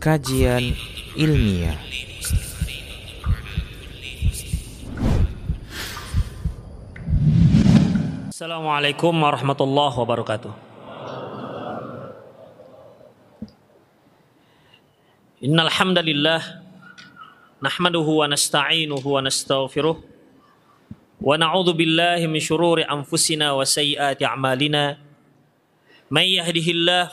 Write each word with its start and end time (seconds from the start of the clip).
kajian 0.00 0.72
ilmiah. 1.12 1.76
Assalamualaikum 8.32 9.12
warahmatullahi 9.12 9.92
wabarakatuh. 10.00 10.52
Innal 15.44 15.68
hamdalillah 15.68 16.64
wa 18.24 18.24
nasta'inuhu 18.24 19.04
wa 19.04 19.20
nastaghfiruh 19.20 20.00
wa 21.20 21.36
na'udzu 21.36 21.76
billahi 21.76 22.24
min 22.24 22.40
shururi 22.40 22.88
anfusina 22.88 23.52
wa 23.52 23.68
sayyiati 23.68 24.24
a'malina 24.24 24.96
may 26.08 26.40
yahdihillahu 26.40 27.12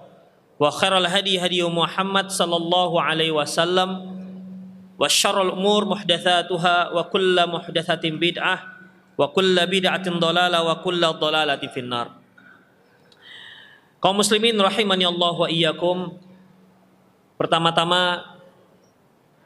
hadi 0.69 1.57
Muhammad 1.65 2.29
sallallahu 2.29 3.01
alaihi 3.01 3.33
wasallam 3.33 4.13
wa 4.93 5.09
syarrul 5.09 5.57
umur 5.57 5.89
muhdatsatuha 5.89 6.93
wa 6.93 7.01
kullu 7.09 7.41
muhdatsatin 7.49 8.21
bid'ah 8.21 8.61
wa 9.17 9.25
kullu 9.33 9.57
bid'atin 9.65 10.21
dhalalah 10.21 10.61
wa 10.61 10.77
kullu 10.85 11.17
dhalalatin 11.17 11.73
finnar. 11.73 12.13
Kaum 13.97 14.21
muslimin 14.21 14.53
rahimani 14.53 15.09
Allah 15.09 15.33
wa 15.33 15.49
iyyakum. 15.49 16.13
Pertama-tama 17.41 18.21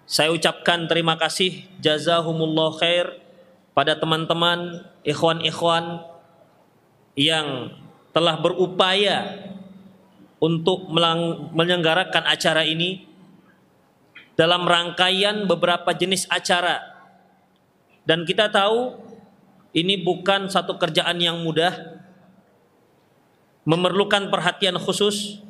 saya 0.03 0.35
ucapkan 0.35 0.83
terima 0.91 1.15
kasih 1.15 1.63
jazahumullah 1.79 2.75
khair 2.75 3.07
pada 3.71 3.95
teman-teman 3.95 4.83
ikhwan-ikhwan 5.07 6.03
yang 7.15 7.71
telah 8.11 8.35
berupaya 8.35 9.47
untuk 10.39 10.91
menyelenggarakan 11.55 12.27
acara 12.27 12.67
ini 12.67 13.07
dalam 14.35 14.67
rangkaian 14.67 15.47
beberapa 15.47 15.95
jenis 15.95 16.27
acara. 16.27 16.83
Dan 18.05 18.27
kita 18.27 18.51
tahu 18.51 18.99
ini 19.73 19.97
bukan 19.99 20.51
satu 20.51 20.77
kerjaan 20.77 21.17
yang 21.17 21.41
mudah, 21.41 21.73
memerlukan 23.65 24.29
perhatian 24.29 24.77
khusus, 24.77 25.41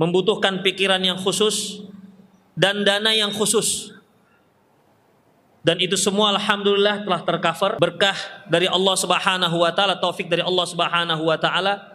membutuhkan 0.00 0.64
pikiran 0.64 1.02
yang 1.02 1.20
khusus, 1.20 1.84
dan 2.56 2.86
dana 2.86 3.12
yang 3.12 3.30
khusus. 3.34 3.92
Dan 5.62 5.78
itu 5.78 5.94
semua 5.94 6.34
alhamdulillah 6.34 7.06
telah 7.06 7.22
tercover 7.22 7.78
berkah 7.78 8.18
dari 8.50 8.66
Allah 8.66 8.98
Subhanahu 8.98 9.62
wa 9.62 9.70
taala, 9.70 9.94
taufik 9.94 10.26
dari 10.26 10.42
Allah 10.42 10.66
Subhanahu 10.66 11.22
wa 11.22 11.38
taala 11.38 11.91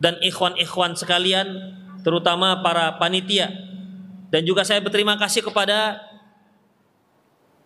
dan 0.00 0.16
ikhwan-ikhwan 0.24 0.96
sekalian, 0.96 1.76
terutama 2.00 2.64
para 2.64 2.96
panitia 2.96 3.52
dan 4.30 4.46
juga 4.46 4.62
saya 4.62 4.80
berterima 4.80 5.18
kasih 5.18 5.42
kepada 5.44 6.00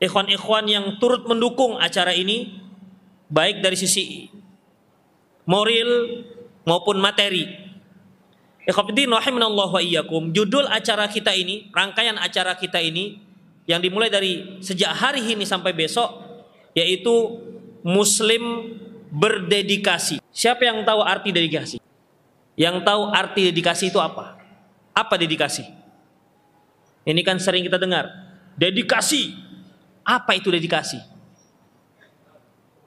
ikhwan-ikhwan 0.01 0.65
yang 0.67 0.85
turut 0.99 1.29
mendukung 1.29 1.77
acara 1.79 2.17
ini 2.17 2.59
baik 3.29 3.61
dari 3.61 3.77
sisi 3.77 4.29
moral 5.45 6.25
maupun 6.65 6.97
materi. 6.99 7.45
Wa 8.65 9.81
iyyakum. 9.85 10.33
Judul 10.33 10.65
acara 10.73 11.05
kita 11.05 11.37
ini, 11.37 11.69
rangkaian 11.69 12.17
acara 12.17 12.57
kita 12.57 12.81
ini 12.81 13.21
yang 13.69 13.85
dimulai 13.85 14.09
dari 14.09 14.57
sejak 14.65 14.89
hari 14.89 15.21
ini 15.37 15.45
sampai 15.45 15.77
besok 15.77 16.25
yaitu 16.73 17.13
muslim 17.85 18.73
berdedikasi. 19.13 20.25
Siapa 20.33 20.65
yang 20.65 20.81
tahu 20.81 21.05
arti 21.05 21.29
dedikasi? 21.29 21.84
Yang 22.55 22.87
tahu 22.87 23.11
arti 23.11 23.51
dedikasi 23.51 23.91
itu 23.91 23.99
apa? 23.99 24.39
Apa 24.95 25.15
dedikasi? 25.19 25.67
Ini 27.05 27.21
kan 27.27 27.37
sering 27.43 27.67
kita 27.67 27.77
dengar. 27.77 28.09
Dedikasi. 28.55 29.35
Apa 30.07 30.39
itu 30.39 30.49
dedikasi? 30.55 31.03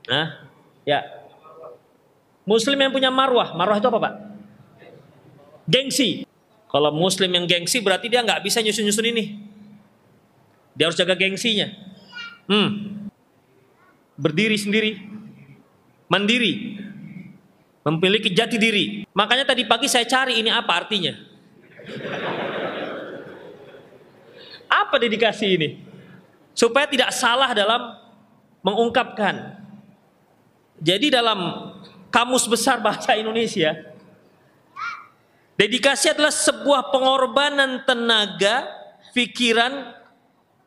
Nah, 0.07 0.47
ya. 0.87 1.03
Muslim 2.47 2.79
yang 2.79 2.95
punya 2.95 3.11
marwah. 3.11 3.51
Marwah 3.53 3.75
itu 3.75 3.87
apa, 3.91 3.99
Pak? 3.99 4.13
Gengsi. 5.67 6.23
Kalau 6.71 6.91
muslim 6.95 7.31
yang 7.31 7.43
gengsi 7.43 7.83
berarti 7.83 8.07
dia 8.07 8.23
nggak 8.23 8.43
bisa 8.43 8.63
nyusun-nyusun 8.63 9.07
ini. 9.11 9.23
Dia 10.75 10.87
harus 10.87 10.95
jaga 10.99 11.15
gengsinya. 11.15 11.67
Hmm. 12.47 13.03
Berdiri 14.15 14.55
sendiri. 14.55 14.95
Mandiri. 16.07 16.79
Memiliki 17.87 18.35
jati 18.35 18.59
diri. 18.59 19.07
Makanya 19.15 19.47
tadi 19.47 19.63
pagi 19.63 19.87
saya 19.87 20.03
cari 20.03 20.43
ini 20.43 20.51
apa 20.51 20.75
artinya. 20.75 21.15
Apa 24.67 24.99
dedikasi 24.99 25.55
ini? 25.55 25.69
Supaya 26.51 26.83
tidak 26.91 27.15
salah 27.15 27.55
dalam 27.55 27.95
mengungkapkan. 28.59 29.63
Jadi 30.83 31.07
dalam 31.07 31.71
kamus 32.11 32.43
besar 32.51 32.83
bahasa 32.83 33.15
Indonesia, 33.15 33.71
dedikasi 35.55 36.11
adalah 36.11 36.33
sebuah 36.35 36.91
pengorbanan 36.91 37.87
tenaga, 37.87 38.67
pikiran, 39.15 39.95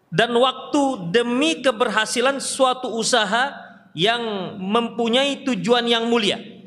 dan 0.09 0.33
waktu 0.35 1.13
demi 1.15 1.61
keberhasilan 1.63 2.41
suatu 2.43 2.91
usaha 2.97 3.55
yang 3.95 4.57
mempunyai 4.59 5.47
tujuan 5.47 5.87
yang 5.87 6.09
mulia. 6.11 6.60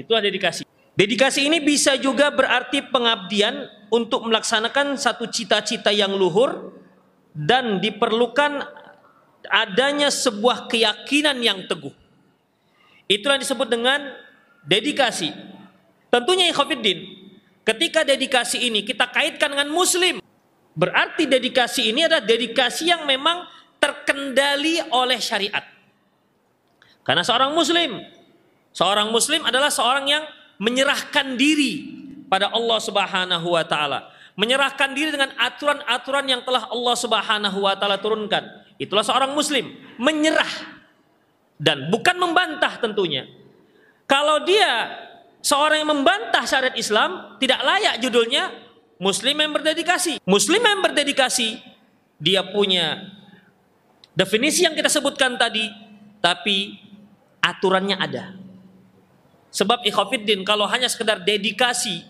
Itulah 0.00 0.24
dedikasi. 0.24 0.64
Dedikasi 0.96 1.46
ini 1.46 1.60
bisa 1.60 1.96
juga 2.00 2.32
berarti 2.32 2.80
pengabdian 2.88 3.68
untuk 3.92 4.24
melaksanakan 4.24 4.96
satu 4.96 5.28
cita-cita 5.28 5.92
yang 5.92 6.16
luhur 6.16 6.72
dan 7.36 7.78
diperlukan 7.78 8.64
adanya 9.48 10.08
sebuah 10.08 10.66
keyakinan 10.68 11.36
yang 11.40 11.64
teguh. 11.68 11.92
Itulah 13.10 13.36
yang 13.36 13.44
disebut 13.44 13.68
dengan 13.68 14.00
dedikasi. 14.64 15.34
Tentunya 16.10 16.50
ikhwatiddin, 16.50 16.98
ketika 17.66 18.02
dedikasi 18.02 18.66
ini 18.66 18.82
kita 18.82 19.10
kaitkan 19.10 19.54
dengan 19.54 19.70
muslim, 19.70 20.18
berarti 20.74 21.26
dedikasi 21.26 21.90
ini 21.90 22.06
adalah 22.06 22.22
dedikasi 22.22 22.90
yang 22.90 23.06
memang 23.06 23.46
terkendali 23.78 24.84
oleh 24.90 25.18
syariat. 25.18 25.64
Karena 27.02 27.24
seorang 27.24 27.50
muslim, 27.56 28.04
seorang 28.74 29.10
muslim 29.10 29.42
adalah 29.46 29.68
seorang 29.70 30.06
yang 30.06 30.24
menyerahkan 30.60 31.34
diri 31.34 32.00
pada 32.30 32.52
Allah 32.54 32.78
Subhanahu 32.78 33.48
wa 33.56 33.64
taala, 33.66 34.12
menyerahkan 34.38 34.94
diri 34.94 35.10
dengan 35.10 35.34
aturan-aturan 35.34 36.24
yang 36.30 36.42
telah 36.46 36.70
Allah 36.70 36.96
Subhanahu 36.96 37.58
wa 37.66 37.74
taala 37.74 37.98
turunkan. 37.98 38.46
Itulah 38.80 39.04
seorang 39.04 39.36
muslim, 39.36 39.76
menyerah 40.00 40.80
dan 41.60 41.92
bukan 41.92 42.16
membantah 42.16 42.80
tentunya. 42.80 43.28
Kalau 44.08 44.42
dia 44.48 44.88
seorang 45.44 45.84
yang 45.84 45.92
membantah 45.92 46.48
syariat 46.48 46.72
Islam, 46.72 47.36
tidak 47.36 47.60
layak 47.60 48.00
judulnya 48.00 48.48
muslim 48.96 49.36
yang 49.36 49.52
berdedikasi. 49.52 50.24
Muslim 50.24 50.64
yang 50.64 50.80
berdedikasi 50.80 51.60
dia 52.16 52.40
punya 52.44 53.12
definisi 54.16 54.64
yang 54.64 54.72
kita 54.72 54.88
sebutkan 54.88 55.36
tadi, 55.36 55.68
tapi 56.24 56.80
aturannya 57.44 57.96
ada. 58.00 58.39
Sebab 59.50 59.82
ikhafiddin 59.82 60.46
kalau 60.46 60.66
hanya 60.70 60.86
sekedar 60.86 61.22
dedikasi 61.22 62.06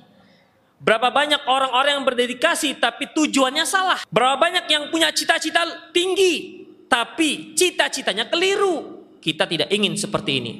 Berapa 0.81 1.13
banyak 1.13 1.45
orang-orang 1.45 2.01
yang 2.01 2.07
berdedikasi 2.09 2.81
tapi 2.81 3.13
tujuannya 3.13 3.69
salah. 3.69 4.01
Berapa 4.09 4.41
banyak 4.41 4.65
yang 4.65 4.89
punya 4.89 5.13
cita-cita 5.13 5.93
tinggi 5.93 6.65
tapi 6.89 7.53
cita-citanya 7.53 8.33
keliru. 8.33 9.05
Kita 9.21 9.45
tidak 9.45 9.69
ingin 9.69 9.93
seperti 10.01 10.41
ini. 10.41 10.53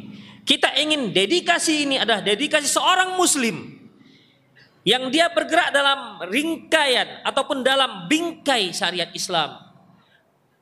Kita 0.45 0.77
ingin 0.77 1.17
dedikasi 1.17 1.89
ini 1.89 1.97
adalah 1.97 2.21
dedikasi 2.21 2.69
seorang 2.69 3.17
muslim 3.17 3.81
yang 4.85 5.09
dia 5.09 5.33
bergerak 5.33 5.73
dalam 5.73 6.21
ringkaian 6.29 7.25
ataupun 7.25 7.65
dalam 7.65 8.05
bingkai 8.05 8.77
syariat 8.77 9.09
Islam. 9.17 9.57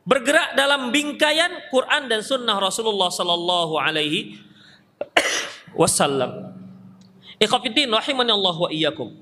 Bergerak 0.07 0.55
dalam 0.55 0.95
bingkaian 0.95 1.67
Quran 1.67 2.07
dan 2.07 2.23
sunnah 2.23 2.63
Rasulullah 2.63 3.11
sallallahu 3.11 3.75
alaihi 3.75 4.39
wasallam. 5.75 6.55
Ikhwatiddin 7.39 7.91
rahimani 7.91 8.33
Allah 8.35 8.57
wa 8.57 8.71
iyyakum. 8.71 9.15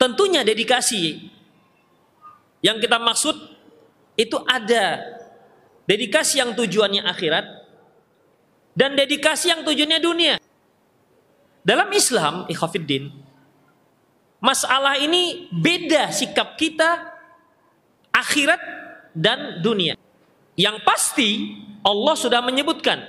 Tentunya 0.00 0.40
dedikasi 0.40 1.28
yang 2.64 2.80
kita 2.80 2.96
maksud 2.96 3.36
itu 4.16 4.36
ada 4.48 5.00
dedikasi 5.84 6.40
yang 6.40 6.56
tujuannya 6.56 7.04
akhirat 7.04 7.46
dan 8.76 8.96
dedikasi 8.96 9.52
yang 9.52 9.60
tujuannya 9.64 10.00
dunia. 10.00 10.34
Dalam 11.60 11.92
Islam, 11.92 12.48
ikhafiddin, 12.48 13.12
masalah 14.40 14.96
ini 14.96 15.52
beda 15.52 16.08
sikap 16.08 16.56
kita 16.56 17.12
akhirat 18.08 18.60
dan 19.12 19.60
dunia. 19.60 20.00
Yang 20.56 20.76
pasti 20.84 21.30
Allah 21.84 22.16
sudah 22.16 22.40
menyebutkan 22.40 23.04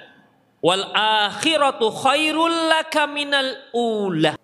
wal 0.61 0.85
akhiratu 0.93 1.89
khairul 1.89 2.69
laka 2.69 3.09
minal 3.09 3.51
ula. 3.73 4.37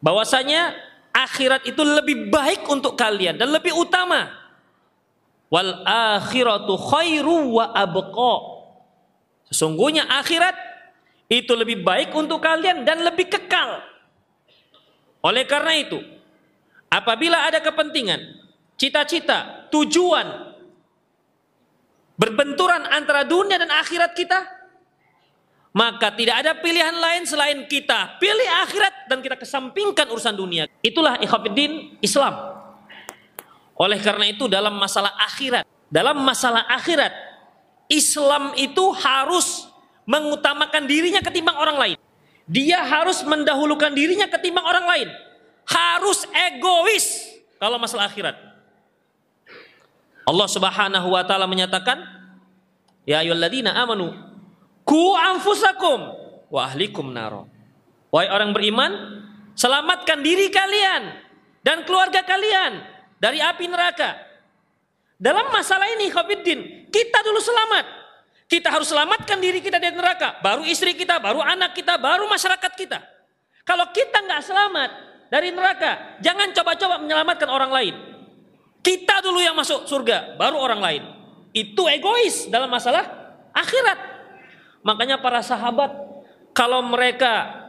Bahwasanya 0.00 0.72
akhirat 1.10 1.66
itu 1.66 1.82
lebih 1.82 2.30
baik 2.30 2.64
untuk 2.70 2.94
kalian 2.94 3.36
dan 3.36 3.50
lebih 3.50 3.74
utama. 3.74 4.30
Wal 5.50 5.82
akhiratu 5.86 6.74
khairu 6.78 7.58
wa 7.58 7.74
abqa. 7.74 8.34
Sesungguhnya 9.50 10.06
akhirat 10.10 10.54
itu 11.26 11.52
lebih 11.54 11.82
baik 11.82 12.14
untuk 12.14 12.38
kalian 12.42 12.86
dan 12.86 13.02
lebih 13.02 13.30
kekal. 13.30 13.82
Oleh 15.22 15.42
karena 15.42 15.74
itu, 15.74 15.98
apabila 16.86 17.50
ada 17.50 17.58
kepentingan, 17.58 18.22
cita-cita, 18.78 19.66
tujuan 19.74 20.54
berbenturan 22.14 22.86
antara 22.90 23.26
dunia 23.26 23.58
dan 23.58 23.70
akhirat 23.74 24.14
kita, 24.14 24.55
maka 25.76 26.08
tidak 26.08 26.40
ada 26.40 26.56
pilihan 26.56 26.96
lain 26.96 27.28
selain 27.28 27.68
kita 27.68 28.16
pilih 28.16 28.48
akhirat 28.64 29.12
dan 29.12 29.20
kita 29.20 29.36
kesampingkan 29.36 30.08
urusan 30.08 30.32
dunia. 30.32 30.64
Itulah 30.80 31.20
ikhwatiddin 31.20 32.00
Islam. 32.00 32.32
Oleh 33.76 34.00
karena 34.00 34.24
itu 34.24 34.48
dalam 34.48 34.72
masalah 34.72 35.12
akhirat, 35.20 35.68
dalam 35.92 36.16
masalah 36.24 36.64
akhirat, 36.72 37.12
Islam 37.92 38.56
itu 38.56 38.88
harus 38.96 39.68
mengutamakan 40.08 40.88
dirinya 40.88 41.20
ketimbang 41.20 41.60
orang 41.60 41.76
lain. 41.76 41.96
Dia 42.48 42.80
harus 42.80 43.20
mendahulukan 43.20 43.92
dirinya 43.92 44.24
ketimbang 44.32 44.64
orang 44.64 44.88
lain. 44.88 45.08
Harus 45.68 46.24
egois 46.32 47.36
kalau 47.60 47.76
masalah 47.76 48.08
akhirat. 48.08 48.32
Allah 50.24 50.48
Subhanahu 50.48 51.12
wa 51.12 51.20
taala 51.20 51.44
menyatakan, 51.44 52.00
"Ya 53.04 53.20
ayyuhalladzina 53.20 53.76
amanu 53.76 54.25
Ku 54.86 55.18
anfusakum 55.18 56.14
wa 56.46 56.60
ahlikum 56.62 57.10
naro. 57.10 57.50
Wahai 58.14 58.30
orang 58.30 58.54
beriman, 58.54 58.92
selamatkan 59.58 60.22
diri 60.22 60.46
kalian 60.46 61.10
dan 61.66 61.82
keluarga 61.82 62.22
kalian 62.22 62.86
dari 63.18 63.42
api 63.42 63.66
neraka. 63.66 64.14
Dalam 65.18 65.50
masalah 65.50 65.90
ini, 65.90 66.06
Khobiddin, 66.12 66.86
kita 66.92 67.18
dulu 67.26 67.42
selamat. 67.42 67.84
Kita 68.46 68.70
harus 68.70 68.86
selamatkan 68.86 69.42
diri 69.42 69.58
kita 69.58 69.82
dari 69.82 69.96
neraka. 69.98 70.38
Baru 70.38 70.62
istri 70.62 70.94
kita, 70.94 71.18
baru 71.18 71.42
anak 71.42 71.74
kita, 71.74 71.98
baru 71.98 72.30
masyarakat 72.30 72.72
kita. 72.78 73.02
Kalau 73.66 73.90
kita 73.90 74.22
nggak 74.22 74.42
selamat 74.46 74.90
dari 75.26 75.50
neraka, 75.50 76.22
jangan 76.22 76.54
coba-coba 76.54 77.02
menyelamatkan 77.02 77.50
orang 77.50 77.72
lain. 77.74 77.94
Kita 78.86 79.18
dulu 79.18 79.42
yang 79.42 79.58
masuk 79.58 79.90
surga, 79.90 80.38
baru 80.38 80.62
orang 80.62 80.78
lain. 80.78 81.02
Itu 81.50 81.90
egois 81.90 82.46
dalam 82.46 82.70
masalah 82.70 83.02
akhirat. 83.50 84.15
Makanya 84.86 85.18
para 85.18 85.42
sahabat 85.42 85.90
kalau 86.54 86.78
mereka 86.86 87.66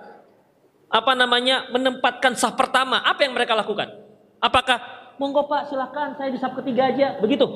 apa 0.88 1.18
namanya 1.18 1.66
menempatkan 1.74 2.38
sah 2.38 2.54
pertama, 2.54 3.02
apa 3.02 3.26
yang 3.26 3.34
mereka 3.34 3.58
lakukan? 3.58 3.90
Apakah 4.38 4.78
monggo 5.18 5.50
Pak 5.50 5.74
silakan 5.74 6.14
saya 6.14 6.30
di 6.30 6.38
sah 6.38 6.54
ketiga 6.54 6.94
aja, 6.94 7.18
begitu? 7.18 7.50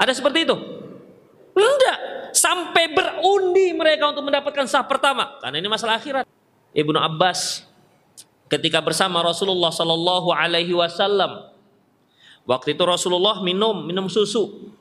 Ada 0.00 0.16
seperti 0.16 0.48
itu? 0.48 0.56
Enggak, 1.52 1.98
sampai 2.32 2.88
berundi 2.96 3.76
mereka 3.76 4.08
untuk 4.08 4.24
mendapatkan 4.24 4.64
sah 4.64 4.88
pertama 4.88 5.36
karena 5.44 5.60
ini 5.60 5.68
masalah 5.68 6.00
akhirat. 6.00 6.24
Ibnu 6.72 6.96
Abbas 6.96 7.68
ketika 8.48 8.80
bersama 8.80 9.20
Rasulullah 9.20 9.68
Shallallahu 9.68 10.32
Alaihi 10.32 10.72
Wasallam 10.72 11.52
waktu 12.48 12.72
itu 12.72 12.82
Rasulullah 12.88 13.44
minum 13.44 13.84
minum 13.84 14.08
susu 14.08 14.72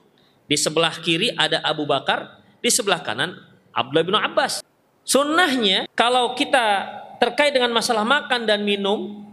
di 0.48 0.56
sebelah 0.56 0.96
kiri 1.04 1.36
ada 1.36 1.60
Abu 1.68 1.84
Bakar 1.84 2.40
di 2.64 2.72
sebelah 2.72 3.04
kanan 3.04 3.51
Abdullah 3.72 4.06
bin 4.06 4.16
Abbas. 4.16 4.62
Sunnahnya 5.02 5.90
kalau 5.98 6.38
kita 6.38 6.88
terkait 7.18 7.54
dengan 7.54 7.74
masalah 7.74 8.06
makan 8.06 8.46
dan 8.46 8.62
minum 8.66 9.26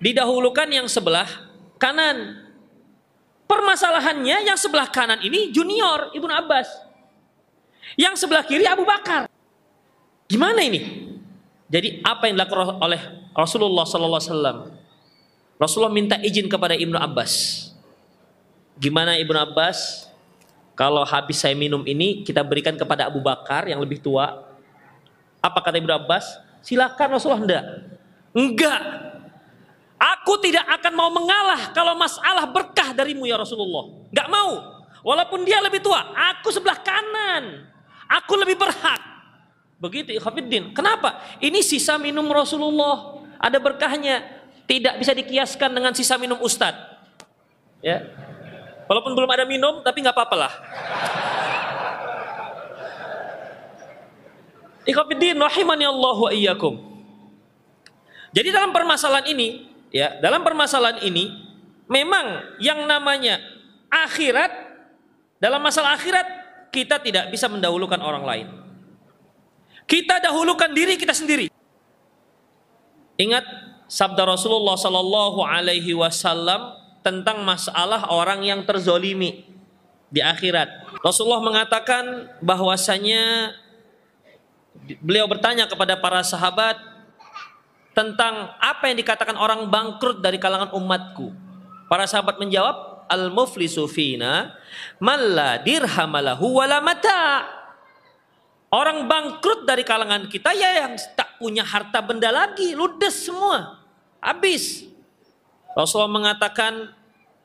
didahulukan 0.00 0.68
yang 0.68 0.86
sebelah 0.86 1.28
kanan. 1.80 2.44
Permasalahannya 3.46 4.42
yang 4.42 4.58
sebelah 4.58 4.90
kanan 4.90 5.22
ini 5.22 5.54
junior 5.54 6.10
Ibnu 6.10 6.32
Abbas. 6.34 6.66
Yang 7.94 8.26
sebelah 8.26 8.42
kiri 8.42 8.66
Abu 8.66 8.82
Bakar. 8.82 9.30
Gimana 10.26 10.58
ini? 10.66 11.06
Jadi 11.70 12.02
apa 12.02 12.26
yang 12.26 12.38
dilakukan 12.38 12.82
oleh 12.82 12.98
Rasulullah 13.30 13.86
sallallahu 13.86 14.18
alaihi 14.18 14.32
wasallam? 14.34 14.58
Rasulullah 15.56 15.94
minta 15.94 16.18
izin 16.18 16.50
kepada 16.50 16.74
Ibnu 16.74 16.98
Abbas. 16.98 17.64
Gimana 18.76 19.14
Ibnu 19.16 19.38
Abbas? 19.38 20.05
Kalau 20.76 21.08
habis 21.08 21.40
saya 21.40 21.56
minum 21.56 21.80
ini 21.88 22.20
kita 22.20 22.44
berikan 22.44 22.76
kepada 22.76 23.08
Abu 23.08 23.24
Bakar 23.24 23.64
yang 23.64 23.80
lebih 23.80 23.96
tua. 24.04 24.44
Apa 25.40 25.64
kata 25.64 25.80
Ibnu 25.80 25.88
Abbas? 25.88 26.36
Silakan 26.60 27.16
Rasulullah 27.16 27.40
enggak. 27.40 27.64
Enggak. 28.36 28.82
Aku 29.96 30.36
tidak 30.44 30.68
akan 30.68 30.92
mau 30.92 31.08
mengalah 31.08 31.72
kalau 31.72 31.96
masalah 31.96 32.44
berkah 32.52 32.92
darimu 32.92 33.24
ya 33.24 33.40
Rasulullah. 33.40 34.04
Enggak 34.12 34.28
mau. 34.28 34.52
Walaupun 35.00 35.48
dia 35.48 35.64
lebih 35.64 35.80
tua, 35.80 36.12
aku 36.12 36.52
sebelah 36.52 36.76
kanan. 36.84 37.64
Aku 38.20 38.36
lebih 38.36 38.60
berhak. 38.60 39.00
Begitu 39.80 40.12
Ikhafiddin. 40.12 40.76
Kenapa? 40.76 41.24
Ini 41.40 41.64
sisa 41.64 41.96
minum 41.96 42.28
Rasulullah. 42.28 43.24
Ada 43.40 43.56
berkahnya. 43.56 44.24
Tidak 44.66 44.98
bisa 44.98 45.14
dikiaskan 45.14 45.72
dengan 45.72 45.94
sisa 45.94 46.18
minum 46.18 46.36
Ustadz. 46.42 46.98
Ya, 47.80 48.02
Walaupun 48.86 49.12
belum 49.18 49.30
ada 49.30 49.44
minum, 49.46 49.82
tapi 49.82 50.02
nggak 50.02 50.14
apa-apa 50.14 50.36
lah. 50.38 50.52
Rahimani 55.42 55.84
Allah 55.86 56.16
wa 56.16 56.30
iyyakum. 56.30 56.78
Jadi 58.30 58.48
dalam 58.54 58.70
permasalahan 58.70 59.26
ini, 59.26 59.66
ya, 59.90 60.18
dalam 60.22 60.46
permasalahan 60.46 61.02
ini 61.02 61.34
memang 61.90 62.58
yang 62.62 62.86
namanya 62.86 63.42
akhirat 63.90 64.52
dalam 65.42 65.58
masalah 65.60 65.98
akhirat 65.98 66.26
kita 66.70 67.00
tidak 67.02 67.32
bisa 67.32 67.50
mendahulukan 67.50 67.98
orang 67.98 68.24
lain. 68.24 68.46
Kita 69.86 70.18
dahulukan 70.18 70.70
diri 70.74 70.98
kita 70.98 71.14
sendiri. 71.14 71.50
Ingat 73.16 73.44
sabda 73.88 74.28
Rasulullah 74.28 74.76
sallallahu 74.76 75.40
alaihi 75.40 75.94
wasallam 75.96 76.74
tentang 77.06 77.46
masalah 77.46 78.10
orang 78.10 78.42
yang 78.42 78.66
terzolimi 78.66 79.46
di 80.10 80.18
akhirat. 80.18 80.98
Rasulullah 81.06 81.38
mengatakan 81.38 82.34
bahwasanya 82.42 83.54
beliau 84.98 85.30
bertanya 85.30 85.70
kepada 85.70 85.94
para 86.02 86.26
sahabat 86.26 86.74
tentang 87.94 88.58
apa 88.58 88.90
yang 88.90 88.98
dikatakan 88.98 89.38
orang 89.38 89.70
bangkrut 89.70 90.18
dari 90.18 90.42
kalangan 90.42 90.74
umatku. 90.74 91.30
Para 91.86 92.10
sahabat 92.10 92.42
menjawab, 92.42 93.06
al-muflisu 93.06 93.86
fina 93.86 94.58
malla 94.98 95.62
dirhamalahu 95.62 96.58
wala 96.58 96.82
mata. 96.82 97.46
Orang 98.66 99.06
bangkrut 99.06 99.62
dari 99.62 99.86
kalangan 99.86 100.26
kita 100.26 100.50
ya 100.50 100.82
yang 100.82 100.98
tak 101.14 101.38
punya 101.38 101.62
harta 101.62 102.02
benda 102.02 102.34
lagi, 102.34 102.74
ludes 102.74 103.30
semua. 103.30 103.78
Habis. 104.18 104.90
Rasulullah 105.76 106.10
mengatakan 106.10 106.95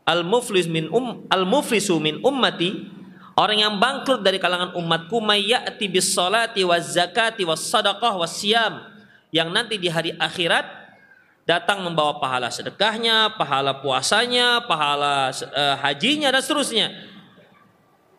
al-muflis 0.05 0.65
min 0.65 0.89
um 0.89 1.25
al-muflisu 1.29 1.97
min 2.01 2.19
ummati 2.25 2.89
orang 3.37 3.63
yang 3.63 3.73
bangkrut 3.77 4.21
dari 4.25 4.41
kalangan 4.41 4.73
umatku 4.75 5.21
mayyati 5.21 5.87
bis 5.87 6.11
salati 6.11 6.65
waz 6.65 6.93
zakati 6.97 7.45
was 7.45 7.61
sadaqah 7.63 8.17
was 8.17 8.33
siyam 8.35 8.81
yang 9.31 9.49
nanti 9.49 9.79
di 9.79 9.87
hari 9.87 10.11
akhirat 10.19 10.81
datang 11.47 11.81
membawa 11.81 12.21
pahala 12.21 12.53
sedekahnya, 12.53 13.33
pahala 13.35 13.81
puasanya, 13.81 14.63
pahala 14.69 15.33
uh, 15.33 15.75
hajinya 15.81 16.29
dan 16.29 16.41
seterusnya. 16.43 16.87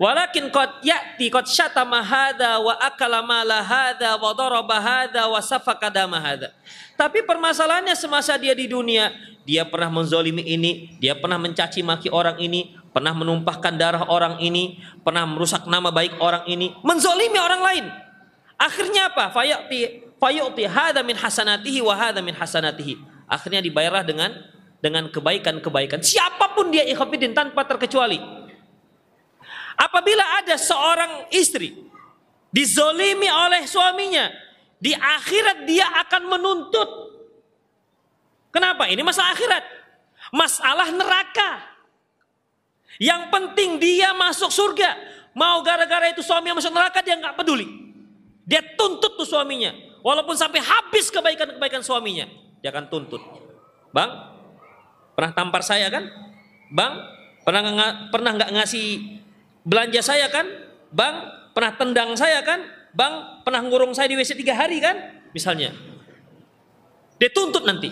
Walakin 0.00 0.48
qad 0.48 0.82
ya'ti 0.82 1.28
qad 1.28 1.46
syatama 1.46 2.02
hadza 2.02 2.58
wa 2.58 2.74
akala 2.80 3.22
mala 3.22 3.60
hadza 3.60 4.16
wa 4.18 4.32
daraba 4.34 4.80
hadza 4.80 5.28
wa 5.28 5.38
safaka 5.38 5.92
dama 5.92 6.18
hadza. 6.18 6.50
Tapi 6.96 7.22
permasalahannya 7.22 7.94
semasa 7.94 8.34
dia 8.40 8.56
di 8.56 8.66
dunia, 8.66 9.12
dia 9.44 9.62
pernah 9.68 9.92
menzolimi 9.92 10.42
ini, 10.42 10.96
dia 10.98 11.14
pernah 11.14 11.38
mencaci 11.38 11.84
maki 11.86 12.08
orang 12.10 12.40
ini, 12.42 12.74
pernah 12.90 13.14
menumpahkan 13.14 13.74
darah 13.78 14.04
orang 14.10 14.42
ini, 14.42 14.80
pernah 15.06 15.28
merusak 15.28 15.68
nama 15.70 15.94
baik 15.94 16.18
orang 16.18 16.44
ini, 16.50 16.74
menzolimi 16.82 17.38
orang 17.38 17.62
lain. 17.62 17.84
Akhirnya 18.58 19.10
apa? 19.10 19.30
Fayati 19.30 20.02
fayu'ti 20.22 20.66
hadza 20.66 21.02
min 21.02 21.18
hasanatihi 21.18 21.82
wa 21.82 21.94
hadza 21.94 22.22
min 22.22 22.34
hasanatihi. 22.34 23.26
Akhirnya 23.26 23.58
dibayarlah 23.58 24.06
dengan 24.06 24.30
dengan 24.82 25.06
kebaikan-kebaikan. 25.10 26.02
Siapa 26.02 26.58
pun 26.58 26.74
dia 26.74 26.82
ikhwatiddin 26.86 27.34
tanpa 27.34 27.62
terkecuali. 27.66 28.41
Apabila 29.76 30.42
ada 30.42 30.56
seorang 30.56 31.28
istri 31.32 31.76
dizolimi 32.52 33.28
oleh 33.28 33.64
suaminya, 33.64 34.28
di 34.82 34.92
akhirat 34.92 35.64
dia 35.64 35.86
akan 36.02 36.22
menuntut. 36.26 36.90
Kenapa? 38.52 38.90
Ini 38.90 39.00
masalah 39.00 39.32
akhirat. 39.32 39.64
Masalah 40.34 40.88
neraka. 40.90 41.50
Yang 43.00 43.22
penting 43.32 43.80
dia 43.80 44.12
masuk 44.12 44.52
surga. 44.52 44.98
Mau 45.32 45.64
gara-gara 45.64 46.12
itu 46.12 46.20
suami 46.20 46.52
yang 46.52 46.58
masuk 46.60 46.74
neraka 46.74 47.00
dia 47.00 47.16
nggak 47.16 47.38
peduli. 47.38 47.64
Dia 48.44 48.60
tuntut 48.76 49.16
tuh 49.16 49.24
suaminya. 49.24 49.72
Walaupun 50.02 50.34
sampai 50.34 50.60
habis 50.60 51.08
kebaikan-kebaikan 51.08 51.80
suaminya. 51.80 52.28
Dia 52.60 52.74
akan 52.74 52.90
tuntut. 52.90 53.22
Bang, 53.94 54.10
pernah 55.14 55.32
tampar 55.32 55.62
saya 55.62 55.88
kan? 55.88 56.10
Bang, 56.74 57.00
pernah 57.46 57.60
nggak 57.64 57.92
pernah 58.10 58.30
nggak 58.34 58.50
ngasih 58.50 58.86
belanja 59.62 60.00
saya 60.02 60.28
kan? 60.28 60.46
Bang, 60.92 61.26
pernah 61.56 61.72
tendang 61.78 62.10
saya 62.14 62.44
kan? 62.44 62.62
Bang, 62.92 63.42
pernah 63.42 63.64
ngurung 63.64 63.96
saya 63.96 64.10
di 64.10 64.16
WC 64.18 64.36
tiga 64.36 64.52
hari 64.52 64.78
kan? 64.78 65.24
Misalnya. 65.32 65.72
Dia 67.16 67.30
tuntut 67.32 67.64
nanti. 67.64 67.88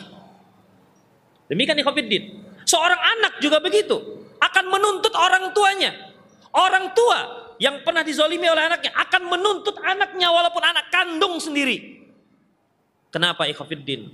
Demikian 1.49 1.81
ikhwafiddin. 1.81 2.47
Seorang 2.69 3.01
anak 3.19 3.43
juga 3.43 3.59
begitu. 3.59 3.97
Akan 4.39 4.69
menuntut 4.69 5.15
orang 5.17 5.51
tuanya. 5.57 5.91
Orang 6.51 6.93
tua 6.95 7.19
yang 7.61 7.85
pernah 7.85 8.01
dizolimi 8.01 8.49
oleh 8.49 8.67
anaknya 8.73 8.91
akan 8.97 9.23
menuntut 9.29 9.77
anaknya 9.85 10.33
walaupun 10.33 10.65
anak 10.65 10.89
kandung 10.89 11.37
sendiri. 11.39 12.01
Kenapa 13.11 13.47
ikhwafiddin? 13.47 14.11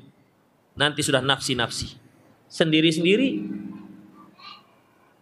Nanti 0.77 1.01
sudah 1.01 1.25
nafsi-nafsi. 1.25 1.97
Sendiri-sendiri 2.47 3.43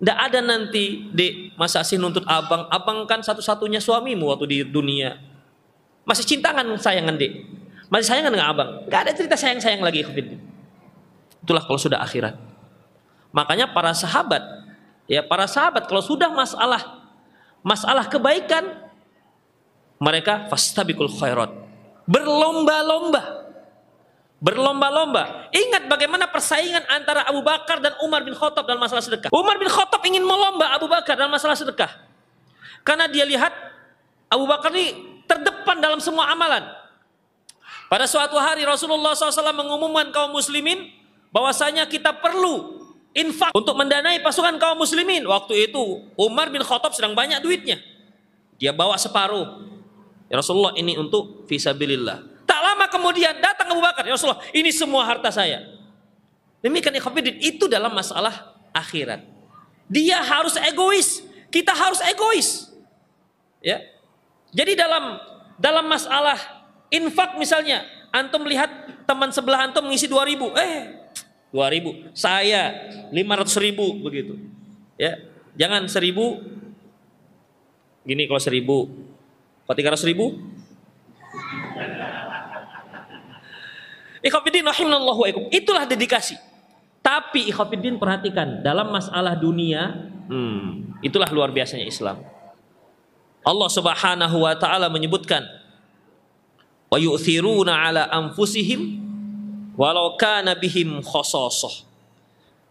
tidak 0.01 0.19
ada 0.19 0.39
nanti 0.43 1.07
di 1.15 1.55
masa 1.55 1.87
sih 1.87 1.95
nuntut 1.95 2.27
abang. 2.27 2.67
Abang 2.69 3.07
kan 3.07 3.23
satu-satunya 3.23 3.79
suamimu 3.79 4.35
waktu 4.35 4.47
di 4.51 4.59
dunia. 4.67 5.21
Masih 6.05 6.27
cinta 6.27 6.51
kan 6.51 6.67
sayangan 6.77 7.15
dek? 7.15 7.33
Masih 7.89 8.07
sayangan 8.11 8.33
dengan 8.35 8.49
abang? 8.51 8.69
Gak 8.91 9.01
ada 9.07 9.13
cerita 9.15 9.39
sayang-sayang 9.39 9.81
lagi. 9.81 10.03
Itulah 11.45 11.63
kalau 11.63 11.81
sudah 11.81 12.03
akhirat. 12.03 12.35
Makanya 13.35 13.71
para 13.71 13.95
sahabat, 13.95 14.43
ya 15.11 15.23
para 15.23 15.47
sahabat 15.47 15.87
kalau 15.91 16.03
sudah 16.03 16.31
masalah 16.31 17.03
masalah 17.65 18.07
kebaikan, 18.07 18.85
mereka 20.03 20.47
fastabikul 20.51 21.11
khairat. 21.11 21.51
Berlomba-lomba 22.05 23.44
berlomba-lomba. 24.45 25.49
Ingat 25.57 25.89
bagaimana 25.89 26.29
persaingan 26.29 26.85
antara 26.93 27.25
Abu 27.25 27.41
Bakar 27.41 27.81
dan 27.81 27.97
Umar 28.05 28.21
bin 28.21 28.37
Khattab 28.37 28.69
dalam 28.69 28.77
masalah 28.77 29.01
sedekah. 29.01 29.33
Umar 29.33 29.57
bin 29.57 29.73
Khattab 29.73 30.05
ingin 30.05 30.21
melomba 30.21 30.69
Abu 30.77 30.85
Bakar 30.85 31.17
dalam 31.17 31.33
masalah 31.33 31.57
sedekah. 31.57 31.89
Karena 32.85 33.09
dia 33.09 33.25
lihat 33.25 33.57
Abu 34.29 34.45
Bakar 34.45 34.69
ini 34.77 35.17
terdepan 35.25 35.81
dalam 35.81 35.97
semua 35.97 36.29
amalan. 36.29 36.61
Pada 37.89 38.05
suatu 38.05 38.37
hari 38.37 38.69
Rasulullah 38.69 39.17
SAW 39.17 39.57
mengumumkan 39.57 40.13
kaum 40.13 40.37
muslimin 40.37 40.93
bahwasanya 41.33 41.89
kita 41.89 42.13
perlu 42.13 42.85
infak 43.17 43.57
untuk 43.57 43.81
mendanai 43.81 44.21
pasukan 44.21 44.61
kaum 44.61 44.77
muslimin. 44.77 45.25
Waktu 45.25 45.73
itu 45.73 46.05
Umar 46.21 46.53
bin 46.53 46.61
Khattab 46.61 46.93
sedang 46.93 47.17
banyak 47.17 47.41
duitnya. 47.41 47.81
Dia 48.61 48.77
bawa 48.77 49.01
separuh. 49.01 49.73
Ya 50.29 50.37
Rasulullah 50.37 50.77
ini 50.77 51.01
untuk 51.01 51.49
visabilillah 51.49 52.34
kemudian 52.95 53.35
datang 53.43 53.75
Abu 53.75 53.83
Bakar, 53.83 54.07
ya 54.07 54.15
Rasulullah, 54.15 54.43
ini 54.55 54.71
semua 54.71 55.03
harta 55.03 55.35
saya. 55.35 55.67
Demikian 56.63 56.95
ikhwatiddin, 56.95 57.43
itu 57.43 57.67
dalam 57.67 57.91
masalah 57.91 58.55
akhirat. 58.71 59.27
Dia 59.91 60.23
harus 60.23 60.55
egois, 60.57 61.27
kita 61.51 61.75
harus 61.75 61.99
egois. 62.07 62.71
Ya. 63.59 63.83
Jadi 64.55 64.79
dalam 64.79 65.19
dalam 65.59 65.85
masalah 65.91 66.39
infak 66.89 67.35
misalnya, 67.37 67.83
antum 68.15 68.47
lihat 68.47 68.71
teman 69.05 69.35
sebelah 69.35 69.67
antum 69.67 69.85
mengisi 69.85 70.07
2000, 70.07 70.55
eh 70.55 71.05
2000, 71.51 72.15
saya 72.15 72.91
500 73.11 73.65
ribu 73.67 73.87
begitu. 74.01 74.39
Ya, 74.95 75.19
jangan 75.59 75.91
1000 75.91 76.55
gini 78.05 78.29
kalau 78.29 78.43
1000 78.43 78.63
kalau 79.65 79.77
300 79.77 80.11
ribu 80.13 80.39
Ikhwafiddin 84.25 84.65
rahimallahu 84.65 85.21
wa 85.21 85.29
Itulah 85.53 85.85
dedikasi. 85.85 86.41
Tapi 87.05 87.53
ikhwafiddin 87.53 88.01
perhatikan 88.01 88.65
dalam 88.65 88.89
masalah 88.89 89.37
dunia, 89.37 90.09
hmm, 90.33 91.05
itulah 91.05 91.29
luar 91.29 91.53
biasanya 91.53 91.85
Islam. 91.85 92.25
Allah 93.45 93.69
Subhanahu 93.69 94.37
wa 94.41 94.57
taala 94.57 94.89
menyebutkan 94.89 95.45
wa 96.89 96.97
yu'thiruna 96.97 97.77
ala 97.77 98.09
anfusihim 98.09 99.05
walau 99.77 100.17
kana 100.17 100.57
bihim 100.57 101.05
khasasah. 101.05 101.85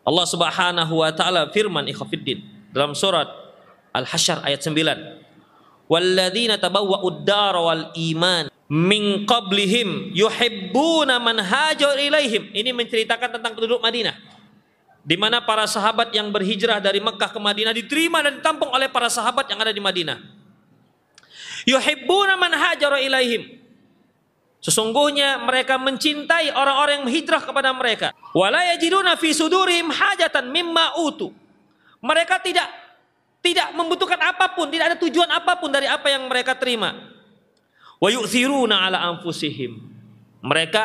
Allah 0.01 0.25
Subhanahu 0.25 1.05
wa 1.05 1.13
taala 1.13 1.53
firman 1.53 1.85
ikhwafiddin 1.85 2.41
dalam 2.73 2.97
surat 2.97 3.29
Al-Hasyr 3.93 4.41
ayat 4.41 4.65
9. 4.65 5.85
Walladzina 5.85 6.57
tabawwa'ud 6.57 7.21
dar 7.21 7.53
wal 7.53 7.93
iman 7.93 8.49
min 8.73 9.29
qablihim 9.29 10.09
yuhibbuna 10.17 11.21
man 11.21 11.37
hajar 11.37 11.93
ilaihim. 12.01 12.49
Ini 12.49 12.73
menceritakan 12.73 13.37
tentang 13.37 13.53
penduduk 13.53 13.77
Madinah. 13.77 14.17
Di 15.05 15.13
mana 15.13 15.45
para 15.45 15.69
sahabat 15.69 16.09
yang 16.09 16.33
berhijrah 16.33 16.81
dari 16.81 16.97
Mekah 16.97 17.29
ke 17.29 17.37
Madinah 17.37 17.75
diterima 17.75 18.25
dan 18.25 18.41
ditampung 18.41 18.73
oleh 18.73 18.89
para 18.89 19.13
sahabat 19.13 19.45
yang 19.45 19.61
ada 19.61 19.69
di 19.69 19.77
Madinah. 19.77 20.17
Yuhibbuna 21.69 22.33
man 22.33 22.49
hajar 22.57 22.97
ilaihim. 22.97 23.61
Sesungguhnya 24.63 25.43
mereka 25.43 25.75
mencintai 25.75 26.55
orang-orang 26.55 27.03
yang 27.03 27.11
hijrah 27.11 27.43
kepada 27.43 27.69
mereka. 27.75 28.15
Wala 28.31 28.63
yajiduna 28.73 29.19
fi 29.19 29.35
sudurihim 29.35 29.91
hajatan 29.91 30.49
mimma 30.49 30.97
utu. 31.03 31.35
Mereka 31.99 32.41
tidak 32.41 32.71
tidak 33.43 33.75
membutuhkan 33.75 34.17
apa 34.23 34.55
pun, 34.55 34.71
tidak 34.71 34.95
ada 34.95 34.97
tujuan 35.03 35.27
apa 35.29 35.59
pun 35.59 35.67
dari 35.67 35.85
apa 35.85 36.07
yang 36.07 36.25
mereka 36.31 36.55
terima. 36.55 37.12
Wa 38.03 38.11
yu'thiruna 38.11 38.83
ala 38.83 38.99
anfusihim. 39.15 39.79
Mereka 40.43 40.83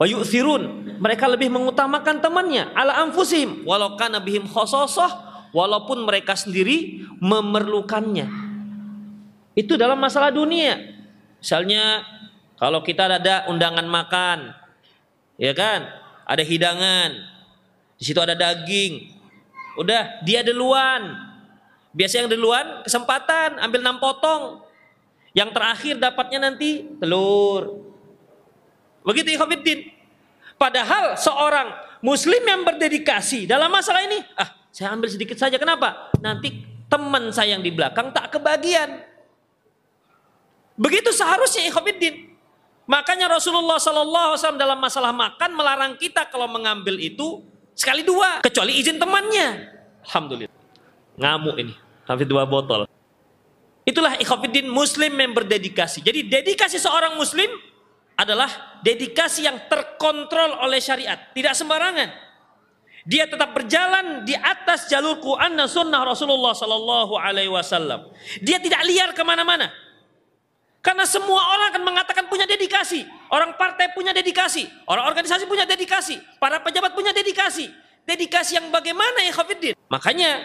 wa 0.00 0.06
yu'thirun, 0.08 0.96
mereka 0.96 1.28
lebih 1.28 1.52
mengutamakan 1.52 2.24
temannya 2.24 2.72
ala 2.72 3.04
anfusihim 3.04 3.68
walau 3.68 4.00
kana 4.00 4.16
bihim 4.16 4.48
khososah 4.48 5.44
walaupun 5.52 6.08
mereka 6.08 6.32
sendiri 6.32 7.04
memerlukannya. 7.20 8.32
Itu 9.52 9.76
dalam 9.76 10.00
masalah 10.00 10.32
dunia. 10.32 10.80
Misalnya 11.36 12.00
kalau 12.56 12.80
kita 12.80 13.12
ada 13.12 13.44
undangan 13.52 13.84
makan, 13.84 14.56
ya 15.36 15.52
kan? 15.52 15.84
Ada 16.24 16.42
hidangan. 16.48 17.10
Di 18.00 18.02
situ 18.08 18.20
ada 18.22 18.32
daging. 18.32 19.10
Udah, 19.76 20.22
dia 20.24 20.40
duluan. 20.46 21.28
Biasanya 21.92 22.26
yang 22.30 22.32
duluan 22.38 22.66
kesempatan 22.86 23.58
ambil 23.60 23.80
enam 23.82 23.98
potong. 23.98 24.67
Yang 25.36 25.50
terakhir 25.54 25.94
dapatnya 26.00 26.50
nanti 26.50 26.86
telur. 26.98 27.84
Begitu 29.04 29.36
ikhwafiddin. 29.36 29.88
Padahal 30.58 31.14
seorang 31.14 31.70
muslim 32.02 32.42
yang 32.42 32.66
berdedikasi 32.66 33.46
dalam 33.46 33.70
masalah 33.70 34.02
ini, 34.02 34.18
ah 34.34 34.50
saya 34.74 34.94
ambil 34.94 35.08
sedikit 35.10 35.38
saja. 35.38 35.54
Kenapa? 35.56 36.10
Nanti 36.18 36.66
teman 36.90 37.30
saya 37.30 37.54
yang 37.54 37.62
di 37.62 37.70
belakang 37.70 38.10
tak 38.10 38.34
kebagian. 38.34 39.04
Begitu 40.78 41.10
seharusnya 41.14 41.66
ikhwafiddin. 41.70 42.28
Makanya 42.88 43.28
Rasulullah 43.28 43.76
Wasallam 43.76 44.56
dalam 44.56 44.80
masalah 44.80 45.12
makan 45.12 45.50
melarang 45.52 45.92
kita 46.00 46.24
kalau 46.32 46.48
mengambil 46.48 46.96
itu 46.96 47.44
sekali 47.76 48.00
dua, 48.00 48.40
kecuali 48.40 48.80
izin 48.80 48.96
temannya. 48.96 49.76
Alhamdulillah. 50.08 50.56
Ngamuk 51.20 51.56
ini, 51.60 51.74
sampai 52.08 52.24
dua 52.24 52.48
botol. 52.48 52.88
Itulah 53.88 54.20
ikhwafiddin 54.20 54.68
muslim 54.68 55.16
yang 55.16 55.32
berdedikasi. 55.32 56.04
Jadi 56.04 56.28
dedikasi 56.28 56.76
seorang 56.76 57.16
muslim 57.16 57.48
adalah 58.20 58.76
dedikasi 58.84 59.48
yang 59.48 59.64
terkontrol 59.64 60.60
oleh 60.60 60.76
syariat, 60.76 61.16
tidak 61.32 61.56
sembarangan. 61.56 62.12
Dia 63.08 63.24
tetap 63.24 63.56
berjalan 63.56 64.28
di 64.28 64.36
atas 64.36 64.92
jalur 64.92 65.16
Quran 65.24 65.56
dan 65.56 65.64
Sunnah 65.64 66.04
Rasulullah 66.04 66.52
Sallallahu 66.52 67.16
Alaihi 67.16 67.48
Wasallam. 67.48 68.12
Dia 68.44 68.60
tidak 68.60 68.84
liar 68.84 69.16
ke 69.16 69.24
mana-mana. 69.24 69.72
Karena 70.84 71.08
semua 71.08 71.40
orang 71.56 71.72
akan 71.72 71.82
mengatakan 71.88 72.28
punya 72.28 72.44
dedikasi. 72.44 73.08
Orang 73.32 73.56
partai 73.56 73.96
punya 73.96 74.12
dedikasi. 74.12 74.68
Orang 74.84 75.08
organisasi 75.08 75.48
punya 75.48 75.64
dedikasi. 75.64 76.20
Para 76.36 76.60
pejabat 76.60 76.92
punya 76.92 77.16
dedikasi. 77.16 77.72
Dedikasi 78.04 78.60
yang 78.60 78.68
bagaimana 78.68 79.24
ya? 79.24 79.32
Makanya 79.88 80.44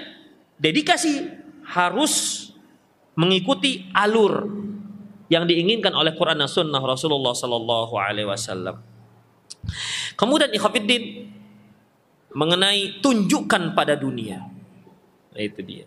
dedikasi 0.55 1.27
harus 1.67 2.42
mengikuti 3.13 3.87
alur 3.93 4.49
yang 5.29 5.45
diinginkan 5.49 5.93
oleh 5.93 6.13
Quran 6.13 6.37
dan 6.41 6.49
Sunnah 6.49 6.81
Rasulullah 6.81 7.33
Sallallahu 7.33 7.93
Alaihi 7.97 8.27
Wasallam. 8.29 8.81
Kemudian 10.13 10.51
ikhafidin 10.53 11.29
mengenai 12.33 12.99
tunjukkan 12.99 13.77
pada 13.77 13.97
dunia. 13.97 14.41
Nah, 15.33 15.41
itu 15.41 15.61
dia. 15.65 15.85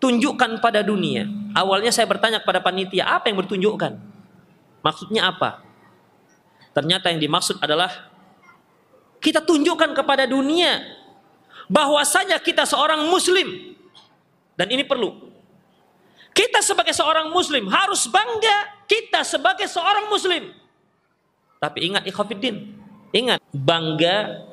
Tunjukkan 0.00 0.60
pada 0.60 0.80
dunia. 0.80 1.28
Awalnya 1.52 1.92
saya 1.92 2.08
bertanya 2.08 2.40
kepada 2.40 2.64
panitia, 2.64 3.06
apa 3.06 3.28
yang 3.28 3.38
bertunjukkan? 3.44 3.92
Maksudnya 4.82 5.30
apa? 5.30 5.62
Ternyata 6.72 7.12
yang 7.12 7.20
dimaksud 7.20 7.60
adalah 7.60 8.10
kita 9.22 9.44
tunjukkan 9.44 9.94
kepada 9.94 10.26
dunia 10.26 10.82
bahwasanya 11.70 12.40
kita 12.42 12.66
seorang 12.66 13.06
muslim. 13.06 13.76
Dan 14.58 14.68
ini 14.72 14.82
perlu. 14.82 15.31
Kita 16.32 16.64
sebagai 16.64 16.96
seorang 16.96 17.28
muslim 17.28 17.68
harus 17.68 18.08
bangga 18.08 18.88
kita 18.88 19.20
sebagai 19.20 19.68
seorang 19.68 20.08
muslim. 20.08 20.52
Tapi 21.60 21.92
ingat 21.92 22.08
ikhafidin, 22.08 22.72
ingat 23.12 23.38
bangga 23.52 24.48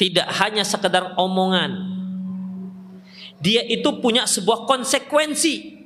tidak 0.00 0.28
hanya 0.40 0.64
sekedar 0.64 1.12
omongan. 1.20 1.76
Dia 3.40 3.64
itu 3.68 4.00
punya 4.00 4.24
sebuah 4.24 4.64
konsekuensi. 4.64 5.80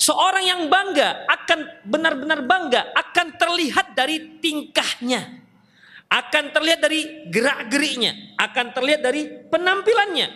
Seorang 0.00 0.44
yang 0.46 0.62
bangga 0.70 1.28
akan 1.28 1.84
benar-benar 1.84 2.40
bangga 2.46 2.94
akan 2.94 3.26
terlihat 3.36 3.92
dari 3.98 4.38
tingkahnya. 4.38 5.42
Akan 6.10 6.50
terlihat 6.50 6.82
dari 6.82 7.30
gerak-geriknya, 7.30 8.34
akan 8.34 8.74
terlihat 8.74 8.98
dari 8.98 9.30
penampilannya. 9.46 10.26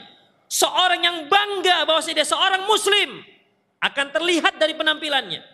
Seorang 0.46 1.02
yang 1.02 1.18
bangga 1.26 1.82
bahwa 1.82 1.98
dia 1.98 2.22
seorang 2.22 2.62
muslim 2.70 3.33
akan 3.84 4.06
terlihat 4.08 4.56
dari 4.56 4.72
penampilannya. 4.72 5.44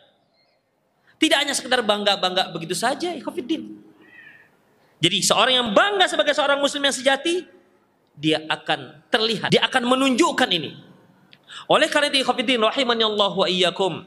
Tidak 1.20 1.36
hanya 1.36 1.52
sekedar 1.52 1.82
bangga-bangga 1.82 2.54
begitu 2.54 2.72
saja, 2.78 3.10
ikhwatiddin. 3.12 3.76
Jadi 5.02 5.18
seorang 5.20 5.54
yang 5.58 5.68
bangga 5.74 6.06
sebagai 6.06 6.32
seorang 6.32 6.62
muslim 6.62 6.86
yang 6.86 6.94
sejati, 6.94 7.44
dia 8.14 8.40
akan 8.46 9.04
terlihat, 9.10 9.48
dia 9.50 9.66
akan 9.66 9.82
menunjukkan 9.84 10.48
ini. 10.48 10.78
Oleh 11.66 11.90
karena 11.90 12.08
itu 12.14 12.22
ikhwatiddin 12.22 12.62
rahimani 12.62 13.04
Allah 13.04 13.32
wa 13.34 13.46
iyyakum. 13.50 14.06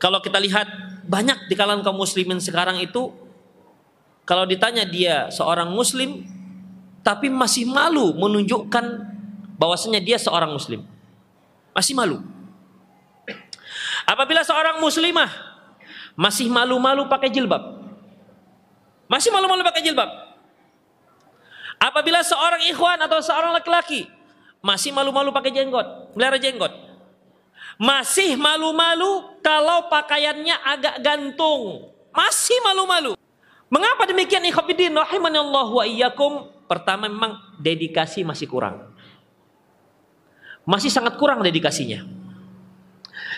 Kalau 0.00 0.18
kita 0.18 0.40
lihat 0.40 0.66
banyak 1.06 1.46
di 1.46 1.54
kalangan 1.54 1.84
kaum 1.84 2.00
muslimin 2.00 2.40
sekarang 2.40 2.80
itu 2.80 3.12
kalau 4.24 4.48
ditanya 4.48 4.88
dia 4.88 5.28
seorang 5.28 5.68
muslim 5.68 6.24
tapi 7.00 7.28
masih 7.28 7.68
malu 7.68 8.16
menunjukkan 8.16 8.84
bahwasanya 9.60 10.00
dia 10.00 10.16
seorang 10.16 10.52
muslim. 10.52 10.84
Masih 11.76 11.92
malu. 11.92 12.39
Apabila 14.06 14.44
seorang 14.44 14.80
muslimah 14.80 15.30
masih 16.16 16.48
malu-malu 16.52 17.06
pakai 17.08 17.32
jilbab, 17.32 17.80
masih 19.10 19.30
malu-malu 19.34 19.64
pakai 19.66 19.82
jilbab. 19.84 20.10
Apabila 21.80 22.20
seorang 22.20 22.60
ikhwan 22.68 23.00
atau 23.00 23.24
seorang 23.24 23.56
laki-laki 23.56 24.04
masih 24.60 24.92
malu-malu 24.92 25.32
pakai 25.32 25.50
jenggot, 25.50 26.12
melihara 26.12 26.36
jenggot. 26.36 26.72
Masih 27.80 28.36
malu-malu 28.36 29.40
kalau 29.40 29.88
pakaiannya 29.88 30.52
agak 30.60 31.00
gantung. 31.00 31.88
Masih 32.12 32.60
malu-malu. 32.60 33.16
Mengapa 33.72 34.04
demikian 34.04 34.44
ikhwatiddin 34.44 34.92
rahimanallahu 34.92 35.80
wa 35.80 35.84
iyyakum? 35.88 36.52
Pertama 36.68 37.08
memang 37.08 37.40
dedikasi 37.56 38.20
masih 38.20 38.44
kurang. 38.44 38.92
Masih 40.68 40.92
sangat 40.92 41.16
kurang 41.16 41.40
dedikasinya. 41.40 42.04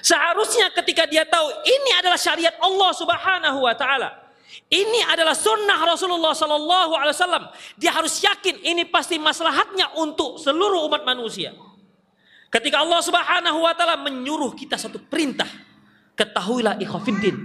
Seharusnya 0.03 0.75
ketika 0.75 1.07
dia 1.07 1.23
tahu 1.23 1.47
ini 1.63 1.91
adalah 2.03 2.19
syariat 2.19 2.59
Allah 2.59 2.91
Subhanahu 2.91 3.63
wa 3.63 3.75
taala, 3.79 4.23
ini 4.67 5.01
adalah 5.07 5.37
sunnah 5.37 5.79
Rasulullah 5.85 6.35
Sallallahu 6.35 6.93
Alaihi 6.97 7.15
Wasallam. 7.17 7.45
Dia 7.79 7.95
harus 7.95 8.21
yakin 8.21 8.61
ini 8.67 8.85
pasti 8.89 9.17
maslahatnya 9.17 9.97
untuk 9.97 10.43
seluruh 10.43 10.85
umat 10.91 11.07
manusia. 11.07 11.55
Ketika 12.53 12.85
Allah 12.85 13.01
Subhanahu 13.01 13.65
Wa 13.65 13.73
Taala 13.73 13.97
menyuruh 13.97 14.53
kita 14.53 14.77
satu 14.77 15.01
perintah, 15.01 15.49
ketahuilah 16.13 16.77
ikhwafiddin, 16.85 17.37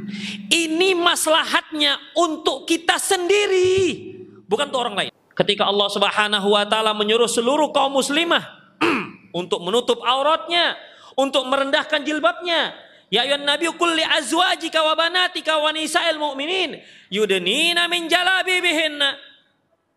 ini 0.52 0.91
maslahatnya 0.96 1.96
untuk 2.20 2.67
kita 2.67 3.00
sendiri, 3.00 4.04
bukan 4.48 4.67
untuk 4.67 4.84
orang 4.84 4.96
lain. 4.96 5.12
Ketika 5.32 5.63
Allah 5.63 5.88
Subhanahu 5.88 6.48
Wa 6.52 6.67
Taala 6.67 6.91
menyuruh 6.91 7.32
seluruh 7.32 7.72
kaum 7.72 7.96
muslimah 7.96 8.43
untuk 9.39 9.63
menutup 9.63 10.04
auratnya, 10.04 10.76
untuk 11.18 11.50
merendahkan 11.50 12.06
jilbabnya, 12.06 12.78
Ya 13.08 13.24
ayuhan 13.24 13.48
nabi 13.48 13.72
kulli 13.72 14.04
azwajika 14.04 14.84
wa 14.84 14.92
banatika 14.92 15.56
wa 15.64 15.72
nisa'il 15.72 16.20
mu'minin 16.20 16.76
yudnina 17.08 17.88
min 17.88 18.12
jalabibihinna. 18.12 19.16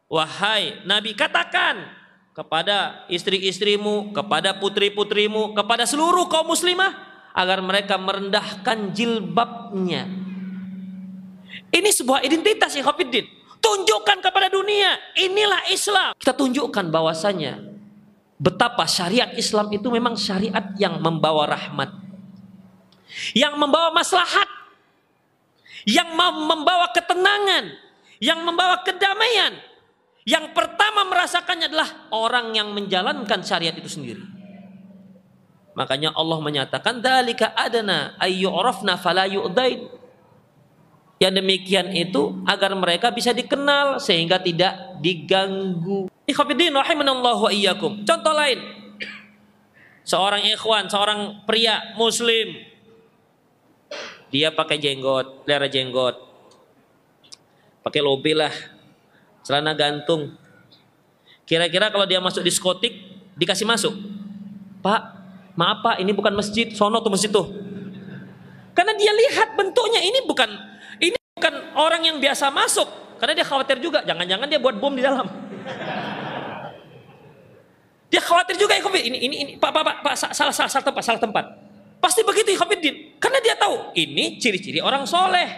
Wahai 0.07 0.87
nabi 0.87 1.19
katakan 1.19 1.91
kepada 2.31 3.07
istri-istrimu, 3.11 4.15
kepada 4.15 4.63
putri-putrimu, 4.63 5.59
kepada 5.59 5.91
seluruh 5.91 6.31
kaum 6.31 6.55
muslimah 6.55 6.95
agar 7.35 7.59
mereka 7.67 7.99
merendahkan 7.99 8.95
jilbabnya. 8.95 10.07
Ini 11.71 11.91
sebuah 11.91 12.23
identitas 12.23 12.75
ikhwatiddin. 12.79 13.27
Tunjukkan 13.61 14.25
kepada 14.25 14.49
dunia, 14.49 14.97
inilah 15.19 15.69
Islam. 15.69 16.17
Kita 16.17 16.33
tunjukkan 16.33 16.89
bahwasanya 16.89 17.61
betapa 18.41 18.89
syariat 18.89 19.37
Islam 19.37 19.69
itu 19.69 19.93
memang 19.93 20.17
syariat 20.17 20.73
yang 20.81 20.97
membawa 20.99 21.45
rahmat 21.45 22.01
yang 23.35 23.59
membawa 23.59 23.91
maslahat, 23.95 24.49
yang 25.87 26.15
membawa 26.15 26.91
ketenangan, 26.95 27.75
yang 28.23 28.41
membawa 28.47 28.83
kedamaian. 28.87 29.59
Yang 30.29 30.53
pertama 30.53 31.09
merasakannya 31.09 31.73
adalah 31.73 31.91
orang 32.13 32.53
yang 32.55 32.71
menjalankan 32.77 33.41
syariat 33.41 33.75
itu 33.75 33.89
sendiri. 33.89 34.23
Makanya 35.75 36.13
Allah 36.13 36.39
menyatakan 36.45 37.01
dalika 37.01 37.57
adana 37.57 38.15
ayyurafna 38.21 39.01
fala 39.01 39.25
yu'dain. 39.25 39.89
Yang 41.21 41.45
demikian 41.45 41.93
itu 41.93 42.41
agar 42.49 42.73
mereka 42.73 43.13
bisa 43.13 43.37
dikenal 43.37 44.01
sehingga 44.01 44.41
tidak 44.41 44.97
diganggu. 45.05 46.09
Ikhwatiddin 46.25 46.73
rahimanallahu 46.73 47.53
iyyakum. 47.53 48.09
Contoh 48.09 48.33
lain. 48.33 48.57
Seorang 50.01 50.41
ikhwan, 50.49 50.89
seorang 50.89 51.45
pria 51.45 51.93
muslim 52.01 52.57
dia 54.31 54.55
pakai 54.55 54.79
jenggot, 54.79 55.45
pelihara 55.45 55.67
jenggot. 55.67 56.17
Pakai 57.83 58.01
lobe 58.01 58.33
lah. 58.33 58.55
Celana 59.43 59.75
gantung. 59.75 60.39
Kira-kira 61.45 61.91
kalau 61.91 62.07
dia 62.07 62.23
masuk 62.23 62.47
diskotik, 62.47 62.95
dikasih 63.35 63.67
masuk. 63.67 63.91
Pak, 64.81 65.03
maaf 65.59 65.83
pak, 65.83 65.97
ini 65.99 66.15
bukan 66.15 66.31
masjid, 66.33 66.71
sono 66.71 67.03
tuh 67.03 67.11
masjid 67.11 67.29
tuh. 67.29 67.51
Karena 68.71 68.95
dia 68.95 69.11
lihat 69.11 69.59
bentuknya 69.59 69.99
ini 69.99 70.23
bukan 70.25 70.70
bukan 71.41 71.73
orang 71.73 72.05
yang 72.05 72.21
biasa 72.21 72.53
masuk. 72.53 72.85
Karena 73.17 73.33
dia 73.33 73.47
khawatir 73.49 73.81
juga, 73.81 74.05
jangan-jangan 74.05 74.45
dia 74.45 74.61
buat 74.61 74.77
bom 74.77 74.93
di 74.93 75.01
dalam. 75.01 75.25
Dia 78.13 78.21
khawatir 78.21 78.61
juga 78.61 78.77
ya, 78.77 78.83
ini 79.01 79.19
ini 79.23 79.37
ini 79.41 79.53
Pak 79.57 79.71
Pak 79.73 79.83
Pak, 79.87 79.97
pak 80.05 80.15
salah, 80.19 80.53
salah 80.53 80.69
salah 80.69 80.85
tempat, 80.85 81.03
salah 81.05 81.21
tempat. 81.23 81.45
Pasti 82.01 82.21
begitu 82.25 82.53
Ikhwanuddin. 82.53 83.17
Karena 83.17 83.39
dia 83.41 83.55
tahu 83.57 83.93
ini 83.97 84.37
ciri-ciri 84.37 84.81
orang 84.85 85.09
soleh. 85.09 85.49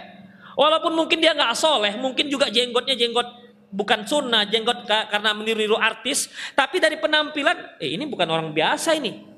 Walaupun 0.53 0.93
mungkin 0.93 1.19
dia 1.19 1.33
nggak 1.33 1.55
soleh, 1.57 1.97
mungkin 1.97 2.29
juga 2.29 2.53
jenggotnya 2.53 2.93
jenggot 2.93 3.25
bukan 3.73 4.05
sunnah, 4.05 4.45
jenggot 4.45 4.85
karena 4.85 5.33
meniru-niru 5.33 5.81
artis. 5.81 6.29
Tapi 6.53 6.77
dari 6.77 7.01
penampilan, 7.01 7.81
eh 7.81 7.97
ini 7.97 8.05
bukan 8.05 8.29
orang 8.29 8.53
biasa 8.53 8.93
ini. 9.01 9.33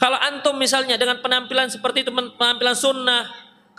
Kalau 0.00 0.16
antum 0.16 0.56
misalnya 0.56 0.96
dengan 0.96 1.20
penampilan 1.20 1.68
seperti 1.68 2.08
itu, 2.08 2.10
penampilan 2.14 2.72
sunnah, 2.72 3.28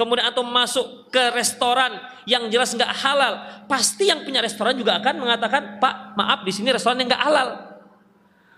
kemudian 0.02 0.34
antum 0.34 0.50
masuk 0.50 1.14
ke 1.14 1.22
restoran 1.38 2.02
yang 2.26 2.50
jelas 2.50 2.74
nggak 2.74 2.90
halal, 3.06 3.66
pasti 3.70 4.10
yang 4.10 4.26
punya 4.26 4.42
restoran 4.42 4.74
juga 4.74 4.98
akan 4.98 5.22
mengatakan, 5.22 5.78
Pak, 5.78 6.18
maaf 6.18 6.42
di 6.42 6.50
sini 6.50 6.74
restoran 6.74 6.98
yang 6.98 7.14
nggak 7.14 7.22
halal. 7.22 7.50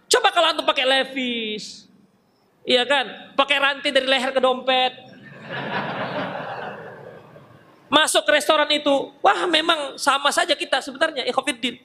Coba 0.08 0.32
kalau 0.32 0.56
antum 0.56 0.64
pakai 0.64 0.88
levis, 0.88 1.84
Iya 2.64 2.88
kan? 2.88 3.36
Pakai 3.36 3.58
rantai 3.60 3.92
dari 3.92 4.08
leher 4.08 4.32
ke 4.32 4.40
dompet. 4.40 4.92
Masuk 7.92 8.26
ke 8.26 8.32
restoran 8.34 8.66
itu, 8.74 9.14
wah 9.22 9.46
memang 9.46 10.00
sama 10.02 10.34
saja 10.34 10.58
kita 10.58 10.82
sebenarnya, 10.82 11.28
ikhwafiddin. 11.30 11.78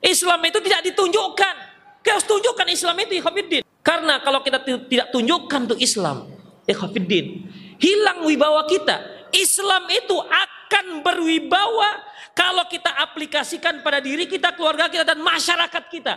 Islam 0.00 0.40
itu 0.48 0.58
tidak 0.64 0.80
ditunjukkan. 0.88 1.54
Kita 2.00 2.18
harus 2.18 2.26
tunjukkan 2.26 2.66
Islam 2.72 2.96
itu 3.04 3.12
ikhwafiddin. 3.20 3.62
Karena 3.82 4.22
kalau 4.22 4.40
kita 4.40 4.62
tidak 4.62 5.12
tunjukkan 5.12 5.60
tuh 5.74 5.78
Islam, 5.82 6.30
ikhwafiddin, 6.64 7.50
hilang 7.82 8.22
wibawa 8.22 8.64
kita. 8.70 9.26
Islam 9.34 9.90
itu 9.90 10.16
akan 10.22 11.02
berwibawa 11.02 12.06
kalau 12.32 12.64
kita 12.70 12.88
aplikasikan 13.02 13.82
pada 13.82 13.98
diri 13.98 14.24
kita, 14.30 14.54
keluarga 14.54 14.86
kita 14.88 15.04
dan 15.04 15.18
masyarakat 15.20 15.84
kita. 15.90 16.14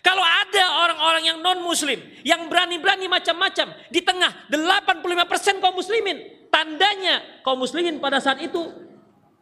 Kalau 0.00 0.22
ada 0.22 0.64
orang-orang 0.86 1.22
yang 1.34 1.38
non 1.42 1.62
muslim 1.62 1.98
yang 2.22 2.46
berani-berani 2.46 3.10
macam-macam 3.10 3.74
di 3.90 4.00
tengah 4.02 4.48
85% 4.50 5.62
kaum 5.62 5.74
muslimin, 5.74 6.48
tandanya 6.50 7.42
kaum 7.42 7.58
muslimin 7.58 7.98
pada 7.98 8.22
saat 8.22 8.38
itu 8.42 8.70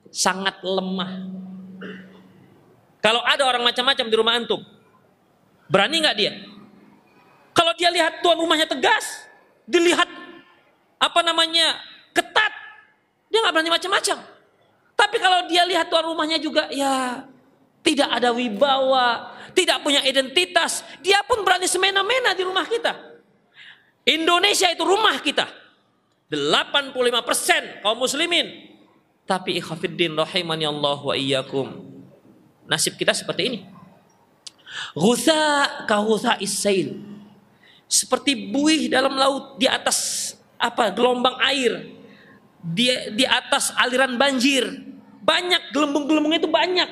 sangat 0.08 0.60
lemah. 0.64 1.30
Kalau 3.04 3.20
ada 3.20 3.44
orang 3.44 3.60
macam-macam 3.60 4.06
di 4.08 4.16
rumah 4.16 4.34
antum, 4.40 4.64
berani 5.68 6.00
nggak 6.00 6.16
dia? 6.16 6.32
Kalau 7.52 7.76
dia 7.76 7.92
lihat 7.92 8.24
tuan 8.24 8.40
rumahnya 8.40 8.64
tegas, 8.64 9.28
dilihat 9.68 10.08
apa 11.04 11.20
namanya 11.20 11.76
ketat, 12.16 12.52
dia 13.28 13.44
nggak 13.44 13.52
berani 13.52 13.72
macam-macam. 13.76 14.16
Tapi 14.94 15.16
kalau 15.20 15.44
dia 15.50 15.68
lihat 15.68 15.92
tuan 15.92 16.06
rumahnya 16.06 16.40
juga 16.40 16.70
ya 16.72 17.28
tidak 17.84 18.08
ada 18.08 18.32
wibawa, 18.32 19.36
tidak 19.52 19.84
punya 19.84 20.00
identitas, 20.00 20.80
dia 21.04 21.20
pun 21.28 21.44
berani 21.44 21.68
semena-mena 21.68 22.32
di 22.32 22.40
rumah 22.40 22.64
kita. 22.64 22.96
Indonesia 24.08 24.72
itu 24.72 24.80
rumah 24.80 25.20
kita. 25.20 25.44
85% 26.32 27.84
kaum 27.84 27.98
muslimin. 28.00 28.72
Tapi 29.24 29.60
ikhafiddin 29.60 30.16
rahimani 30.16 30.64
Allah 30.68 30.98
wa 31.00 31.14
iyyakum. 31.16 31.84
Nasib 32.64 32.96
kita 32.96 33.12
seperti 33.12 33.42
ini. 33.52 33.58
Ghusa 34.96 35.84
ka 35.84 36.00
isail. 36.40 36.96
Seperti 37.84 38.48
buih 38.50 38.88
dalam 38.88 39.14
laut 39.14 39.60
di 39.60 39.68
atas 39.68 40.32
apa 40.64 40.88
gelombang 40.96 41.36
air. 41.44 41.92
Di, 42.64 43.12
di 43.12 43.24
atas 43.28 43.76
aliran 43.76 44.16
banjir. 44.16 44.64
Banyak 45.20 45.76
gelembung-gelembung 45.76 46.32
itu 46.32 46.48
banyak. 46.48 46.88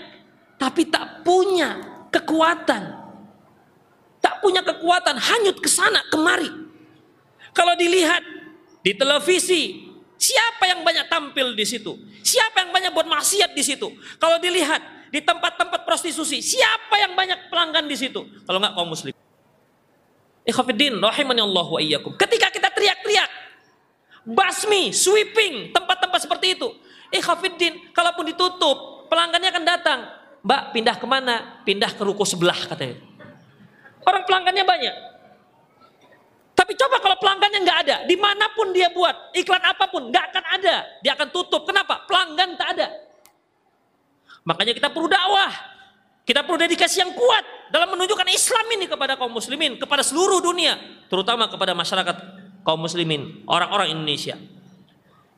Tapi 0.60 0.92
tak 0.92 1.24
punya 1.24 1.80
kekuatan. 2.12 3.00
Tak 4.20 4.44
punya 4.44 4.60
kekuatan 4.60 5.16
hanyut 5.16 5.56
ke 5.56 5.68
sana 5.72 6.04
kemari. 6.12 6.48
Kalau 7.56 7.72
dilihat 7.76 8.20
di 8.84 8.92
televisi, 8.92 9.88
siapa 10.20 10.68
yang 10.68 10.84
banyak 10.84 11.08
tampil 11.08 11.56
di 11.56 11.64
situ? 11.64 11.96
Siapa 12.20 12.68
yang 12.68 12.70
banyak 12.70 12.92
buat 12.92 13.08
maksiat 13.08 13.56
di 13.56 13.64
situ? 13.64 13.88
Kalau 14.20 14.38
dilihat 14.38 15.02
di 15.12 15.20
tempat-tempat 15.20 15.84
prostitusi. 15.84 16.40
Siapa 16.40 16.96
yang 16.96 17.12
banyak 17.12 17.52
pelanggan 17.52 17.84
di 17.84 17.96
situ? 18.00 18.24
Kalau 18.48 18.56
nggak 18.56 18.72
kaum 18.72 18.88
muslim. 18.88 19.12
Ikhafidin, 20.42 20.98
rahimani 20.98 21.44
Allah 21.44 21.66
wa 21.68 21.78
iyyakum. 21.78 22.16
Ketika 22.16 22.48
kita 22.48 22.72
teriak-teriak, 22.72 23.30
basmi, 24.26 24.94
sweeping, 24.94 25.74
tempat-tempat 25.74 26.20
seperti 26.22 26.58
itu. 26.58 26.68
Ikhafidin, 27.12 27.92
kalaupun 27.92 28.24
ditutup, 28.30 29.06
pelanggannya 29.12 29.52
akan 29.52 29.64
datang. 29.66 30.00
Mbak, 30.42 30.62
pindah 30.74 30.96
ke 30.98 31.06
mana? 31.06 31.34
Pindah 31.62 31.90
ke 31.94 32.02
ruko 32.02 32.26
sebelah 32.26 32.56
katanya. 32.66 32.98
Orang 34.02 34.26
pelanggannya 34.26 34.64
banyak. 34.66 34.96
Tapi 36.52 36.72
coba 36.78 36.98
kalau 36.98 37.16
pelanggannya 37.18 37.60
nggak 37.62 37.78
ada, 37.86 37.96
di 38.06 38.16
mana 38.18 38.50
pun 38.54 38.70
dia 38.74 38.90
buat, 38.90 39.34
iklan 39.34 39.62
apa 39.62 39.86
pun, 39.90 40.10
nggak 40.10 40.24
akan 40.34 40.44
ada. 40.58 40.76
Dia 41.02 41.12
akan 41.14 41.28
tutup. 41.30 41.62
Kenapa? 41.66 42.06
Pelanggan 42.06 42.58
tak 42.58 42.68
ada. 42.78 42.86
Makanya 44.42 44.74
kita 44.74 44.90
perlu 44.90 45.06
dakwah. 45.06 45.52
Kita 46.22 46.46
perlu 46.46 46.58
dedikasi 46.62 47.02
yang 47.02 47.12
kuat 47.18 47.42
dalam 47.74 47.98
menunjukkan 47.98 48.30
Islam 48.30 48.66
ini 48.78 48.86
kepada 48.86 49.18
kaum 49.18 49.34
muslimin, 49.34 49.74
kepada 49.74 50.06
seluruh 50.06 50.38
dunia, 50.38 50.78
terutama 51.10 51.50
kepada 51.50 51.74
masyarakat 51.74 52.41
kaum 52.62 52.80
muslimin, 52.82 53.42
orang-orang 53.46 53.94
Indonesia. 53.94 54.38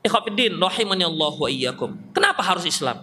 Ikhwafiddin 0.04 0.60
rahimani 0.60 1.04
Allah 1.08 1.32
wa 1.32 1.48
iyyakum. 1.48 1.96
Kenapa 2.12 2.44
harus 2.44 2.68
Islam? 2.68 3.00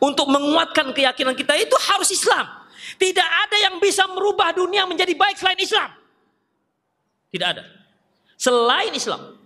Untuk 0.00 0.30
menguatkan 0.30 0.94
keyakinan 0.96 1.36
kita 1.36 1.52
itu 1.58 1.76
harus 1.92 2.08
Islam. 2.08 2.48
Tidak 2.96 3.28
ada 3.28 3.56
yang 3.68 3.76
bisa 3.76 4.08
merubah 4.08 4.56
dunia 4.56 4.88
menjadi 4.88 5.12
baik 5.12 5.36
selain 5.36 5.60
Islam. 5.60 5.92
Tidak 7.28 7.48
ada. 7.48 7.64
Selain 8.40 8.94
Islam. 8.94 9.36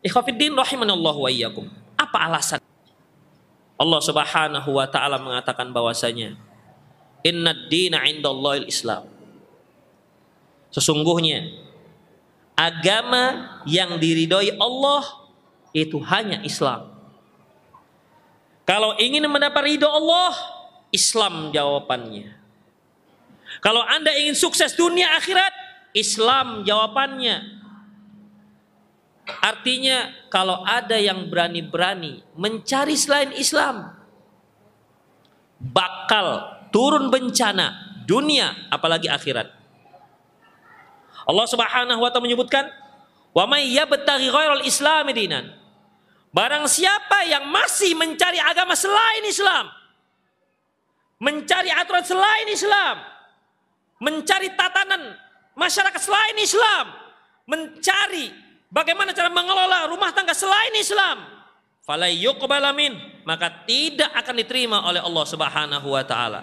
Ikhwafiddin 0.00 0.56
rahimani 0.56 0.96
Allah 0.96 1.16
wa 1.18 1.28
iyyakum. 1.28 1.68
Apa 2.00 2.32
alasan? 2.32 2.58
Allah 3.76 4.00
Subhanahu 4.00 4.70
wa 4.78 4.86
taala 4.86 5.18
mengatakan 5.18 5.74
bahwasanya 5.74 6.38
inna 7.26 7.52
dina 7.66 8.06
indallahil 8.06 8.70
Islam. 8.70 9.06
Sesungguhnya 10.72 11.52
agama 12.56 13.60
yang 13.68 14.00
diridhoi 14.00 14.56
Allah 14.56 15.04
itu 15.76 16.00
hanya 16.04 16.40
Islam. 16.44 16.92
Kalau 18.62 18.96
ingin 18.96 19.26
mendapat 19.26 19.68
ridho 19.68 19.90
Allah, 19.90 20.32
Islam 20.94 21.50
jawabannya. 21.50 22.30
Kalau 23.60 23.84
Anda 23.84 24.16
ingin 24.16 24.32
sukses 24.32 24.72
dunia 24.72 25.12
akhirat, 25.18 25.52
Islam 25.92 26.64
jawabannya. 26.64 27.60
Artinya 29.22 30.10
kalau 30.32 30.66
ada 30.66 30.98
yang 30.98 31.30
berani-berani 31.30 32.26
mencari 32.34 32.98
selain 32.98 33.30
Islam 33.38 33.94
bakal 35.62 36.58
turun 36.74 37.06
bencana 37.06 38.02
dunia 38.02 38.66
apalagi 38.72 39.06
akhirat. 39.06 39.61
Allah 41.26 41.46
Subhanahu 41.48 42.00
wa 42.00 42.08
taala 42.10 42.24
menyebutkan 42.24 42.64
wa 43.32 43.44
may 43.48 43.70
yabtaghi 43.72 44.28
ghairal 44.28 44.64
islam 44.66 45.06
dinan. 45.12 45.44
Barang 46.32 46.64
siapa 46.64 47.28
yang 47.28 47.44
masih 47.52 47.92
mencari 47.92 48.40
agama 48.40 48.72
selain 48.72 49.20
Islam, 49.28 49.68
mencari 51.20 51.68
aturan 51.68 52.00
selain 52.00 52.48
Islam, 52.48 53.04
mencari 54.00 54.48
tatanan 54.56 55.12
masyarakat 55.52 56.00
selain 56.00 56.36
Islam, 56.40 56.88
mencari 57.44 58.32
Bagaimana 58.72 59.12
cara 59.12 59.28
mengelola 59.28 59.84
rumah 59.84 60.16
tangga 60.16 60.32
selain 60.32 60.72
Islam? 60.80 61.28
Falayyuqbalamin 61.84 63.20
maka 63.28 63.52
tidak 63.68 64.08
akan 64.16 64.34
diterima 64.40 64.88
oleh 64.88 65.04
Allah 65.04 65.24
Subhanahu 65.28 65.92
wa 65.92 66.00
taala. 66.00 66.40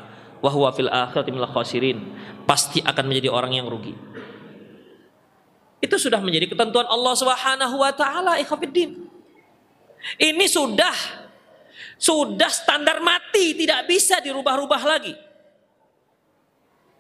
Fil 0.78 0.94
akhirati 0.94 1.34
khasirin. 1.34 1.98
Pasti 2.46 2.86
akan 2.86 3.04
menjadi 3.10 3.34
orang 3.34 3.58
yang 3.58 3.66
rugi. 3.66 3.98
Itu 5.80 5.96
sudah 5.96 6.20
menjadi 6.20 6.52
ketentuan 6.52 6.88
Allah 6.88 7.16
Subhanahu 7.16 7.76
wa 7.80 7.92
taala, 7.96 8.36
ikhwatiddin. 8.40 9.08
Ini 10.20 10.46
sudah 10.48 10.96
sudah 12.00 12.48
standar 12.48 13.04
mati, 13.04 13.52
tidak 13.56 13.84
bisa 13.88 14.24
dirubah-rubah 14.24 14.82
lagi. 14.88 15.12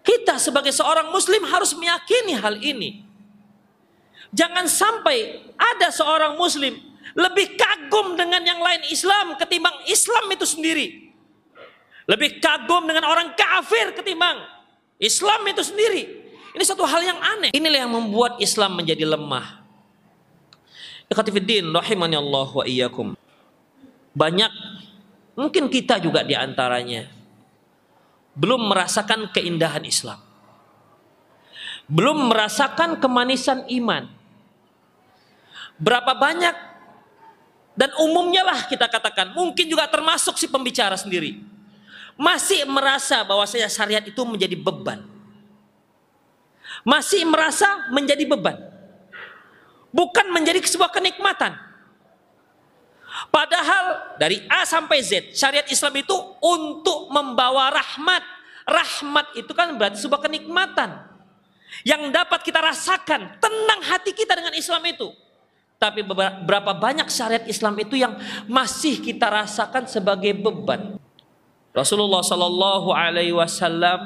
Kita 0.03 0.35
sebagai 0.35 0.75
seorang 0.75 1.07
muslim 1.11 1.43
harus 1.47 1.71
meyakini 1.75 2.35
hal 2.35 2.59
ini. 2.59 3.07
Jangan 4.35 4.67
sampai 4.67 5.47
ada 5.55 5.87
seorang 5.89 6.35
muslim 6.35 6.75
lebih 7.15 7.55
kagum 7.55 8.13
dengan 8.19 8.43
yang 8.43 8.59
lain 8.59 8.85
Islam 8.91 9.39
ketimbang 9.39 9.73
Islam 9.87 10.27
itu 10.29 10.45
sendiri. 10.45 10.87
Lebih 12.09 12.43
kagum 12.43 12.89
dengan 12.89 13.07
orang 13.07 13.33
kafir 13.39 13.95
ketimbang 13.95 14.43
Islam 14.99 15.41
itu 15.47 15.63
sendiri. 15.63 16.18
Ini 16.55 16.63
satu 16.65 16.83
hal 16.85 17.01
yang 17.05 17.19
aneh. 17.19 17.49
Inilah 17.53 17.85
yang 17.85 17.93
membuat 17.93 18.37
Islam 18.41 18.79
menjadi 18.79 19.05
lemah. 19.05 19.61
Ikhatifiddin 21.09 21.69
rahimani 21.73 22.15
Allah 22.17 22.49
wa 22.49 22.65
iyyakum. 22.65 23.17
Banyak 24.13 24.51
mungkin 25.37 25.69
kita 25.69 25.97
juga 26.01 26.21
di 26.25 26.33
antaranya 26.33 27.09
belum 28.37 28.69
merasakan 28.69 29.29
keindahan 29.33 29.85
Islam. 29.85 30.21
Belum 31.89 32.29
merasakan 32.29 33.01
kemanisan 33.01 33.65
iman 33.65 34.19
Berapa 35.79 36.11
banyak 36.11 36.55
dan 37.79 37.95
umumnya 38.03 38.43
lah 38.43 38.67
kita 38.67 38.91
katakan, 38.91 39.31
mungkin 39.31 39.63
juga 39.71 39.87
termasuk 39.87 40.35
si 40.35 40.51
pembicara 40.51 40.99
sendiri. 40.99 41.39
Masih 42.19 42.67
merasa 42.67 43.23
bahwa 43.23 43.47
saya 43.47 43.71
syariat 43.71 44.03
itu 44.03 44.19
menjadi 44.27 44.59
beban. 44.59 45.07
Masih 46.89 47.21
merasa 47.29 47.85
menjadi 47.93 48.25
beban. 48.25 48.57
Bukan 49.93 50.33
menjadi 50.33 50.57
sebuah 50.65 50.89
kenikmatan. 50.89 51.53
Padahal 53.29 54.17
dari 54.17 54.41
A 54.49 54.65
sampai 54.65 55.05
Z, 55.05 55.37
syariat 55.37 55.65
Islam 55.69 55.93
itu 56.01 56.17
untuk 56.41 57.13
membawa 57.13 57.69
rahmat. 57.69 58.25
Rahmat 58.65 59.37
itu 59.37 59.51
kan 59.53 59.73
berarti 59.77 60.01
sebuah 60.01 60.21
kenikmatan. 60.25 61.05
Yang 61.85 62.09
dapat 62.09 62.41
kita 62.41 62.57
rasakan, 62.57 63.37
tenang 63.37 63.81
hati 63.85 64.13
kita 64.17 64.33
dengan 64.33 64.53
Islam 64.57 64.81
itu. 64.89 65.13
Tapi 65.79 66.03
berapa 66.43 66.75
banyak 66.75 67.07
syariat 67.07 67.45
Islam 67.45 67.77
itu 67.79 67.95
yang 67.95 68.17
masih 68.49 68.99
kita 68.99 69.29
rasakan 69.29 69.85
sebagai 69.85 70.35
beban. 70.35 70.99
Rasulullah 71.71 72.19
Shallallahu 72.19 72.89
Alaihi 72.91 73.31
Wasallam 73.31 74.03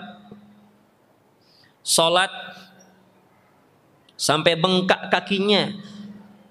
sholat 1.82 2.30
sampai 4.18 4.58
bengkak 4.58 5.10
kakinya. 5.10 5.74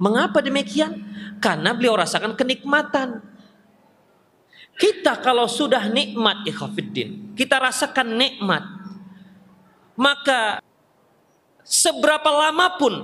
Mengapa 0.03 0.42
demikian? 0.42 0.98
Karena 1.38 1.75
beliau 1.75 1.98
rasakan 1.98 2.35
kenikmatan. 2.35 3.22
Kita 4.79 5.20
kalau 5.20 5.46
sudah 5.46 5.87
nikmat 5.92 6.42
ikhafiddin, 6.48 7.37
kita 7.38 7.61
rasakan 7.61 8.18
nikmat, 8.18 8.64
maka 9.94 10.59
seberapa 11.62 12.27
lama 12.33 12.66
pun 12.81 12.94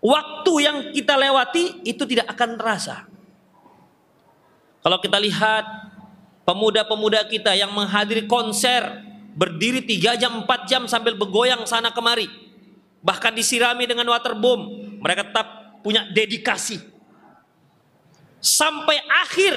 waktu 0.00 0.52
yang 0.64 0.76
kita 0.90 1.14
lewati 1.14 1.84
itu 1.86 2.02
tidak 2.08 2.34
akan 2.34 2.56
terasa. 2.58 3.06
Kalau 4.80 4.98
kita 4.98 5.18
lihat 5.22 5.66
pemuda-pemuda 6.48 7.26
kita 7.26 7.52
yang 7.52 7.70
menghadiri 7.74 8.24
konser 8.24 9.02
berdiri 9.36 9.84
3 9.84 10.16
jam 10.18 10.32
4 10.46 10.70
jam 10.70 10.82
sambil 10.88 11.18
bergoyang 11.18 11.66
sana 11.68 11.92
kemari 11.92 12.45
bahkan 13.04 13.32
disirami 13.32 13.88
dengan 13.88 14.06
waterboom 14.08 14.60
mereka 15.00 15.26
tetap 15.26 15.46
punya 15.80 16.06
dedikasi 16.10 16.80
sampai 18.42 18.98
akhir 19.06 19.54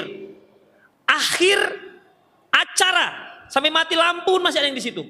akhir 1.10 1.60
acara 2.54 3.08
sampai 3.50 3.74
mati 3.74 3.98
lampu 3.98 4.38
masih 4.38 4.62
ada 4.62 4.70
yang 4.70 4.78
di 4.78 4.86
situ 4.86 5.04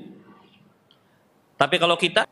tapi 1.59 1.75
kalau 1.75 1.99
kita 1.99 2.23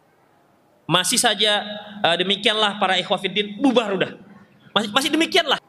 masih 0.88 1.20
saja 1.20 1.68
uh, 2.00 2.16
demikianlah 2.16 2.80
para 2.80 2.96
ikhwafiddin 2.96 3.60
bubar 3.60 3.92
udah. 3.92 4.16
Masih, 4.72 4.90
masih 4.96 5.10
demikianlah. 5.12 5.60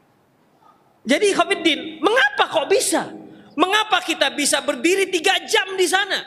Jadi 1.02 1.34
ikhwafiddin, 1.34 1.98
mengapa 1.98 2.46
kok 2.46 2.70
bisa? 2.70 3.10
Mengapa 3.58 3.98
kita 4.06 4.30
bisa 4.30 4.62
berdiri 4.62 5.10
tiga 5.10 5.34
jam 5.42 5.74
di 5.74 5.90
sana? 5.90 6.22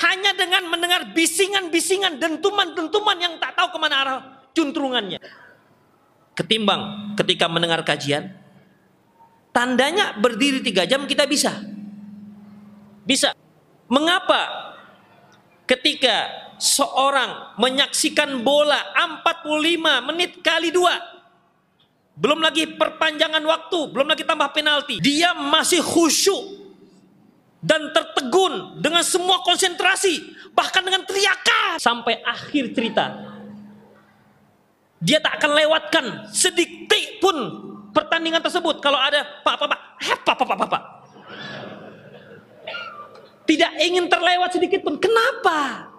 Hanya 0.00 0.32
dengan 0.32 0.64
mendengar 0.72 1.12
bisingan-bisingan, 1.12 2.16
dentuman-dentuman 2.16 3.18
yang 3.20 3.34
tak 3.36 3.52
tahu 3.52 3.76
ke 3.76 3.78
mana 3.78 3.96
arah 4.00 4.18
cuntrungannya. 4.56 5.20
Ketimbang 6.32 7.12
ketika 7.20 7.52
mendengar 7.52 7.84
kajian, 7.84 8.32
tandanya 9.52 10.16
berdiri 10.16 10.64
tiga 10.64 10.88
jam 10.88 11.04
kita 11.04 11.28
bisa. 11.28 11.52
Bisa. 13.04 13.36
Mengapa 13.92 14.72
ketika 15.68 16.32
seorang 16.60 17.56
menyaksikan 17.56 18.44
bola 18.44 18.92
45 19.24 20.08
menit 20.12 20.44
kali 20.44 20.68
dua 20.68 20.92
belum 22.20 22.44
lagi 22.44 22.68
perpanjangan 22.76 23.40
waktu 23.40 23.78
belum 23.96 24.12
lagi 24.12 24.28
tambah 24.28 24.52
penalti 24.52 25.00
dia 25.00 25.32
masih 25.32 25.80
khusyuk 25.80 26.59
dan 27.60 27.92
tertegun 27.92 28.80
dengan 28.80 29.04
semua 29.04 29.44
konsentrasi 29.44 30.32
bahkan 30.56 30.80
dengan 30.80 31.04
teriakan 31.04 31.76
sampai 31.76 32.24
akhir 32.24 32.72
cerita 32.72 33.06
dia 35.00 35.20
tak 35.20 35.40
akan 35.40 35.52
lewatkan 35.56 36.04
sedikit 36.32 37.20
pun 37.20 37.36
pertandingan 37.92 38.40
tersebut 38.40 38.80
kalau 38.80 38.96
ada 38.96 39.24
pak 39.44 39.56
pak 39.60 39.68
pak 39.68 39.80
pak 40.24 40.36
pak 40.36 40.56
pak 40.56 40.68
pak 40.68 40.82
tidak 43.44 43.72
ingin 43.82 44.08
terlewat 44.08 44.50
sedikit 44.54 44.80
pun 44.80 44.96
kenapa 44.96 45.90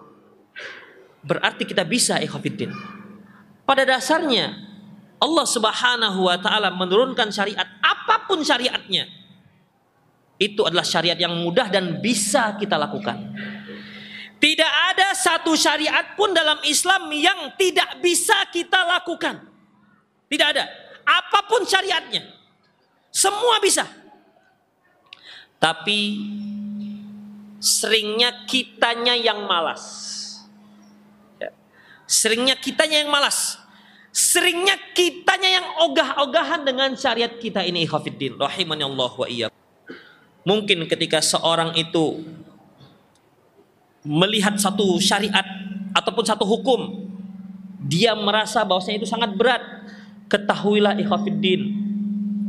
berarti 1.22 1.62
kita 1.64 1.86
bisa 1.86 2.18
ikhwafiddin. 2.18 2.74
Pada 3.62 3.86
dasarnya 3.86 4.52
Allah 5.22 5.46
Subhanahu 5.46 6.26
wa 6.26 6.36
taala 6.42 6.74
menurunkan 6.74 7.30
syariat 7.30 7.64
apa 7.78 8.26
pun 8.26 8.42
syariatnya. 8.42 9.06
Itu 10.42 10.66
adalah 10.66 10.82
syariat 10.82 11.14
yang 11.14 11.38
mudah 11.38 11.70
dan 11.70 12.02
bisa 12.02 12.58
kita 12.58 12.74
lakukan. 12.74 13.14
Tidak 14.42 14.72
ada 14.90 15.14
satu 15.14 15.54
syariat 15.54 16.18
pun 16.18 16.34
dalam 16.34 16.58
Islam 16.66 17.06
yang 17.14 17.54
tidak 17.54 18.02
bisa 18.02 18.34
kita 18.50 18.82
lakukan. 18.82 19.38
Tidak 20.26 20.46
ada. 20.50 20.66
Apa 21.06 21.46
pun 21.46 21.62
syariatnya. 21.62 22.26
Semua 23.14 23.62
bisa. 23.62 23.86
Tapi 25.62 26.26
seringnya 27.62 28.42
kitanya 28.50 29.14
yang 29.14 29.46
malas. 29.46 30.10
Seringnya 32.10 32.58
kitanya 32.58 33.06
yang 33.06 33.14
malas. 33.14 33.62
Seringnya 34.10 34.74
kitanya 34.90 35.62
yang 35.62 35.66
ogah-ogahan 35.86 36.66
dengan 36.66 36.98
syariat 36.98 37.30
kita 37.30 37.62
ini 37.62 37.86
ikhafiddin. 37.86 38.42
Rahimani 38.42 38.82
Allah 38.82 39.12
wa 39.14 39.28
iya. 39.30 39.48
Mungkin 40.42 40.90
ketika 40.90 41.22
seorang 41.22 41.74
itu 41.78 42.26
melihat 44.02 44.58
satu 44.58 44.98
syariat 44.98 45.46
ataupun 45.94 46.24
satu 46.26 46.42
hukum, 46.42 47.06
dia 47.86 48.14
merasa 48.18 48.66
bahwasanya 48.66 49.02
itu 49.02 49.08
sangat 49.08 49.34
berat. 49.38 49.62
Ketahuilah 50.26 50.98
ikhafiddin. 50.98 51.62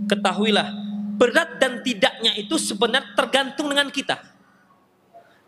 Ketahuilah 0.10 0.68
berat 1.20 1.62
dan 1.62 1.86
tidaknya 1.86 2.34
itu 2.40 2.58
sebenarnya 2.58 3.14
tergantung 3.14 3.70
dengan 3.70 3.92
kita. 3.94 4.18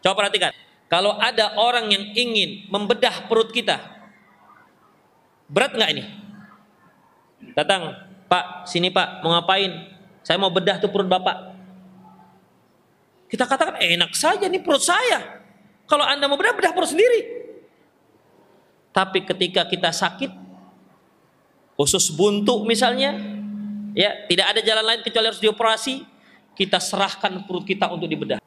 Coba 0.05 0.25
perhatikan. 0.25 0.53
Kalau 0.85 1.17
ada 1.17 1.57
orang 1.57 1.89
yang 1.89 2.13
ingin 2.13 2.69
membedah 2.69 3.25
perut 3.25 3.49
kita, 3.49 3.95
Berat 5.45 5.77
nggak 5.77 5.91
ini? 5.93 6.03
Datang, 7.53 7.93
Pak, 8.25 8.65
sini 8.65 8.89
Pak, 8.89 9.21
mau 9.21 9.37
ngapain? 9.37 9.69
Saya 10.25 10.41
mau 10.41 10.49
bedah 10.49 10.81
tuh 10.81 10.89
perut 10.89 11.05
Bapak. 11.05 11.53
Kita 13.25 13.49
katakan 13.49 13.81
enak 13.81 14.13
saja 14.13 14.45
nih 14.45 14.61
perut 14.61 14.83
saya. 14.85 15.41
Kalau 15.85 16.05
Anda 16.05 16.25
mau 16.25 16.37
bedah, 16.37 16.53
bedah 16.53 16.73
perut 16.73 16.89
sendiri. 16.89 17.45
Tapi 18.95 19.27
ketika 19.27 19.67
kita 19.67 19.91
sakit, 19.91 20.31
usus 21.75 22.09
buntu 22.15 22.63
misalnya, 22.63 23.11
ya 23.91 24.23
tidak 24.25 24.55
ada 24.55 24.61
jalan 24.63 24.85
lain 24.87 25.01
kecuali 25.03 25.25
harus 25.27 25.43
dioperasi, 25.43 26.07
kita 26.55 26.79
serahkan 26.79 27.43
perut 27.43 27.67
kita 27.67 27.91
untuk 27.91 28.07
dibedah. 28.07 28.39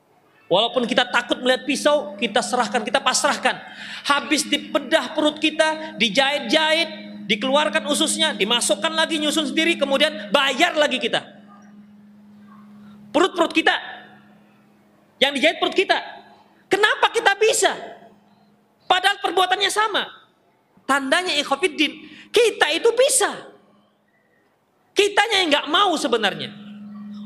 Walaupun 0.49 0.89
kita 0.89 1.05
takut 1.05 1.45
melihat 1.45 1.69
pisau, 1.69 2.17
kita 2.17 2.41
serahkan, 2.41 2.81
kita 2.81 3.05
pasrahkan. 3.05 3.61
Habis 4.09 4.49
dipedah 4.49 5.13
perut 5.13 5.37
kita, 5.37 6.01
dijahit-jahit, 6.01 6.89
dikeluarkan 7.29 7.85
ususnya, 7.85 8.33
dimasukkan 8.33 8.97
lagi 8.97 9.21
nyusun 9.21 9.53
sendiri, 9.53 9.77
kemudian 9.77 10.33
bayar 10.33 10.73
lagi 10.81 10.97
kita. 10.97 11.21
Perut-perut 13.13 13.53
kita, 13.53 13.77
yang 15.19 15.35
dijahit 15.35 15.59
perut 15.59 15.75
kita. 15.75 15.99
Kenapa 16.71 17.11
kita 17.11 17.35
bisa? 17.39 17.75
Padahal 18.89 19.21
perbuatannya 19.21 19.71
sama. 19.71 20.07
Tandanya 20.89 21.37
ikhofiddin, 21.37 21.93
kita 22.33 22.73
itu 22.73 22.89
bisa. 22.97 23.29
Kitanya 24.97 25.45
yang 25.45 25.49
nggak 25.53 25.69
mau 25.69 25.93
sebenarnya. 25.95 26.51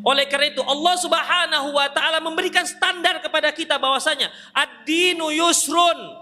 Oleh 0.02 0.26
karena 0.26 0.50
itu 0.50 0.62
Allah 0.66 0.98
Subhanahu 0.98 1.78
wa 1.78 1.86
taala 1.94 2.18
memberikan 2.18 2.66
standar 2.66 3.22
kepada 3.22 3.54
kita 3.54 3.78
bahwasanya 3.78 4.34
ad-dinu 4.50 5.30
yusrun. 5.30 6.18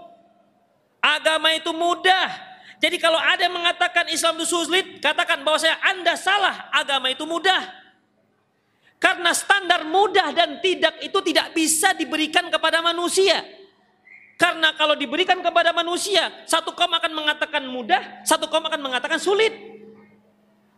Agama 1.01 1.49
itu 1.57 1.73
mudah. 1.73 2.29
Jadi 2.77 3.01
kalau 3.01 3.17
ada 3.17 3.41
yang 3.41 3.57
mengatakan 3.57 4.05
Islam 4.13 4.37
itu 4.37 4.53
sulit, 4.53 5.01
katakan 5.01 5.41
bahwasanya 5.41 5.81
Anda 5.81 6.13
salah, 6.13 6.69
agama 6.69 7.09
itu 7.09 7.25
mudah. 7.25 7.80
Karena 9.01 9.33
standar 9.33 9.81
mudah 9.81 10.29
dan 10.29 10.61
tidak 10.61 11.01
itu 11.01 11.17
tidak 11.25 11.57
bisa 11.57 11.97
diberikan 11.97 12.45
kepada 12.53 12.85
manusia. 12.85 13.41
Karena 14.37 14.77
kalau 14.77 14.93
diberikan 14.93 15.41
kepada 15.41 15.73
manusia, 15.73 16.29
satu 16.45 16.77
kaum 16.77 16.93
akan 16.93 17.09
mengatakan 17.09 17.65
mudah, 17.65 18.21
satu 18.21 18.45
kaum 18.45 18.61
akan 18.61 18.77
mengatakan 18.77 19.17
sulit. 19.17 19.53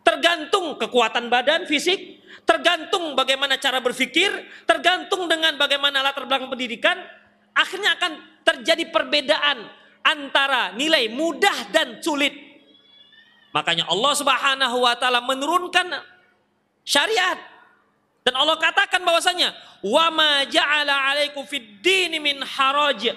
Tergantung 0.07 0.79
kekuatan 0.79 1.27
badan, 1.27 1.67
fisik, 1.67 2.23
tergantung 2.47 3.11
bagaimana 3.15 3.59
cara 3.59 3.83
berpikir, 3.83 4.31
tergantung 4.67 5.27
dengan 5.27 5.55
bagaimana 5.59 6.03
latar 6.03 6.23
belakang 6.23 6.51
pendidikan, 6.51 6.95
akhirnya 7.55 7.95
akan 7.99 8.11
terjadi 8.43 8.87
perbedaan 8.87 9.67
antara 10.03 10.75
nilai 10.75 11.07
mudah 11.11 11.71
dan 11.71 11.99
sulit. 12.03 12.35
Makanya 13.55 13.87
Allah 13.87 14.13
Subhanahu 14.15 14.77
wa 14.83 14.95
taala 14.99 15.23
menurunkan 15.23 15.87
syariat 16.83 17.52
dan 18.23 18.33
Allah 18.39 18.55
katakan 18.55 19.03
bahwasanya 19.03 19.51
wa 19.83 20.07
ma 20.11 20.47
ja'ala 20.47 21.11
'alaikum 21.11 21.43
fid 21.47 21.83
dini 21.83 22.19
min 22.19 22.39
haraj. 22.43 23.11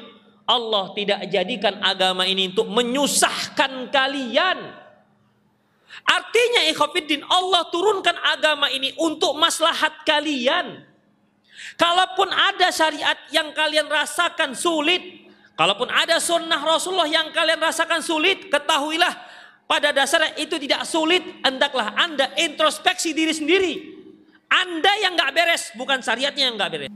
Allah 0.47 0.95
tidak 0.95 1.27
jadikan 1.27 1.83
agama 1.83 2.23
ini 2.23 2.55
untuk 2.55 2.71
menyusahkan 2.71 3.91
kalian 3.91 4.87
Artinya 6.07 6.69
ikhwafiddin 6.71 7.27
Allah 7.27 7.67
turunkan 7.73 8.15
agama 8.21 8.71
ini 8.71 8.95
untuk 9.01 9.35
maslahat 9.35 10.07
kalian. 10.07 10.87
Kalaupun 11.75 12.31
ada 12.31 12.71
syariat 12.71 13.17
yang 13.33 13.51
kalian 13.57 13.91
rasakan 13.91 14.53
sulit, 14.53 15.03
kalaupun 15.59 15.89
ada 15.89 16.21
sunnah 16.21 16.61
Rasulullah 16.61 17.09
yang 17.09 17.33
kalian 17.33 17.59
rasakan 17.59 18.05
sulit, 18.05 18.47
ketahuilah 18.53 19.13
pada 19.67 19.91
dasarnya 19.91 20.37
itu 20.39 20.61
tidak 20.63 20.87
sulit, 20.87 21.27
hendaklah 21.43 21.91
Anda 21.97 22.31
introspeksi 22.39 23.11
diri 23.17 23.35
sendiri. 23.35 23.75
Anda 24.47 24.93
yang 25.03 25.19
nggak 25.19 25.33
beres, 25.35 25.75
bukan 25.75 25.99
syariatnya 26.01 26.51
yang 26.51 26.57
nggak 26.57 26.71
beres. 26.73 26.93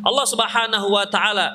Allah 0.00 0.26
Subhanahu 0.28 0.86
wa 0.92 1.04
taala 1.08 1.48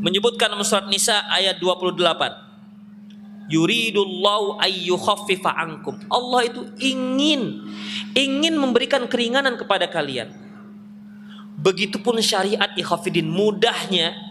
menyebutkan 0.00 0.52
surat 0.64 0.88
Nisa 0.88 1.24
ayat 1.28 1.60
28. 1.60 3.50
Yuridullahu 3.50 4.62
ayyukhaffifa 4.62 5.50
ankum. 5.52 5.98
Allah 6.06 6.46
itu 6.46 6.62
ingin 6.78 7.66
ingin 8.14 8.54
memberikan 8.56 9.04
keringanan 9.10 9.58
kepada 9.58 9.90
kalian. 9.90 10.30
Begitupun 11.60 12.22
syariat 12.24 12.72
ikhafidin 12.78 13.28
mudahnya 13.28 14.30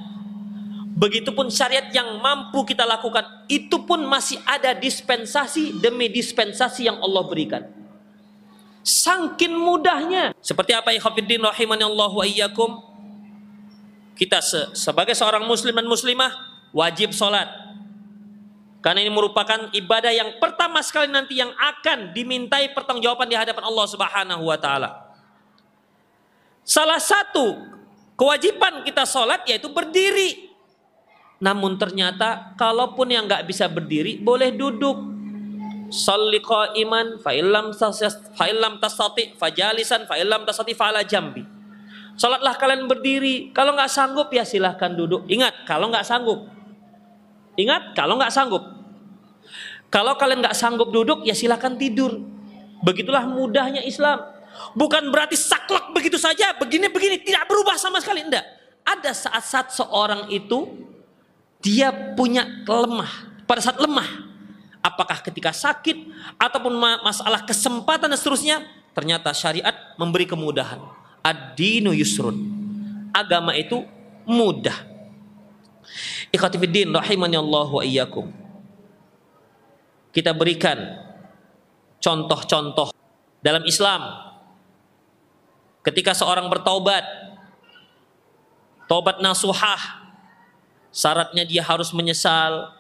Begitupun 1.00 1.48
syariat 1.48 1.88
yang 1.96 2.20
mampu 2.20 2.68
kita 2.68 2.84
lakukan, 2.84 3.24
itu 3.48 3.88
pun 3.88 4.04
masih 4.04 4.36
ada 4.44 4.76
dispensasi 4.76 5.80
demi 5.80 6.12
dispensasi 6.12 6.92
yang 6.92 7.00
Allah 7.00 7.24
berikan. 7.24 7.79
Sangkin 8.90 9.54
mudahnya. 9.54 10.34
Seperti 10.42 10.74
apa 10.74 10.90
Khafiddin 10.98 11.46
rahimani 11.46 11.86
Allah 11.86 12.10
wa 12.10 12.26
iyyakum. 12.26 12.82
Kita 14.18 14.42
se 14.42 14.74
sebagai 14.74 15.14
seorang 15.14 15.46
muslim 15.46 15.78
dan 15.78 15.86
muslimah 15.86 16.34
wajib 16.74 17.14
sholat. 17.14 17.46
Karena 18.82 19.06
ini 19.06 19.12
merupakan 19.14 19.70
ibadah 19.76 20.10
yang 20.10 20.42
pertama 20.42 20.82
sekali 20.82 21.12
nanti 21.12 21.38
yang 21.38 21.54
akan 21.54 22.16
dimintai 22.18 22.74
pertanggungjawaban 22.74 23.30
di 23.30 23.38
hadapan 23.38 23.64
Allah 23.70 23.86
Subhanahu 23.86 24.44
wa 24.50 24.58
taala. 24.58 24.90
Salah 26.66 26.98
satu 26.98 27.60
kewajiban 28.18 28.82
kita 28.82 29.06
sholat 29.06 29.46
yaitu 29.46 29.70
berdiri. 29.70 30.50
Namun 31.38 31.78
ternyata 31.78 32.58
kalaupun 32.58 33.08
yang 33.14 33.30
nggak 33.30 33.46
bisa 33.46 33.70
berdiri 33.70 34.18
boleh 34.18 34.50
duduk. 34.50 35.19
Salli 35.90 36.38
qa'iman 36.38 37.18
fa 37.18 37.34
illam 37.34 37.74
fa 37.74 38.46
illam 38.46 38.78
fajalisan 39.38 40.06
fa 40.06 40.16
illam 40.22 40.46
tastati 40.46 40.78
fa'ala 40.78 41.02
jambi. 41.02 41.42
Salatlah 42.20 42.60
kalian 42.60 42.86
berdiri. 42.86 43.50
Kalau 43.56 43.74
nggak 43.74 43.90
sanggup 43.90 44.30
ya 44.30 44.46
silahkan 44.46 44.94
duduk. 44.94 45.26
Ingat 45.26 45.66
kalau 45.66 45.90
nggak 45.90 46.06
sanggup. 46.06 46.46
Ingat 47.58 47.98
kalau 47.98 48.20
nggak 48.20 48.30
sanggup. 48.30 48.64
Kalau 49.90 50.14
kalian 50.20 50.46
nggak 50.46 50.54
sanggup 50.54 50.94
duduk 50.94 51.26
ya 51.26 51.34
silahkan 51.34 51.74
tidur. 51.74 52.22
Begitulah 52.86 53.26
mudahnya 53.26 53.82
Islam. 53.82 54.22
Bukan 54.76 55.10
berarti 55.10 55.40
saklek 55.40 55.96
begitu 55.96 56.20
saja, 56.20 56.52
begini-begini 56.60 57.24
tidak 57.24 57.48
berubah 57.48 57.80
sama 57.80 58.04
sekali 58.04 58.28
enggak. 58.28 58.44
Ada 58.84 59.16
saat-saat 59.16 59.74
seorang 59.74 60.28
itu 60.30 60.68
dia 61.64 61.92
punya 62.14 62.46
lemah 62.68 63.44
pada 63.48 63.64
saat 63.64 63.80
lemah 63.80 64.29
apakah 64.80 65.20
ketika 65.24 65.52
sakit 65.52 66.08
ataupun 66.40 66.74
masalah 67.04 67.44
kesempatan 67.44 68.08
dan 68.08 68.20
seterusnya 68.20 68.58
ternyata 68.96 69.32
syariat 69.36 69.76
memberi 69.96 70.26
kemudahan. 70.28 70.80
Ad-dinu 71.20 71.92
yusrun. 71.92 72.36
Agama 73.12 73.52
itu 73.56 73.84
mudah. 74.24 74.76
Ikhwatifiddin 76.32 76.94
rahimani 76.94 77.36
Allah 77.36 77.68
wa 77.68 77.84
iyyakum. 77.84 78.32
Kita 80.16 80.32
berikan 80.32 80.78
contoh-contoh 82.00 82.96
dalam 83.44 83.64
Islam. 83.68 84.32
Ketika 85.84 86.16
seorang 86.16 86.48
bertaubat 86.48 87.04
taubat 88.90 89.22
nasuhah 89.22 90.00
Syaratnya 90.90 91.46
dia 91.46 91.62
harus 91.62 91.94
menyesal, 91.94 92.74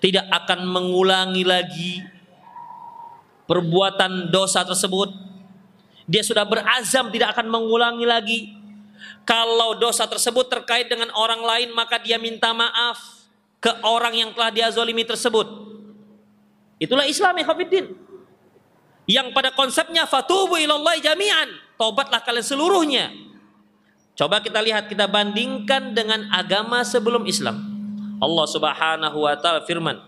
tidak 0.00 0.26
akan 0.28 0.68
mengulangi 0.68 1.44
lagi 1.44 2.04
perbuatan 3.48 4.28
dosa 4.28 4.66
tersebut. 4.66 5.12
Dia 6.06 6.22
sudah 6.22 6.46
berazam 6.46 7.10
tidak 7.10 7.34
akan 7.34 7.46
mengulangi 7.50 8.06
lagi. 8.06 8.40
Kalau 9.26 9.74
dosa 9.74 10.06
tersebut 10.06 10.46
terkait 10.46 10.86
dengan 10.86 11.10
orang 11.18 11.42
lain, 11.42 11.68
maka 11.74 11.98
dia 11.98 12.14
minta 12.14 12.54
maaf 12.54 13.26
ke 13.58 13.74
orang 13.82 14.14
yang 14.14 14.30
telah 14.30 14.54
dia 14.54 14.70
zolimi 14.70 15.02
tersebut. 15.02 15.46
Itulah 16.78 17.08
Islam 17.10 17.34
ya 17.42 17.44
Yang 19.06 19.26
pada 19.34 19.50
konsepnya 19.50 20.06
fatubu 20.06 20.54
ilallahi 20.58 21.02
jami'an. 21.02 21.48
Tobatlah 21.74 22.22
kalian 22.22 22.46
seluruhnya 22.46 23.26
Coba 24.16 24.40
kita 24.40 24.64
lihat, 24.64 24.88
kita 24.88 25.04
bandingkan 25.04 25.92
dengan 25.92 26.32
agama 26.32 26.80
sebelum 26.80 27.28
Islam. 27.28 27.75
Allah 28.16 28.46
Subhanahu 28.48 29.18
wa 29.24 29.34
taala 29.36 29.64
firman 29.64 30.00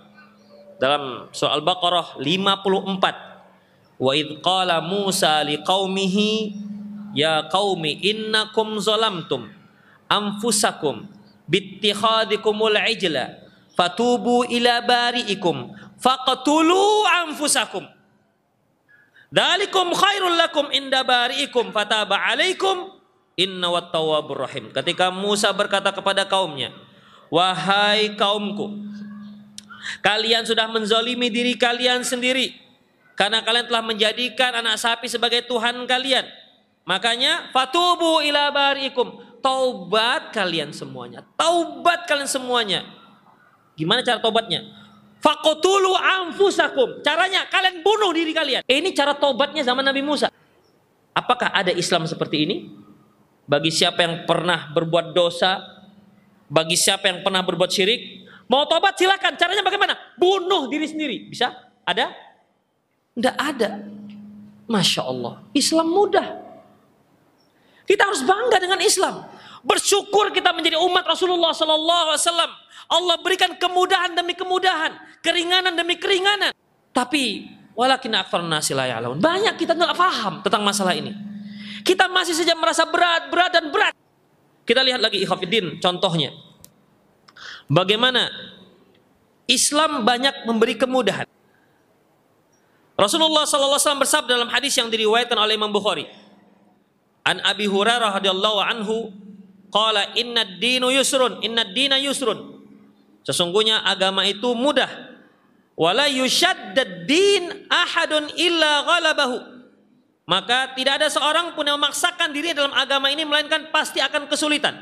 dalam 0.78 1.28
surah 1.34 1.58
Al-Baqarah 1.58 2.06
54. 2.22 3.98
Wa 3.98 4.12
id 4.14 4.38
qala 4.40 4.78
Musa 4.78 5.42
liqaumihi 5.42 6.54
ya 7.18 7.50
qaumi 7.50 7.98
innakum 7.98 8.78
zalamtum 8.78 9.50
anfusakum 10.06 11.10
bittikhadikumul 11.50 12.78
ijla 12.78 13.42
fatubu 13.74 14.46
ila 14.46 14.86
bari'ikum 14.86 15.74
faqtulu 15.98 17.04
anfusakum 17.26 17.90
Dalikum 19.28 19.92
khairul 19.92 20.40
lakum 20.40 20.72
inda 20.72 21.04
bari'ikum 21.04 21.68
fataba 21.68 22.16
alaikum 22.32 22.96
Inna 23.38 23.70
wattawabur 23.70 24.50
rahim. 24.50 24.74
Ketika 24.74 25.14
Musa 25.14 25.54
berkata 25.54 25.94
kepada 25.94 26.26
kaumnya, 26.26 26.74
Wahai 27.28 28.16
kaumku, 28.16 28.72
kalian 30.00 30.48
sudah 30.48 30.64
menzolimi 30.68 31.28
diri 31.28 31.54
kalian 31.54 32.00
sendiri. 32.00 32.56
Karena 33.12 33.42
kalian 33.42 33.66
telah 33.66 33.82
menjadikan 33.82 34.62
anak 34.62 34.78
sapi 34.78 35.10
sebagai 35.10 35.44
Tuhan 35.44 35.84
kalian. 35.84 36.24
Makanya, 36.86 37.50
fatubu 37.50 38.24
ila 38.24 38.48
barikum. 38.54 39.20
Taubat 39.42 40.30
kalian 40.32 40.70
semuanya. 40.72 41.26
Taubat 41.34 42.06
kalian 42.06 42.30
semuanya. 42.30 42.86
Gimana 43.74 44.06
cara 44.06 44.22
taubatnya? 44.22 44.62
Fakotulu 45.18 45.98
anfusakum. 45.98 47.02
Caranya 47.02 47.44
kalian 47.50 47.82
bunuh 47.82 48.14
diri 48.14 48.30
kalian. 48.30 48.62
Ini 48.64 48.94
cara 48.94 49.18
taubatnya 49.18 49.66
zaman 49.66 49.82
Nabi 49.82 50.00
Musa. 50.00 50.30
Apakah 51.10 51.50
ada 51.50 51.74
Islam 51.74 52.06
seperti 52.06 52.46
ini? 52.46 52.56
bagi 53.48 53.72
siapa 53.72 54.04
yang 54.04 54.28
pernah 54.28 54.68
berbuat 54.76 55.16
dosa, 55.16 55.77
bagi 56.48 56.76
siapa 56.80 57.12
yang 57.12 57.20
pernah 57.20 57.44
berbuat 57.44 57.68
syirik, 57.68 58.24
mau 58.48 58.64
tobat 58.64 58.96
silakan. 58.96 59.36
Caranya 59.36 59.60
bagaimana? 59.60 59.94
Bunuh 60.16 60.66
diri 60.72 60.88
sendiri. 60.88 61.28
Bisa? 61.28 61.52
Ada? 61.84 62.08
Tidak 63.12 63.36
ada. 63.36 63.84
Masya 64.68 65.02
Allah. 65.04 65.44
Islam 65.52 65.88
mudah. 65.92 66.26
Kita 67.88 68.04
harus 68.04 68.20
bangga 68.24 68.60
dengan 68.60 68.80
Islam. 68.84 69.24
Bersyukur 69.64 70.28
kita 70.32 70.52
menjadi 70.52 70.76
umat 70.76 71.04
Rasulullah 71.08 71.56
Sallallahu 71.56 72.12
Alaihi 72.12 72.24
Wasallam. 72.24 72.52
Allah 72.88 73.16
berikan 73.20 73.52
kemudahan 73.56 74.16
demi 74.16 74.32
kemudahan, 74.32 74.96
keringanan 75.20 75.76
demi 75.76 76.00
keringanan. 76.00 76.56
Tapi 76.92 77.52
walakin 77.76 78.16
akfar 78.16 78.40
nasi 78.44 78.72
Banyak 78.72 79.54
kita 79.60 79.76
nggak 79.76 79.96
paham 79.96 80.40
tentang 80.40 80.64
masalah 80.64 80.96
ini. 80.96 81.12
Kita 81.84 82.08
masih 82.08 82.36
saja 82.36 82.56
merasa 82.56 82.84
berat, 82.88 83.28
berat 83.28 83.52
dan 83.52 83.68
berat. 83.72 83.92
Kita 84.68 84.84
lihat 84.84 85.00
lagi 85.00 85.24
ikhafidin 85.24 85.80
contohnya. 85.80 86.28
Bagaimana 87.72 88.28
Islam 89.48 90.04
banyak 90.04 90.44
memberi 90.44 90.76
kemudahan. 90.76 91.24
Rasulullah 93.00 93.48
wasallam 93.48 94.04
bersabda 94.04 94.36
dalam 94.36 94.52
hadis 94.52 94.76
yang 94.76 94.92
diriwayatkan 94.92 95.40
oleh 95.40 95.56
Imam 95.56 95.72
Bukhari. 95.72 96.04
An 97.24 97.40
Abi 97.40 97.64
Hurairah 97.64 98.20
radhiyallahu 98.20 98.58
anhu 98.60 99.08
qala 99.72 100.12
inna 100.20 100.44
dinu 100.44 100.92
yusrun, 100.92 101.40
inna 101.40 101.64
dina 101.64 101.96
yusrun. 101.96 102.60
Sesungguhnya 103.24 103.88
agama 103.88 104.28
itu 104.28 104.52
mudah. 104.52 104.88
Wala 105.78 106.12
yushaddad 106.12 107.08
din 107.08 107.64
ahadun 107.72 108.28
illa 108.36 108.84
ghalabahu. 108.84 109.57
Maka 110.28 110.76
tidak 110.76 111.00
ada 111.00 111.08
seorang 111.08 111.56
pun 111.56 111.64
yang 111.64 111.80
memaksakan 111.80 112.36
diri 112.36 112.52
dalam 112.52 112.76
agama 112.76 113.08
ini 113.08 113.24
melainkan 113.24 113.72
pasti 113.72 113.96
akan 113.96 114.28
kesulitan. 114.28 114.76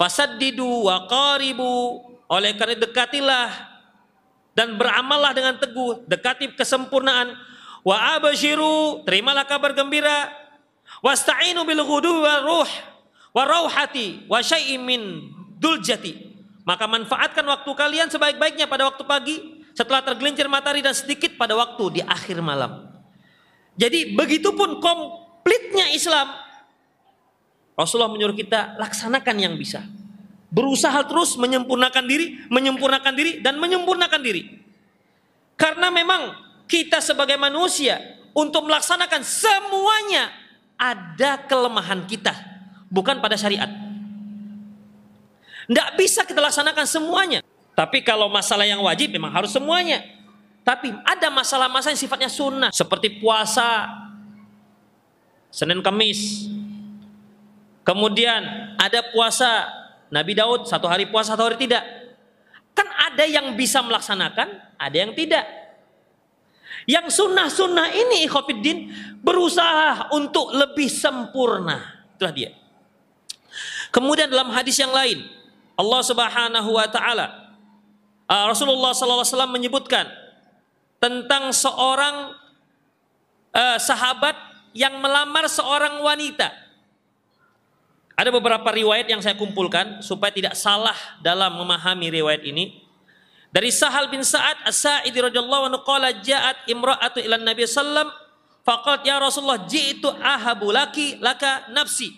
Fasaddidu 0.00 0.88
wa 0.88 1.04
qaribu 1.04 2.00
oleh 2.32 2.56
karena 2.56 2.80
dekatilah 2.88 3.52
dan 4.56 4.80
beramallah 4.80 5.36
dengan 5.36 5.60
teguh, 5.60 6.08
dekati 6.08 6.56
kesempurnaan. 6.56 7.36
Wa 7.84 8.16
abashiru, 8.16 9.04
terimalah 9.04 9.44
kabar 9.44 9.76
gembira. 9.76 10.32
Wasta'inu 11.04 11.68
bil 11.68 11.84
ghudu 11.84 12.24
wa 12.24 12.40
ruh 12.40 12.70
wa 13.36 13.42
rauhati 13.44 14.24
wa 14.24 14.40
syai'in 14.40 14.80
min 14.80 15.20
duljati. 15.60 16.32
Maka 16.64 16.88
manfaatkan 16.88 17.44
waktu 17.44 17.70
kalian 17.76 18.08
sebaik-baiknya 18.08 18.72
pada 18.72 18.88
waktu 18.88 19.04
pagi 19.04 19.36
setelah 19.76 20.00
tergelincir 20.00 20.48
matahari 20.48 20.80
dan 20.80 20.96
sedikit 20.96 21.36
pada 21.36 21.52
waktu 21.52 22.00
di 22.00 22.02
akhir 22.08 22.40
malam. 22.40 22.93
Jadi 23.74 24.14
begitupun 24.14 24.78
komplitnya 24.78 25.90
Islam. 25.90 26.30
Rasulullah 27.74 28.10
menyuruh 28.10 28.38
kita 28.38 28.78
laksanakan 28.78 29.36
yang 29.38 29.54
bisa. 29.58 29.82
berusaha 30.54 31.02
terus 31.10 31.34
menyempurnakan 31.34 32.06
diri, 32.06 32.46
menyempurnakan 32.46 33.10
diri 33.18 33.42
dan 33.42 33.58
menyempurnakan 33.58 34.22
diri. 34.22 34.62
Karena 35.58 35.90
memang 35.90 36.30
kita 36.70 37.02
sebagai 37.02 37.34
manusia 37.34 37.98
untuk 38.30 38.70
melaksanakan 38.70 39.26
semuanya 39.26 40.30
ada 40.78 41.42
kelemahan 41.50 42.06
kita, 42.06 42.30
bukan 42.86 43.18
pada 43.18 43.34
syariat. 43.34 43.66
Tidak 45.66 45.88
bisa 45.98 46.22
kita 46.22 46.38
laksanakan 46.38 46.86
semuanya. 46.86 47.40
Tapi 47.74 48.06
kalau 48.06 48.30
masalah 48.30 48.62
yang 48.62 48.78
wajib 48.84 49.10
memang 49.10 49.34
harus 49.34 49.50
semuanya. 49.50 50.06
Tapi 50.64 50.88
ada 51.04 51.28
masalah-masalah 51.28 51.92
yang 51.92 52.00
sifatnya 52.00 52.30
sunnah. 52.32 52.70
Seperti 52.72 53.20
puasa. 53.20 53.84
Senin 55.52 55.84
Kamis. 55.84 56.48
Kemudian 57.84 58.74
ada 58.80 59.04
puasa 59.12 59.68
Nabi 60.08 60.32
Daud 60.32 60.64
satu 60.64 60.88
hari 60.88 61.04
puasa 61.12 61.36
satu 61.36 61.44
hari 61.52 61.60
tidak. 61.60 61.84
Kan 62.72 62.88
ada 62.90 63.28
yang 63.28 63.54
bisa 63.54 63.84
melaksanakan, 63.84 64.48
ada 64.80 64.96
yang 64.96 65.12
tidak. 65.12 65.44
Yang 66.88 67.12
sunnah-sunnah 67.12 67.92
ini 67.92 68.26
ikhofiddin 68.26 68.90
berusaha 69.20 70.10
untuk 70.16 70.50
lebih 70.50 70.88
sempurna. 70.90 72.02
Itulah 72.16 72.34
dia. 72.34 72.50
Kemudian 73.94 74.26
dalam 74.26 74.50
hadis 74.50 74.80
yang 74.80 74.90
lain, 74.90 75.22
Allah 75.78 76.02
Subhanahu 76.02 76.70
wa 76.74 76.88
taala 76.90 77.26
uh, 78.26 78.44
Rasulullah 78.50 78.90
sallallahu 78.90 79.22
alaihi 79.22 79.34
wasallam 79.36 79.54
menyebutkan 79.54 80.04
tentang 80.98 81.52
seorang 81.52 82.34
uh, 83.54 83.78
sahabat 83.78 84.34
yang 84.74 84.98
melamar 84.98 85.46
seorang 85.46 86.02
wanita. 86.02 86.50
Ada 88.14 88.30
beberapa 88.30 88.70
riwayat 88.70 89.10
yang 89.10 89.18
saya 89.18 89.34
kumpulkan 89.34 89.98
supaya 89.98 90.30
tidak 90.30 90.54
salah 90.54 90.94
dalam 91.18 91.58
memahami 91.58 92.14
riwayat 92.14 92.46
ini. 92.46 92.82
Dari 93.54 93.70
Sahal 93.70 94.10
bin 94.10 94.22
Sa'ad 94.22 94.66
As-Sa'idi 94.66 95.18
radhiyallahu 95.18 95.70
anhu 95.70 95.80
qala 95.86 96.10
ja'at 96.10 96.66
imra'atu 96.66 97.22
ila 97.22 97.38
Nabi 97.38 97.66
sallam 97.70 98.10
faqalt 98.66 99.06
ya 99.06 99.18
Rasulullah 99.22 99.62
ji'tu 99.62 100.10
ahabu 100.18 100.74
laki 100.74 101.22
laka 101.22 101.70
nafsi. 101.70 102.10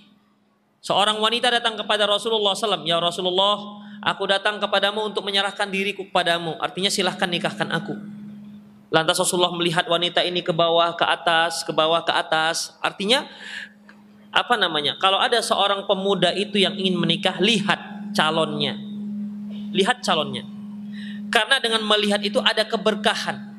Seorang 0.80 1.18
wanita 1.18 1.50
datang 1.50 1.74
kepada 1.74 2.06
Rasulullah 2.06 2.54
SAW. 2.54 2.86
Ya 2.86 3.02
Rasulullah, 3.02 3.82
aku 4.06 4.22
datang 4.30 4.62
kepadamu 4.62 5.02
untuk 5.02 5.26
menyerahkan 5.26 5.66
diriku 5.66 6.06
kepadamu. 6.06 6.54
Artinya 6.62 6.86
silahkan 6.86 7.26
nikahkan 7.26 7.68
aku. 7.74 8.15
Lantas 8.86 9.18
Rasulullah 9.18 9.50
melihat 9.50 9.82
wanita 9.90 10.22
ini 10.22 10.46
ke 10.46 10.54
bawah, 10.54 10.94
ke 10.94 11.02
atas, 11.02 11.66
ke 11.66 11.74
bawah, 11.74 12.06
ke 12.06 12.12
atas. 12.14 12.78
Artinya 12.78 13.26
apa 14.30 14.54
namanya? 14.54 14.94
Kalau 15.02 15.18
ada 15.18 15.42
seorang 15.42 15.88
pemuda 15.90 16.30
itu 16.30 16.62
yang 16.62 16.78
ingin 16.78 16.94
menikah, 16.94 17.34
lihat 17.42 18.12
calonnya. 18.14 18.78
Lihat 19.74 20.06
calonnya. 20.06 20.46
Karena 21.34 21.58
dengan 21.58 21.82
melihat 21.82 22.22
itu 22.22 22.38
ada 22.38 22.62
keberkahan. 22.62 23.56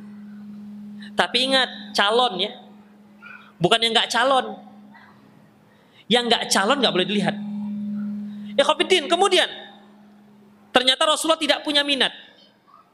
Tapi 1.18 1.38
ingat, 1.52 1.92
calon 1.92 2.40
ya. 2.40 2.52
Bukan 3.60 3.84
yang 3.84 3.92
nggak 3.92 4.08
calon. 4.08 4.56
Yang 6.08 6.24
nggak 6.32 6.44
calon 6.54 6.78
nggak 6.80 6.94
boleh 6.94 7.08
dilihat. 7.10 7.36
Ya 8.56 8.64
Khobidin, 8.64 9.06
kemudian 9.12 9.46
ternyata 10.72 11.04
Rasulullah 11.06 11.38
tidak 11.38 11.62
punya 11.68 11.84
minat. 11.84 12.16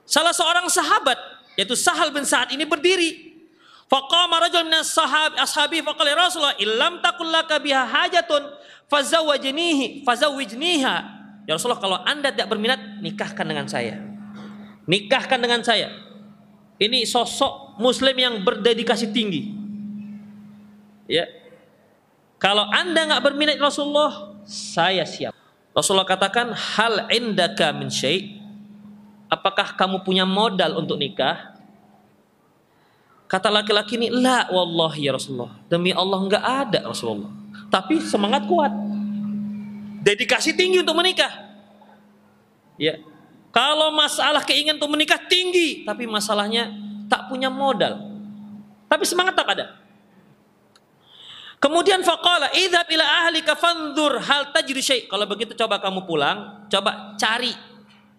Salah 0.03 0.35
seorang 0.35 0.67
sahabat 0.67 1.32
yaitu 1.59 1.77
Sahal 1.77 2.09
bin 2.13 2.25
Sa'ad 2.25 2.51
ini 2.53 2.65
berdiri. 2.65 3.33
Faqama 3.87 4.41
rajul 4.41 4.65
min 4.65 4.79
ashab 4.81 5.37
ashabi 5.37 5.83
faqala 5.85 6.09
ya 6.09 6.17
Rasulullah 6.17 6.57
illam 6.57 6.97
takul 7.03 7.29
laka 7.29 7.61
biha 7.61 7.85
hajatun 7.85 8.41
fazawwajnihi 8.89 10.01
fazawwijniha. 10.01 10.95
Ya 11.45 11.51
Rasulullah 11.53 11.81
kalau 11.83 11.99
Anda 12.01 12.33
tidak 12.33 12.49
berminat 12.49 13.03
nikahkan 13.03 13.45
dengan 13.45 13.69
saya. 13.69 14.01
Nikahkan 14.89 15.39
dengan 15.39 15.61
saya. 15.61 15.93
Ini 16.81 17.05
sosok 17.05 17.77
muslim 17.79 18.17
yang 18.17 18.41
berdedikasi 18.41 19.13
tinggi. 19.13 19.55
Ya, 21.07 21.29
kalau 22.43 22.67
anda 22.67 23.07
nggak 23.07 23.23
berminat 23.23 23.55
Rasulullah, 23.55 24.35
saya 24.43 25.07
siap. 25.07 25.31
Rasulullah 25.71 26.03
katakan, 26.03 26.51
hal 26.51 27.07
indaka 27.07 27.71
min 27.71 27.87
syai' 27.87 28.42
Apakah 29.33 29.73
kamu 29.73 30.05
punya 30.05 30.29
modal 30.29 30.77
untuk 30.77 30.93
nikah? 31.01 31.57
Kata 33.25 33.49
laki-laki 33.49 33.97
ini, 33.97 34.13
la 34.13 34.45
wallahi 34.45 35.09
ya 35.09 35.17
Rasulullah. 35.17 35.57
Demi 35.65 35.89
Allah 35.89 36.21
nggak 36.21 36.43
ada 36.45 36.79
Rasulullah. 36.85 37.33
Tapi 37.73 37.97
semangat 38.05 38.45
kuat. 38.45 38.69
Dedikasi 40.05 40.53
tinggi 40.53 40.85
untuk 40.85 40.93
menikah. 40.93 41.33
Ya. 42.77 43.01
Kalau 43.49 43.89
masalah 43.97 44.45
keinginan 44.45 44.77
untuk 44.77 44.93
menikah 44.93 45.17
tinggi, 45.17 45.81
tapi 45.81 46.05
masalahnya 46.05 46.69
tak 47.09 47.25
punya 47.25 47.49
modal. 47.49 48.05
Tapi 48.85 49.01
semangat 49.01 49.33
tak 49.33 49.49
ada. 49.49 49.81
Kemudian 51.57 52.05
faqala 52.05 52.53
idhab 52.53 52.85
ila 52.85 53.05
ahlika 53.25 53.57
fanzur 53.57 54.21
hal 54.21 54.53
tajri 54.53 54.83
syai. 54.83 55.09
Kalau 55.09 55.25
begitu 55.25 55.57
coba 55.57 55.81
kamu 55.81 56.05
pulang, 56.05 56.69
coba 56.69 57.17
cari 57.17 57.72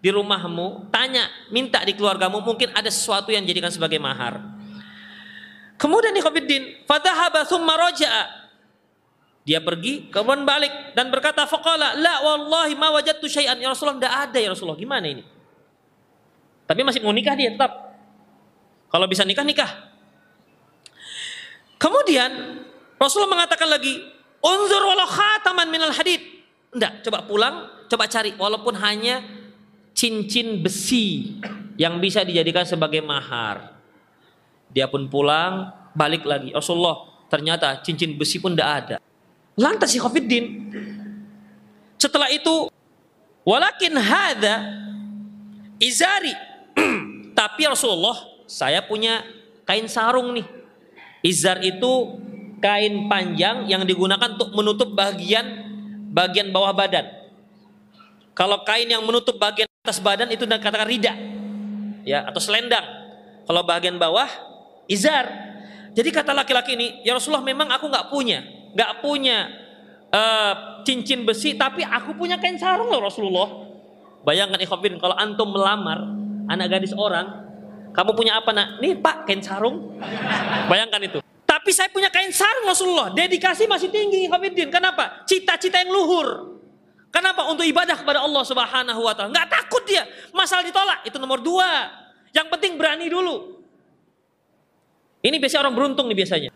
di 0.04 0.12
rumahmu, 0.12 0.92
tanya, 0.92 1.32
minta 1.48 1.80
di 1.80 1.96
keluargamu 1.96 2.44
mungkin 2.44 2.76
ada 2.76 2.92
sesuatu 2.92 3.32
yang 3.32 3.40
dijadikan 3.40 3.72
sebagai 3.72 3.96
mahar. 3.96 4.36
Kemudian 5.80 6.12
Ikhwanuddin, 6.12 6.84
fadhahaba 6.84 7.48
thumma 7.48 7.72
raja'a. 7.80 8.44
Dia 9.48 9.64
pergi, 9.64 10.12
kemudian 10.12 10.44
balik 10.44 10.92
dan 10.92 11.08
berkata 11.08 11.48
faqala 11.48 11.96
la 11.96 12.20
wallahi 12.20 12.76
ma 12.76 12.92
wajadtu 12.92 13.24
syai'an 13.32 13.56
ya 13.56 13.72
Rasulullah 13.72 13.96
enggak 13.96 14.14
ada 14.28 14.38
ya 14.44 14.52
Rasulullah. 14.52 14.76
Gimana 14.76 15.08
ini? 15.08 15.24
Tapi 16.68 16.80
masih 16.84 17.00
mau 17.00 17.12
nikah 17.12 17.32
dia 17.32 17.56
tetap. 17.56 17.72
Kalau 18.92 19.08
bisa 19.08 19.24
nikah 19.24 19.44
nikah. 19.44 19.68
Kemudian 21.80 22.60
Rasulullah 23.00 23.40
mengatakan 23.40 23.72
lagi, 23.72 24.04
"Unzur 24.44 24.84
walau 24.84 25.08
khataman 25.08 25.68
minal 25.72 25.96
hadid." 25.96 26.20
Enggak, 26.72 27.04
coba 27.04 27.24
pulang, 27.24 27.54
coba 27.88 28.04
cari 28.08 28.32
walaupun 28.36 28.76
hanya 28.80 29.43
cincin 29.94 30.60
besi 30.60 31.38
yang 31.78 32.02
bisa 32.02 32.26
dijadikan 32.26 32.66
sebagai 32.66 33.00
mahar. 33.00 33.78
Dia 34.74 34.90
pun 34.90 35.06
pulang, 35.06 35.70
balik 35.94 36.26
lagi. 36.26 36.50
Rasulullah, 36.50 37.26
ternyata 37.30 37.78
cincin 37.80 38.18
besi 38.18 38.42
pun 38.42 38.52
tidak 38.52 38.70
ada. 38.84 38.96
Lantas 39.54 39.94
si 39.94 40.02
Khofiddin. 40.02 40.74
Setelah 41.94 42.28
itu, 42.34 42.68
walakin 43.46 43.94
hada 43.94 44.54
izari. 45.78 46.34
Tapi 47.38 47.62
Rasulullah, 47.70 48.18
saya 48.50 48.82
punya 48.82 49.22
kain 49.62 49.86
sarung 49.86 50.34
nih. 50.34 50.46
Izar 51.24 51.64
itu 51.64 52.20
kain 52.60 53.08
panjang 53.08 53.64
yang 53.64 53.88
digunakan 53.88 54.36
untuk 54.36 54.52
menutup 54.52 54.92
bagian 54.92 55.64
bagian 56.12 56.52
bawah 56.52 56.76
badan. 56.76 57.08
Kalau 58.36 58.60
kain 58.66 58.90
yang 58.90 59.00
menutup 59.06 59.40
bagian 59.40 59.70
atas 59.84 60.00
badan 60.00 60.32
itu 60.32 60.48
dikatakan 60.48 60.88
rida, 60.88 61.12
ya 62.08 62.24
atau 62.24 62.40
selendang. 62.40 63.04
Kalau 63.44 63.60
bagian 63.68 64.00
bawah 64.00 64.24
izar. 64.88 65.28
Jadi 65.92 66.08
kata 66.08 66.32
laki-laki 66.32 66.72
ini, 66.72 67.04
ya 67.04 67.12
Rasulullah 67.12 67.44
memang 67.44 67.68
aku 67.68 67.92
nggak 67.92 68.08
punya, 68.08 68.40
nggak 68.72 69.04
punya 69.04 69.44
uh, 70.08 70.80
cincin 70.88 71.28
besi, 71.28 71.60
tapi 71.60 71.84
aku 71.84 72.16
punya 72.16 72.40
kain 72.40 72.56
sarung 72.56 72.88
loh 72.88 73.04
Rasulullah. 73.04 73.48
Bayangkan 74.24 74.56
ikhwafin 74.56 74.96
kalau 74.96 75.20
antum 75.20 75.52
melamar 75.52 76.00
anak 76.48 76.72
gadis 76.72 76.96
orang, 76.96 77.44
kamu 77.92 78.16
punya 78.16 78.40
apa 78.40 78.56
nak? 78.56 78.80
Nih 78.80 78.96
pak 78.96 79.28
kain 79.28 79.44
sarung. 79.44 80.00
Bayangkan 80.64 81.04
itu. 81.04 81.20
Tapi 81.44 81.70
saya 81.76 81.92
punya 81.92 82.08
kain 82.08 82.32
sarung 82.32 82.64
Rasulullah. 82.64 83.12
Dedikasi 83.12 83.68
masih 83.68 83.92
tinggi 83.92 84.32
Hafidin. 84.32 84.72
Kenapa? 84.72 85.28
Cita-cita 85.28 85.76
yang 85.84 85.92
luhur. 85.92 86.56
Kenapa? 87.14 87.46
Untuk 87.46 87.62
ibadah 87.62 87.94
kepada 87.94 88.26
Allah 88.26 88.42
Subhanahu 88.42 89.00
wa 89.06 89.14
taala. 89.14 89.30
Enggak 89.30 89.46
takut 89.46 89.86
dia. 89.86 90.02
Masalah 90.34 90.66
ditolak 90.66 91.06
itu 91.06 91.14
nomor 91.22 91.38
dua. 91.38 91.94
Yang 92.34 92.50
penting 92.50 92.74
berani 92.74 93.06
dulu. 93.06 93.62
Ini 95.22 95.38
biasanya 95.38 95.70
orang 95.70 95.76
beruntung 95.78 96.10
nih 96.10 96.18
biasanya. 96.18 96.50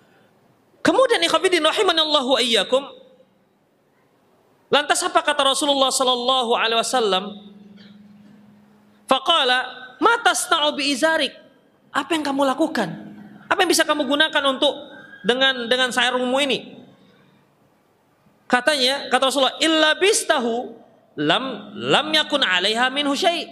Kemudian 0.83 1.23
ikhwatiddin 1.23 1.63
rahimanallahu 1.63 2.43
ayyakum. 2.43 2.83
Lantas 4.69 4.99
apa 5.07 5.23
kata 5.23 5.47
Rasulullah 5.47 5.95
sallallahu 5.95 6.53
alaihi 6.59 6.77
wasallam? 6.83 7.25
Faqala, 9.09 9.59
"Ma 10.03 10.21
tasna'u 10.21 10.75
bi 10.77 10.93
izarik?" 10.93 11.33
Apa 11.95 12.19
yang 12.19 12.27
kamu 12.27 12.45
lakukan? 12.45 12.89
Apa 13.49 13.65
yang 13.65 13.71
bisa 13.71 13.87
kamu 13.87 14.05
gunakan 14.05 14.43
untuk 14.53 14.75
dengan 15.25 15.71
dengan 15.71 15.89
sarungmu 15.89 16.37
ini. 16.45 16.78
Katanya, 18.49 19.13
kata 19.13 19.29
Rasulullah, 19.29 19.61
illa 19.61 19.93
bistahu 20.01 20.73
lam 21.21 21.77
lam 21.77 22.07
yakun 22.17 22.41
'alaiha 22.41 22.89
minhu 22.89 23.13
syai'. 23.13 23.45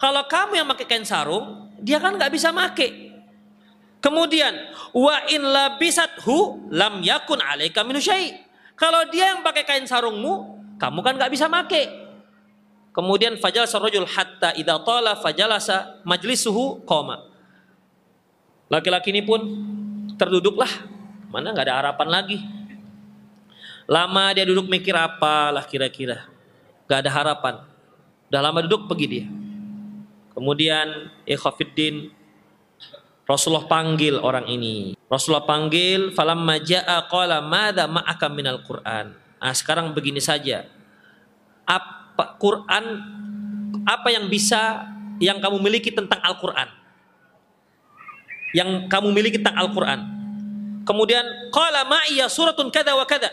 Kalau 0.00 0.24
kamu 0.24 0.64
yang 0.64 0.66
pakai 0.72 0.86
kain 0.88 1.04
sarung, 1.04 1.68
dia 1.76 2.00
kan 2.00 2.16
nggak 2.16 2.32
bisa 2.32 2.48
make. 2.48 3.12
Kemudian, 3.98 4.54
wa 4.94 5.26
in 5.28 5.42
labisathu 5.42 6.70
lam 6.72 7.04
yakun 7.04 7.44
'alaika 7.44 7.84
minhu 7.84 8.00
syai'. 8.00 8.40
Kalau 8.78 9.04
dia 9.10 9.34
yang 9.36 9.44
pakai 9.44 9.66
kain 9.66 9.84
sarungmu, 9.84 10.58
kamu 10.78 10.98
kan 11.02 11.12
nggak 11.18 11.32
bisa 11.34 11.50
make. 11.50 12.08
Kemudian 12.94 13.36
fajalasa 13.36 13.76
rajul 13.82 14.06
hatta 14.06 14.54
idza 14.54 14.78
tala 14.86 15.18
fajalasa 15.18 16.00
majlisuhu 16.08 16.86
qoma. 16.88 17.26
Laki-laki 18.70 19.10
ini 19.12 19.26
pun 19.26 19.38
terduduklah. 20.14 20.70
Mana 21.28 21.52
nggak 21.52 21.66
ada 21.68 21.74
harapan 21.84 22.08
lagi. 22.08 22.38
Lama 23.88 24.36
dia 24.36 24.44
duduk 24.44 24.68
mikir 24.68 24.92
apalah 24.92 25.64
kira-kira. 25.64 26.28
Gak 26.84 27.08
ada 27.08 27.10
harapan. 27.10 27.64
Udah 28.28 28.40
lama 28.44 28.60
duduk 28.60 28.84
pergi 28.84 29.06
dia. 29.08 29.26
Kemudian 30.36 31.08
Ikhafiddin 31.24 32.12
Rasulullah 33.28 33.64
panggil 33.68 34.20
orang 34.20 34.48
ini. 34.48 34.96
Rasulullah 35.08 35.44
panggil 35.44 36.12
falamma 36.12 36.60
jaa 36.60 37.04
qala 37.08 37.44
madza 37.44 37.84
ma'aka 37.88 38.28
minal 38.32 38.60
Qur'an. 38.64 39.12
Nah, 39.16 39.52
sekarang 39.56 39.96
begini 39.96 40.20
saja. 40.20 40.68
Apa 41.64 42.36
Quran 42.40 42.84
apa 43.84 44.08
yang 44.12 44.28
bisa 44.28 44.88
yang 45.20 45.40
kamu 45.40 45.60
miliki 45.60 45.92
tentang 45.92 46.20
Al-Qur'an? 46.24 46.72
Yang 48.52 48.88
kamu 48.88 49.08
miliki 49.12 49.40
tentang 49.40 49.60
Al-Qur'an. 49.60 50.00
Kemudian 50.88 51.52
qala 51.52 51.84
ma'iya 51.84 52.32
suratun 52.32 52.72
kada 52.72 52.96
wa 52.96 53.04
kada. 53.04 53.28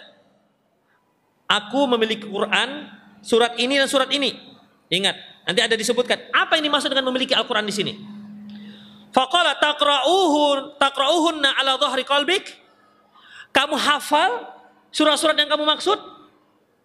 Aku 1.46 1.86
memiliki 1.86 2.26
Quran, 2.26 2.90
surat 3.22 3.54
ini 3.62 3.78
dan 3.78 3.86
surat 3.86 4.10
ini. 4.10 4.34
Ingat, 4.90 5.16
nanti 5.46 5.62
ada 5.62 5.78
disebutkan 5.78 6.34
apa 6.34 6.58
yang 6.58 6.70
dimaksud 6.70 6.90
dengan 6.90 7.06
memiliki 7.10 7.38
Al-Qur'an 7.38 7.66
di 7.66 7.74
sini. 7.74 7.94
Faqala 9.14 9.56
taqra'uhun 9.62 10.76
taqra'uhunna 10.82 11.56
ala 11.62 11.78
dhahri 11.78 12.04
qalbik. 12.04 12.52
Kamu 13.54 13.80
hafal 13.80 14.52
surat-surat 14.92 15.38
yang 15.40 15.48
kamu 15.48 15.64
maksud? 15.64 15.96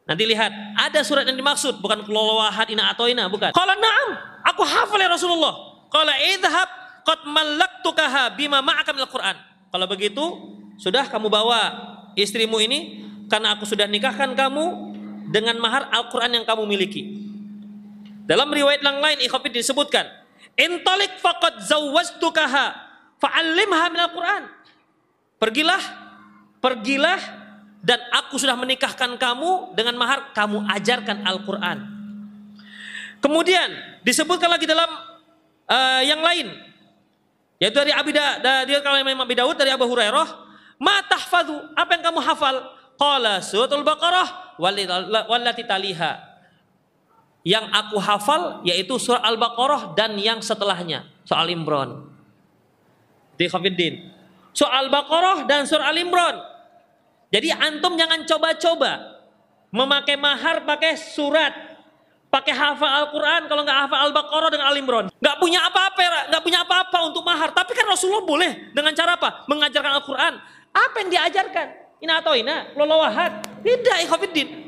Nanti 0.06 0.22
lihat, 0.26 0.50
ada 0.78 1.00
surat 1.02 1.26
yang 1.26 1.38
dimaksud, 1.38 1.82
bukan 1.82 2.06
kelolowahat 2.06 2.70
ina 2.70 2.90
atoina, 2.90 3.26
bukan. 3.26 3.50
Qala 3.50 3.74
na'am, 3.74 4.08
aku 4.46 4.62
hafal 4.62 4.98
ya 4.98 5.11
Rasulullah. 5.11 5.54
Qala 5.90 6.14
idhab 6.34 6.68
qad 7.02 7.26
mallaktukaha 7.26 8.38
bima 8.38 8.62
ma'aka 8.62 8.94
minal 8.94 9.11
Qur'an. 9.11 9.34
Kalau 9.70 9.86
begitu, 9.90 10.24
sudah 10.78 11.06
kamu 11.11 11.26
bawa 11.26 11.61
istrimu 12.14 12.58
ini 12.62 13.09
karena 13.30 13.54
aku 13.54 13.64
sudah 13.64 13.86
nikahkan 13.86 14.34
kamu 14.34 14.64
dengan 15.30 15.54
mahar 15.62 15.86
Al-Qur'an 15.94 16.34
yang 16.34 16.42
kamu 16.42 16.66
miliki. 16.66 17.30
Dalam 18.26 18.50
riwayat 18.50 18.82
yang 18.82 18.98
lain 18.98 19.22
ikhwati 19.22 19.54
disebutkan, 19.54 20.06
Intalik 20.58 21.22
faqad 21.22 21.62
zawwajtukaha 21.62 22.66
fa'allimha 23.22 23.86
minal 23.94 24.10
Qur'an. 24.10 24.42
Pergilah, 25.38 25.80
pergilah 26.58 27.20
dan 27.80 28.02
aku 28.12 28.36
sudah 28.36 28.58
menikahkan 28.58 29.16
kamu 29.16 29.72
dengan 29.72 29.96
mahar 29.96 30.34
kamu 30.36 30.66
ajarkan 30.68 31.24
Al-Qur'an. 31.24 31.78
Kemudian 33.22 34.00
disebutkan 34.04 34.50
lagi 34.50 34.68
dalam 34.68 34.90
uh, 35.70 36.02
yang 36.04 36.20
lain 36.20 36.50
yaitu 37.60 37.76
dari 37.76 37.92
Abi 37.92 38.16
da, 38.16 38.40
dia 38.64 38.80
kalau 38.80 38.96
memang 39.04 39.28
Abi 39.28 39.36
Daud 39.36 39.52
dari 39.52 39.68
Abu 39.68 39.84
Hurairah, 39.84 40.28
"Ma 40.80 41.04
tahfadhu? 41.04 41.76
Apa 41.76 41.92
yang 41.92 42.04
kamu 42.08 42.20
hafal?" 42.24 42.79
Qala 43.01 43.40
suratul 43.40 43.80
Baqarah 43.80 44.61
wallati 44.61 45.64
taliha 45.64 46.20
yang 47.40 47.72
aku 47.72 47.96
hafal 47.96 48.61
yaitu 48.68 49.01
surah 49.01 49.24
Al-Baqarah 49.24 49.96
dan 49.96 50.12
yang 50.20 50.44
setelahnya, 50.44 51.09
soal 51.24 51.48
Imran. 51.48 52.05
Di 53.40 53.48
Khafiddin. 53.48 54.12
Surah 54.53 54.84
Al-Baqarah 54.84 55.48
dan 55.48 55.64
surah 55.64 55.88
Al-Imran. 55.88 56.36
Jadi 57.32 57.48
antum 57.48 57.96
jangan 57.96 58.28
coba-coba 58.28 58.92
memakai 59.72 60.20
mahar 60.20 60.68
pakai 60.68 61.01
surat, 61.01 61.57
pakai 62.28 62.53
hafal 62.53 63.09
Al-Quran 63.09 63.48
kalau 63.48 63.64
nggak 63.64 63.78
hafal 63.88 63.98
Al-Baqarah 64.12 64.51
dengan 64.53 64.66
Al-Imran. 64.68 65.05
Nggak 65.09 65.36
punya 65.40 65.64
apa-apa, 65.64 66.28
nggak 66.28 66.42
punya 66.44 66.61
apa-apa 66.68 66.98
untuk 67.09 67.24
mahar. 67.24 67.57
Tapi 67.57 67.72
kan 67.72 67.88
Rasulullah 67.88 68.28
boleh 68.28 68.76
dengan 68.76 68.92
cara 68.92 69.16
apa? 69.16 69.48
Mengajarkan 69.48 69.92
Al-Quran. 69.96 70.32
Apa 70.76 70.96
yang 71.01 71.09
diajarkan? 71.09 71.79
Ina 72.01 72.24
atau 72.24 72.32
ina, 72.32 72.72
lolawahat. 72.74 73.61
Tidak, 73.61 74.09
ikhwafiddin 74.09 74.61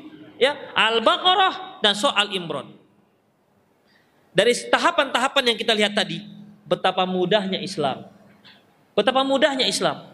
ya 0.43 0.59
Al-Baqarah 0.75 1.79
dan 1.79 1.95
soal 1.95 2.35
Imran. 2.35 2.75
Dari 4.35 4.51
tahapan-tahapan 4.67 5.55
yang 5.55 5.59
kita 5.61 5.71
lihat 5.71 5.95
tadi, 5.95 6.19
betapa 6.67 7.07
mudahnya 7.07 7.63
Islam. 7.63 8.11
Betapa 8.99 9.23
mudahnya 9.23 9.69
Islam. 9.71 10.11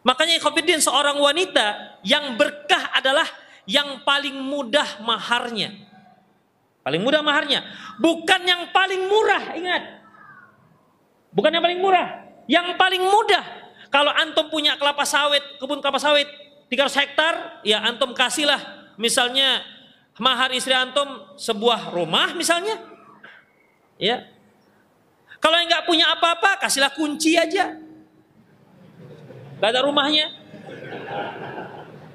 Makanya 0.00 0.40
Ikhwanuddin 0.40 0.80
seorang 0.80 1.20
wanita 1.20 2.00
yang 2.08 2.36
berkah 2.40 2.88
adalah 2.96 3.28
yang 3.68 4.00
paling 4.00 4.32
mudah 4.32 5.04
maharnya. 5.04 5.76
Paling 6.80 7.04
mudah 7.04 7.20
maharnya. 7.20 7.60
Bukan 8.00 8.40
yang 8.48 8.72
paling 8.72 9.04
murah, 9.04 9.52
ingat. 9.52 9.82
Bukan 11.36 11.52
yang 11.52 11.60
paling 11.60 11.80
murah. 11.84 12.08
Yang 12.48 12.80
paling 12.80 13.04
mudah. 13.04 13.44
Kalau 13.90 14.14
antum 14.14 14.46
punya 14.46 14.78
kelapa 14.78 15.02
sawit, 15.02 15.42
kebun 15.58 15.82
kelapa 15.82 15.98
sawit, 15.98 16.30
300 16.70 17.02
hektar, 17.02 17.34
ya 17.66 17.82
antum 17.82 18.14
kasihlah 18.14 18.94
misalnya 18.94 19.66
mahar 20.22 20.54
istri 20.54 20.70
antum 20.70 21.34
sebuah 21.34 21.90
rumah 21.90 22.30
misalnya. 22.38 22.78
Ya. 23.98 24.30
Kalau 25.42 25.58
yang 25.58 25.66
nggak 25.66 25.86
punya 25.90 26.06
apa-apa, 26.14 26.62
kasihlah 26.62 26.94
kunci 26.94 27.34
aja. 27.34 27.74
Gak 29.60 29.70
ada 29.76 29.84
rumahnya. 29.84 30.30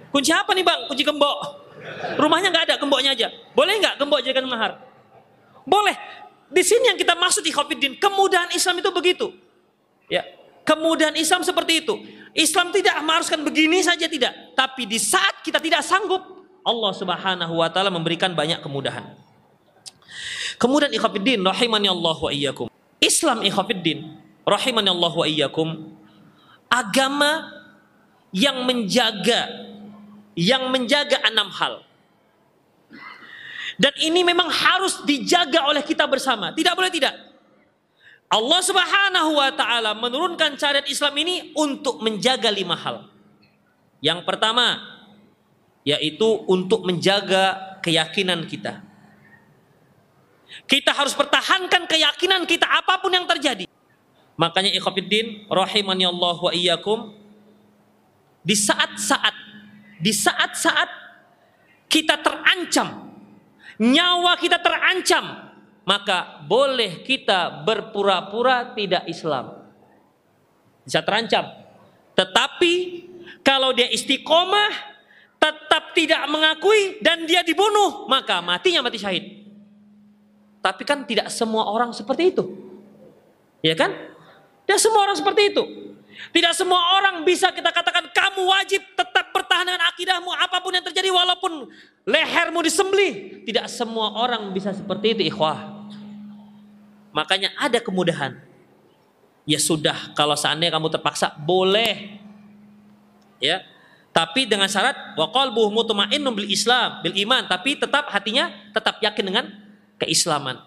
Kunci 0.10 0.32
apa 0.32 0.56
nih 0.56 0.64
bang? 0.64 0.80
Kunci 0.88 1.04
gembok. 1.04 1.66
Rumahnya 2.16 2.50
nggak 2.50 2.66
ada, 2.72 2.76
gemboknya 2.80 3.12
aja. 3.14 3.28
Boleh 3.52 3.78
nggak 3.84 4.00
gembok 4.00 4.24
jadikan 4.24 4.48
mahar? 4.48 4.80
Boleh. 5.68 5.94
Di 6.50 6.62
sini 6.62 6.94
yang 6.94 6.98
kita 6.98 7.18
maksud 7.18 7.42
di 7.42 7.50
Khofiddin, 7.50 7.98
kemudahan 7.98 8.54
Islam 8.54 8.80
itu 8.80 8.90
begitu. 8.94 9.28
Ya, 10.06 10.22
kemudahan 10.66 11.16
Islam 11.16 11.46
seperti 11.46 11.86
itu. 11.86 11.96
Islam 12.36 12.76
tidak 12.76 13.00
mengharuskan 13.00 13.48
begini 13.48 13.80
saja 13.80 14.12
tidak, 14.12 14.58
tapi 14.60 14.84
di 14.84 15.00
saat 15.00 15.40
kita 15.40 15.64
tidak 15.64 15.80
sanggup, 15.88 16.20
Allah 16.68 16.92
Subhanahu 16.92 17.64
wa 17.64 17.70
taala 17.72 17.88
memberikan 17.88 18.36
banyak 18.36 18.60
kemudahan. 18.60 19.16
Kemudian 20.60 20.92
ikhafidin 20.92 21.40
rahimani 21.40 21.88
Allah 21.88 22.18
wa 22.20 22.32
iyyakum. 22.34 22.68
Islam 23.00 23.40
ikhafidin 23.46 24.20
rahimani 24.44 24.92
Allah 24.92 25.14
wa 25.16 25.26
iyyakum 25.30 25.96
agama 26.68 27.56
yang 28.36 28.68
menjaga 28.68 29.48
yang 30.36 30.68
menjaga 30.68 31.24
enam 31.24 31.48
hal. 31.56 31.88
Dan 33.76 33.92
ini 34.00 34.24
memang 34.24 34.48
harus 34.48 35.04
dijaga 35.04 35.68
oleh 35.68 35.84
kita 35.84 36.08
bersama. 36.08 36.52
Tidak 36.52 36.76
boleh 36.76 36.92
tidak. 36.92 37.16
Allah 38.30 38.62
Subhanahu 38.66 39.38
wa 39.38 39.50
taala 39.54 39.92
menurunkan 39.94 40.58
syariat 40.58 40.86
Islam 40.90 41.14
ini 41.22 41.36
untuk 41.54 42.02
menjaga 42.02 42.50
lima 42.50 42.74
hal. 42.74 43.06
Yang 44.02 44.26
pertama 44.26 44.82
yaitu 45.86 46.26
untuk 46.50 46.82
menjaga 46.82 47.78
keyakinan 47.86 48.50
kita. 48.50 48.82
Kita 50.66 50.92
harus 50.98 51.14
pertahankan 51.14 51.86
keyakinan 51.86 52.50
kita 52.50 52.66
apa 52.66 52.98
pun 52.98 53.14
yang 53.14 53.30
terjadi. 53.30 53.70
Makanya 54.36 54.74
ikhwatiddin 54.74 55.46
rahimani 55.48 56.10
Allah 56.10 56.38
wa 56.42 56.52
iyyakum 56.52 57.14
di 58.42 58.58
saat-saat 58.58 59.36
di 60.02 60.12
saat-saat 60.12 60.90
kita 61.88 62.20
terancam 62.20 63.16
nyawa 63.80 64.36
kita 64.38 64.60
terancam 64.60 65.55
maka 65.86 66.42
boleh 66.44 67.06
kita 67.06 67.62
berpura-pura 67.62 68.74
tidak 68.74 69.06
Islam. 69.06 69.70
Bisa 70.82 71.06
terancam. 71.06 71.46
Tetapi 72.18 72.74
kalau 73.46 73.74
dia 73.74 73.90
istiqomah, 73.94 74.98
tetap 75.38 75.94
tidak 75.94 76.26
mengakui 76.26 76.98
dan 77.06 77.30
dia 77.30 77.46
dibunuh, 77.46 78.10
maka 78.10 78.42
matinya 78.42 78.82
mati 78.82 78.98
syahid. 78.98 79.46
Tapi 80.66 80.82
kan 80.82 81.06
tidak 81.06 81.30
semua 81.30 81.70
orang 81.70 81.94
seperti 81.94 82.34
itu. 82.34 82.44
Ya 83.62 83.78
kan? 83.78 83.94
Tidak 84.66 84.82
semua 84.82 85.06
orang 85.06 85.18
seperti 85.18 85.54
itu. 85.54 85.64
Tidak 86.32 86.54
semua 86.56 86.98
orang 86.98 87.22
bisa 87.28 87.52
kita 87.52 87.70
katakan 87.70 88.10
kamu 88.10 88.42
wajib 88.48 88.82
tetap 88.96 89.30
bertahan 89.36 89.68
dengan 89.68 89.84
akidahmu 89.94 90.32
apa 90.32 90.64
pun 90.64 90.72
yang 90.74 90.86
terjadi 90.86 91.12
walaupun 91.12 91.70
lehermu 92.08 92.66
disembelih. 92.66 93.46
Tidak 93.46 93.68
semua 93.70 94.16
orang 94.18 94.50
bisa 94.56 94.74
seperti 94.74 95.14
itu 95.20 95.22
ikhwah. 95.30 95.75
Makanya 97.16 97.56
ada 97.56 97.80
kemudahan. 97.80 98.36
Ya 99.48 99.56
sudah, 99.56 100.12
kalau 100.12 100.36
seandainya 100.36 100.76
kamu 100.76 100.92
terpaksa 100.92 101.32
boleh. 101.32 102.20
Ya. 103.40 103.64
Tapi 104.12 104.48
dengan 104.48 104.68
syarat 104.68 105.16
wa 105.16 105.32
qalbuhu 105.32 105.72
mutmainnun 105.72 106.36
bil 106.36 106.48
Islam, 106.52 107.00
bil 107.04 107.16
iman, 107.24 107.48
tapi 107.48 107.80
tetap 107.80 108.12
hatinya 108.12 108.52
tetap 108.76 109.00
yakin 109.00 109.24
dengan 109.24 109.46
keislaman. 110.00 110.60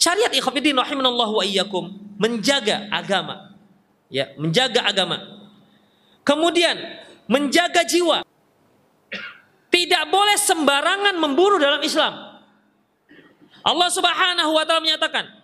Syariat 0.00 0.32
ikhwatiddin 0.32 0.76
rahimanallahu 0.76 1.40
wa 1.40 1.44
iyyakum 1.44 1.96
menjaga 2.16 2.88
agama. 2.88 3.56
Ya, 4.12 4.32
menjaga 4.36 4.84
agama. 4.84 5.20
Kemudian 6.24 6.76
menjaga 7.28 7.84
jiwa. 7.88 8.20
Tidak 9.72 10.04
boleh 10.12 10.36
sembarangan 10.36 11.16
membunuh 11.16 11.56
dalam 11.56 11.80
Islam. 11.80 12.36
Allah 13.64 13.88
Subhanahu 13.88 14.52
wa 14.52 14.64
taala 14.68 14.84
menyatakan, 14.84 15.41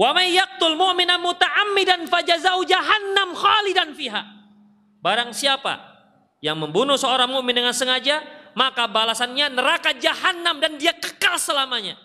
"Wa 0.00 0.16
may 0.16 0.32
yaqtul 0.32 0.80
mu'mina 0.80 1.20
muta'ammidan 1.20 2.08
fajazau 2.08 2.64
jahannam 2.64 3.36
khalidan 3.36 3.92
fiha." 3.92 4.24
Barang 5.04 5.36
siapa 5.36 5.76
yang 6.40 6.56
membunuh 6.56 6.96
seorang 6.96 7.28
mukmin 7.28 7.52
dengan 7.52 7.76
sengaja, 7.76 8.24
maka 8.56 8.88
balasannya 8.88 9.52
neraka 9.52 9.92
jahanam 10.00 10.56
dan 10.56 10.80
dia 10.80 10.96
kekal 10.96 11.36
selamanya. 11.36 12.00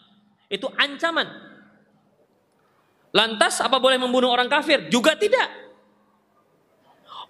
Itu 0.51 0.67
ancaman. 0.75 1.27
Lantas 3.15 3.63
apa 3.63 3.79
boleh 3.79 3.95
membunuh 3.95 4.27
orang 4.27 4.51
kafir? 4.51 4.91
Juga 4.91 5.15
tidak. 5.15 5.47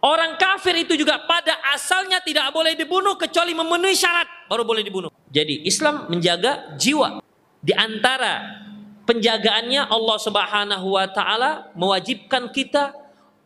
Orang 0.01 0.37
kafir 0.37 0.77
itu 0.81 0.97
juga 0.97 1.21
pada 1.25 1.61
asalnya 1.73 2.21
tidak 2.21 2.49
boleh 2.53 2.73
dibunuh 2.77 3.17
kecuali 3.17 3.53
memenuhi 3.57 3.97
syarat 3.97 4.49
baru 4.49 4.61
boleh 4.61 4.85
dibunuh. 4.85 5.09
Jadi 5.29 5.65
Islam 5.65 6.09
menjaga 6.09 6.77
jiwa. 6.77 7.21
Di 7.65 7.73
antara 7.73 8.64
penjagaannya 9.05 9.87
Allah 9.87 10.17
Subhanahu 10.17 10.97
wa 10.97 11.05
taala 11.09 11.69
mewajibkan 11.77 12.49
kita 12.49 12.93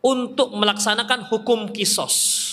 untuk 0.00 0.56
melaksanakan 0.56 1.28
hukum 1.28 1.68
kisos. 1.70 2.48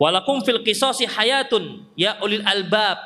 Walakum 0.00 0.40
fil 0.40 0.64
kisosi 0.64 1.04
hayatun 1.04 1.84
ya 1.94 2.16
ulil 2.24 2.42
albab. 2.42 2.96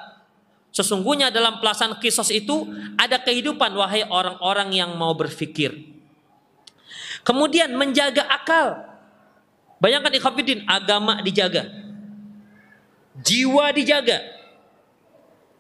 Sesungguhnya 0.73 1.29
dalam 1.29 1.61
pelaksanaan 1.61 2.01
kisos 2.01 2.33
itu 2.33 2.65
ada 2.97 3.21
kehidupan 3.21 3.77
wahai 3.77 4.09
orang-orang 4.09 4.73
yang 4.73 4.97
mau 4.97 5.13
berfikir. 5.13 5.93
Kemudian 7.23 7.77
menjaga 7.77 8.25
akal. 8.25 8.89
Bayangkan 9.83 10.15
ikhafidin 10.17 10.65
agama 10.65 11.21
dijaga. 11.21 11.69
Jiwa 13.21 13.69
dijaga. 13.75 14.42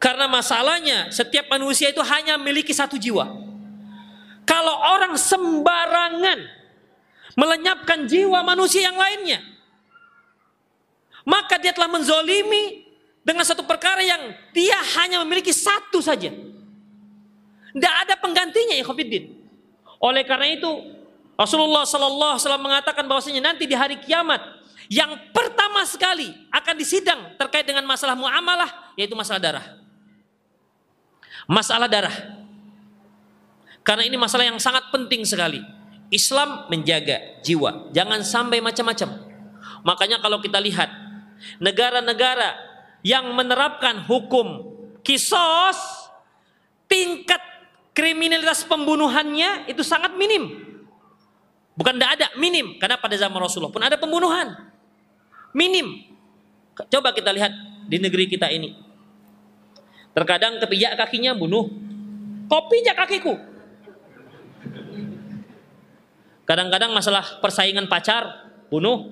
Karena 0.02 0.26
masalahnya 0.26 1.14
setiap 1.14 1.46
manusia 1.46 1.94
itu 1.94 2.02
hanya 2.02 2.34
memiliki 2.34 2.74
satu 2.74 2.98
jiwa. 2.98 3.22
Kalau 4.42 4.74
orang 4.98 5.14
sembarangan 5.14 6.42
melenyapkan 7.38 8.10
jiwa 8.10 8.42
manusia 8.42 8.90
yang 8.90 8.98
lainnya, 8.98 9.38
maka 11.22 11.54
dia 11.62 11.70
telah 11.70 11.86
menzolimi 11.86 12.82
dengan 13.22 13.46
satu 13.46 13.62
perkara 13.62 14.02
yang 14.02 14.34
dia 14.50 14.74
hanya 14.98 15.22
memiliki 15.22 15.54
satu 15.54 16.02
saja. 16.02 16.34
Tidak 17.70 17.94
ada 18.02 18.18
penggantinya 18.18 18.74
ya 18.74 18.82
Khofiddin. 18.82 19.30
Oleh 20.02 20.26
karena 20.26 20.50
itu 20.50 20.98
Rasulullah 21.38 21.86
Sallallahu 21.86 22.36
Alaihi 22.36 22.42
Wasallam 22.42 22.64
mengatakan 22.66 23.06
bahwasanya 23.06 23.54
nanti 23.54 23.70
di 23.70 23.78
hari 23.78 24.02
kiamat 24.02 24.42
yang 24.90 25.14
pertama 25.30 25.86
sekali 25.86 26.26
akan 26.50 26.74
disidang 26.74 27.38
terkait 27.38 27.62
dengan 27.62 27.86
masalah 27.86 28.18
muamalah 28.18 28.92
yaitu 28.98 29.14
masalah 29.14 29.38
darah. 29.38 29.81
Masalah 31.50 31.90
darah. 31.90 32.14
Karena 33.82 34.06
ini 34.06 34.14
masalah 34.14 34.46
yang 34.46 34.58
sangat 34.62 34.90
penting 34.94 35.26
sekali. 35.26 35.58
Islam 36.12 36.68
menjaga 36.68 37.40
jiwa, 37.40 37.88
jangan 37.90 38.20
sampai 38.20 38.60
macam-macam. 38.60 39.32
Makanya 39.82 40.20
kalau 40.20 40.38
kita 40.44 40.60
lihat 40.60 40.92
negara-negara 41.58 42.54
yang 43.02 43.32
menerapkan 43.32 44.04
hukum 44.06 44.76
kisos, 45.02 45.78
tingkat 46.86 47.40
kriminalitas 47.96 48.62
pembunuhannya 48.68 49.66
itu 49.72 49.80
sangat 49.80 50.12
minim. 50.14 50.68
Bukan 51.72 51.96
tidak 51.96 52.20
ada, 52.20 52.26
minim. 52.36 52.76
Karena 52.76 53.00
pada 53.00 53.16
zaman 53.16 53.40
Rasulullah 53.40 53.72
pun 53.72 53.80
ada 53.82 53.96
pembunuhan. 53.96 54.52
Minim. 55.56 56.12
Coba 56.92 57.16
kita 57.16 57.32
lihat 57.32 57.52
di 57.88 57.96
negeri 57.96 58.28
kita 58.28 58.52
ini. 58.52 58.91
Terkadang 60.12 60.60
kepijak 60.60 60.96
kakinya 61.00 61.32
bunuh. 61.32 61.68
Kopi 62.48 62.84
pijak 62.84 62.96
kakiku. 63.00 63.34
Kadang-kadang 66.44 66.92
masalah 66.92 67.40
persaingan 67.40 67.88
pacar, 67.88 68.50
bunuh. 68.68 69.08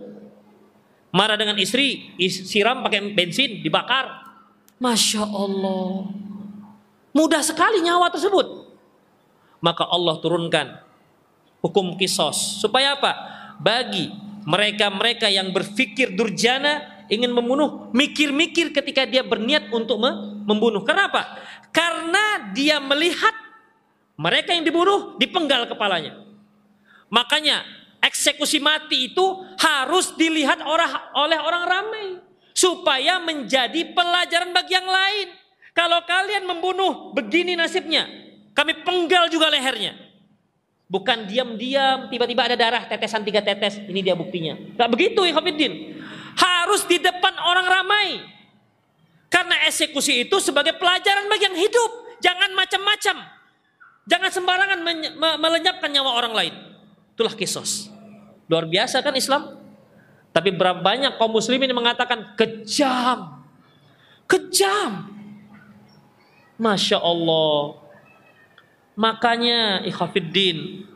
Marah 1.10 1.40
dengan 1.40 1.56
istri, 1.56 2.12
siram 2.20 2.84
pakai 2.84 3.16
bensin, 3.16 3.64
dibakar. 3.64 4.28
Masya 4.76 5.24
Allah. 5.24 6.12
Mudah 7.16 7.42
sekali 7.42 7.80
nyawa 7.80 8.12
tersebut. 8.12 8.70
Maka 9.64 9.88
Allah 9.88 10.20
turunkan 10.20 10.84
hukum 11.64 11.96
kisos. 11.96 12.60
Supaya 12.60 12.96
apa? 12.96 13.12
Bagi 13.60 14.12
mereka-mereka 14.44 15.28
yang 15.28 15.52
berpikir 15.52 16.16
durjana 16.16 16.99
ingin 17.10 17.34
membunuh, 17.34 17.90
mikir-mikir 17.90 18.70
ketika 18.70 19.02
dia 19.04 19.26
berniat 19.26 19.68
untuk 19.74 19.98
membunuh. 20.46 20.86
Kenapa? 20.86 21.36
Karena 21.74 22.54
dia 22.54 22.78
melihat 22.78 23.34
mereka 24.14 24.54
yang 24.54 24.62
dibunuh 24.62 25.18
dipenggal 25.18 25.66
kepalanya. 25.66 26.22
Makanya 27.10 27.66
eksekusi 27.98 28.62
mati 28.62 29.10
itu 29.10 29.26
harus 29.58 30.14
dilihat 30.14 30.62
orang, 30.62 30.88
oleh 31.18 31.38
orang 31.42 31.64
ramai 31.66 32.06
supaya 32.54 33.18
menjadi 33.18 33.90
pelajaran 33.90 34.54
bagi 34.54 34.72
yang 34.78 34.86
lain. 34.86 35.28
Kalau 35.74 36.02
kalian 36.06 36.46
membunuh 36.46 37.10
begini 37.14 37.58
nasibnya, 37.58 38.06
kami 38.54 38.86
penggal 38.86 39.26
juga 39.26 39.50
lehernya. 39.50 39.98
Bukan 40.90 41.30
diam-diam 41.30 42.10
tiba-tiba 42.10 42.50
ada 42.50 42.58
darah 42.58 42.82
tetesan 42.90 43.22
tiga 43.22 43.38
tetes, 43.38 43.78
ini 43.86 44.02
dia 44.02 44.18
buktinya. 44.18 44.58
Gak 44.74 44.90
begitu 44.90 45.22
Khafidin 45.22 45.99
harus 46.36 46.86
di 46.86 47.00
depan 47.00 47.34
orang 47.40 47.66
ramai. 47.66 48.06
Karena 49.30 49.62
eksekusi 49.70 50.26
itu 50.26 50.36
sebagai 50.42 50.74
pelajaran 50.74 51.30
bagi 51.30 51.46
yang 51.46 51.58
hidup. 51.58 51.90
Jangan 52.18 52.50
macam-macam. 52.52 53.16
Jangan 54.10 54.30
sembarangan 54.34 54.78
melenyapkan 55.38 55.90
nyawa 55.90 56.10
orang 56.18 56.34
lain. 56.34 56.54
Itulah 57.14 57.34
kisos. 57.38 57.88
Luar 58.50 58.66
biasa 58.66 58.98
kan 59.06 59.14
Islam? 59.14 59.54
Tapi 60.34 60.50
berapa 60.54 60.82
banyak 60.82 61.14
kaum 61.14 61.30
muslimin 61.30 61.70
mengatakan 61.70 62.34
kejam. 62.34 63.42
Kejam. 64.26 65.10
Masya 66.58 66.98
Allah. 66.98 67.78
Makanya 68.98 69.86
ikhafiddin. 69.86 70.86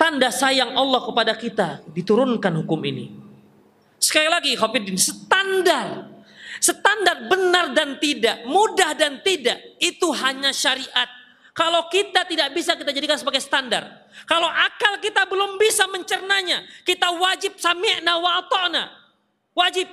Tanda 0.00 0.28
sayang 0.28 0.76
Allah 0.76 1.00
kepada 1.04 1.32
kita 1.36 1.68
diturunkan 1.92 2.52
hukum 2.64 2.80
ini. 2.84 3.23
Sekali 3.98 4.28
lagi 4.28 4.52
Khafidin, 4.54 4.96
standar. 5.00 6.14
Standar 6.64 7.28
benar 7.28 7.76
dan 7.76 8.00
tidak, 8.00 8.48
mudah 8.48 8.96
dan 8.96 9.20
tidak, 9.20 9.60
itu 9.84 10.08
hanya 10.16 10.48
syariat. 10.48 11.10
Kalau 11.52 11.86
kita 11.92 12.24
tidak 12.24 12.50
bisa 12.56 12.74
kita 12.74 12.90
jadikan 12.90 13.14
sebagai 13.14 13.38
standar. 13.38 14.08
Kalau 14.24 14.48
akal 14.48 14.98
kita 14.98 15.28
belum 15.28 15.60
bisa 15.60 15.84
mencernanya, 15.86 16.64
kita 16.82 17.14
wajib 17.14 17.54
sami'na 17.60 18.18
wa 18.18 18.42
ata'na. 18.42 18.90
Wajib. 19.54 19.86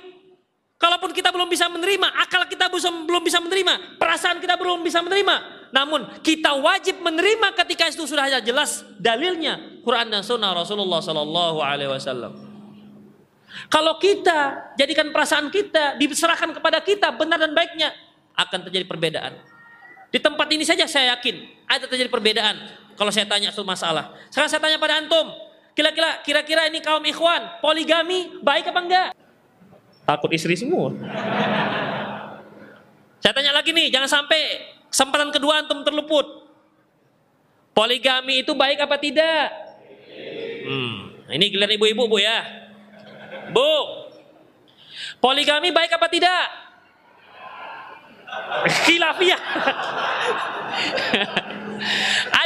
Kalaupun 0.80 1.14
kita 1.14 1.30
belum 1.30 1.46
bisa 1.46 1.70
menerima, 1.70 2.08
akal 2.18 2.42
kita 2.50 2.66
belum 2.66 3.22
bisa 3.22 3.38
menerima, 3.38 4.02
perasaan 4.02 4.42
kita 4.42 4.58
belum 4.58 4.82
bisa 4.82 4.98
menerima. 4.98 5.36
Namun 5.70 6.20
kita 6.26 6.58
wajib 6.58 6.98
menerima 6.98 7.54
ketika 7.62 7.86
itu 7.86 8.02
sudah 8.02 8.26
jelas 8.42 8.82
dalilnya 8.98 9.62
Quran 9.86 10.10
dan 10.10 10.26
Sunnah 10.26 10.50
Rasulullah 10.52 10.98
Sallallahu 10.98 11.62
Alaihi 11.62 11.88
Wasallam. 11.94 12.51
Kalau 13.70 13.98
kita 14.00 14.72
jadikan 14.74 15.10
perasaan 15.14 15.50
kita 15.52 16.00
diserahkan 16.00 16.50
kepada 16.56 16.82
kita 16.82 17.14
benar 17.14 17.38
dan 17.38 17.52
baiknya 17.54 17.94
akan 18.34 18.58
terjadi 18.68 18.86
perbedaan. 18.88 19.32
Di 20.12 20.20
tempat 20.20 20.44
ini 20.52 20.64
saja 20.66 20.84
saya 20.84 21.16
yakin 21.16 21.64
ada 21.64 21.88
terjadi 21.88 22.12
perbedaan 22.12 22.56
kalau 22.96 23.08
saya 23.08 23.24
tanya 23.24 23.48
suatu 23.48 23.64
masalah. 23.64 24.12
Sekarang 24.28 24.50
saya 24.50 24.60
tanya 24.60 24.76
pada 24.76 25.00
antum, 25.00 25.32
kira-kira 25.72 26.20
kira-kira 26.20 26.62
ini 26.68 26.84
kaum 26.84 27.00
ikhwan 27.00 27.60
poligami 27.64 28.40
baik 28.44 28.68
apa 28.68 28.80
enggak? 28.80 29.08
Takut 30.04 30.30
istri 30.34 30.52
semua. 30.58 30.92
Saya 33.22 33.32
tanya 33.32 33.54
lagi 33.54 33.70
nih, 33.70 33.88
jangan 33.88 34.10
sampai 34.10 34.40
kesempatan 34.90 35.30
kedua 35.32 35.62
antum 35.62 35.80
terluput. 35.86 36.26
Poligami 37.72 38.44
itu 38.44 38.52
baik 38.52 38.84
apa 38.84 39.00
tidak? 39.00 39.48
Hmm, 40.68 41.24
ini 41.32 41.48
giliran 41.48 41.72
ibu-ibu 41.72 42.04
bu 42.04 42.20
ya. 42.20 42.61
Bu, 43.52 43.72
poligami 45.20 45.70
baik 45.70 45.92
apa 45.94 46.08
tidak? 46.08 46.44
Khilafiyah. 48.88 49.40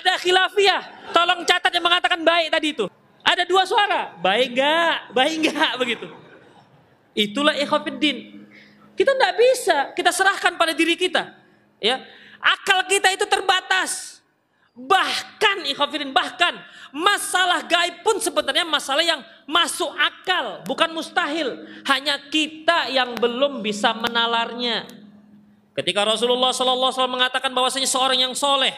Ada 0.02 0.18
khilafiyah. 0.18 0.82
Tolong 1.14 1.46
catat 1.46 1.70
yang 1.70 1.86
mengatakan 1.86 2.20
baik 2.26 2.50
tadi 2.50 2.74
itu. 2.74 2.90
Ada 3.22 3.46
dua 3.46 3.62
suara. 3.66 4.14
Baik 4.18 4.58
enggak? 4.58 4.96
Baik 5.14 5.32
enggak? 5.42 5.70
Begitu. 5.82 6.06
Itulah 7.16 7.54
ikhwafiddin. 7.54 8.46
Kita 8.98 9.14
tidak 9.14 9.34
bisa. 9.38 9.76
Kita 9.94 10.10
serahkan 10.10 10.58
pada 10.58 10.74
diri 10.74 10.98
kita. 10.98 11.30
Ya, 11.78 12.02
Akal 12.40 12.84
kita 12.86 13.12
itu 13.12 13.26
terbatas. 13.26 14.15
Bahkan 14.76 15.64
ikhafidin, 15.72 16.12
bahkan 16.12 16.52
masalah 16.92 17.64
gaib 17.64 18.04
pun 18.04 18.20
sebenarnya 18.20 18.68
masalah 18.68 19.00
yang 19.00 19.24
masuk 19.48 19.88
akal, 19.96 20.60
bukan 20.68 20.92
mustahil. 20.92 21.64
Hanya 21.88 22.20
kita 22.28 22.92
yang 22.92 23.16
belum 23.16 23.64
bisa 23.64 23.96
menalarnya. 23.96 24.84
Ketika 25.72 26.04
Rasulullah 26.04 26.52
Wasallam 26.52 27.16
mengatakan 27.16 27.56
bahwasanya 27.56 27.88
seorang 27.88 28.20
yang 28.20 28.36
soleh 28.36 28.72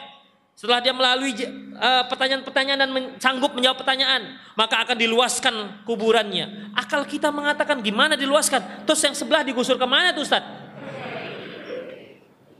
setelah 0.59 0.83
dia 0.83 0.95
melalui 0.95 1.35
uh, 1.79 2.07
pertanyaan-pertanyaan 2.11 2.79
dan 2.79 2.91
sanggup 3.19 3.55
menjawab 3.55 3.83
pertanyaan, 3.83 4.39
maka 4.59 4.83
akan 4.83 4.99
diluaskan 4.99 5.55
kuburannya. 5.83 6.75
Akal 6.79 7.07
kita 7.07 7.31
mengatakan 7.35 7.79
gimana 7.79 8.15
diluaskan? 8.15 8.87
Terus 8.87 9.03
yang 9.03 9.15
sebelah 9.15 9.47
digusur 9.47 9.75
ke 9.75 9.87
mana 9.87 10.15
tuh 10.15 10.27
Ustaz? 10.27 10.43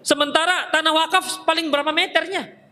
Sementara 0.03 0.71
tanah 0.71 0.95
wakaf 0.95 1.43
paling 1.43 1.71
berapa 1.71 1.91
meternya? 1.91 2.68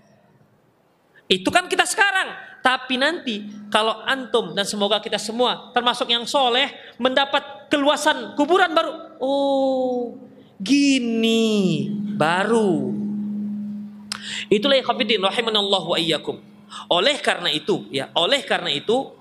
Itu 1.27 1.51
kan 1.51 1.67
kita 1.67 1.83
sekarang. 1.87 2.59
Tapi 2.63 2.99
nanti 2.99 3.47
kalau 3.71 4.03
antum 4.03 4.51
dan 4.55 4.67
semoga 4.67 4.99
kita 4.99 5.23
semua 5.23 5.71
termasuk 5.71 6.11
yang 6.11 6.27
soleh 6.27 6.67
mendapat 6.99 7.71
keluasan 7.71 8.35
kuburan 8.35 8.75
baru. 8.75 8.93
Oh 9.23 10.19
gini 10.59 11.87
baru. 12.17 12.95
Itulah 14.51 14.79
ikhwatiddin 14.79 15.23
rahimanallahu 15.23 15.95
wa 15.95 15.99
iyyakum. 15.99 16.43
Oleh 16.91 17.19
karena 17.23 17.51
itu, 17.51 17.87
ya, 17.95 18.11
oleh 18.15 18.43
karena 18.43 18.71
itu 18.75 19.15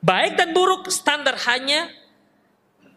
baik 0.00 0.36
dan 0.36 0.56
buruk 0.56 0.88
standar 0.88 1.36
hanya 1.48 1.92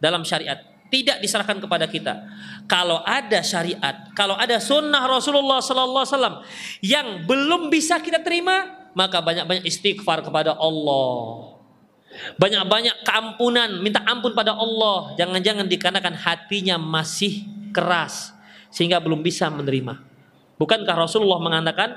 dalam 0.00 0.24
syariat, 0.24 0.64
tidak 0.88 1.20
diserahkan 1.20 1.60
kepada 1.60 1.88
kita. 1.88 2.24
Kalau 2.68 3.00
ada 3.04 3.40
syariat, 3.44 4.08
kalau 4.12 4.36
ada 4.36 4.60
sunnah 4.60 5.04
Rasulullah 5.08 5.60
sallallahu 5.60 6.04
alaihi 6.04 6.14
wasallam 6.16 6.36
yang 6.84 7.06
belum 7.24 7.72
bisa 7.72 8.00
kita 8.00 8.20
terima, 8.20 8.88
maka 8.96 9.20
banyak-banyak 9.20 9.64
istighfar 9.68 10.24
kepada 10.24 10.56
Allah. 10.56 11.54
Banyak-banyak 12.40 13.04
keampunan, 13.04 13.78
minta 13.84 14.00
ampun 14.08 14.32
pada 14.32 14.56
Allah. 14.56 15.14
Jangan-jangan 15.20 15.68
dikarenakan 15.68 16.16
hatinya 16.16 16.80
masih 16.80 17.44
keras 17.70 18.32
sehingga 18.72 18.98
belum 18.98 19.20
bisa 19.20 19.48
menerima. 19.52 20.00
Bukankah 20.58 20.94
Rasulullah 20.98 21.38
mengatakan 21.38 21.94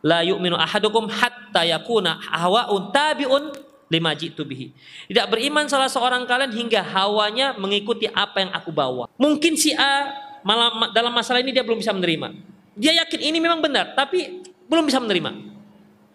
la 0.00 0.24
yu'minu 0.24 0.56
ahadukum 0.56 1.12
hatta 1.12 1.66
yakuna 1.66 2.16
hawa'un 2.24 2.88
tabi'un 2.88 3.69
lima 3.90 4.14
jitu 4.14 4.46
bihi. 4.46 4.70
Tidak 5.10 5.26
beriman 5.26 5.66
salah 5.66 5.90
seorang 5.90 6.22
kalian 6.24 6.54
hingga 6.54 6.80
hawanya 6.80 7.58
mengikuti 7.58 8.06
apa 8.06 8.46
yang 8.46 8.54
aku 8.54 8.70
bawa. 8.70 9.10
Mungkin 9.18 9.58
si 9.58 9.74
A 9.74 10.14
malah 10.46 10.94
dalam 10.94 11.10
masalah 11.10 11.42
ini 11.42 11.50
dia 11.50 11.66
belum 11.66 11.82
bisa 11.82 11.90
menerima. 11.90 12.30
Dia 12.78 12.94
yakin 13.04 13.20
ini 13.20 13.42
memang 13.42 13.58
benar, 13.58 13.98
tapi 13.98 14.46
belum 14.70 14.86
bisa 14.86 15.02
menerima. 15.02 15.34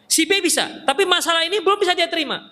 Si 0.08 0.24
B 0.24 0.40
bisa, 0.40 0.88
tapi 0.88 1.04
masalah 1.04 1.44
ini 1.44 1.60
belum 1.60 1.76
bisa 1.76 1.92
dia 1.92 2.08
terima. 2.08 2.48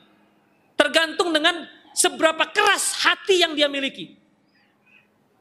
Tergantung 0.76 1.32
dengan 1.32 1.64
seberapa 1.96 2.44
keras 2.52 3.00
hati 3.08 3.40
yang 3.40 3.56
dia 3.56 3.72
miliki. 3.72 4.20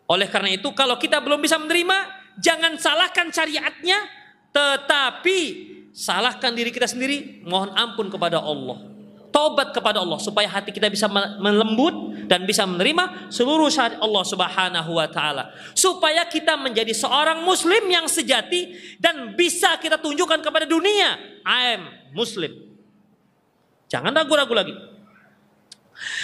Oleh 0.06 0.30
karena 0.30 0.54
itu 0.54 0.70
kalau 0.76 0.94
kita 1.00 1.18
belum 1.18 1.42
bisa 1.42 1.58
menerima, 1.58 2.06
jangan 2.38 2.78
salahkan 2.78 3.32
syariatnya, 3.32 3.98
tetapi 4.54 5.38
salahkan 5.90 6.52
diri 6.52 6.70
kita 6.70 6.86
sendiri, 6.86 7.42
mohon 7.48 7.72
ampun 7.74 8.12
kepada 8.12 8.38
Allah. 8.38 8.91
Tobat 9.32 9.72
kepada 9.72 10.04
Allah 10.04 10.20
supaya 10.20 10.44
hati 10.44 10.76
kita 10.76 10.92
bisa 10.92 11.08
melembut 11.40 12.28
dan 12.28 12.44
bisa 12.44 12.68
menerima 12.68 13.32
seluruh 13.32 13.72
syariat 13.72 13.96
Allah 14.04 14.24
Subhanahu 14.28 14.90
wa 14.92 15.08
taala. 15.08 15.48
Supaya 15.72 16.28
kita 16.28 16.60
menjadi 16.60 16.92
seorang 16.92 17.40
muslim 17.40 17.88
yang 17.88 18.04
sejati 18.04 18.76
dan 19.00 19.32
bisa 19.32 19.80
kita 19.80 19.96
tunjukkan 19.96 20.44
kepada 20.44 20.68
dunia, 20.68 21.16
I 21.48 21.80
am 21.80 21.82
muslim. 22.12 22.52
Jangan 23.88 24.12
ragu-ragu 24.12 24.52
lagi. 24.52 24.74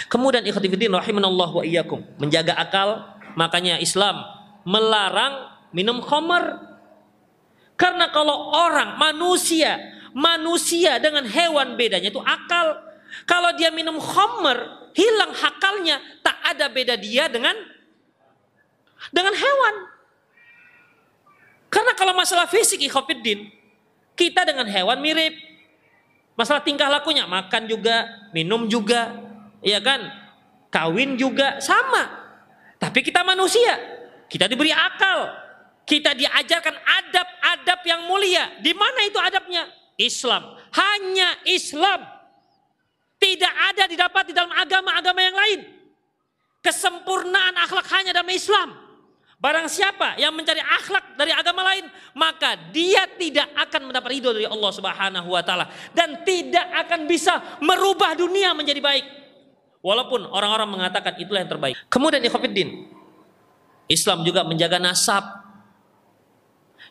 Kemudian 0.09 0.45
ikhtifidin 0.45 0.93
rahimanallah 0.93 1.49
wa 1.49 1.63
iyyakum. 1.65 2.01
Menjaga 2.17 2.57
akal, 2.57 3.17
makanya 3.37 3.77
Islam 3.77 4.21
melarang 4.65 5.49
minum 5.73 6.01
khamar. 6.01 6.65
Karena 7.79 8.11
kalau 8.11 8.51
orang, 8.51 8.99
manusia, 8.99 9.79
manusia 10.11 10.99
dengan 10.99 11.23
hewan 11.23 11.79
bedanya 11.79 12.11
itu 12.11 12.19
akal. 12.19 12.88
Kalau 13.25 13.53
dia 13.57 13.69
minum 13.73 13.97
khamar, 13.97 14.89
hilang 14.93 15.33
akalnya, 15.33 16.01
tak 16.21 16.37
ada 16.43 16.65
beda 16.69 16.95
dia 16.97 17.29
dengan 17.29 17.55
dengan 19.09 19.33
hewan. 19.33 19.75
Karena 21.69 21.93
kalau 21.93 22.17
masalah 22.17 22.49
fisik 22.49 22.81
ikhafidin, 22.81 23.49
kita 24.17 24.43
dengan 24.45 24.65
hewan 24.65 24.99
mirip. 24.99 25.37
Masalah 26.33 26.63
tingkah 26.63 26.87
lakunya, 26.87 27.27
makan 27.27 27.67
juga, 27.67 28.07
minum 28.31 28.63
juga, 28.71 29.29
Iya 29.59 29.79
kan? 29.83 30.01
Kawin 30.71 31.19
juga 31.19 31.59
sama. 31.59 32.07
Tapi 32.79 33.03
kita 33.03 33.25
manusia. 33.25 33.75
Kita 34.29 34.47
diberi 34.47 34.71
akal. 34.71 35.35
Kita 35.83 36.13
diajarkan 36.13 36.75
adab-adab 36.77 37.79
yang 37.83 38.01
mulia. 38.05 38.61
Di 38.61 38.71
mana 38.77 38.99
itu 39.03 39.19
adabnya? 39.19 39.67
Islam. 39.99 40.55
Hanya 40.71 41.43
Islam. 41.43 42.18
Tidak 43.19 43.53
ada 43.75 43.83
didapat 43.85 44.31
di 44.31 44.33
dalam 44.33 44.49
agama-agama 44.55 45.19
yang 45.19 45.35
lain. 45.35 45.59
Kesempurnaan 46.63 47.55
akhlak 47.67 47.87
hanya 47.91 48.11
dalam 48.15 48.31
Islam. 48.31 48.89
Barang 49.39 49.71
siapa 49.71 50.19
yang 50.19 50.35
mencari 50.35 50.59
akhlak 50.59 51.15
dari 51.15 51.31
agama 51.31 51.63
lain, 51.63 51.87
maka 52.11 52.59
dia 52.75 53.07
tidak 53.15 53.47
akan 53.55 53.87
mendapat 53.87 54.11
ridho 54.11 54.35
dari 54.35 54.43
Allah 54.43 54.71
Subhanahu 54.75 55.31
wa 55.31 55.39
taala 55.39 55.71
dan 55.95 56.27
tidak 56.27 56.67
akan 56.87 57.07
bisa 57.07 57.39
merubah 57.63 58.19
dunia 58.19 58.51
menjadi 58.51 58.83
baik. 58.83 59.05
Walaupun 59.79 60.27
orang-orang 60.27 60.75
mengatakan 60.75 61.15
itulah 61.15 61.39
yang 61.39 61.47
terbaik. 61.47 61.79
Kemudian 61.87 62.19
ikhwatiddin, 62.19 62.91
Islam 63.87 64.27
juga 64.27 64.43
menjaga 64.43 64.75
nasab 64.75 65.23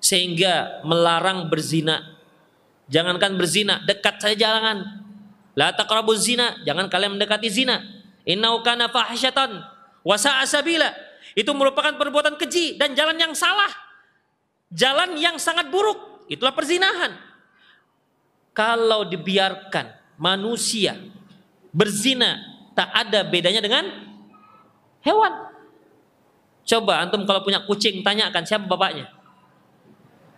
sehingga 0.01 0.81
melarang 0.89 1.53
berzina. 1.53 2.17
Jangankan 2.89 3.37
berzina, 3.37 3.85
dekat 3.85 4.25
saja 4.25 4.49
jangan. 4.49 5.08
La 5.59 5.75
taqrabu 5.75 6.15
zina, 6.15 6.55
jangan 6.63 6.87
kalian 6.87 7.19
mendekati 7.19 7.51
zina. 7.51 7.83
Innau 8.23 8.63
kana 8.63 8.87
fahisyatan 8.87 9.59
wa. 10.07 10.17
Itu 11.35 11.51
merupakan 11.51 11.99
perbuatan 11.99 12.39
keji 12.39 12.79
dan 12.79 12.95
jalan 12.95 13.19
yang 13.19 13.35
salah. 13.35 13.71
Jalan 14.71 15.19
yang 15.19 15.35
sangat 15.35 15.67
buruk, 15.67 16.31
itulah 16.31 16.55
perzinahan. 16.55 17.19
Kalau 18.55 19.03
dibiarkan 19.11 19.99
manusia 20.15 20.95
berzina 21.75 22.39
tak 22.79 22.95
ada 22.95 23.27
bedanya 23.27 23.59
dengan 23.59 23.87
hewan. 25.03 25.51
Coba 26.69 27.03
antum 27.03 27.27
kalau 27.27 27.43
punya 27.43 27.67
kucing 27.67 28.07
tanyakan 28.07 28.47
siapa 28.47 28.71
bapaknya. 28.71 29.11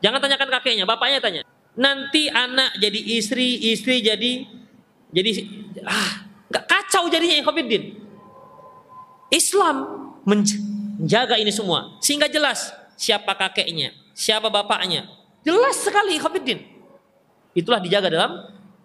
Jangan 0.01 0.21
tanyakan 0.25 0.49
kakeknya, 0.57 0.89
bapaknya 0.89 1.21
tanya. 1.21 1.43
Nanti 1.77 2.33
anak 2.33 2.81
jadi 2.81 3.01
istri, 3.21 3.69
istri 3.69 4.01
jadi 4.01 4.60
jadi 5.11 5.31
ah 5.87 6.27
nggak 6.51 6.65
kacau 6.67 7.07
jadinya 7.11 7.37
Ikhwanuddin. 7.43 7.99
Islam 9.31 9.77
menjaga 10.27 11.39
ini 11.39 11.55
semua 11.55 11.95
sehingga 12.03 12.27
jelas 12.27 12.75
siapa 12.99 13.35
kakeknya, 13.39 13.95
siapa 14.15 14.51
bapaknya. 14.51 15.07
Jelas 15.47 15.79
sekali 15.79 16.19
Ikhwanuddin. 16.19 16.63
Itulah 17.55 17.79
dijaga 17.83 18.11
dalam 18.11 18.33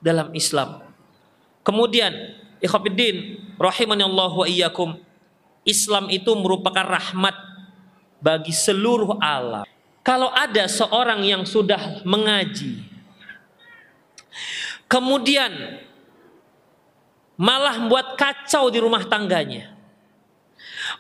dalam 0.01 0.28
Islam. 0.38 0.86
Kemudian 1.65 2.13
Ikhwanuddin 2.61 3.41
rahimani 3.57 4.05
Allah 4.05 4.32
wa 4.32 4.45
iyyakum. 4.45 4.97
Islam 5.65 6.13
itu 6.13 6.30
merupakan 6.38 6.86
rahmat 6.86 7.34
bagi 8.21 8.53
seluruh 8.53 9.17
alam. 9.17 9.65
Kalau 10.05 10.30
ada 10.30 10.69
seorang 10.69 11.26
yang 11.26 11.41
sudah 11.41 12.05
mengaji, 12.05 12.86
kemudian 14.86 15.82
malah 17.36 17.76
membuat 17.80 18.16
kacau 18.16 18.72
di 18.72 18.80
rumah 18.80 19.04
tangganya, 19.08 19.76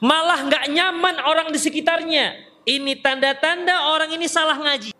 malah 0.03 0.43
nggak 0.45 0.65
nyaman 0.71 1.15
orang 1.23 1.47
di 1.51 1.59
sekitarnya, 1.59 2.35
ini 2.67 2.99
tanda-tanda 2.99 3.91
orang 3.95 4.11
ini 4.11 4.27
salah 4.27 4.59
ngaji. 4.59 4.91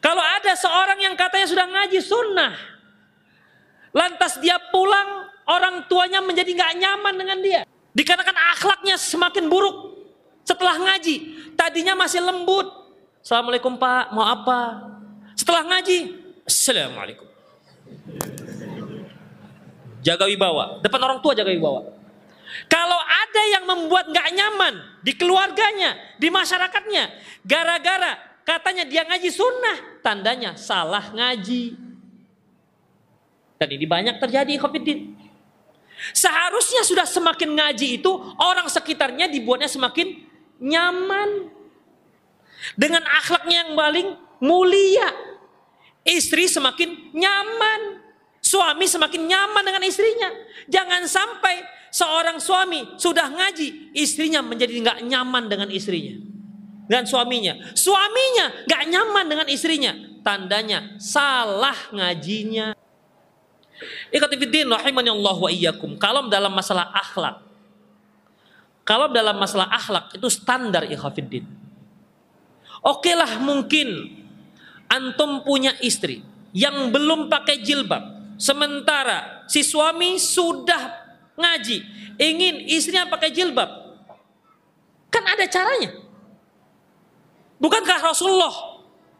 Kalau 0.00 0.20
ada 0.20 0.52
seorang 0.56 1.00
yang 1.00 1.14
katanya 1.16 1.46
sudah 1.48 1.66
ngaji 1.68 1.98
sunnah, 2.00 2.52
lantas 3.92 4.40
dia 4.40 4.56
pulang 4.72 5.28
orang 5.48 5.84
tuanya 5.88 6.24
menjadi 6.24 6.50
nggak 6.56 6.72
nyaman 6.80 7.14
dengan 7.16 7.38
dia. 7.40 7.60
Dikarenakan 7.94 8.36
akhlaknya 8.56 8.98
semakin 8.98 9.46
buruk 9.46 10.02
setelah 10.42 10.76
ngaji. 10.76 11.46
Tadinya 11.54 11.94
masih 11.94 12.20
lembut. 12.20 12.66
Assalamualaikum 13.22 13.78
pak, 13.78 14.12
mau 14.12 14.26
apa? 14.26 14.90
Setelah 15.38 15.62
ngaji, 15.64 15.98
Assalamualaikum. 16.44 17.24
Jaga 20.04 20.28
wibawa, 20.28 20.84
depan 20.84 21.00
orang 21.00 21.18
tua 21.24 21.32
jaga 21.32 21.48
wibawa. 21.48 21.88
Kalau 22.68 23.00
ada 23.00 23.42
yang 23.50 23.64
membuat 23.64 24.12
nggak 24.12 24.28
nyaman 24.36 24.74
di 25.00 25.16
keluarganya, 25.16 25.96
di 26.20 26.28
masyarakatnya, 26.28 27.08
gara-gara 27.40 28.20
katanya 28.44 28.84
dia 28.84 29.08
ngaji 29.08 29.30
sunnah, 29.32 30.04
tandanya 30.04 30.52
salah 30.60 31.08
ngaji. 31.08 31.80
Dan 33.56 33.68
ini 33.72 33.88
banyak 33.88 34.20
terjadi 34.20 34.60
covid 34.60 34.84
Seharusnya 36.12 36.84
sudah 36.84 37.08
semakin 37.08 37.56
ngaji 37.56 38.02
itu 38.02 38.12
orang 38.36 38.68
sekitarnya 38.68 39.30
dibuatnya 39.30 39.72
semakin 39.72 40.20
nyaman. 40.60 41.48
Dengan 42.76 43.08
akhlaknya 43.08 43.64
yang 43.64 43.72
paling 43.72 44.08
mulia. 44.42 45.08
Istri 46.04 46.44
semakin 46.50 47.16
nyaman. 47.16 48.03
Suami 48.54 48.86
semakin 48.86 49.26
nyaman 49.26 49.66
dengan 49.66 49.82
istrinya. 49.82 50.30
Jangan 50.70 51.02
sampai 51.10 51.66
seorang 51.90 52.38
suami 52.38 52.94
sudah 52.94 53.26
ngaji, 53.26 53.90
istrinya 53.98 54.46
menjadi 54.46 54.78
nggak 54.78 54.98
nyaman 55.10 55.50
dengan 55.50 55.66
istrinya. 55.74 56.14
Dan 56.86 57.02
suaminya. 57.02 57.74
Suaminya 57.74 58.62
nggak 58.62 58.82
nyaman 58.94 59.24
dengan 59.26 59.46
istrinya. 59.50 59.90
Tandanya 60.22 60.94
salah 61.02 61.74
ngajinya. 61.90 62.78
Ikatifiddin 64.14 64.70
rahimani 64.70 65.10
Allah 65.10 65.34
wa 65.34 65.50
iyyakum. 65.50 65.98
Kalau 65.98 66.30
dalam 66.30 66.54
masalah 66.54 66.94
akhlak. 66.94 67.42
Kalau 68.86 69.10
dalam 69.10 69.34
masalah 69.34 69.66
akhlak 69.66 70.14
itu 70.14 70.30
standar 70.30 70.86
ikhafiddin. 70.86 71.42
Oke 72.86 73.18
lah 73.18 73.42
mungkin 73.42 74.14
antum 74.86 75.42
punya 75.42 75.74
istri 75.82 76.22
yang 76.54 76.94
belum 76.94 77.26
pakai 77.26 77.58
jilbab. 77.58 78.14
Sementara 78.34 79.46
si 79.46 79.62
suami 79.62 80.18
sudah 80.18 80.90
ngaji, 81.38 81.78
ingin 82.18 82.66
istrinya 82.70 83.06
pakai 83.06 83.30
jilbab. 83.30 83.70
Kan 85.10 85.24
ada 85.26 85.46
caranya. 85.46 85.90
Bukankah 87.62 88.02
Rasulullah 88.02 88.74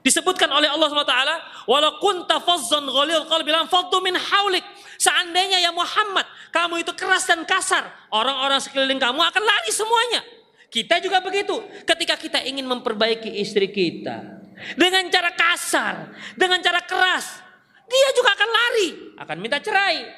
disebutkan 0.04 0.52
oleh 0.52 0.68
Allah 0.68 0.92
SWT 0.92 1.16
walau 1.64 1.96
kunta 1.96 2.36
fazzan 2.44 2.84
ghalil 2.84 3.24
qalbi 3.24 3.48
lam 3.48 3.64
faddu 3.72 4.04
min 4.04 4.12
haulik 4.12 4.60
seandainya 5.00 5.64
ya 5.64 5.72
Muhammad 5.72 6.28
kamu 6.52 6.84
itu 6.84 6.92
keras 6.92 7.24
dan 7.24 7.40
kasar 7.48 7.88
orang-orang 8.12 8.60
sekeliling 8.60 9.00
kamu 9.00 9.16
akan 9.16 9.42
lari 9.42 9.72
semuanya 9.72 10.20
kita 10.68 11.00
juga 11.00 11.24
begitu 11.24 11.56
ketika 11.88 12.20
kita 12.20 12.44
ingin 12.44 12.68
memperbaiki 12.68 13.32
istri 13.40 13.72
kita 13.72 14.44
dengan 14.76 15.08
cara 15.08 15.32
kasar 15.32 16.12
dengan 16.36 16.60
cara 16.60 16.84
keras 16.84 17.40
dia 17.88 18.08
juga 18.16 18.30
akan 18.34 18.50
lari 18.50 18.88
akan 19.20 19.36
minta 19.38 19.58
cerai 19.60 20.08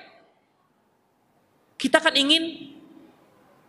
kita 1.76 2.00
kan 2.00 2.14
ingin 2.16 2.74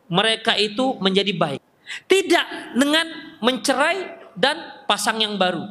mereka 0.07 0.55
itu 0.55 0.95
menjadi 1.03 1.33
baik 1.35 1.61
tidak 2.07 2.45
dengan 2.75 3.07
mencerai 3.39 4.17
dan 4.37 4.85
pasang 4.85 5.17
yang 5.17 5.39
baru. 5.39 5.65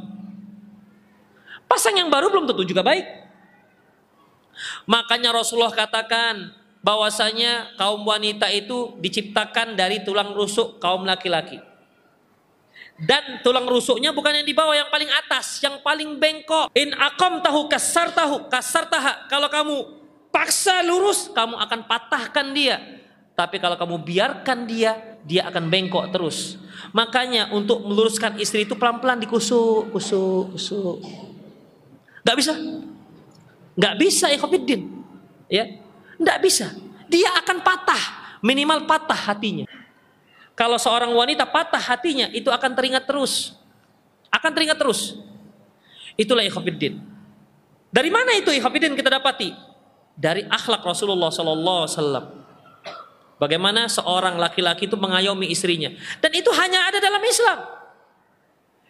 Pasang 1.66 1.98
yang 1.98 2.08
baru 2.08 2.32
belum 2.32 2.48
tentu 2.50 2.64
juga 2.66 2.82
baik. 2.82 3.04
Makanya 4.88 5.34
Rasulullah 5.34 5.74
katakan 5.74 6.54
bahwasanya 6.80 7.76
kaum 7.76 8.06
wanita 8.06 8.48
itu 8.54 8.96
diciptakan 9.02 9.74
dari 9.74 10.00
tulang 10.06 10.32
rusuk 10.32 10.78
kaum 10.78 11.04
laki-laki. 11.04 11.58
Dan 12.96 13.44
tulang 13.44 13.68
rusuknya 13.68 14.08
bukan 14.08 14.40
yang 14.40 14.46
di 14.48 14.56
bawah 14.56 14.72
yang 14.72 14.88
paling 14.88 15.08
atas, 15.12 15.60
yang 15.60 15.84
paling 15.84 16.16
bengkok. 16.16 16.72
In 16.72 16.96
akom 16.96 17.44
tahu 17.44 17.68
kasar 17.68 18.08
tahu 18.16 18.48
kasar 18.48 18.88
taha. 18.88 19.28
Kalau 19.28 19.52
kamu 19.52 19.76
paksa 20.32 20.80
lurus, 20.80 21.28
kamu 21.28 21.60
akan 21.60 21.80
patahkan 21.84 22.56
dia. 22.56 22.80
Tapi 23.36 23.60
kalau 23.60 23.76
kamu 23.76 24.00
biarkan 24.00 24.64
dia, 24.64 24.96
dia 25.28 25.44
akan 25.44 25.68
bengkok 25.68 26.08
terus. 26.08 26.56
Makanya 26.96 27.52
untuk 27.52 27.84
meluruskan 27.84 28.40
istri 28.40 28.64
itu 28.64 28.72
pelan-pelan 28.72 29.20
dikusuk, 29.20 29.92
kusuk, 29.92 30.56
kusuk. 30.56 31.04
Gak 32.24 32.36
bisa. 32.40 32.56
Gak 33.76 33.94
bisa 34.00 34.32
ya. 34.32 34.40
Ya. 35.52 35.64
Gak 36.16 36.38
bisa. 36.40 36.72
Dia 37.12 37.28
akan 37.44 37.60
patah. 37.60 38.02
Minimal 38.40 38.88
patah 38.88 39.32
hatinya. 39.32 39.68
Kalau 40.56 40.80
seorang 40.80 41.12
wanita 41.12 41.44
patah 41.44 41.78
hatinya, 41.78 42.32
itu 42.32 42.48
akan 42.48 42.72
teringat 42.72 43.04
terus. 43.04 43.52
Akan 44.32 44.56
teringat 44.56 44.80
terus. 44.80 45.20
Itulah 46.16 46.40
ikhwafiddin. 46.48 46.96
Dari 47.92 48.08
mana 48.08 48.32
itu 48.34 48.48
ikhwafiddin 48.48 48.96
kita 48.96 49.12
dapati? 49.12 49.52
Dari 50.16 50.48
akhlak 50.48 50.80
Rasulullah 50.80 51.28
Sallallahu 51.28 51.80
Alaihi. 51.84 52.24
Bagaimana 53.36 53.84
seorang 53.84 54.40
laki-laki 54.40 54.88
itu 54.88 54.96
mengayomi 54.96 55.52
istrinya. 55.52 55.92
Dan 56.24 56.32
itu 56.32 56.48
hanya 56.56 56.88
ada 56.88 57.04
dalam 57.04 57.20
Islam. 57.20 57.68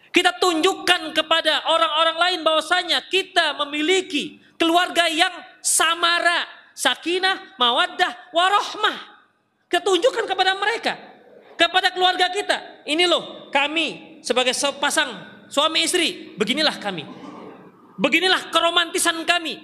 Kita 0.07 0.39
tunjukkan 0.39 1.11
kepada 1.11 1.67
orang-orang 1.67 2.15
lain 2.15 2.39
bahwasanya 2.47 3.03
kita 3.11 3.59
memiliki 3.67 4.39
keluarga 4.55 5.11
yang 5.11 5.35
samara, 5.59 6.47
sakinah, 6.71 7.59
mawaddah, 7.59 8.31
warohmah. 8.31 9.19
Kita 9.67 9.83
tunjukkan 9.83 10.23
kepada 10.23 10.55
mereka, 10.55 10.95
kepada 11.57 11.91
keluarga 11.91 12.29
kita. 12.29 12.85
Ini 12.85 13.09
loh 13.09 13.49
kami 13.49 14.21
sebagai 14.21 14.53
sepasang 14.53 15.09
suami 15.49 15.83
istri, 15.83 16.37
beginilah 16.37 16.77
kami. 16.77 17.03
Beginilah 17.97 18.53
keromantisan 18.53 19.25
kami. 19.25 19.57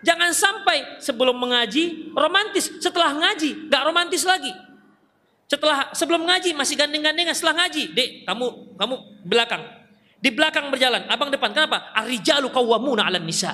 Jangan 0.00 0.32
sampai 0.32 0.96
sebelum 0.96 1.36
mengaji 1.36 2.16
romantis, 2.16 2.72
setelah 2.80 3.12
ngaji 3.12 3.68
nggak 3.68 3.82
romantis 3.84 4.24
lagi. 4.24 4.48
Setelah 5.44 5.92
sebelum 5.92 6.24
ngaji 6.24 6.56
masih 6.56 6.78
gandeng-gandengan, 6.80 7.36
setelah 7.36 7.66
ngaji, 7.66 7.92
dek 7.92 8.24
kamu 8.24 8.46
kamu 8.80 8.94
belakang, 9.28 9.62
di 10.16 10.30
belakang 10.32 10.72
berjalan, 10.72 11.04
abang 11.04 11.28
depan. 11.28 11.52
Kenapa? 11.52 11.92
Arijalu 11.92 12.48
kawamuna 12.48 13.04
'alan 13.04 13.28
nisa. 13.28 13.52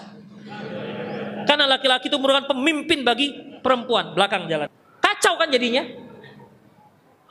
Karena 1.47 1.67
laki-laki 1.67 2.07
itu 2.07 2.19
merupakan 2.19 2.55
pemimpin 2.55 3.03
bagi 3.03 3.59
perempuan, 3.59 4.14
belakang 4.14 4.47
jalan. 4.47 4.71
Kacau 5.03 5.35
kan 5.35 5.51
jadinya? 5.51 6.05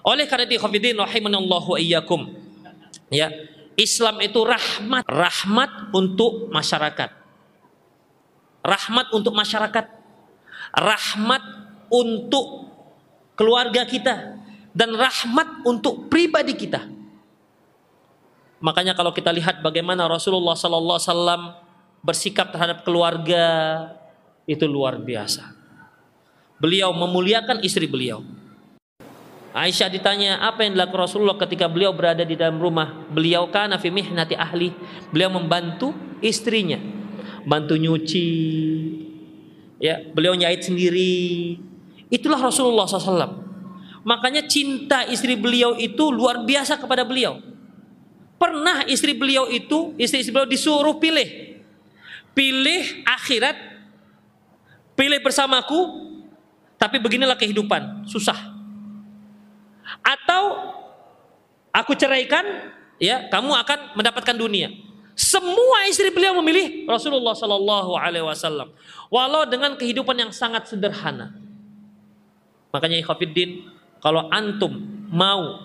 Oleh 0.05 0.29
karena 0.29 0.45
itu 0.45 0.61
khafidin 0.61 1.01
rahimanallahu 1.01 1.81
iyyakum. 1.81 2.29
Ya, 3.09 3.33
Islam 3.73 4.21
itu 4.21 4.37
rahmat, 4.45 5.05
rahmat 5.09 5.89
untuk 5.93 6.53
masyarakat 6.53 7.25
rahmat 8.65 9.13
untuk 9.13 9.33
masyarakat, 9.37 9.85
rahmat 10.73 11.43
untuk 11.93 12.73
keluarga 13.37 13.85
kita, 13.85 14.41
dan 14.73 14.89
rahmat 14.97 15.61
untuk 15.63 16.09
pribadi 16.09 16.57
kita. 16.57 16.89
Makanya 18.59 18.97
kalau 18.97 19.13
kita 19.13 19.29
lihat 19.29 19.61
bagaimana 19.61 20.09
Rasulullah 20.09 20.57
Sallallahu 20.57 20.97
Alaihi 20.97 21.11
Wasallam 21.13 21.41
bersikap 22.01 22.49
terhadap 22.49 22.81
keluarga 22.81 23.45
itu 24.49 24.65
luar 24.65 24.97
biasa. 24.97 25.53
Beliau 26.57 26.89
memuliakan 26.89 27.61
istri 27.61 27.85
beliau. 27.85 28.25
Aisyah 29.55 29.87
ditanya 29.87 30.43
apa 30.43 30.67
yang 30.67 30.75
dilakukan 30.75 31.07
Rasulullah 31.07 31.39
ketika 31.39 31.71
beliau 31.71 31.95
berada 31.95 32.27
di 32.27 32.35
dalam 32.35 32.59
rumah. 32.59 33.07
Beliau 33.07 33.47
kan 33.47 33.71
fi 33.79 33.87
mihnati 33.87 34.35
ahli. 34.35 34.75
Beliau 35.15 35.31
membantu 35.31 35.95
istrinya 36.19 36.75
bantu 37.45 37.77
nyuci, 37.77 38.29
ya 39.77 40.01
beliau 40.11 40.33
nyait 40.33 40.65
sendiri. 40.65 41.55
Itulah 42.09 42.41
Rasulullah 42.41 42.89
SAW. 42.89 43.45
Makanya 44.05 44.45
cinta 44.45 45.05
istri 45.09 45.37
beliau 45.37 45.77
itu 45.77 46.09
luar 46.13 46.45
biasa 46.45 46.77
kepada 46.77 47.05
beliau. 47.05 47.41
Pernah 48.35 48.85
istri 48.85 49.15
beliau 49.15 49.49
itu, 49.49 49.95
istri-istri 49.95 50.33
beliau 50.33 50.49
disuruh 50.49 50.97
pilih. 51.01 51.55
Pilih 52.35 53.01
akhirat, 53.07 53.55
pilih 54.93 55.23
bersamaku, 55.23 55.79
tapi 56.75 56.99
beginilah 56.99 57.39
kehidupan, 57.39 58.05
susah. 58.05 58.54
Atau 60.05 60.41
aku 61.73 61.97
ceraikan, 61.97 62.45
ya 63.01 63.25
kamu 63.33 63.51
akan 63.65 63.79
mendapatkan 63.97 64.37
dunia. 64.37 64.69
Semua 65.17 65.87
istri 65.87 66.11
beliau 66.11 66.37
memilih 66.43 66.85
Rasulullah 66.85 67.33
Sallallahu 67.33 67.95
Alaihi 67.97 68.27
Wasallam, 68.27 68.69
walau 69.09 69.47
dengan 69.49 69.73
kehidupan 69.73 70.13
yang 70.13 70.29
sangat 70.29 70.67
sederhana. 70.69 71.33
Makanya 72.75 72.99
Ikhafiddin, 72.99 73.71
kalau 74.03 74.27
antum 74.27 74.75
mau 75.07 75.63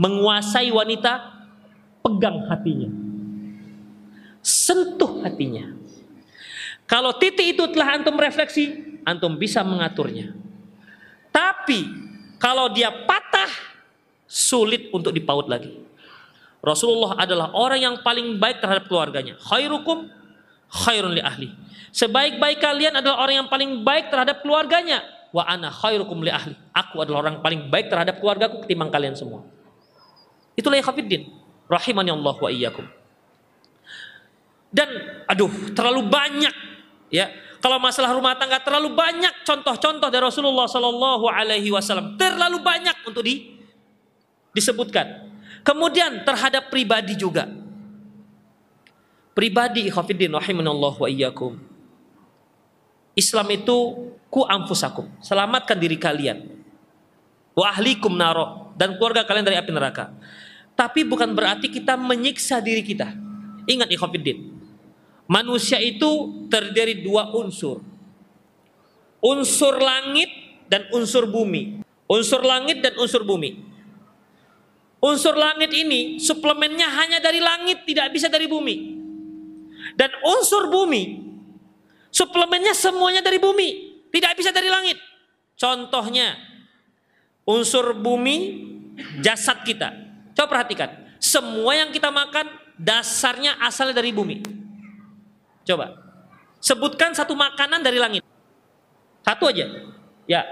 menguasai 0.00 0.72
wanita, 0.72 1.44
pegang 2.00 2.48
hatinya, 2.48 2.88
sentuh 4.40 5.20
hatinya. 5.20 5.76
Kalau 6.88 7.12
titik 7.20 7.58
itu 7.58 7.68
telah 7.76 8.00
antum 8.00 8.16
refleksi, 8.16 8.96
antum 9.04 9.36
bisa 9.36 9.60
mengaturnya. 9.60 10.32
Tapi 11.28 11.84
kalau 12.40 12.72
dia 12.72 12.88
patah, 12.88 13.75
sulit 14.26 14.90
untuk 14.90 15.14
dipaut 15.14 15.46
lagi. 15.46 15.72
Rasulullah 16.66 17.14
adalah 17.14 17.54
orang 17.54 17.80
yang 17.80 17.96
paling 18.02 18.42
baik 18.42 18.58
terhadap 18.58 18.90
keluarganya. 18.90 19.38
Khairukum 19.38 20.10
khairun 20.66 21.14
li 21.14 21.22
ahli. 21.22 21.48
Sebaik-baik 21.94 22.58
kalian 22.58 22.98
adalah 22.98 23.22
orang 23.22 23.46
yang 23.46 23.48
paling 23.48 23.86
baik 23.86 24.10
terhadap 24.10 24.42
keluarganya. 24.42 25.00
Wa 25.30 25.46
ana 25.46 25.70
khairukum 25.70 26.26
li 26.26 26.30
ahli. 26.34 26.58
Aku 26.74 27.00
adalah 27.00 27.24
orang 27.24 27.38
paling 27.40 27.70
baik 27.70 27.86
terhadap 27.86 28.18
keluargaku 28.18 28.66
ketimbang 28.66 28.90
kalian 28.90 29.14
semua. 29.14 29.46
Itulah 30.58 30.82
khafiddin. 30.82 31.30
Rahimani 31.70 32.10
Allah 32.10 32.34
wa 32.34 32.50
iyyakum. 32.50 32.86
Dan 34.74 34.88
aduh, 35.24 35.50
terlalu 35.72 36.04
banyak 36.04 36.54
ya. 37.08 37.30
Kalau 37.64 37.80
masalah 37.80 38.12
rumah 38.12 38.36
tangga 38.36 38.60
terlalu 38.60 38.92
banyak 38.92 39.42
contoh-contoh 39.42 40.12
dari 40.12 40.22
Rasulullah 40.22 40.68
Sallallahu 40.68 41.24
Alaihi 41.26 41.72
Wasallam 41.72 42.20
terlalu 42.20 42.60
banyak 42.60 42.94
untuk 43.08 43.24
di, 43.24 43.55
disebutkan. 44.56 45.28
Kemudian 45.60 46.24
terhadap 46.24 46.72
pribadi 46.72 47.12
juga. 47.12 47.44
Pribadi 49.36 49.84
ikhafidin 49.92 50.32
rahimanallah 50.32 50.96
wa 50.96 51.08
iyyakum. 51.12 51.60
Islam 53.12 53.52
itu 53.52 53.76
ku 54.32 54.48
anfusakum. 54.48 55.12
Selamatkan 55.20 55.76
diri 55.76 56.00
kalian. 56.00 56.48
Wa 57.52 57.76
ahlikum 57.76 58.16
naro. 58.16 58.72
Dan 58.80 58.96
keluarga 58.96 59.28
kalian 59.28 59.44
dari 59.44 59.60
api 59.60 59.72
neraka. 59.76 60.16
Tapi 60.72 61.04
bukan 61.04 61.36
berarti 61.36 61.68
kita 61.68 62.00
menyiksa 62.00 62.64
diri 62.64 62.80
kita. 62.80 63.12
Ingat 63.68 63.92
ikhafidin. 63.92 64.56
Manusia 65.26 65.82
itu 65.82 66.44
terdiri 66.48 67.04
dua 67.04 67.28
unsur. 67.34 67.82
Unsur 69.20 69.82
langit 69.82 70.30
dan 70.70 70.86
unsur 70.94 71.26
bumi. 71.26 71.82
Unsur 72.06 72.46
langit 72.46 72.78
dan 72.80 72.94
unsur 72.96 73.26
bumi. 73.26 73.58
Unsur 74.96 75.36
langit 75.36 75.70
ini 75.76 76.16
suplemennya 76.16 76.88
hanya 76.88 77.18
dari 77.20 77.38
langit, 77.38 77.84
tidak 77.84 78.16
bisa 78.16 78.32
dari 78.32 78.48
bumi. 78.48 78.96
Dan 79.92 80.10
unsur 80.24 80.72
bumi 80.72 81.26
suplemennya 82.08 82.72
semuanya 82.72 83.20
dari 83.20 83.36
bumi, 83.36 84.00
tidak 84.08 84.40
bisa 84.40 84.50
dari 84.50 84.72
langit. 84.72 84.96
Contohnya 85.56 86.36
unsur 87.44 87.92
bumi 87.92 88.66
jasad 89.20 89.60
kita. 89.62 89.92
Coba 90.32 90.60
perhatikan, 90.60 91.16
semua 91.20 91.76
yang 91.76 91.92
kita 91.92 92.08
makan 92.08 92.48
dasarnya 92.80 93.60
asalnya 93.60 94.00
dari 94.00 94.12
bumi. 94.16 94.40
Coba 95.68 95.92
sebutkan 96.60 97.12
satu 97.12 97.36
makanan 97.36 97.84
dari 97.84 98.00
langit. 98.00 98.24
Satu 99.22 99.50
aja. 99.50 99.66
Ya. 100.26 100.42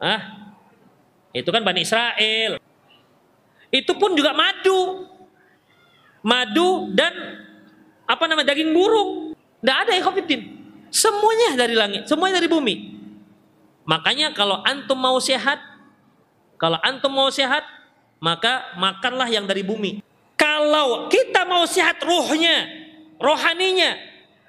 Ah. 0.00 0.52
Itu 1.34 1.50
kan 1.50 1.66
Bani 1.66 1.82
Israel. 1.82 2.63
Itu 3.74 3.98
pun 3.98 4.14
juga 4.14 4.30
madu. 4.30 5.10
Madu 6.22 6.94
dan 6.94 7.10
apa 8.06 8.30
namanya 8.30 8.54
daging 8.54 8.70
burung. 8.70 9.34
Tidak 9.58 9.76
ada 9.82 9.92
ikhafidin. 9.98 10.54
Semuanya 10.94 11.58
dari 11.58 11.74
langit, 11.74 12.06
semuanya 12.06 12.38
dari 12.38 12.46
bumi. 12.46 12.94
Makanya 13.82 14.30
kalau 14.30 14.62
antum 14.62 14.94
mau 14.94 15.18
sehat, 15.18 15.58
kalau 16.54 16.78
antum 16.86 17.10
mau 17.10 17.26
sehat, 17.34 17.66
maka 18.22 18.72
makanlah 18.78 19.26
yang 19.26 19.44
dari 19.44 19.66
bumi. 19.66 20.00
Kalau 20.38 21.10
kita 21.10 21.42
mau 21.44 21.66
sehat 21.66 21.98
ruhnya, 21.98 22.70
rohaninya, 23.18 23.98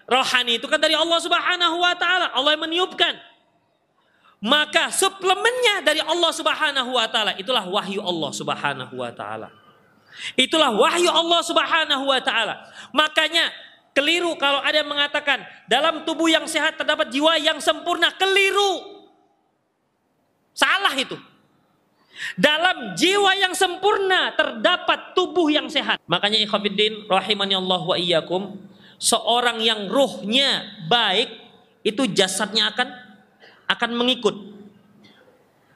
rohani 0.06 0.62
itu 0.62 0.70
kan 0.70 0.78
dari 0.78 0.94
Allah 0.94 1.18
Subhanahu 1.18 1.82
wa 1.82 1.98
taala. 1.98 2.30
Allah 2.30 2.54
yang 2.54 2.64
meniupkan. 2.70 3.18
Maka 4.46 4.94
suplemennya 4.94 5.82
dari 5.82 6.06
Allah 6.06 6.30
Subhanahu 6.30 6.94
wa 6.94 7.10
taala 7.10 7.34
itulah 7.34 7.66
wahyu 7.66 7.98
Allah 7.98 8.30
Subhanahu 8.30 8.94
wa 8.94 9.10
taala. 9.10 9.50
Itulah 10.38 10.70
wahyu 10.70 11.10
Allah 11.10 11.42
Subhanahu 11.42 12.06
wa 12.06 12.22
taala. 12.22 12.70
Makanya 12.94 13.50
keliru 13.98 14.38
kalau 14.38 14.62
ada 14.62 14.86
yang 14.86 14.86
mengatakan 14.86 15.42
dalam 15.66 16.06
tubuh 16.06 16.30
yang 16.30 16.46
sehat 16.46 16.78
terdapat 16.78 17.10
jiwa 17.10 17.42
yang 17.42 17.58
sempurna, 17.58 18.14
keliru. 18.14 19.02
Salah 20.54 20.94
itu. 20.94 21.18
Dalam 22.38 22.94
jiwa 22.94 23.34
yang 23.42 23.58
sempurna 23.58 24.30
terdapat 24.38 25.18
tubuh 25.18 25.50
yang 25.50 25.68
sehat. 25.74 25.98
Makanya 26.06 26.38
ikhwatiddin 26.46 27.10
rahimani 27.10 27.58
Allah 27.58 27.82
wa 27.82 27.98
iyyakum, 27.98 28.62
seorang 29.02 29.58
yang 29.58 29.90
ruhnya 29.90 30.70
baik 30.86 31.34
itu 31.82 32.06
jasadnya 32.14 32.72
akan 32.72 33.05
akan 33.66 33.92
mengikut. 33.98 34.36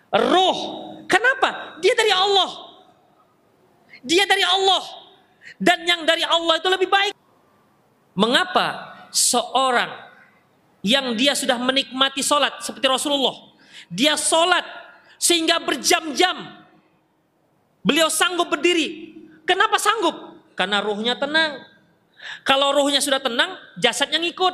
Roh, 0.09 0.57
kenapa? 1.05 1.77
Dia 1.81 1.93
dari 1.93 2.13
Allah. 2.13 2.49
Dia 4.01 4.25
dari 4.25 4.41
Allah. 4.45 4.83
Dan 5.59 5.83
yang 5.85 6.01
dari 6.07 6.23
Allah 6.23 6.57
itu 6.57 6.69
lebih 6.71 6.89
baik. 6.89 7.13
Mengapa 8.15 8.95
seorang 9.13 9.89
yang 10.85 11.13
dia 11.15 11.35
sudah 11.35 11.59
menikmati 11.59 12.23
sholat 12.23 12.63
seperti 12.63 12.87
Rasulullah. 12.87 13.35
Dia 13.91 14.15
sholat 14.15 14.63
sehingga 15.19 15.59
berjam-jam. 15.59 16.63
Beliau 17.83 18.07
sanggup 18.07 18.47
berdiri. 18.51 19.17
Kenapa 19.43 19.81
sanggup? 19.81 20.39
Karena 20.55 20.83
ruhnya 20.83 21.15
tenang. 21.15 21.63
Kalau 22.43 22.75
ruhnya 22.75 22.99
sudah 22.99 23.19
tenang, 23.23 23.55
jasadnya 23.79 24.19
ngikut. 24.19 24.51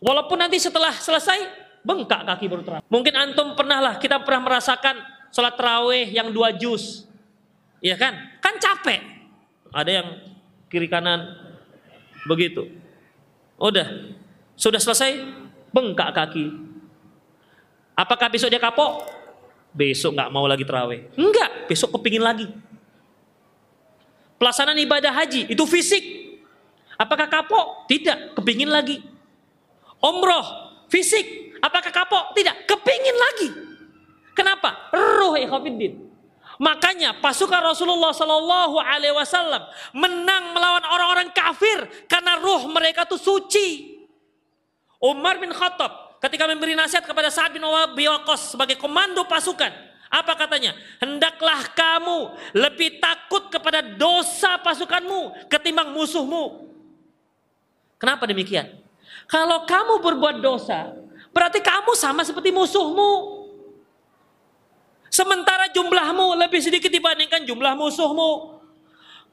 Walaupun 0.00 0.40
nanti 0.40 0.56
setelah 0.60 0.92
selesai, 0.96 1.59
bengkak 1.80 2.28
kaki 2.28 2.46
baru 2.46 2.62
terawih. 2.64 2.84
Mungkin 2.88 3.14
antum 3.16 3.56
pernah 3.56 3.78
lah, 3.80 3.94
kita 3.96 4.20
pernah 4.20 4.52
merasakan 4.52 5.00
sholat 5.32 5.54
terawih 5.56 6.06
yang 6.10 6.28
dua 6.30 6.52
juz. 6.52 7.08
Iya 7.80 7.96
kan? 7.96 8.12
Kan 8.44 8.60
capek. 8.60 9.00
Ada 9.72 9.90
yang 10.02 10.08
kiri 10.68 10.90
kanan 10.90 11.36
begitu. 12.28 12.68
Udah, 13.56 14.12
sudah 14.56 14.80
selesai, 14.80 15.24
bengkak 15.72 16.12
kaki. 16.12 16.46
Apakah 17.96 18.32
besok 18.32 18.48
dia 18.48 18.60
kapok? 18.60 19.04
Besok 19.76 20.16
nggak 20.16 20.32
mau 20.32 20.48
lagi 20.48 20.64
terawih. 20.64 21.12
Enggak, 21.14 21.68
besok 21.68 21.96
kepingin 21.96 22.24
lagi. 22.24 22.48
Pelaksanaan 24.40 24.80
ibadah 24.80 25.12
haji 25.12 25.52
itu 25.52 25.64
fisik. 25.68 26.04
Apakah 26.96 27.28
kapok? 27.28 27.88
Tidak, 27.88 28.36
kepingin 28.36 28.72
lagi. 28.72 29.04
Omroh, 30.00 30.44
fisik. 30.88 31.49
Apakah 31.60 31.92
kapok? 31.92 32.36
Tidak. 32.36 32.64
Kepingin 32.66 33.16
lagi. 33.16 33.48
Kenapa? 34.36 34.90
Ruh 34.92 35.36
ikhwafiddin. 35.36 36.10
Makanya 36.60 37.16
pasukan 37.24 37.72
Rasulullah 37.72 38.12
Shallallahu 38.12 38.76
Alaihi 38.84 39.16
Wasallam 39.16 39.64
menang 39.96 40.52
melawan 40.52 40.84
orang-orang 40.84 41.32
kafir 41.32 41.88
karena 42.04 42.36
ruh 42.36 42.68
mereka 42.68 43.08
tuh 43.08 43.16
suci. 43.16 43.96
Umar 45.00 45.40
bin 45.40 45.48
Khattab 45.48 46.20
ketika 46.20 46.44
memberi 46.44 46.76
nasihat 46.76 47.08
kepada 47.08 47.32
Sa'ad 47.32 47.56
bin 47.56 47.64
Waqqas 47.64 48.52
sebagai 48.52 48.76
komando 48.76 49.24
pasukan, 49.24 49.72
apa 50.12 50.32
katanya? 50.36 50.76
Hendaklah 51.00 51.72
kamu 51.72 52.36
lebih 52.52 53.00
takut 53.00 53.48
kepada 53.48 53.80
dosa 53.80 54.60
pasukanmu 54.60 55.48
ketimbang 55.48 55.96
musuhmu. 55.96 56.68
Kenapa 57.96 58.28
demikian? 58.28 58.68
Kalau 59.30 59.64
kamu 59.64 60.02
berbuat 60.04 60.44
dosa, 60.44 60.92
Berarti 61.30 61.62
kamu 61.62 61.94
sama 61.94 62.26
seperti 62.26 62.50
musuhmu. 62.50 63.42
Sementara 65.10 65.70
jumlahmu 65.70 66.38
lebih 66.38 66.62
sedikit 66.62 66.90
dibandingkan 66.90 67.42
jumlah 67.46 67.74
musuhmu. 67.74 68.62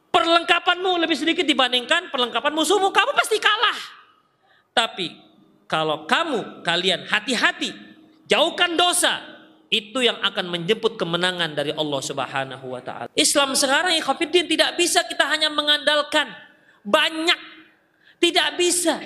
Perlengkapanmu 0.09 0.97
lebih 0.97 1.17
sedikit 1.17 1.45
dibandingkan 1.45 2.09
perlengkapan 2.09 2.53
musuhmu. 2.53 2.89
Kamu 2.89 3.11
pasti 3.13 3.37
kalah. 3.37 3.79
Tapi 4.73 5.13
kalau 5.65 6.05
kamu 6.05 6.61
kalian 6.65 7.05
hati-hati, 7.05 7.73
jauhkan 8.29 8.77
dosa, 8.77 9.37
itu 9.67 9.99
yang 9.99 10.15
akan 10.23 10.47
menjemput 10.47 10.95
kemenangan 10.95 11.51
dari 11.51 11.75
Allah 11.75 12.01
Subhanahu 12.01 12.65
wa 12.71 12.81
taala. 12.81 13.11
Islam 13.13 13.51
sekarang 13.51 13.99
ikhwatiddin 13.99 14.47
tidak 14.47 14.79
bisa 14.79 15.03
kita 15.03 15.27
hanya 15.27 15.51
mengandalkan 15.51 16.31
banyak. 16.87 17.39
Tidak 18.17 18.57
bisa. 18.57 18.97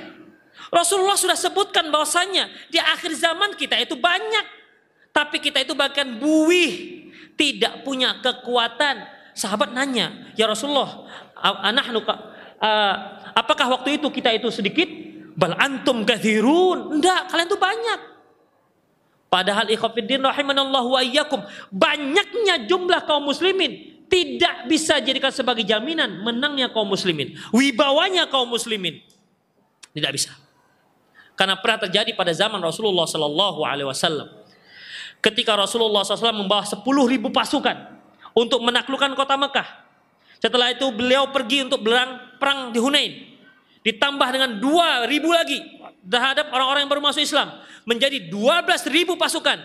Rasulullah 0.71 1.19
sudah 1.19 1.35
sebutkan 1.35 1.91
bahwasanya 1.91 2.47
di 2.71 2.79
akhir 2.79 3.11
zaman 3.19 3.59
kita 3.59 3.75
itu 3.75 3.99
banyak. 3.99 4.63
Tapi 5.11 5.43
kita 5.43 5.59
itu 5.59 5.75
bahkan 5.75 6.07
buih. 6.15 7.03
Tidak 7.35 7.83
punya 7.83 8.23
kekuatan. 8.23 9.19
Sahabat 9.35 9.71
nanya, 9.75 10.31
ya 10.35 10.47
Rasulullah, 10.47 11.07
anahnu 11.39 12.03
uh, 12.03 12.95
apakah 13.31 13.79
waktu 13.79 13.99
itu 13.99 14.11
kita 14.11 14.31
itu 14.35 14.51
sedikit? 14.51 14.87
Bal 15.35 15.55
antum 15.55 16.03
kathirun. 16.03 16.99
Enggak, 16.99 17.31
kalian 17.31 17.47
itu 17.47 17.59
banyak. 17.59 17.99
Padahal 19.31 19.71
ikhwafiddin 19.71 20.19
rahimanallahu 20.19 20.99
wa 20.99 21.01
iyyakum. 21.03 21.39
Banyaknya 21.71 22.67
jumlah 22.67 23.07
kaum 23.07 23.23
muslimin 23.23 24.03
tidak 24.11 24.67
bisa 24.67 24.99
jadikan 24.99 25.31
sebagai 25.31 25.63
jaminan 25.63 26.19
menangnya 26.19 26.67
kaum 26.75 26.91
muslimin. 26.91 27.39
Wibawanya 27.55 28.27
kaum 28.27 28.51
muslimin. 28.51 28.99
Tidak 29.95 30.11
bisa. 30.11 30.35
Karena 31.35 31.57
pernah 31.57 31.87
terjadi 31.87 32.13
pada 32.13 32.29
zaman 32.35 32.61
Rasulullah 32.61 33.07
Sallallahu 33.09 33.65
Alaihi 33.65 33.87
Wasallam. 33.87 34.29
Ketika 35.21 35.53
Rasulullah 35.53 36.01
SAW 36.01 36.33
membawa 36.33 36.65
10 36.65 36.81
ribu 37.05 37.29
pasukan 37.29 37.77
untuk 38.33 38.57
menaklukkan 38.65 39.13
kota 39.13 39.37
Mekah. 39.37 39.67
Setelah 40.41 40.73
itu 40.73 40.89
beliau 40.89 41.29
pergi 41.29 41.69
untuk 41.69 41.85
berang 41.85 42.17
perang 42.41 42.73
di 42.73 42.81
Hunain. 42.81 43.29
Ditambah 43.85 44.27
dengan 44.33 44.57
2 44.57 45.05
ribu 45.05 45.29
lagi 45.29 45.61
terhadap 46.01 46.49
orang-orang 46.49 46.85
yang 46.85 46.91
baru 46.91 47.05
masuk 47.05 47.21
Islam. 47.21 47.53
Menjadi 47.85 48.33
12 48.33 48.89
ribu 48.89 49.13
pasukan. 49.13 49.61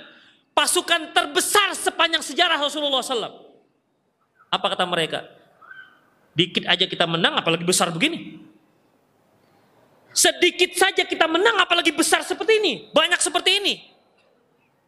Pasukan 0.53 1.12
terbesar 1.17 1.73
sepanjang 1.73 2.21
sejarah 2.21 2.61
Rasulullah 2.61 3.01
SAW. 3.01 3.33
Apa 4.53 4.67
kata 4.73 4.85
mereka? 4.85 5.25
Dikit 6.37 6.69
aja 6.69 6.85
kita 6.85 7.09
menang 7.09 7.41
apalagi 7.41 7.64
besar 7.64 7.89
begini. 7.89 8.45
Sedikit 10.17 10.73
saja 10.73 11.05
kita 11.05 11.29
menang 11.29 11.61
apalagi 11.61 11.93
besar 11.93 12.25
seperti 12.25 12.57
ini, 12.57 12.73
banyak 12.89 13.21
seperti 13.21 13.61
ini. 13.61 13.75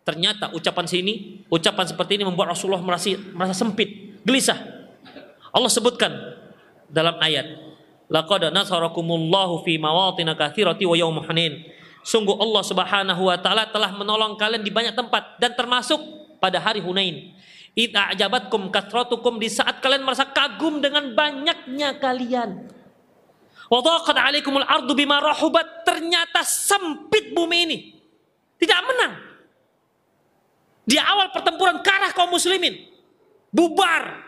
Ternyata 0.09 0.57
ucapan 0.57 0.89
sini, 0.89 1.45
ucapan 1.53 1.85
seperti 1.85 2.17
ini 2.17 2.25
membuat 2.25 2.57
Rasulullah 2.57 2.81
merasa, 2.81 3.13
merasa 3.37 3.53
sempit, 3.53 4.17
gelisah. 4.25 4.57
Allah 5.53 5.69
sebutkan 5.69 6.09
dalam 6.89 7.21
ayat 7.21 7.45
laqad 8.09 8.49
nasarakumullahu 8.49 9.69
fi 9.69 9.77
wa 9.77 10.97
sungguh 12.09 12.37
Allah 12.41 12.63
Subhanahu 12.65 13.23
wa 13.29 13.37
taala 13.37 13.69
telah 13.69 13.93
menolong 13.93 14.41
kalian 14.41 14.65
di 14.65 14.73
banyak 14.73 14.97
tempat 14.97 15.37
dan 15.37 15.53
termasuk 15.53 16.01
pada 16.41 16.57
hari 16.57 16.81
Hunain 16.81 17.37
id 17.77 17.93
a'jabatkum 17.93 18.73
kathratukum 18.73 19.37
di 19.37 19.53
saat 19.53 19.85
kalian 19.85 20.09
merasa 20.09 20.25
kagum 20.25 20.81
dengan 20.81 21.13
banyaknya 21.13 22.01
kalian 22.01 22.78
wa 23.69 23.79
dhaqat 23.85 24.17
'alaikumul 24.17 24.65
ardu 24.65 24.93
bima 24.97 25.21
rahubat. 25.21 25.85
Ternyata 25.85 26.45
sempit 26.45 27.33
bumi 27.33 27.59
ini. 27.69 27.79
Tidak 28.59 28.81
menang. 28.83 29.13
Di 30.89 30.97
awal 30.97 31.31
pertempuran 31.31 31.85
kalah 31.85 32.11
kaum 32.17 32.33
muslimin. 32.33 32.89
Bubar. 33.53 34.25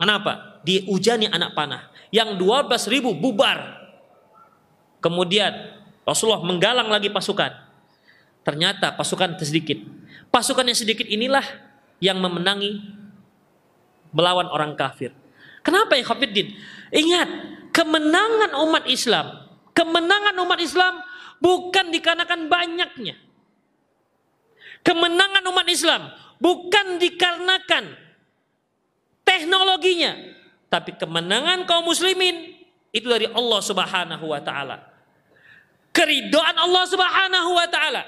Kenapa? 0.00 0.60
Diujani 0.64 1.28
anak 1.28 1.52
panah. 1.52 1.92
Yang 2.10 2.40
12 2.40 2.92
ribu 2.92 3.12
bubar. 3.14 3.80
Kemudian 5.04 5.78
Rasulullah 6.02 6.42
menggalang 6.42 6.88
lagi 6.88 7.12
pasukan. 7.12 7.52
Ternyata 8.40 8.96
pasukan 8.96 9.36
sedikit 9.44 9.78
pasukan 10.30 10.64
yang 10.64 10.78
sedikit 10.78 11.06
inilah 11.10 11.44
yang 11.98 12.16
memenangi 12.16 12.80
melawan 14.14 14.48
orang 14.48 14.74
kafir. 14.78 15.12
Kenapa 15.60 15.98
ya 15.98 16.06
Khafiddin 16.06 16.56
ingat 16.88 17.28
kemenangan 17.70 18.54
umat 18.66 18.84
Islam 18.86 19.46
kemenangan 19.72 20.34
umat 20.44 20.60
Islam 20.60 21.00
bukan 21.40 21.88
dikarenakan 21.90 22.50
banyaknya 22.50 23.16
kemenangan 24.82 25.44
umat 25.50 25.66
Islam 25.70 26.10
bukan 26.40 26.96
dikarenakan 26.96 28.10
teknologinya, 29.30 30.16
tapi 30.66 30.96
kemenangan 30.96 31.68
kaum 31.68 31.86
muslimin 31.86 32.58
itu 32.90 33.06
dari 33.06 33.28
Allah 33.30 33.60
Subhanahu 33.62 34.24
wa 34.26 34.40
taala. 34.42 34.82
Keridoan 35.94 36.56
Allah 36.58 36.84
Subhanahu 36.88 37.50
wa 37.54 37.66
taala, 37.70 38.02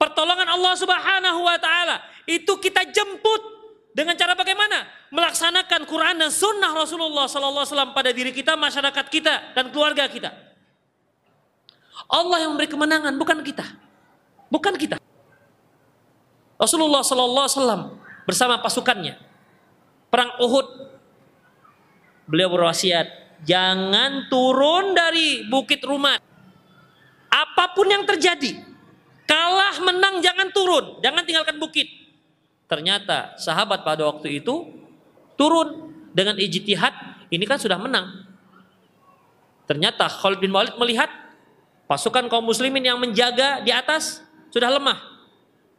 pertolongan 0.00 0.48
Allah 0.48 0.74
Subhanahu 0.78 1.40
wa 1.44 1.58
taala 1.60 2.00
itu 2.24 2.56
kita 2.62 2.88
jemput 2.88 3.42
dengan 3.94 4.18
cara 4.18 4.34
bagaimana? 4.34 4.90
Melaksanakan 5.14 5.86
Quran 5.86 6.18
dan 6.18 6.30
sunnah 6.34 6.74
Rasulullah 6.74 7.30
wasallam 7.30 7.94
pada 7.94 8.10
diri 8.10 8.34
kita, 8.34 8.58
masyarakat 8.58 9.06
kita 9.06 9.54
dan 9.54 9.70
keluarga 9.70 10.10
kita. 10.10 10.34
Allah 12.10 12.42
yang 12.42 12.58
memberi 12.58 12.66
kemenangan 12.66 13.14
bukan 13.14 13.38
kita. 13.46 13.62
Bukan 14.50 14.74
kita. 14.74 14.98
Rasulullah 16.58 17.06
wasallam 17.06 18.02
bersama 18.26 18.58
pasukannya 18.58 19.14
perang 20.10 20.38
Uhud 20.42 20.66
beliau 22.24 22.48
berwasiat 22.50 23.38
jangan 23.44 24.30
turun 24.32 24.96
dari 24.96 25.44
bukit 25.44 25.82
rumah 25.84 26.16
apa 27.28 27.64
pun 27.76 27.84
yang 27.90 28.06
terjadi 28.08 28.62
kalah 29.28 29.76
menang 29.82 30.22
jangan 30.24 30.48
turun 30.54 31.02
jangan 31.04 31.26
tinggalkan 31.26 31.58
bukit 31.60 32.03
ternyata 32.74 33.38
sahabat 33.38 33.86
pada 33.86 34.02
waktu 34.10 34.42
itu 34.42 34.66
turun 35.38 35.94
dengan 36.10 36.34
ijtihad 36.34 36.90
ini 37.30 37.46
kan 37.46 37.54
sudah 37.54 37.78
menang. 37.78 38.26
Ternyata 39.70 40.10
Khalid 40.10 40.42
bin 40.42 40.50
Walid 40.50 40.74
melihat 40.74 41.06
pasukan 41.86 42.26
kaum 42.26 42.42
muslimin 42.42 42.82
yang 42.82 42.98
menjaga 42.98 43.62
di 43.62 43.70
atas 43.70 44.26
sudah 44.50 44.74
lemah. 44.74 44.98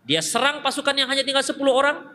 Dia 0.07 0.23
serang 0.23 0.63
pasukan 0.63 0.95
yang 0.95 1.11
hanya 1.11 1.27
tinggal 1.27 1.43
10 1.43 1.59
orang 1.67 2.07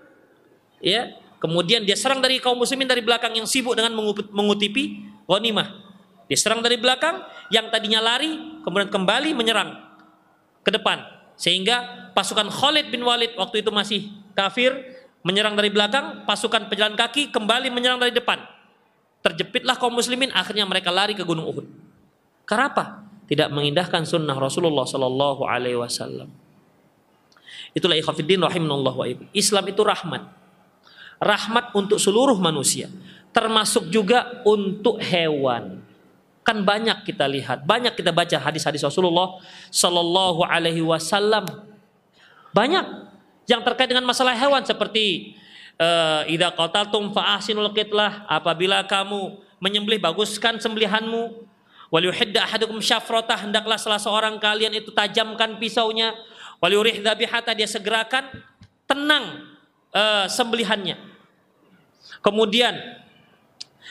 ya. 0.81 1.13
Kemudian 1.41 1.85
dia 1.85 1.97
serang 1.97 2.21
dari 2.21 2.41
kaum 2.41 2.57
muslimin 2.57 2.89
dari 2.89 3.05
belakang 3.05 3.37
yang 3.37 3.49
sibuk 3.49 3.77
dengan 3.77 3.97
mengutipi 4.33 5.05
ghanimah. 5.29 5.69
Dia 6.29 6.37
serang 6.41 6.65
dari 6.65 6.81
belakang 6.81 7.21
yang 7.53 7.69
tadinya 7.69 8.01
lari 8.01 8.61
kemudian 8.65 8.89
kembali 8.89 9.37
menyerang 9.37 9.77
ke 10.65 10.73
depan. 10.73 11.01
Sehingga 11.41 12.13
pasukan 12.13 12.53
Khalid 12.53 12.93
bin 12.93 13.01
Walid 13.01 13.33
waktu 13.41 13.65
itu 13.65 13.73
masih 13.73 14.13
kafir 14.41 14.73
menyerang 15.21 15.53
dari 15.53 15.69
belakang, 15.69 16.25
pasukan 16.25 16.73
pejalan 16.73 16.97
kaki 16.97 17.29
kembali 17.29 17.69
menyerang 17.69 18.01
dari 18.01 18.17
depan. 18.17 18.41
Terjepitlah 19.21 19.77
kaum 19.77 19.93
muslimin 19.93 20.33
akhirnya 20.33 20.65
mereka 20.65 20.89
lari 20.89 21.13
ke 21.13 21.21
Gunung 21.21 21.45
Uhud. 21.45 21.69
Karena 22.49 22.73
apa? 22.73 23.05
Tidak 23.29 23.53
mengindahkan 23.53 24.09
sunnah 24.09 24.35
Rasulullah 24.35 24.89
Sallallahu 24.89 25.45
Alaihi 25.45 25.77
Wasallam. 25.77 26.33
Itulah 27.77 28.01
ikhafidin 28.01 28.41
rahimahullah 28.41 28.95
wa 28.97 29.07
Islam 29.37 29.65
itu 29.69 29.85
rahmat 29.85 30.41
rahmat 31.21 31.77
untuk 31.77 32.01
seluruh 32.01 32.41
manusia, 32.41 32.89
termasuk 33.31 33.93
juga 33.93 34.41
untuk 34.49 34.97
hewan. 35.05 35.85
Kan 36.41 36.65
banyak 36.65 37.05
kita 37.05 37.29
lihat, 37.29 37.69
banyak 37.69 37.93
kita 37.93 38.11
baca 38.11 38.41
hadis-hadis 38.41 38.81
Rasulullah 38.81 39.39
Sallallahu 39.69 40.41
Alaihi 40.43 40.81
Wasallam. 40.81 41.45
Banyak 42.57 43.10
yang 43.51 43.67
terkait 43.67 43.91
dengan 43.91 44.07
masalah 44.07 44.31
hewan 44.39 44.63
seperti 44.63 45.35
uh, 45.83 46.23
ida 46.31 46.55
qataltum 46.55 47.11
fa 47.11 47.35
ahsinul 47.35 47.75
qitlah 47.75 48.23
apabila 48.31 48.87
kamu 48.87 49.43
menyembelih 49.59 49.99
baguskan 49.99 50.63
sembelihanmu. 50.63 51.51
Wal 51.91 52.07
yuhidda 52.07 52.47
ahadukum 52.47 52.79
hendaklah 52.79 53.75
salah 53.75 53.99
seorang 53.99 54.39
kalian 54.39 54.71
itu 54.79 54.95
tajamkan 54.95 55.59
pisaunya. 55.59 56.15
Wal 56.63 56.79
dzabihata 56.79 57.51
dia 57.51 57.67
segerakan 57.67 58.31
tenang 58.87 59.51
uh, 59.91 60.31
sembelihannya. 60.31 60.95
Kemudian 62.23 62.79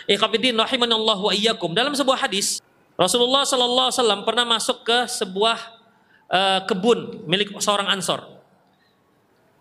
Ikhafidin 0.07 0.55
rahimanallahu 0.55 1.27
wa 1.27 1.33
iyyakum. 1.35 1.75
Dalam 1.75 1.91
sebuah 1.91 2.23
hadis 2.23 2.63
Rasulullah 2.95 3.43
sallallahu 3.43 3.91
alaihi 3.91 3.99
wasallam 3.99 4.21
pernah 4.23 4.45
masuk 4.47 4.87
ke 4.87 4.97
sebuah 5.11 5.59
uh, 6.31 6.59
kebun 6.63 7.27
milik 7.27 7.51
seorang 7.59 7.91
ansor. 7.91 8.38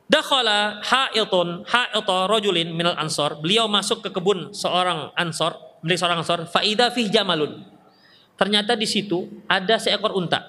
Dakhala 0.08 0.80
ha'itun 0.80 1.68
ha'ita 1.68 2.26
rajulin 2.32 2.72
minal 2.72 2.96
ansor. 2.96 3.38
Beliau 3.44 3.68
masuk 3.68 4.04
ke 4.04 4.10
kebun 4.12 4.56
seorang 4.56 5.12
ansor, 5.12 5.56
milik 5.84 6.00
seorang 6.00 6.24
ansor, 6.24 6.48
faida 6.48 6.88
fih 6.88 7.12
jamalun. 7.12 7.60
Ternyata 8.40 8.72
di 8.72 8.88
situ 8.88 9.44
ada 9.44 9.76
seekor 9.76 10.16
unta. 10.16 10.48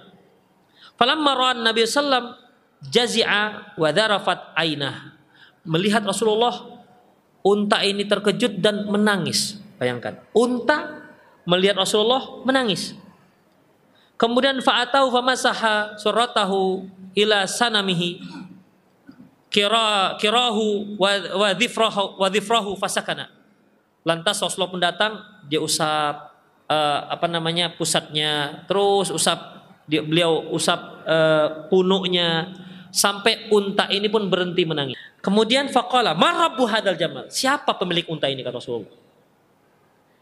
Falamma 0.95 1.31
ra'an 1.35 1.59
Nabi 1.59 1.83
sallam 1.83 2.39
jazi'a 2.87 3.75
wa 3.75 3.89
dharafat 3.91 4.55
ainah. 4.55 5.19
Melihat 5.67 6.07
Rasulullah 6.07 6.79
Unta 7.39 7.79
ini 7.87 8.03
terkejut 8.03 8.59
dan 8.59 8.87
menangis. 8.91 9.55
Bayangkan, 9.79 10.19
unta 10.35 11.07
melihat 11.47 11.79
Rasulullah 11.79 12.43
menangis. 12.43 12.91
Kemudian 14.19 14.59
fa'atau 14.59 15.07
famasaha 15.07 15.95
suratahu 15.95 16.83
ila 17.15 17.47
sanamihi 17.47 18.19
kira 19.49 20.15
kirahu 20.21 20.95
wa, 20.95 21.51
dhifrahu 21.57 22.21
wa 22.21 22.27
dhifrahu 22.29 22.77
fasakana. 22.77 23.33
Lantas 24.05 24.39
Rasulullah 24.39 24.71
pun 24.71 24.81
datang, 24.81 25.11
dia 25.49 25.59
usap 25.59 26.31
uh, 26.69 26.99
apa 27.09 27.27
namanya 27.27 27.73
pusatnya, 27.75 28.63
terus 28.69 29.11
usap 29.11 29.59
dia, 29.89 30.05
beliau 30.05 30.53
usap 30.53 30.79
uh, 31.03 31.67
punuknya 31.67 32.53
sampai 32.93 33.49
unta 33.51 33.89
ini 33.89 34.07
pun 34.07 34.29
berhenti 34.29 34.63
menangis. 34.63 34.97
Kemudian 35.19 35.67
faqala, 35.67 36.15
"Marabu 36.15 36.63
hadal 36.69 36.95
jamal?" 36.95 37.27
Siapa 37.27 37.75
pemilik 37.75 38.07
unta 38.07 38.31
ini 38.31 38.39
kata 38.39 38.61
Rasulullah? 38.61 38.95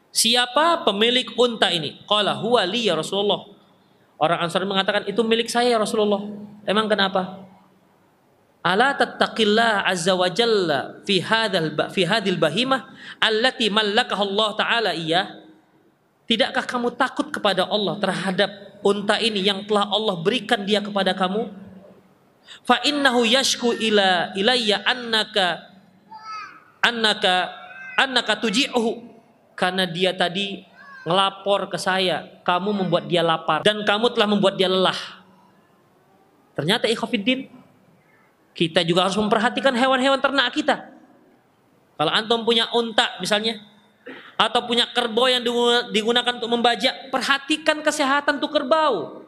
Siapa 0.10 0.82
pemilik 0.82 1.30
unta 1.38 1.70
ini? 1.70 2.02
Qala 2.10 2.34
huwa 2.42 2.66
li 2.66 2.90
ya 2.90 2.98
Rasulullah. 2.98 3.54
Orang 4.18 4.50
Ansar 4.50 4.66
mengatakan 4.66 5.06
itu 5.06 5.22
milik 5.22 5.46
saya 5.46 5.78
ya 5.78 5.80
Rasulullah. 5.80 6.26
Emang 6.66 6.90
kenapa? 6.90 7.47
Ala 8.68 8.92
tattaqillah 9.00 9.88
azza 9.88 10.12
wa 10.12 10.28
jalla 10.28 11.00
fi 11.08 11.24
hadzal 11.24 11.72
fi 11.88 12.04
hadil 12.04 12.36
bahimah 12.36 12.92
allati 13.24 13.72
Allah 13.72 14.50
taala 14.60 14.92
iya? 14.92 15.40
Tidakkah 16.28 16.68
kamu 16.68 17.00
takut 17.00 17.32
kepada 17.32 17.64
Allah 17.64 17.96
terhadap 18.04 18.52
unta 18.84 19.16
ini 19.24 19.48
yang 19.48 19.64
telah 19.64 19.88
Allah 19.88 20.20
berikan 20.20 20.68
dia 20.68 20.84
kepada 20.84 21.16
kamu? 21.16 21.48
fa 22.64 22.80
innahu 22.84 23.28
yashku 23.28 23.76
ila 23.76 24.32
ilayya 24.36 24.84
annaka 24.88 25.68
annaka 26.80 27.52
annaka 28.00 28.40
tuji'uhu 28.40 29.04
karena 29.58 29.84
dia 29.90 30.16
tadi 30.16 30.64
ngelapor 31.08 31.72
ke 31.72 31.78
saya 31.80 32.40
kamu 32.44 32.84
membuat 32.84 33.08
dia 33.08 33.24
lapar 33.24 33.64
dan 33.64 33.84
kamu 33.84 34.12
telah 34.16 34.28
membuat 34.28 34.56
dia 34.56 34.72
lelah 34.72 34.98
ternyata 36.56 36.88
ikhwafiddin 36.88 37.52
kita 38.58 38.82
juga 38.82 39.06
harus 39.06 39.18
memperhatikan 39.22 39.72
hewan-hewan 39.78 40.18
ternak 40.18 40.50
kita 40.50 40.90
kalau 41.94 42.10
antum 42.10 42.42
punya 42.42 42.66
unta 42.74 43.22
misalnya 43.22 43.62
atau 44.38 44.66
punya 44.66 44.90
kerbau 44.90 45.30
yang 45.30 45.46
digunakan 45.94 46.34
untuk 46.42 46.50
membajak 46.50 47.14
perhatikan 47.14 47.86
kesehatan 47.86 48.42
tuh 48.42 48.50
kerbau 48.50 49.22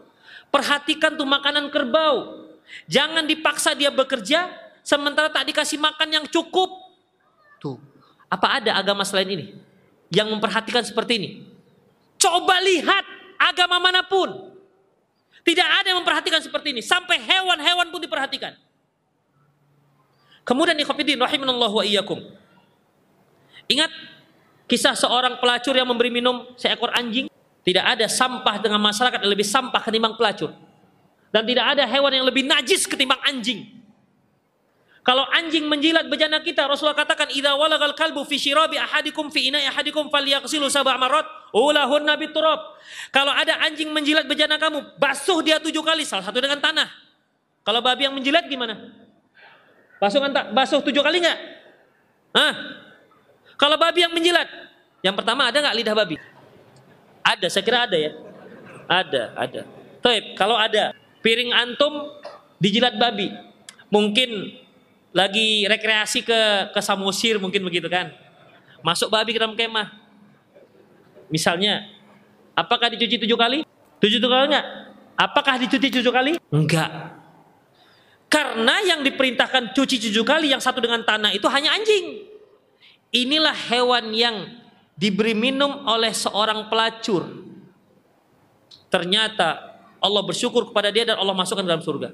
perhatikan 0.50 1.14
tuh 1.14 1.30
makanan 1.30 1.70
kerbau 1.70 2.40
Jangan 2.86 3.26
dipaksa 3.26 3.74
dia 3.74 3.90
bekerja 3.90 4.50
sementara 4.86 5.30
tak 5.30 5.50
dikasih 5.50 5.82
makan 5.82 6.10
yang 6.10 6.26
cukup. 6.30 6.70
Tuh, 7.58 7.82
apa 8.30 8.62
ada 8.62 8.78
agama 8.78 9.04
selain 9.04 9.30
ini? 9.30 9.48
yang 10.10 10.26
memperhatikan 10.26 10.82
seperti 10.82 11.22
ini. 11.22 11.30
Coba 12.18 12.58
lihat 12.66 13.06
agama 13.38 13.78
mana 13.78 14.02
pun. 14.02 14.58
Tidak 15.46 15.68
ada 15.70 15.86
yang 15.94 16.02
memperhatikan 16.02 16.42
seperti 16.42 16.74
ini. 16.74 16.82
Sampai 16.82 17.22
hewan-hewan 17.22 17.94
pun 17.94 18.02
diperhatikan. 18.02 18.58
Kemudian 20.50 20.74
ikhwatiddin 20.82 21.22
rahimanallahu 21.22 21.78
wa 21.78 21.86
iyyakum. 21.86 22.26
Ingat 23.70 23.94
kisah 24.66 24.98
seorang 24.98 25.38
pelacur 25.38 25.78
yang 25.78 25.86
memberi 25.86 26.10
minum 26.10 26.50
seekor 26.58 26.90
anjing? 26.98 27.30
Tidak 27.62 27.86
ada 27.86 28.10
sampah 28.10 28.58
dengan 28.58 28.82
masyarakat 28.82 29.22
yang 29.22 29.30
lebih 29.30 29.46
sampah 29.46 29.78
ketimbang 29.78 30.18
pelacur. 30.18 30.50
Dan 31.30 31.46
tidak 31.46 31.78
ada 31.78 31.86
hewan 31.86 32.18
yang 32.18 32.26
lebih 32.26 32.50
najis 32.50 32.90
ketimbang 32.90 33.22
anjing. 33.22 33.78
Kalau 35.06 35.22
anjing 35.30 35.70
menjilat 35.70 36.10
bejana 36.10 36.42
kita, 36.42 36.66
Rasulullah 36.66 36.98
katakan, 36.98 37.30
"Idza 37.30 37.54
walagal 37.54 37.94
kalbu 37.94 38.26
fi 38.26 38.42
syirabi 38.42 38.82
ahadikum 38.82 39.30
fi 39.30 39.54
ina'i 39.54 39.70
ahadikum 39.70 40.10
falyaghsilu 40.10 40.66
sab'a 40.66 40.98
marrat, 40.98 41.30
ulahunna 41.54 42.18
biturab." 42.18 42.74
Kalau 43.14 43.30
ada 43.30 43.62
anjing 43.70 43.94
menjilat 43.94 44.26
bejana 44.26 44.58
kamu, 44.58 44.98
basuh 44.98 45.46
dia 45.46 45.62
tujuh 45.62 45.86
kali, 45.86 46.10
salah 46.10 46.26
satu 46.26 46.42
dengan 46.42 46.58
tanah. 46.58 46.90
Kalau 47.62 47.86
babi 47.86 48.10
yang 48.10 48.18
menjilat 48.18 48.50
gimana? 48.50 48.99
Basuh 50.00 50.20
kan 50.24 50.32
basuh 50.56 50.80
tujuh 50.80 51.04
kali 51.04 51.20
nggak? 51.20 51.40
Hah? 52.32 52.54
Kalau 53.60 53.76
babi 53.76 54.08
yang 54.08 54.16
menjilat, 54.16 54.48
yang 55.04 55.12
pertama 55.12 55.52
ada 55.52 55.60
nggak 55.60 55.76
lidah 55.84 55.96
babi? 55.96 56.16
Ada, 57.20 57.52
saya 57.52 57.64
kira 57.68 57.84
ada 57.84 57.98
ya. 58.00 58.12
Ada, 58.88 59.24
ada. 59.36 59.62
Taib, 60.00 60.40
kalau 60.40 60.56
ada 60.56 60.96
piring 61.20 61.52
antum 61.52 62.16
dijilat 62.64 62.96
babi, 62.96 63.28
mungkin 63.92 64.56
lagi 65.12 65.68
rekreasi 65.68 66.24
ke 66.24 66.72
ke 66.72 66.80
Samosir 66.80 67.36
mungkin 67.36 67.60
begitu 67.68 67.92
kan. 67.92 68.16
Masuk 68.80 69.12
babi 69.12 69.36
ke 69.36 69.40
dalam 69.44 69.60
kemah. 69.60 69.92
Misalnya, 71.28 71.84
apakah 72.56 72.88
dicuci 72.96 73.20
tujuh 73.20 73.36
kali? 73.36 73.68
Tujuh 74.00 74.24
kali 74.24 74.56
enggak? 74.56 74.66
Apakah 75.20 75.60
dicuci 75.60 75.92
tujuh 76.00 76.14
kali? 76.16 76.40
Enggak. 76.48 77.19
Karena 78.30 78.78
yang 78.86 79.02
diperintahkan 79.02 79.74
cuci 79.74 79.98
tujuh 80.10 80.22
kali 80.22 80.54
yang 80.54 80.62
satu 80.62 80.78
dengan 80.78 81.02
tanah 81.02 81.34
itu 81.34 81.50
hanya 81.50 81.74
anjing. 81.74 82.30
Inilah 83.10 83.58
hewan 83.74 84.14
yang 84.14 84.62
diberi 84.94 85.34
minum 85.34 85.82
oleh 85.90 86.14
seorang 86.14 86.70
pelacur. 86.70 87.26
Ternyata 88.94 89.82
Allah 89.98 90.22
bersyukur 90.22 90.70
kepada 90.70 90.94
dia 90.94 91.10
dan 91.10 91.18
Allah 91.18 91.34
masukkan 91.34 91.66
dalam 91.66 91.82
surga. 91.82 92.14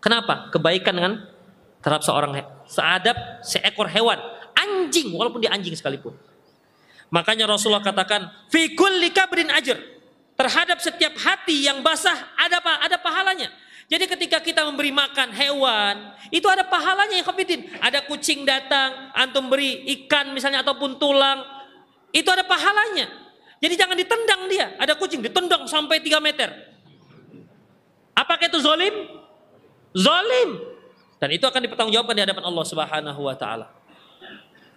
Kenapa? 0.00 0.52
Kebaikan 0.52 0.92
dengan 0.92 1.12
terhadap 1.80 2.04
seorang 2.04 2.36
seadab 2.68 3.16
seekor 3.40 3.88
hewan, 3.88 4.20
anjing 4.52 5.12
walaupun 5.16 5.40
dia 5.40 5.52
anjing 5.52 5.72
sekalipun. 5.72 6.12
Makanya 7.08 7.48
Rasulullah 7.48 7.84
katakan, 7.84 8.28
"Fi 8.52 8.76
kulli 8.76 9.10
kabrin 9.10 9.48
ajr." 9.48 9.76
Terhadap 10.40 10.80
setiap 10.80 11.20
hati 11.20 11.68
yang 11.68 11.84
basah 11.84 12.16
ada 12.32 12.64
apa? 12.64 12.80
Ada 12.80 12.96
pahalanya. 12.96 13.52
Jadi 13.90 14.06
ketika 14.06 14.38
kita 14.38 14.62
memberi 14.70 14.94
makan 14.94 15.34
hewan, 15.34 16.14
itu 16.30 16.46
ada 16.46 16.62
pahalanya 16.62 17.18
yang 17.18 17.26
khafidin. 17.26 17.66
Ada 17.82 18.06
kucing 18.06 18.46
datang, 18.46 19.10
antum 19.18 19.50
beri 19.50 19.82
ikan 19.98 20.30
misalnya 20.30 20.62
ataupun 20.62 20.94
tulang, 20.94 21.42
itu 22.14 22.30
ada 22.30 22.46
pahalanya. 22.46 23.10
Jadi 23.58 23.74
jangan 23.74 23.98
ditendang 23.98 24.46
dia. 24.46 24.78
Ada 24.78 24.94
kucing 24.94 25.18
ditendang 25.18 25.66
sampai 25.66 25.98
3 25.98 26.22
meter. 26.22 26.54
Apakah 28.14 28.46
itu 28.46 28.62
zolim? 28.62 28.94
Zalim. 29.90 30.50
Dan 31.18 31.34
itu 31.34 31.42
akan 31.44 31.60
dipertanggungjawabkan 31.66 32.14
di 32.14 32.22
hadapan 32.22 32.44
Allah 32.46 32.64
Subhanahu 32.64 33.20
wa 33.26 33.34
taala. 33.34 33.74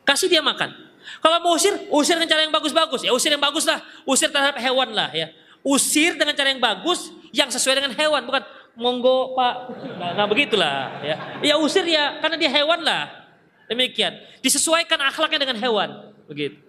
Kasih 0.04 0.26
dia 0.28 0.42
makan. 0.42 0.74
Kalau 1.22 1.38
mau 1.40 1.54
usir, 1.54 1.72
usir 1.94 2.18
dengan 2.18 2.34
cara 2.34 2.42
yang 2.44 2.52
bagus-bagus. 2.52 3.06
Ya 3.06 3.14
usir 3.14 3.30
yang 3.30 3.40
bagus 3.40 3.64
lah. 3.70 3.80
Usir 4.10 4.34
terhadap 4.34 4.58
hewan 4.58 4.90
lah 4.92 5.14
ya. 5.14 5.32
Usir 5.64 6.18
dengan 6.20 6.36
cara 6.36 6.52
yang 6.52 6.60
bagus 6.60 7.14
yang 7.32 7.48
sesuai 7.48 7.80
dengan 7.80 7.94
hewan, 7.96 8.28
bukan 8.28 8.44
monggo 8.74 9.38
Pak. 9.38 9.56
Nah, 9.98 10.12
nah 10.18 10.26
begitulah 10.26 11.02
ya. 11.02 11.16
Ya 11.42 11.56
usir 11.62 11.86
ya 11.86 12.20
karena 12.20 12.36
dia 12.38 12.52
hewan 12.52 12.82
lah. 12.82 13.10
Demikian. 13.70 14.18
Disesuaikan 14.44 15.00
akhlaknya 15.02 15.48
dengan 15.48 15.58
hewan. 15.58 16.14
Begitu. 16.28 16.60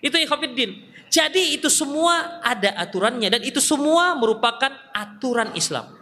Itu 0.00 0.16
ikhwatiddin. 0.20 0.94
Jadi 1.06 1.56
itu 1.56 1.70
semua 1.72 2.42
ada 2.44 2.76
aturannya 2.76 3.30
dan 3.30 3.42
itu 3.42 3.62
semua 3.62 4.18
merupakan 4.18 4.68
aturan 4.92 5.54
Islam. 5.56 5.96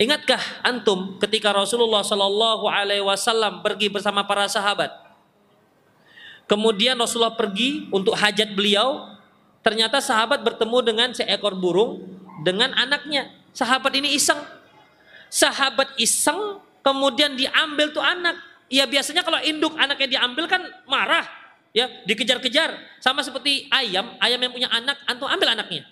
Ingatkah 0.00 0.40
antum 0.66 1.20
ketika 1.22 1.54
Rasulullah 1.54 2.02
Shallallahu 2.02 2.66
Alaihi 2.66 3.04
Wasallam 3.04 3.62
pergi 3.62 3.86
bersama 3.86 4.26
para 4.26 4.50
sahabat? 4.50 4.90
Kemudian 6.50 6.98
Rasulullah 6.98 7.38
pergi 7.38 7.86
untuk 7.94 8.18
hajat 8.18 8.50
beliau. 8.56 9.14
Ternyata 9.62 10.02
sahabat 10.02 10.42
bertemu 10.42 10.78
dengan 10.82 11.08
seekor 11.14 11.54
burung 11.54 12.02
dengan 12.42 12.74
anaknya. 12.74 13.30
Sahabat 13.52 13.92
ini 13.96 14.16
iseng. 14.16 14.40
Sahabat 15.32 15.96
iseng 15.96 16.60
kemudian 16.84 17.36
diambil 17.36 17.92
tuh 17.92 18.04
anak. 18.04 18.36
Ya 18.72 18.88
biasanya 18.88 19.20
kalau 19.24 19.40
induk 19.44 19.76
anaknya 19.76 20.18
diambil 20.18 20.48
kan 20.48 20.64
marah. 20.88 21.24
Ya 21.72 21.88
dikejar-kejar. 22.04 23.00
Sama 23.00 23.24
seperti 23.24 23.68
ayam. 23.72 24.16
Ayam 24.20 24.40
yang 24.40 24.52
punya 24.52 24.68
anak, 24.72 24.96
antum 25.08 25.28
ambil 25.28 25.52
anaknya. 25.56 25.84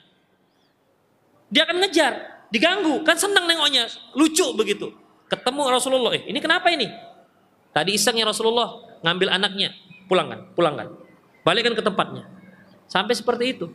Dia 1.50 1.66
akan 1.66 1.82
ngejar 1.82 2.40
diganggu, 2.50 3.02
kan 3.06 3.16
senang 3.16 3.46
nengoknya, 3.46 3.86
lucu 4.18 4.44
begitu. 4.58 4.90
Ketemu 5.30 5.62
Rasulullah, 5.70 6.10
eh 6.18 6.26
ini 6.26 6.38
kenapa 6.42 6.70
ini? 6.74 6.90
Tadi 7.70 7.94
iseng 7.94 8.18
ya 8.18 8.26
Rasulullah 8.26 8.98
ngambil 9.06 9.30
anaknya, 9.30 9.70
pulangkan, 10.10 10.50
pulangkan. 10.58 10.90
Balikkan 11.46 11.74
ke 11.78 11.82
tempatnya. 11.82 12.26
Sampai 12.90 13.14
seperti 13.14 13.54
itu. 13.54 13.70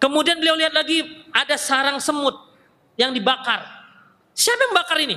Kemudian 0.00 0.40
beliau 0.40 0.56
lihat 0.56 0.72
lagi 0.72 1.04
ada 1.30 1.54
sarang 1.60 2.00
semut 2.00 2.34
yang 2.96 3.12
dibakar. 3.12 3.64
Siapa 4.34 4.60
yang 4.70 4.74
bakar 4.74 4.98
ini? 5.00 5.16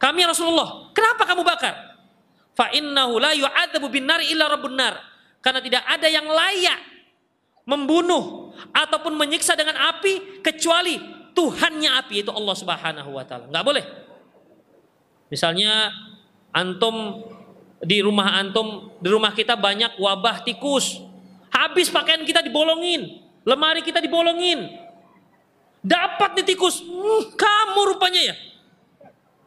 Kami 0.00 0.20
Rasulullah. 0.24 0.92
Kenapa 0.96 1.28
kamu 1.28 1.42
bakar? 1.44 1.74
Fa 2.54 2.72
innahu 2.72 3.20
la 3.20 3.32
yu'adzabu 3.36 3.88
bin 3.88 4.08
nar 4.08 4.20
illa 4.24 4.48
rabbun 4.48 4.76
nar. 4.76 4.96
Karena 5.40 5.60
tidak 5.64 5.84
ada 5.88 6.08
yang 6.08 6.28
layak 6.28 6.80
membunuh 7.64 8.52
ataupun 8.72 9.16
menyiksa 9.16 9.56
dengan 9.56 9.76
api 9.76 10.42
kecuali 10.44 11.20
Tuhannya 11.30 11.90
api 12.04 12.26
itu 12.26 12.30
Allah 12.34 12.56
Subhanahu 12.58 13.10
wa 13.14 13.24
taala. 13.24 13.46
Enggak 13.48 13.64
boleh. 13.64 13.84
Misalnya 15.30 15.94
antum 16.50 17.22
di 17.80 18.02
rumah 18.02 18.36
antum, 18.36 18.92
di 18.98 19.08
rumah 19.08 19.32
kita 19.32 19.54
banyak 19.54 19.96
wabah 19.96 20.42
tikus. 20.42 21.00
Habis 21.50 21.90
pakaian 21.90 22.22
kita 22.26 22.42
dibolongin, 22.42 23.29
lemari 23.44 23.80
kita 23.84 24.02
dibolongin. 24.02 24.88
Dapat 25.80 26.36
nih 26.36 26.46
tikus, 26.52 26.84
hmm, 26.84 27.36
kamu 27.40 27.80
rupanya 27.96 28.32
ya. 28.32 28.34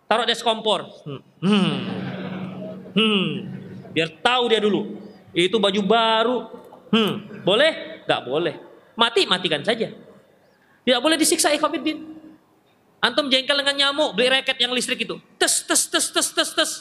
Taruh 0.10 0.26
des 0.26 0.42
kompor. 0.42 0.90
Hmm. 1.06 1.22
Hmm. 1.42 1.78
hmm. 2.98 3.28
Biar 3.94 4.10
tahu 4.22 4.50
dia 4.50 4.58
dulu. 4.58 4.98
Itu 5.34 5.62
baju 5.62 5.82
baru. 5.86 6.38
Hmm. 6.90 7.42
Boleh? 7.46 8.06
Gak 8.06 8.22
boleh. 8.26 8.58
Mati, 8.94 9.26
matikan 9.26 9.62
saja. 9.66 9.90
Tidak 10.84 11.02
boleh 11.02 11.18
disiksa 11.18 11.54
ikhwafiddin. 11.54 12.14
Antum 13.04 13.28
jengkel 13.28 13.60
dengan 13.60 13.76
nyamuk, 13.76 14.16
beli 14.16 14.32
reket 14.32 14.58
yang 14.58 14.72
listrik 14.72 15.04
itu. 15.04 15.20
Tes, 15.36 15.66
tes, 15.66 15.82
tes, 15.90 16.06
tes, 16.14 16.28
tes, 16.30 16.50
tes. 16.56 16.72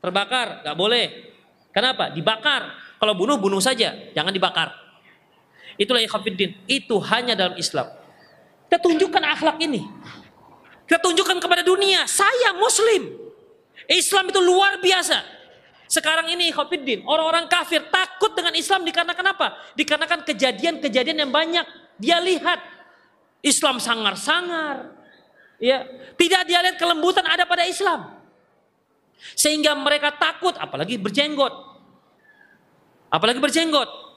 Terbakar, 0.00 0.64
gak 0.64 0.76
boleh. 0.76 1.36
Kenapa? 1.72 2.10
Dibakar. 2.10 2.74
Kalau 2.98 3.14
bunuh, 3.14 3.38
bunuh 3.38 3.62
saja. 3.62 3.94
Jangan 4.10 4.32
dibakar. 4.34 4.87
Itulah 5.78 6.02
ikhwafiddin. 6.02 6.58
Itu 6.66 6.98
hanya 6.98 7.38
dalam 7.38 7.54
Islam. 7.54 7.86
Kita 8.66 8.82
tunjukkan 8.82 9.22
akhlak 9.22 9.56
ini. 9.62 9.86
Kita 10.84 10.98
tunjukkan 11.00 11.38
kepada 11.38 11.62
dunia. 11.62 12.04
Saya 12.04 12.52
muslim. 12.58 13.16
Islam 13.88 14.28
itu 14.28 14.40
luar 14.42 14.82
biasa. 14.82 15.38
Sekarang 15.88 16.28
ini 16.28 16.52
Khofiddin, 16.52 17.00
orang-orang 17.08 17.48
kafir 17.48 17.80
takut 17.88 18.36
dengan 18.36 18.52
Islam 18.52 18.84
dikarenakan 18.84 19.26
apa? 19.32 19.56
Dikarenakan 19.72 20.20
kejadian-kejadian 20.28 21.24
yang 21.24 21.32
banyak. 21.32 21.64
Dia 21.96 22.20
lihat 22.20 22.60
Islam 23.40 23.80
sangar-sangar. 23.80 24.92
Ya, 25.56 25.88
tidak 26.20 26.44
dia 26.44 26.60
lihat 26.60 26.76
kelembutan 26.76 27.24
ada 27.24 27.48
pada 27.48 27.64
Islam. 27.64 28.20
Sehingga 29.32 29.72
mereka 29.72 30.12
takut 30.12 30.52
apalagi 30.60 31.00
berjenggot. 31.00 31.50
Apalagi 33.08 33.40
berjenggot. 33.40 34.07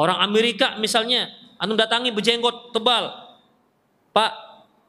Orang 0.00 0.16
Amerika 0.16 0.80
misalnya, 0.80 1.28
anu 1.60 1.76
datangi 1.76 2.08
berjenggot 2.08 2.72
tebal. 2.72 3.12
Pak, 4.16 4.32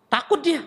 takut 0.07 0.39
dia. 0.39 0.63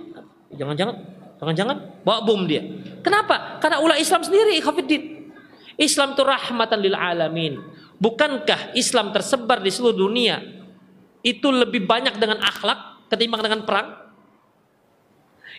Jangan-jangan, 0.53 1.01
jangan-jangan 1.41 2.05
bawa 2.05 2.21
bom 2.21 2.45
dia. 2.45 2.61
Kenapa? 3.01 3.57
Karena 3.57 3.81
ulah 3.81 3.97
Islam 3.97 4.21
sendiri, 4.21 4.61
Khofiddin. 4.61 5.33
Islam 5.81 6.13
itu 6.13 6.21
rahmatan 6.21 6.79
lil 6.85 6.93
alamin. 6.93 7.57
Bukankah 7.97 8.77
Islam 8.77 9.17
tersebar 9.17 9.65
di 9.65 9.73
seluruh 9.73 9.97
dunia 9.97 10.45
itu 11.25 11.49
lebih 11.49 11.89
banyak 11.89 12.21
dengan 12.21 12.45
akhlak 12.45 13.09
ketimbang 13.09 13.41
dengan 13.41 13.65
perang? 13.65 13.89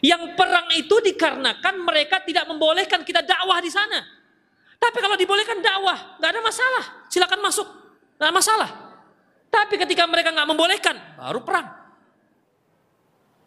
Yang 0.05 0.37
perang 0.37 0.69
itu 0.77 0.95
dikarenakan 1.01 1.73
mereka 1.81 2.21
tidak 2.21 2.45
membolehkan 2.45 3.01
kita 3.01 3.25
dakwah 3.25 3.57
di 3.57 3.73
sana. 3.73 4.05
Tapi 4.77 4.97
kalau 5.01 5.17
dibolehkan 5.17 5.57
dakwah, 5.57 6.21
nggak 6.21 6.29
ada 6.29 6.41
masalah. 6.45 6.83
Silakan 7.09 7.41
masuk, 7.41 7.67
ada 8.19 8.31
masalah. 8.31 8.69
Tapi 9.51 9.79
ketika 9.79 10.03
mereka 10.07 10.31
nggak 10.35 10.47
membolehkan, 10.47 10.95
baru 11.19 11.39
perang. 11.43 11.67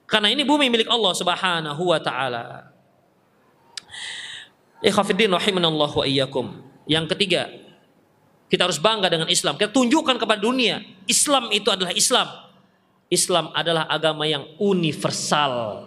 Karena 0.09 0.33
ini 0.33 0.41
bumi 0.41 0.73
milik 0.73 0.89
Allah 0.89 1.13
Subhanahu 1.13 1.83
wa 1.85 2.01
taala. 2.01 2.73
Ikhafidin 4.81 5.29
rahimanallah 5.37 5.91
wa 5.93 6.05
iyyakum. 6.09 6.65
Yang 6.89 7.13
ketiga, 7.13 7.53
kita 8.49 8.65
harus 8.65 8.81
bangga 8.81 9.13
dengan 9.13 9.29
Islam. 9.29 9.61
Kita 9.61 9.69
tunjukkan 9.69 10.17
kepada 10.17 10.41
dunia, 10.41 10.81
Islam 11.05 11.53
itu 11.53 11.69
adalah 11.69 11.93
Islam. 11.93 12.29
Islam 13.13 13.53
adalah 13.53 13.85
agama 13.89 14.25
yang 14.25 14.49
universal. 14.57 15.85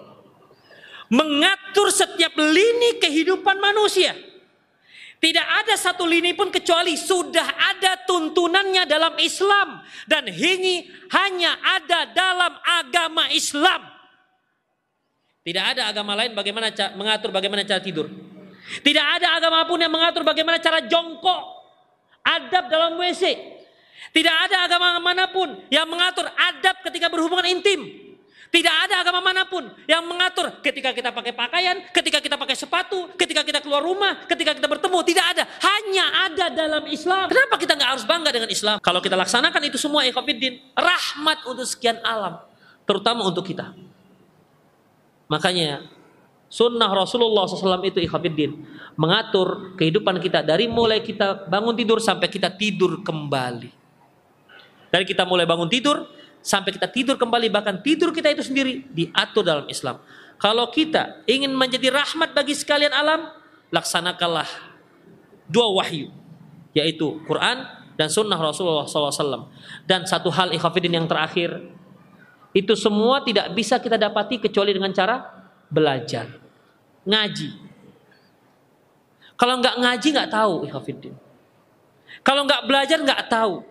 Mengatur 1.09 1.89
setiap 1.89 2.33
lini 2.37 3.01
kehidupan 3.01 3.57
manusia. 3.57 4.13
Tidak 5.21 5.47
ada 5.61 5.77
satu 5.77 6.09
lini 6.09 6.33
pun 6.33 6.49
kecuali 6.49 6.97
sudah 6.97 7.45
ada 7.45 7.93
tuntunannya 8.09 8.89
dalam 8.89 9.13
Islam. 9.21 9.85
Dan 10.09 10.25
ini 10.33 10.89
hanya 11.13 11.61
ada 11.61 12.09
dalam 12.09 12.57
agama 12.57 13.29
Islam. 13.29 13.85
Tidak 15.45 15.61
ada 15.77 15.93
agama 15.93 16.17
lain 16.17 16.33
bagaimana 16.33 16.73
mengatur 16.97 17.29
bagaimana 17.29 17.61
cara 17.61 17.77
tidur. 17.77 18.09
Tidak 18.81 19.05
ada 19.21 19.37
agama 19.37 19.61
pun 19.69 19.77
yang 19.77 19.93
mengatur 19.93 20.25
bagaimana 20.25 20.57
cara 20.57 20.89
jongkok 20.89 21.41
adab 22.25 22.65
dalam 22.73 22.97
WC. 22.97 23.37
Tidak 24.09 24.35
ada 24.49 24.65
agama 24.65 24.97
mana 24.97 25.29
pun 25.29 25.53
yang 25.69 25.85
mengatur 25.85 26.25
adab 26.33 26.81
ketika 26.89 27.13
berhubungan 27.13 27.45
intim. 27.45 28.00
Tidak 28.51 28.75
ada 28.83 28.99
agama 28.99 29.23
mana 29.23 29.47
pun 29.47 29.63
yang 29.87 30.03
mengatur 30.03 30.59
ketika 30.59 30.91
kita 30.91 31.15
pakai 31.15 31.31
pakaian, 31.31 31.87
ketika 31.95 32.19
kita 32.19 32.35
pakai 32.35 32.51
sepatu, 32.59 33.07
ketika 33.15 33.47
kita 33.47 33.63
keluar 33.63 33.79
rumah, 33.79 34.27
ketika 34.27 34.51
kita 34.51 34.67
bertemu. 34.67 34.99
Tidak 35.07 35.25
ada. 35.25 35.43
Hanya 35.63 36.05
ada 36.27 36.45
dalam 36.51 36.83
Islam. 36.91 37.31
Kenapa 37.31 37.55
kita 37.55 37.79
nggak 37.79 37.89
harus 37.95 38.03
bangga 38.03 38.27
dengan 38.35 38.51
Islam? 38.51 38.83
Kalau 38.83 38.99
kita 38.99 39.15
laksanakan 39.15 39.61
itu 39.71 39.79
semua 39.79 40.03
ikhwafiddin, 40.03 40.59
rahmat 40.75 41.47
untuk 41.47 41.63
sekian 41.63 42.03
alam. 42.03 42.43
Terutama 42.83 43.23
untuk 43.23 43.47
kita. 43.47 43.71
Makanya 45.31 45.87
Sunnah 46.51 46.91
Rasulullah 46.91 47.47
SAW 47.47 47.79
itu 47.87 48.03
ikhafidin 48.03 48.67
mengatur 48.99 49.79
kehidupan 49.79 50.19
kita 50.19 50.43
dari 50.43 50.67
mulai 50.67 50.99
kita 50.99 51.47
bangun 51.47 51.71
tidur 51.71 52.03
sampai 52.03 52.27
kita 52.27 52.51
tidur 52.51 52.99
kembali. 52.99 53.71
Dari 54.91 55.07
kita 55.07 55.23
mulai 55.23 55.47
bangun 55.47 55.71
tidur 55.71 56.03
sampai 56.41 56.73
kita 56.73 56.89
tidur 56.89 57.15
kembali 57.15 57.47
bahkan 57.53 57.79
tidur 57.79 58.09
kita 58.09 58.33
itu 58.33 58.41
sendiri 58.45 58.85
diatur 58.89 59.45
dalam 59.45 59.65
Islam. 59.69 60.01
Kalau 60.41 60.69
kita 60.73 61.21
ingin 61.29 61.53
menjadi 61.53 61.93
rahmat 61.93 62.33
bagi 62.33 62.57
sekalian 62.57 62.91
alam, 62.91 63.29
laksanakanlah 63.69 64.49
dua 65.45 65.69
wahyu 65.69 66.09
yaitu 66.73 67.21
Quran 67.29 67.61
dan 67.99 68.09
Sunnah 68.09 68.39
Rasulullah 68.41 68.89
SAW. 68.89 69.53
Dan 69.85 70.09
satu 70.09 70.33
hal 70.33 70.49
ikhafidin 70.55 70.97
yang 70.97 71.05
terakhir 71.05 71.61
itu 72.51 72.73
semua 72.75 73.21
tidak 73.21 73.53
bisa 73.53 73.77
kita 73.77 73.95
dapati 73.95 74.41
kecuali 74.41 74.73
dengan 74.73 74.91
cara 74.91 75.21
belajar 75.69 76.27
ngaji. 77.05 77.49
Kalau 79.37 79.57
nggak 79.61 79.75
ngaji 79.77 80.07
nggak 80.09 80.31
tahu 80.33 80.53
ikhafidin. 80.65 81.15
Kalau 82.25 82.45
nggak 82.49 82.65
belajar 82.65 82.97
nggak 83.01 83.29
tahu. 83.29 83.65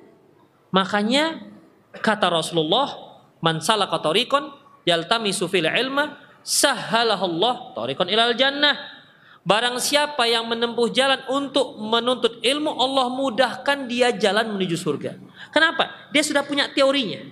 Makanya 0.70 1.49
kata 1.99 2.31
Rasulullah, 2.31 3.19
"Man 3.43 3.59
salaka 3.59 3.99
tariqan 3.99 4.55
yaltamisu 4.87 5.51
fil 5.51 5.67
ilma, 5.67 6.19
sahhalallah 6.47 7.75
tariqan 7.75 8.07
ilal 8.07 8.35
jannah." 8.39 9.01
Barang 9.41 9.81
siapa 9.81 10.29
yang 10.29 10.45
menempuh 10.53 10.93
jalan 10.93 11.25
untuk 11.33 11.81
menuntut 11.81 12.45
ilmu, 12.45 12.77
Allah 12.77 13.09
mudahkan 13.09 13.89
dia 13.89 14.12
jalan 14.12 14.53
menuju 14.53 14.77
surga. 14.77 15.17
Kenapa? 15.49 16.12
Dia 16.12 16.21
sudah 16.21 16.45
punya 16.45 16.69
teorinya. 16.69 17.25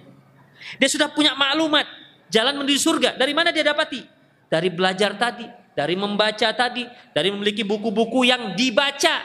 Dia 0.80 0.88
sudah 0.88 1.12
punya 1.12 1.36
maklumat 1.36 1.84
jalan 2.32 2.64
menuju 2.64 2.80
surga. 2.80 3.20
Dari 3.20 3.32
mana 3.36 3.52
dia 3.52 3.60
dapati? 3.60 4.00
Dari 4.48 4.72
belajar 4.72 5.20
tadi, 5.20 5.44
dari 5.76 5.94
membaca 6.00 6.48
tadi, 6.56 6.88
dari 7.12 7.28
memiliki 7.28 7.60
buku-buku 7.60 8.24
yang 8.24 8.56
dibaca, 8.56 9.20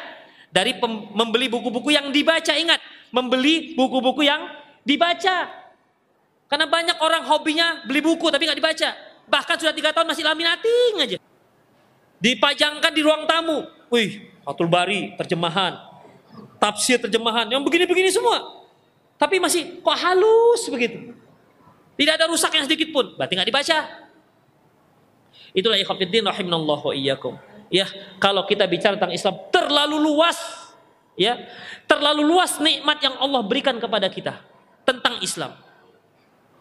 dari 0.51 0.75
membeli 1.15 1.47
buku-buku 1.47 1.95
yang 1.95 2.11
dibaca. 2.11 2.51
Ingat, 2.51 2.83
membeli 3.15 3.79
buku-buku 3.79 4.27
yang 4.27 4.43
dibaca. 4.87 5.63
Karena 6.47 6.69
banyak 6.69 6.97
orang 7.01 7.25
hobinya 7.25 7.81
beli 7.81 8.03
buku 8.03 8.29
tapi 8.29 8.45
nggak 8.45 8.59
dibaca. 8.61 8.89
Bahkan 9.25 9.55
sudah 9.57 9.73
tiga 9.73 9.89
tahun 9.89 10.05
masih 10.05 10.21
laminating 10.21 10.93
aja. 11.01 11.17
Dipajangkan 12.21 12.91
di 12.93 13.01
ruang 13.01 13.25
tamu. 13.25 13.65
Wih, 13.89 14.29
Fatul 14.45 14.69
Bari 14.69 15.17
terjemahan, 15.17 15.81
tafsir 16.61 17.01
terjemahan, 17.01 17.49
yang 17.49 17.65
begini-begini 17.65 18.13
semua. 18.13 18.63
Tapi 19.17 19.41
masih 19.41 19.81
kok 19.81 19.97
halus 19.97 20.69
begitu. 20.69 21.17
Tidak 21.97 22.13
ada 22.13 22.29
rusak 22.29 22.53
yang 22.53 22.65
sedikit 22.69 22.93
pun. 22.93 23.17
Berarti 23.17 23.33
nggak 23.33 23.49
dibaca. 23.49 23.77
Itulah 25.53 25.77
ikhwatiddin 25.81 26.25
rahimanallah 26.25 26.79
wa 26.85 26.93
iyyakum. 26.93 27.33
Ya, 27.73 27.89
kalau 28.21 28.45
kita 28.45 28.69
bicara 28.69 28.93
tentang 28.93 29.13
Islam 29.13 29.41
terlalu 29.49 29.97
luas, 29.97 30.37
ya, 31.17 31.37
terlalu 31.89 32.21
luas 32.21 32.61
nikmat 32.61 33.01
yang 33.01 33.17
Allah 33.17 33.41
berikan 33.41 33.77
kepada 33.81 34.05
kita 34.09 34.52
tentang 34.83 35.19
Islam. 35.23 35.55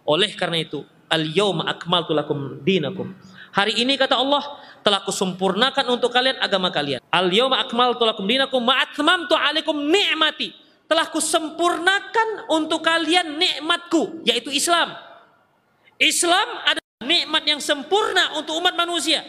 Oleh 0.03 0.35
karena 0.35 0.59
itu, 0.63 0.83
al-yauma 1.13 1.69
akmaltu 1.69 2.17
lakum 2.17 2.59
dinakum. 2.65 3.13
Hari 3.53 3.85
ini 3.85 4.01
kata 4.01 4.17
Allah 4.17 4.41
telah 4.81 5.05
kusempurnakan 5.05 5.85
untuk 5.93 6.09
kalian 6.09 6.41
agama 6.41 6.73
kalian. 6.73 7.05
Al-yauma 7.13 7.61
akmaltu 7.61 8.03
lakum 8.09 8.25
dinakum 8.25 8.65
wa 8.65 8.81
atmamtu 8.81 9.37
alaikum 9.37 9.77
ni'mati. 9.77 10.57
Telah 10.89 11.09
kusempurnakan 11.13 12.53
untuk 12.53 12.81
kalian 12.85 13.37
nikmatku 13.37 14.25
yaitu 14.25 14.53
Islam. 14.53 14.93
Islam 15.97 16.49
ada 16.67 16.81
nikmat 17.05 17.45
yang 17.47 17.61
sempurna 17.61 18.37
untuk 18.41 18.59
umat 18.59 18.75
manusia. 18.75 19.23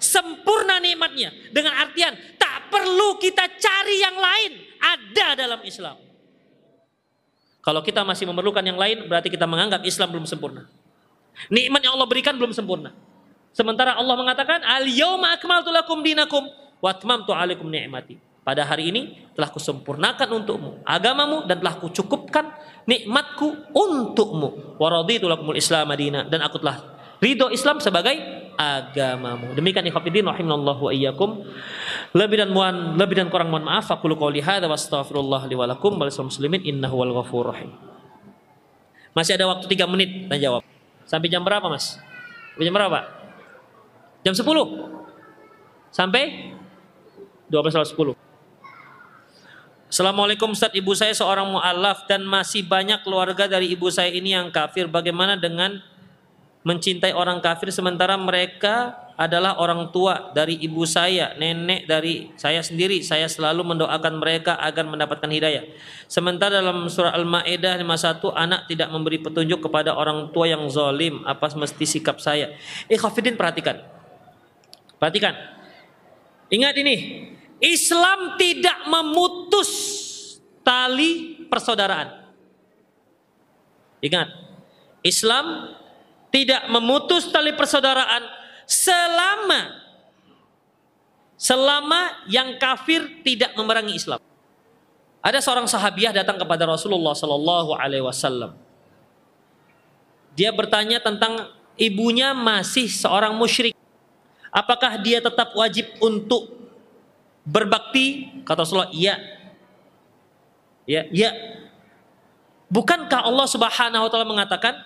Sempurna 0.00 0.80
nikmatnya 0.80 1.30
dengan 1.52 1.76
artian 1.76 2.16
tak 2.40 2.72
perlu 2.72 3.20
kita 3.20 3.46
cari 3.58 3.96
yang 4.00 4.16
lain, 4.16 4.52
ada 4.80 5.26
dalam 5.36 5.60
Islam. 5.62 6.09
Kalau 7.60 7.84
kita 7.84 8.00
masih 8.02 8.24
memerlukan 8.24 8.64
yang 8.64 8.80
lain, 8.80 9.04
berarti 9.04 9.28
kita 9.28 9.44
menganggap 9.44 9.84
Islam 9.84 10.16
belum 10.16 10.24
sempurna. 10.24 10.64
Nikmat 11.52 11.80
yang 11.84 11.92
Allah 11.96 12.08
berikan 12.08 12.34
belum 12.36 12.56
sempurna. 12.56 12.92
Sementara 13.52 13.96
Allah 13.96 14.16
mengatakan, 14.16 14.64
"Al-yauma 14.64 15.36
akmaltu 15.36 15.68
lakum 15.68 16.00
dinakum 16.00 16.48
wa 16.80 16.88
atmamtu 16.88 17.36
'alaikum 17.36 17.68
ni'mati." 17.68 18.16
Pada 18.40 18.64
hari 18.64 18.88
ini 18.88 19.02
telah 19.36 19.52
kusempurnakan 19.52 20.28
untukmu 20.40 20.80
agamamu 20.88 21.44
dan 21.44 21.60
telah 21.60 21.76
kucukupkan 21.76 22.56
nikmatku 22.88 23.68
untukmu. 23.76 24.80
Wa 24.80 24.88
raditu 24.88 25.28
lakumul 25.28 25.60
Islam 25.60 25.84
madina 25.92 26.24
dan 26.24 26.40
aku 26.40 26.56
telah 26.56 26.80
ridho 27.20 27.52
Islam 27.52 27.84
sebagai 27.84 28.16
agamamu. 28.58 29.52
Demikian 29.54 29.86
ikhwatiddin 29.86 30.26
rahimallahu 30.26 30.88
wa 30.88 30.92
iyyakum. 30.94 31.44
Lebih 32.16 32.42
dan 32.42 32.50
mohon 32.50 32.98
lebih 32.98 33.18
dan 33.20 33.28
kurang 33.28 33.50
mohon 33.50 33.66
maaf. 33.66 33.90
Aku 33.90 34.10
qouli 34.14 34.42
hadza 34.42 34.66
wa 34.66 34.74
astaghfirullah 34.74 35.46
li 35.46 35.54
wa 35.58 35.66
lakum 35.68 35.98
wa 35.98 36.06
muslimin 36.06 36.62
innahu 36.62 37.02
wal 37.02 37.12
ghafurur 37.22 37.54
rahim. 37.54 37.70
Masih 39.10 39.34
ada 39.34 39.50
waktu 39.50 39.66
3 39.66 39.90
menit 39.90 40.30
tanya 40.30 40.50
jawab. 40.50 40.62
Sampai 41.06 41.26
jam 41.26 41.42
berapa, 41.42 41.66
Mas? 41.66 41.98
Sampai 42.54 42.64
jam 42.70 42.74
berapa? 42.74 42.98
Jam 44.22 44.34
10. 44.38 44.46
Sampai 45.90 46.54
12.10. 47.50 48.14
Assalamualaikum 49.90 50.54
Ustaz, 50.54 50.70
ibu 50.70 50.94
saya 50.94 51.10
seorang 51.10 51.50
mu'alaf 51.50 52.06
dan 52.06 52.22
masih 52.22 52.62
banyak 52.62 53.02
keluarga 53.02 53.50
dari 53.50 53.74
ibu 53.74 53.90
saya 53.90 54.14
ini 54.14 54.30
yang 54.38 54.54
kafir. 54.54 54.86
Bagaimana 54.86 55.34
dengan 55.34 55.82
mencintai 56.60 57.16
orang 57.16 57.40
kafir 57.40 57.72
sementara 57.72 58.20
mereka 58.20 58.92
adalah 59.20 59.60
orang 59.60 59.92
tua 59.92 60.32
dari 60.32 60.56
ibu 60.64 60.88
saya, 60.88 61.36
nenek 61.36 61.84
dari 61.84 62.32
saya 62.40 62.64
sendiri. 62.64 63.04
Saya 63.04 63.28
selalu 63.28 63.76
mendoakan 63.76 64.16
mereka 64.16 64.56
agar 64.56 64.88
mendapatkan 64.88 65.28
hidayah. 65.28 65.68
Sementara 66.08 66.64
dalam 66.64 66.88
surah 66.88 67.12
Al-Maidah 67.12 67.76
51 67.84 68.32
anak 68.32 68.60
tidak 68.72 68.88
memberi 68.88 69.20
petunjuk 69.20 69.60
kepada 69.60 69.92
orang 69.92 70.32
tua 70.32 70.48
yang 70.48 70.64
zalim, 70.72 71.20
apa 71.28 71.52
mesti 71.52 71.84
sikap 71.84 72.16
saya? 72.16 72.56
Eh 72.88 72.96
Khafidin 72.96 73.36
perhatikan. 73.36 73.76
Perhatikan. 74.96 75.36
Ingat 76.48 76.74
ini, 76.80 76.96
Islam 77.60 78.40
tidak 78.40 78.88
memutus 78.88 79.68
tali 80.64 81.44
persaudaraan. 81.44 82.24
Ingat, 84.00 84.32
Islam 85.04 85.76
tidak 86.30 86.66
memutus 86.70 87.28
tali 87.30 87.54
persaudaraan 87.54 88.22
selama 88.66 89.82
selama 91.34 92.24
yang 92.30 92.56
kafir 92.60 93.22
tidak 93.26 93.54
memerangi 93.58 93.96
Islam. 93.96 94.20
Ada 95.20 95.44
seorang 95.44 95.68
sahabiah 95.68 96.16
datang 96.16 96.40
kepada 96.40 96.64
Rasulullah 96.64 97.12
Sallallahu 97.12 97.76
Alaihi 97.76 98.04
Wasallam. 98.04 98.56
Dia 100.32 100.48
bertanya 100.54 101.02
tentang 101.02 101.52
ibunya 101.76 102.32
masih 102.32 102.88
seorang 102.88 103.36
musyrik. 103.36 103.76
Apakah 104.48 104.96
dia 105.00 105.20
tetap 105.20 105.52
wajib 105.52 105.92
untuk 106.00 106.60
berbakti 107.46 108.30
kata 108.44 108.62
Rasulullah 108.62 108.92
iya 108.92 109.16
ya 110.84 111.08
iya 111.08 111.30
bukankah 112.68 113.26
Allah 113.26 113.46
Subhanahu 113.48 114.06
wa 114.06 114.10
taala 114.12 114.28
mengatakan 114.28 114.76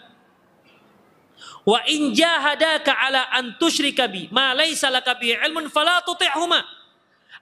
wa 1.64 1.80
in 1.88 2.12
jahadaka 2.12 2.92
ala 2.92 3.32
an 3.32 3.56
tusyrika 3.56 4.04
bi 4.08 4.28
ma 4.28 4.52
laysa 4.52 4.92
laka 4.92 5.16
bi 5.16 5.32
ilmun 5.32 5.72
fala 5.72 6.04
tuti'huma. 6.04 6.60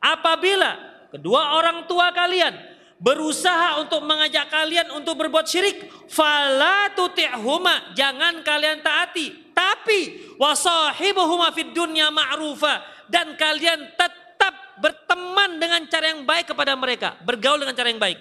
Apabila 0.02 0.78
kedua 1.10 1.58
orang 1.58 1.86
tua 1.86 2.10
kalian 2.14 2.54
berusaha 3.02 3.82
untuk 3.82 4.06
mengajak 4.06 4.46
kalian 4.46 4.94
untuk 4.94 5.18
berbuat 5.18 5.46
syirik 5.46 5.90
fala 6.06 6.90
tuti'huma 6.94 7.94
jangan 7.98 8.40
kalian 8.46 8.78
taati. 8.80 9.52
Tapi 9.52 10.32
wasahibuhuma 10.40 11.52
fid 11.52 11.76
dunya 11.76 12.08
ma'rufa 12.08 12.80
dan 13.12 13.36
kalian 13.36 13.92
tetap 13.98 14.54
berteman 14.80 15.60
dengan 15.60 15.84
cara 15.90 16.14
yang 16.14 16.24
baik 16.24 16.54
kepada 16.54 16.72
mereka 16.78 17.18
bergaul 17.22 17.60
dengan 17.60 17.76
cara 17.76 17.90
yang 17.92 18.00
baik. 18.00 18.18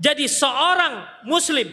Jadi 0.00 0.24
seorang 0.28 1.24
muslim 1.28 1.68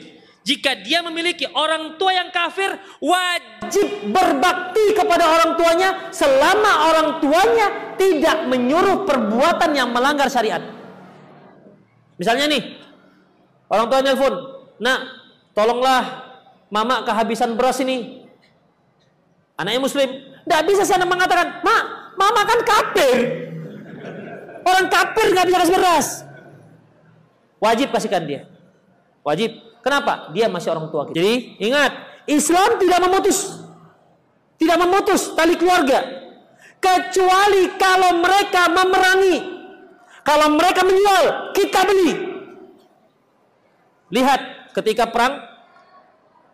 jika 0.48 0.80
dia 0.80 1.04
memiliki 1.04 1.44
orang 1.52 2.00
tua 2.00 2.16
yang 2.16 2.32
kafir 2.32 2.72
wajib 3.04 4.16
berbakti 4.16 4.96
kepada 4.96 5.28
orang 5.28 5.60
tuanya 5.60 6.08
selama 6.16 6.88
orang 6.88 7.08
tuanya 7.20 7.68
tidak 8.00 8.48
menyuruh 8.48 9.04
perbuatan 9.04 9.76
yang 9.76 9.92
melanggar 9.92 10.32
syariat. 10.32 10.64
Misalnya 12.16 12.48
nih, 12.48 12.64
orang 13.68 13.92
tua 13.92 14.00
nelpon, 14.00 14.34
"Nak, 14.80 15.00
tolonglah 15.52 16.32
mama 16.72 17.04
kehabisan 17.04 17.60
beras 17.60 17.84
ini." 17.84 18.24
Anaknya 19.60 19.84
muslim, 19.84 20.08
tidak 20.48 20.64
bisa 20.64 20.88
saya 20.88 21.04
mengatakan, 21.04 21.60
"Mak, 21.60 21.84
mama 22.16 22.42
kan 22.48 22.60
kafir." 22.64 23.16
Orang 24.64 24.88
kafir 24.88 25.28
nggak 25.36 25.48
bisa 25.52 25.58
kasih 25.60 25.76
beras. 25.76 26.08
Wajib 27.60 27.92
kasihkan 27.92 28.24
dia. 28.24 28.48
Wajib. 29.28 29.67
Kenapa? 29.88 30.36
Dia 30.36 30.52
masih 30.52 30.76
orang 30.76 30.92
tua 30.92 31.08
kita. 31.08 31.16
Jadi 31.16 31.64
ingat, 31.64 31.92
Islam 32.28 32.76
tidak 32.76 33.00
memutus. 33.08 33.56
Tidak 34.60 34.76
memutus 34.84 35.32
tali 35.32 35.56
keluarga. 35.56 36.04
Kecuali 36.76 37.72
kalau 37.80 38.20
mereka 38.20 38.68
memerangi. 38.68 39.38
Kalau 40.28 40.60
mereka 40.60 40.84
menjual, 40.84 41.56
kita 41.56 41.88
beli. 41.88 42.12
Lihat 44.12 44.76
ketika 44.76 45.08
perang 45.08 45.40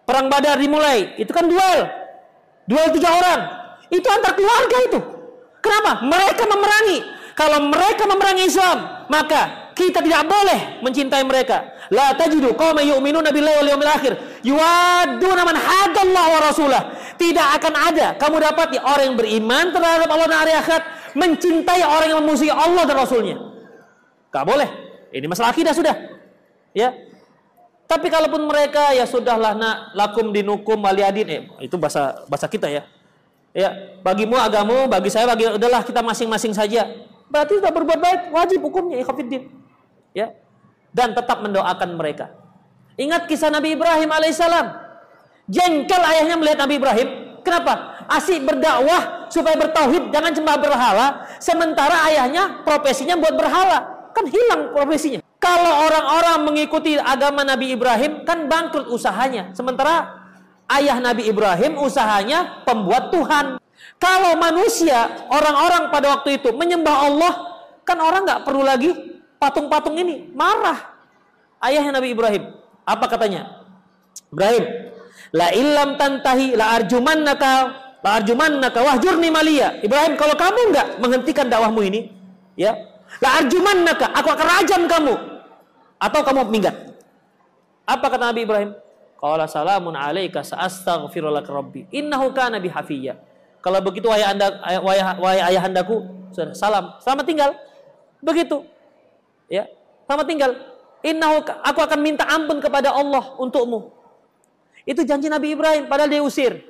perang 0.06 0.30
Badar 0.30 0.62
dimulai, 0.62 1.18
itu 1.18 1.34
kan 1.34 1.50
duel. 1.50 1.90
Duel 2.70 2.94
tiga 2.94 3.18
orang. 3.18 3.42
Itu 3.90 4.06
antar 4.14 4.38
keluarga 4.38 4.78
itu. 4.94 5.00
Kenapa? 5.58 6.06
Mereka 6.06 6.44
memerangi. 6.46 6.98
Kalau 7.34 7.66
mereka 7.66 8.06
memerangi 8.06 8.46
Islam, 8.46 9.10
maka 9.10 9.63
kita 9.74 10.00
tidak 10.06 10.30
boleh 10.30 10.80
mencintai 10.86 11.26
mereka. 11.26 11.74
La 11.90 12.14
tajidu 12.14 12.54
qauman 12.54 12.86
yu'minuna 12.86 13.34
billahi 13.34 13.56
wal 13.66 13.70
yawmil 13.76 13.92
akhir 13.92 14.14
yuwadduna 14.46 15.42
man 15.44 15.58
hadallahu 15.58 16.30
wa 16.30 16.40
rasulah. 16.46 16.82
Tidak 17.18 17.48
akan 17.62 17.74
ada 17.74 18.08
kamu 18.18 18.38
dapat 18.42 18.78
orang 18.82 19.06
yang 19.14 19.18
beriman 19.18 19.66
terhadap 19.74 20.10
Allah 20.10 20.28
dan 20.30 20.40
hari 20.46 20.54
akhirat 20.54 20.84
mencintai 21.14 21.82
orang 21.86 22.08
yang 22.10 22.20
memusuhi 22.26 22.50
Allah 22.50 22.84
dan 22.86 22.96
Rasulnya. 22.98 23.38
Gak 24.34 24.46
boleh. 24.46 24.70
Ini 25.14 25.26
masalah 25.30 25.54
akidah 25.54 25.74
sudah. 25.78 25.94
Ya. 26.74 26.90
Tapi 27.86 28.10
kalaupun 28.10 28.50
mereka 28.50 28.90
ya 28.98 29.06
sudahlah 29.06 29.54
nak 29.54 29.94
lakum 29.94 30.34
dinukum 30.34 30.82
waliyadin 30.82 31.28
eh, 31.30 31.42
itu 31.62 31.78
bahasa 31.78 32.26
bahasa 32.26 32.50
kita 32.50 32.66
ya. 32.66 32.82
Ya, 33.54 33.70
bagimu 34.02 34.34
agamu, 34.34 34.90
bagi 34.90 35.14
saya 35.14 35.30
bagi 35.30 35.46
udahlah 35.46 35.86
kita 35.86 36.02
masing-masing 36.02 36.58
saja. 36.58 36.90
Berarti 37.34 37.58
sudah 37.58 37.74
berbuat 37.74 37.98
baik, 37.98 38.22
wajib 38.30 38.62
hukumnya 38.62 39.02
ikhafidin 39.02 39.50
ya 40.14 40.38
dan 40.94 41.18
tetap 41.18 41.42
mendoakan 41.42 41.98
mereka. 41.98 42.30
Ingat 42.94 43.26
kisah 43.26 43.50
Nabi 43.50 43.74
Ibrahim 43.74 44.14
alaihissalam. 44.14 44.70
Jengkel 45.50 45.98
ayahnya 45.98 46.38
melihat 46.38 46.62
Nabi 46.62 46.78
Ibrahim. 46.78 47.10
Kenapa? 47.42 48.06
Asik 48.06 48.46
berdakwah 48.46 49.28
supaya 49.34 49.58
bertauhid, 49.58 50.14
jangan 50.14 50.32
cuma 50.38 50.56
berhala. 50.62 51.26
Sementara 51.42 52.06
ayahnya 52.08 52.62
profesinya 52.62 53.18
buat 53.18 53.34
berhala, 53.36 54.08
kan 54.14 54.30
hilang 54.30 54.72
profesinya. 54.72 55.20
Kalau 55.42 55.74
orang-orang 55.90 56.48
mengikuti 56.48 56.96
agama 56.96 57.44
Nabi 57.44 57.76
Ibrahim, 57.76 58.24
kan 58.24 58.48
bangkrut 58.48 58.88
usahanya. 58.88 59.52
Sementara 59.52 60.24
ayah 60.72 61.04
Nabi 61.04 61.28
Ibrahim 61.28 61.76
usahanya 61.84 62.64
pembuat 62.64 63.12
Tuhan. 63.12 63.60
Kalau 64.04 64.36
manusia, 64.36 65.08
orang-orang 65.32 65.88
pada 65.88 66.20
waktu 66.20 66.36
itu 66.36 66.52
menyembah 66.52 67.08
Allah, 67.08 67.34
kan 67.88 67.96
orang 68.04 68.28
nggak 68.28 68.44
perlu 68.44 68.60
lagi 68.60 68.92
patung-patung 69.40 69.96
ini. 69.96 70.28
Marah. 70.36 70.92
Ayahnya 71.64 72.04
Nabi 72.04 72.12
Ibrahim 72.12 72.52
apa 72.84 73.06
katanya? 73.08 73.64
Ibrahim 74.28 74.68
la 75.32 75.48
illam 75.56 75.96
tantahi 75.96 76.60
la 76.60 76.76
arjumannaka 76.76 77.52
la 78.04 78.20
arjumannaka 78.20 78.80
wahjurni 78.84 79.32
malia. 79.32 79.80
Ibrahim 79.80 80.20
kalau 80.20 80.36
kamu 80.36 80.76
enggak 80.76 80.88
menghentikan 81.00 81.48
dakwahmu 81.48 81.80
ini 81.88 82.12
ya 82.60 82.76
la 83.24 83.40
arjumannaka 83.40 84.12
aku 84.12 84.28
akan 84.36 84.48
rajam 84.60 84.84
kamu. 84.84 85.16
Atau 85.96 86.20
kamu 86.28 86.52
minggat. 86.52 86.76
Apa 87.88 88.12
kata 88.12 88.36
Nabi 88.36 88.44
Ibrahim? 88.44 88.76
Qala 89.16 89.48
salamun 89.48 89.96
alaika 89.96 90.44
sa'astaghfirullah 90.44 91.48
rabbi 91.48 91.88
innahu 91.96 92.36
kana 92.36 92.60
bihafiyya 92.60 93.16
kalau 93.64 93.80
begitu 93.80 94.12
wahai 94.12 94.28
anda 94.28 94.60
wahai, 94.84 95.00
wahai 95.18 95.40
ayahandaku 95.56 96.04
salam 96.52 97.00
selamat 97.00 97.26
tinggal 97.26 97.50
begitu 98.20 98.68
Ya, 99.52 99.70
sama 100.10 100.26
tinggal. 100.26 100.56
Innahu 101.04 101.44
aku 101.44 101.80
akan 101.84 102.00
minta 102.00 102.26
ampun 102.26 102.58
kepada 102.64 102.90
Allah 102.90 103.36
untukmu. 103.36 103.92
Itu 104.88 105.04
janji 105.04 105.28
Nabi 105.28 105.54
Ibrahim 105.54 105.86
padahal 105.86 106.10
dia 106.10 106.24
usir. 106.26 106.64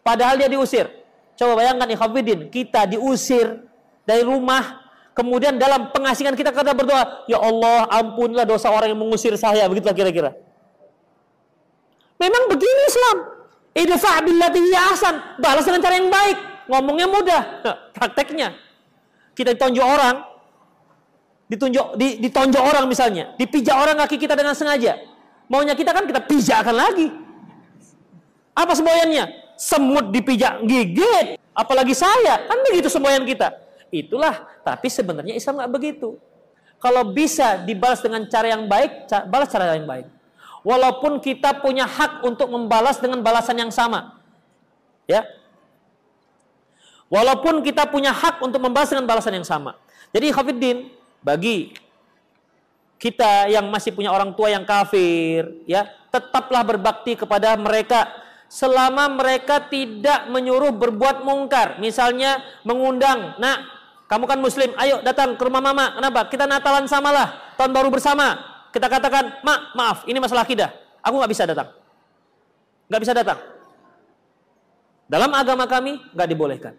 Padahal 0.00 0.40
dia 0.40 0.48
diusir. 0.48 0.88
Coba 1.36 1.60
bayangkan 1.60 1.88
ikhwatiddin, 1.92 2.48
kita 2.48 2.88
diusir 2.88 3.64
dari 4.08 4.24
rumah, 4.24 4.80
kemudian 5.12 5.60
dalam 5.60 5.92
pengasingan 5.92 6.36
kita 6.36 6.52
kata 6.56 6.72
berdoa, 6.72 7.24
"Ya 7.28 7.36
Allah, 7.36 7.84
ampunlah 7.88 8.48
dosa 8.48 8.72
orang 8.72 8.92
yang 8.92 9.00
mengusir 9.00 9.36
saya." 9.36 9.68
Begitulah 9.68 9.92
kira-kira. 9.92 10.36
Memang 12.16 12.48
begini 12.48 12.82
Islam. 12.88 13.16
Idfa' 13.70 14.18
billati 14.26 14.60
ahsan. 14.74 15.38
Balas 15.38 15.62
dengan 15.62 15.80
cara 15.82 15.94
yang 15.98 16.10
baik. 16.10 16.38
Ngomongnya 16.70 17.06
mudah, 17.10 17.42
prakteknya. 17.94 18.54
Kita 19.34 19.50
ditonjok 19.56 19.86
orang, 19.86 20.22
ditunjuk 21.50 21.98
di, 21.98 22.22
ditonjok 22.22 22.62
orang 22.62 22.84
misalnya, 22.86 23.34
dipijak 23.34 23.74
orang 23.74 23.98
kaki 24.06 24.22
kita 24.22 24.38
dengan 24.38 24.54
sengaja. 24.54 24.94
Maunya 25.50 25.74
kita 25.74 25.90
kan 25.90 26.06
kita 26.06 26.22
pijakkan 26.22 26.76
lagi. 26.76 27.10
Apa 28.54 28.70
semboyannya? 28.78 29.54
Semut 29.58 30.14
dipijak 30.14 30.62
gigit. 30.62 31.34
Apalagi 31.50 31.90
saya, 31.90 32.46
kan 32.46 32.58
begitu 32.70 32.86
semboyan 32.86 33.26
kita. 33.26 33.50
Itulah, 33.90 34.46
tapi 34.62 34.86
sebenarnya 34.86 35.34
Islam 35.34 35.58
nggak 35.58 35.72
begitu. 35.74 36.14
Kalau 36.78 37.02
bisa 37.10 37.58
dibalas 37.66 37.98
dengan 37.98 38.24
cara 38.30 38.54
yang 38.54 38.70
baik, 38.70 39.10
balas 39.26 39.50
cara 39.50 39.74
yang 39.74 39.90
baik. 39.90 40.06
Walaupun 40.60 41.24
kita 41.24 41.56
punya 41.64 41.88
hak 41.88 42.20
untuk 42.20 42.52
membalas 42.52 43.00
dengan 43.00 43.24
balasan 43.24 43.56
yang 43.56 43.72
sama. 43.72 44.20
Ya. 45.08 45.24
Walaupun 47.10 47.66
kita 47.66 47.90
punya 47.90 48.14
hak 48.14 48.38
untuk 48.38 48.62
membalas 48.62 48.92
dengan 48.92 49.08
balasan 49.08 49.34
yang 49.40 49.48
sama. 49.48 49.74
Jadi 50.14 50.30
Khafiddin, 50.30 50.86
bagi 51.24 51.74
kita 53.00 53.50
yang 53.50 53.66
masih 53.72 53.96
punya 53.96 54.12
orang 54.12 54.36
tua 54.36 54.52
yang 54.52 54.62
kafir, 54.62 55.64
ya, 55.64 55.88
tetaplah 56.12 56.62
berbakti 56.62 57.16
kepada 57.16 57.56
mereka 57.56 58.06
selama 58.50 59.06
mereka 59.10 59.62
tidak 59.70 60.26
menyuruh 60.28 60.74
berbuat 60.74 61.22
mungkar. 61.22 61.78
Misalnya 61.78 62.42
mengundang, 62.66 63.38
"Nak, 63.38 63.58
kamu 64.10 64.24
kan 64.26 64.38
muslim, 64.42 64.70
ayo 64.76 65.00
datang 65.00 65.38
ke 65.38 65.42
rumah 65.42 65.62
mama." 65.62 65.96
Kenapa? 65.96 66.26
Kita 66.28 66.44
Natalan 66.50 66.90
samalah, 66.90 67.54
tahun 67.54 67.72
baru 67.72 67.88
bersama. 67.88 68.38
Kita 68.70 68.86
katakan, 68.86 69.42
"Mak, 69.42 69.60
maaf, 69.74 69.98
ini 70.06 70.18
masalah 70.22 70.46
akidah. 70.46 70.70
Aku 71.02 71.14
nggak 71.18 71.32
bisa 71.32 71.44
datang." 71.46 71.74
Nggak 72.90 73.02
bisa 73.02 73.12
datang. 73.14 73.38
Dalam 75.10 75.30
agama 75.34 75.66
kami 75.66 75.98
nggak 76.14 76.28
dibolehkan. 76.30 76.74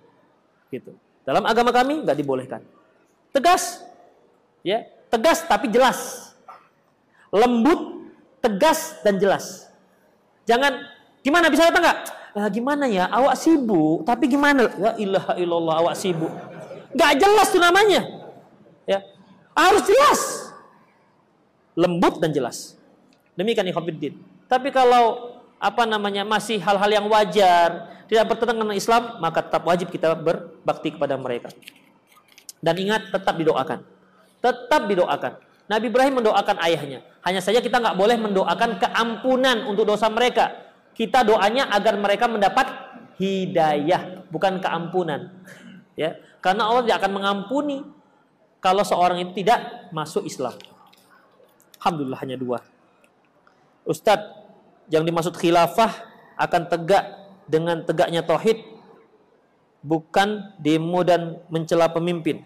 Gitu. 0.72 0.96
Dalam 1.28 1.44
agama 1.44 1.72
kami 1.76 2.04
nggak 2.04 2.16
dibolehkan. 2.16 2.64
Tegas, 3.32 3.84
Ya, 4.62 4.86
tegas 5.10 5.42
tapi 5.50 5.68
jelas. 5.74 6.32
Lembut, 7.34 8.12
tegas 8.44 9.02
dan 9.02 9.18
jelas. 9.18 9.70
Jangan 10.46 10.86
gimana 11.26 11.50
bisa 11.50 11.70
datang 11.70 11.82
nggak? 11.82 12.00
Nah, 12.32 12.48
gimana 12.48 12.86
ya? 12.88 13.10
Awak 13.12 13.36
sibuk, 13.36 14.08
tapi 14.08 14.30
gimana? 14.30 14.72
Ya 14.80 14.92
ilaha 14.96 15.34
illallah 15.36 15.76
awak 15.84 15.96
sibuk. 16.00 16.32
Gak 16.96 17.12
jelas 17.20 17.48
tuh 17.52 17.60
namanya. 17.60 18.04
Ya. 18.88 19.00
Harus 19.56 19.84
jelas. 19.84 20.51
Lembut 21.78 22.20
dan 22.20 22.36
jelas. 22.36 22.76
Demikian 23.36 23.68
ikhwatiddin. 23.72 24.20
Tapi 24.52 24.70
kalau 24.76 25.40
apa 25.62 25.86
namanya 25.88 26.28
masih 26.28 26.60
hal-hal 26.60 26.90
yang 26.90 27.06
wajar, 27.08 27.88
tidak 28.12 28.28
bertentangan 28.28 28.68
dengan 28.68 28.78
Islam, 28.78 29.04
maka 29.24 29.40
tetap 29.40 29.64
wajib 29.64 29.88
kita 29.88 30.12
berbakti 30.18 30.92
kepada 30.92 31.16
mereka. 31.16 31.54
Dan 32.60 32.76
ingat 32.76 33.08
tetap 33.08 33.40
didoakan. 33.40 33.80
Tetap 34.44 34.82
didoakan. 34.90 35.34
Nabi 35.72 35.88
Ibrahim 35.88 36.20
mendoakan 36.20 36.60
ayahnya. 36.68 37.00
Hanya 37.24 37.40
saja 37.40 37.64
kita 37.64 37.80
nggak 37.80 37.96
boleh 37.96 38.20
mendoakan 38.20 38.82
keampunan 38.82 39.70
untuk 39.72 39.88
dosa 39.88 40.12
mereka. 40.12 40.52
Kita 40.92 41.24
doanya 41.24 41.72
agar 41.72 41.96
mereka 41.96 42.28
mendapat 42.28 42.68
hidayah, 43.16 44.28
bukan 44.28 44.60
keampunan. 44.60 45.32
Ya, 45.96 46.20
karena 46.44 46.68
Allah 46.68 46.84
tidak 46.84 46.98
akan 47.06 47.14
mengampuni 47.16 47.86
kalau 48.60 48.84
seorang 48.84 49.22
itu 49.22 49.40
tidak 49.46 49.90
masuk 49.94 50.26
Islam. 50.28 50.58
Alhamdulillah 51.82 52.22
hanya 52.22 52.38
dua. 52.38 52.62
Ustadz, 53.90 54.38
yang 54.94 55.02
dimaksud 55.02 55.34
khilafah 55.34 55.90
akan 56.38 56.70
tegak 56.70 57.10
dengan 57.50 57.82
tegaknya 57.82 58.22
tauhid, 58.22 58.62
bukan 59.82 60.54
demo 60.62 61.02
dan 61.02 61.42
mencela 61.50 61.90
pemimpin. 61.90 62.46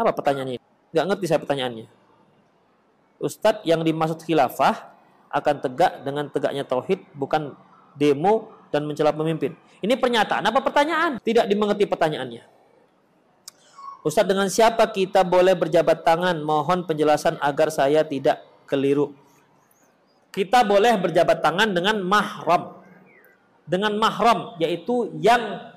Apa 0.00 0.16
pertanyaannya? 0.16 0.56
Gak 0.96 1.04
ngerti 1.04 1.24
saya 1.28 1.36
pertanyaannya. 1.36 1.84
Ustadz 3.20 3.68
yang 3.68 3.84
dimaksud 3.84 4.24
khilafah 4.24 4.88
akan 5.28 5.54
tegak 5.60 6.00
dengan 6.00 6.32
tegaknya 6.32 6.64
tauhid 6.64 7.04
bukan 7.12 7.52
demo 7.92 8.48
dan 8.72 8.88
mencela 8.88 9.12
pemimpin. 9.12 9.52
Ini 9.84 10.00
pernyataan 10.00 10.48
apa 10.48 10.64
pertanyaan? 10.64 11.20
Tidak 11.20 11.44
dimengerti 11.44 11.84
pertanyaannya. 11.84 12.57
Ustadz 14.06 14.30
dengan 14.30 14.46
siapa 14.46 14.86
kita 14.94 15.26
boleh 15.26 15.58
berjabat 15.58 16.06
tangan? 16.06 16.38
Mohon 16.42 16.86
penjelasan 16.86 17.34
agar 17.42 17.68
saya 17.74 18.06
tidak 18.06 18.46
keliru. 18.68 19.10
Kita 20.30 20.62
boleh 20.62 20.94
berjabat 21.00 21.42
tangan 21.42 21.74
dengan 21.74 21.98
mahram. 22.04 22.78
Dengan 23.68 23.98
mahram 23.98 24.54
yaitu 24.62 25.10
yang 25.18 25.72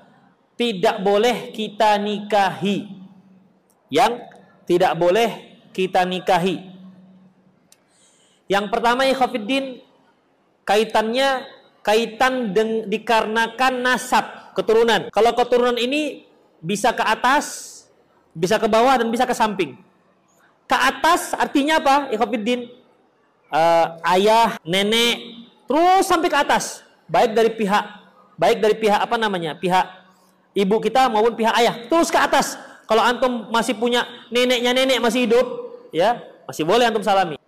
tidak 0.54 1.02
boleh 1.02 1.50
kita 1.50 1.98
nikahi. 1.98 2.86
Yang 3.90 4.12
tidak 4.70 4.92
boleh 4.94 5.30
kita 5.74 6.06
nikahi. 6.06 6.72
Yang 8.46 8.64
pertama 8.68 9.08
Khafiddin 9.08 9.80
kaitannya 10.62 11.48
kaitan 11.82 12.54
deng, 12.54 12.86
dikarenakan 12.86 13.82
nasab 13.82 14.54
keturunan. 14.54 15.10
Kalau 15.10 15.34
keturunan 15.34 15.76
ini 15.76 16.24
bisa 16.62 16.94
ke 16.94 17.02
atas, 17.02 17.71
bisa 18.32 18.56
ke 18.56 18.68
bawah 18.68 18.96
dan 18.96 19.08
bisa 19.12 19.28
ke 19.28 19.36
samping. 19.36 19.76
Ke 20.64 20.76
atas 20.76 21.36
artinya 21.36 21.78
apa? 21.80 22.08
Ikhafiddin 22.12 22.68
uh, 23.52 23.86
ayah, 24.16 24.56
nenek, 24.64 25.44
terus 25.68 26.08
sampai 26.08 26.32
ke 26.32 26.38
atas. 26.38 26.84
Baik 27.08 27.36
dari 27.36 27.52
pihak 27.52 27.84
baik 28.40 28.58
dari 28.58 28.74
pihak 28.74 29.00
apa 29.00 29.16
namanya? 29.20 29.54
Pihak 29.54 29.84
ibu 30.56 30.76
kita 30.80 31.06
maupun 31.12 31.36
pihak 31.36 31.54
ayah, 31.60 31.74
terus 31.86 32.08
ke 32.08 32.18
atas 32.18 32.56
kalau 32.90 33.04
antum 33.04 33.48
masih 33.52 33.76
punya 33.78 34.04
neneknya 34.32 34.74
nenek 34.74 34.98
masih 34.98 35.28
hidup, 35.28 35.46
ya 35.94 36.18
masih 36.48 36.66
boleh 36.66 36.88
antum 36.88 37.04
salami. 37.04 37.38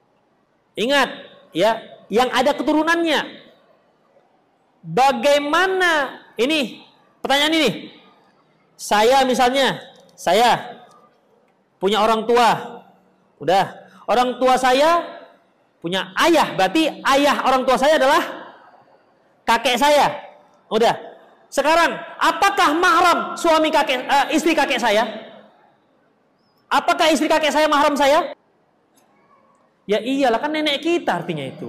Ingat, 0.79 1.09
ya 1.55 1.81
yang 2.13 2.31
ada 2.31 2.55
keturunannya. 2.55 3.43
Bagaimana 4.85 6.21
ini? 6.37 6.85
Pertanyaan 7.25 7.57
ini. 7.57 7.71
Saya 8.77 9.25
misalnya, 9.25 9.81
saya 10.13 10.74
punya 11.85 12.01
orang 12.01 12.25
tua. 12.25 12.81
Udah, 13.37 13.77
orang 14.09 14.41
tua 14.41 14.57
saya 14.57 15.05
punya 15.85 16.17
ayah, 16.25 16.57
berarti 16.57 16.89
ayah 17.05 17.45
orang 17.45 17.69
tua 17.69 17.77
saya 17.77 18.01
adalah 18.01 18.25
kakek 19.45 19.77
saya. 19.77 20.09
Udah. 20.73 20.97
Sekarang, 21.53 21.93
apakah 22.17 22.73
mahram 22.73 23.19
suami 23.37 23.69
kakek 23.69 24.01
uh, 24.09 24.33
istri 24.33 24.57
kakek 24.57 24.81
saya? 24.81 25.05
Apakah 26.73 27.13
istri 27.13 27.29
kakek 27.29 27.53
saya 27.53 27.69
mahram 27.69 27.93
saya? 28.01 28.33
Ya 29.85 30.01
iyalah 30.01 30.41
kan 30.41 30.49
nenek 30.49 30.81
kita 30.81 31.21
artinya 31.21 31.45
itu. 31.45 31.69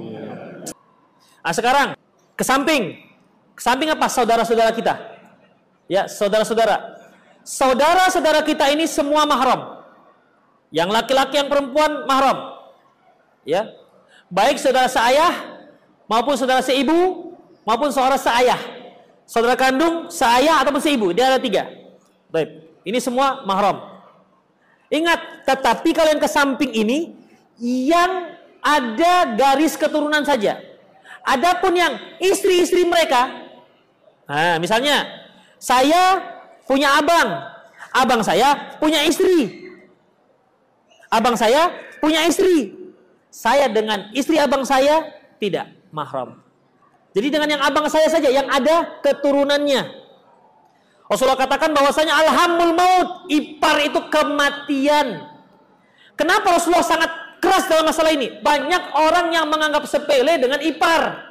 Nah 1.44 1.52
sekarang 1.52 2.00
ke 2.40 2.44
samping. 2.48 3.04
Ke 3.52 3.62
samping 3.62 3.92
apa? 3.92 4.08
Saudara-saudara 4.08 4.72
kita. 4.72 4.96
Ya, 5.92 6.08
saudara-saudara. 6.08 6.96
Saudara-saudara 7.44 8.42
kita 8.48 8.72
ini 8.72 8.88
semua 8.88 9.28
mahram. 9.28 9.75
Yang 10.76 10.90
laki-laki 10.92 11.40
yang 11.40 11.48
perempuan 11.48 12.04
mahram. 12.04 12.60
Ya. 13.48 13.72
Baik 14.28 14.60
saudara 14.60 14.92
seayah 14.92 15.32
maupun 16.12 16.36
saudara 16.36 16.60
seibu 16.60 17.32
maupun 17.64 17.96
saudara 17.96 18.20
seayah. 18.20 18.60
Saudara 19.24 19.56
kandung, 19.56 20.12
seayah 20.12 20.60
ataupun 20.60 20.84
seibu. 20.84 21.16
Dia 21.16 21.32
ada 21.32 21.40
tiga. 21.40 21.72
Baik. 22.28 22.68
Ini 22.84 23.00
semua 23.00 23.48
mahram. 23.48 24.04
Ingat, 24.92 25.48
tetapi 25.48 25.96
kalian 25.96 26.22
ke 26.22 26.30
samping 26.30 26.70
ini 26.70 27.18
yang 27.58 28.38
ada 28.62 29.34
garis 29.34 29.74
keturunan 29.74 30.22
saja. 30.22 30.62
Adapun 31.26 31.74
yang 31.74 31.98
istri-istri 32.22 32.86
mereka, 32.86 33.50
nah, 34.30 34.62
misalnya 34.62 35.10
saya 35.58 36.22
punya 36.70 37.02
abang, 37.02 37.50
abang 37.90 38.22
saya 38.22 38.78
punya 38.78 39.02
istri, 39.02 39.65
abang 41.16 41.40
saya 41.40 41.72
punya 42.04 42.28
istri, 42.28 42.76
saya 43.32 43.72
dengan 43.72 44.12
istri 44.12 44.36
abang 44.36 44.68
saya 44.68 45.08
tidak 45.40 45.72
mahram. 45.96 46.44
Jadi 47.16 47.32
dengan 47.32 47.48
yang 47.56 47.64
abang 47.64 47.88
saya 47.88 48.12
saja 48.12 48.28
yang 48.28 48.52
ada 48.52 49.00
keturunannya. 49.00 50.04
Rasulullah 51.08 51.40
katakan 51.40 51.72
bahwasanya 51.72 52.12
alhamul 52.12 52.76
maut, 52.76 53.10
ipar 53.32 53.80
itu 53.88 54.00
kematian. 54.12 55.24
Kenapa 56.20 56.60
Rasulullah 56.60 56.84
sangat 56.84 57.12
keras 57.40 57.72
dalam 57.72 57.88
masalah 57.88 58.12
ini? 58.12 58.42
Banyak 58.44 58.84
orang 59.00 59.32
yang 59.32 59.48
menganggap 59.48 59.88
sepele 59.88 60.36
dengan 60.36 60.60
ipar. 60.60 61.24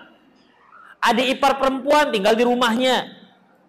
Adik 1.05 1.37
ipar 1.37 1.61
perempuan 1.61 2.09
tinggal 2.09 2.33
di 2.33 2.49
rumahnya. 2.49 3.13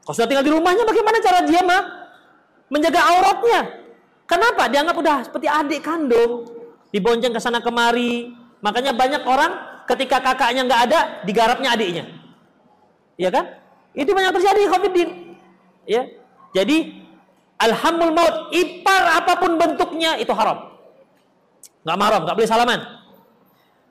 Kalau 0.08 0.16
sudah 0.16 0.30
tinggal 0.30 0.46
di 0.46 0.54
rumahnya, 0.54 0.88
bagaimana 0.88 1.18
cara 1.20 1.40
dia 1.44 1.62
mah 1.66 1.82
menjaga 2.72 3.02
auratnya? 3.02 3.85
Kenapa? 4.26 4.65
Dianggap 4.69 4.95
udah 4.97 5.18
seperti 5.22 5.45
adik 5.45 5.85
kandung, 5.85 6.49
dibonceng 6.89 7.34
ke 7.34 7.41
sana 7.41 7.61
kemari. 7.61 8.34
Makanya 8.65 8.97
banyak 8.97 9.22
orang 9.30 9.52
ketika 9.85 10.18
kakaknya 10.18 10.65
nggak 10.65 10.81
ada, 10.89 10.99
digarapnya 11.23 11.77
adiknya. 11.77 12.10
Iya 13.15 13.30
kan? 13.30 13.45
Itu 13.93 14.11
banyak 14.11 14.34
terjadi 14.35 14.61
covid 14.68 14.93
Ya. 15.85 16.10
Jadi 16.57 17.06
alhamul 17.61 18.11
maut 18.11 18.52
ipar 18.52 19.22
apa 19.22 19.38
pun 19.38 19.61
bentuknya 19.61 20.18
itu 20.18 20.34
haram. 20.34 20.73
Nggak 21.85 21.97
haram, 22.02 22.22
nggak 22.26 22.35
boleh 22.35 22.49
salaman. 22.49 22.80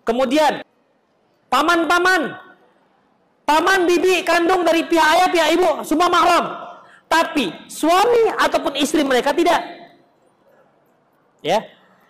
Kemudian 0.02 0.66
paman-paman, 1.48 2.35
paman 3.47 3.81
bibi 3.86 4.27
kandung 4.27 4.66
dari 4.66 4.82
pihak 4.85 5.06
ayah 5.16 5.28
pihak 5.31 5.48
ibu 5.55 5.70
semua 5.86 6.11
mahram. 6.11 6.44
Tapi 7.06 7.55
suami 7.70 8.35
ataupun 8.35 8.74
istri 8.74 9.06
mereka 9.06 9.31
tidak. 9.31 9.84
Ya. 11.45 11.61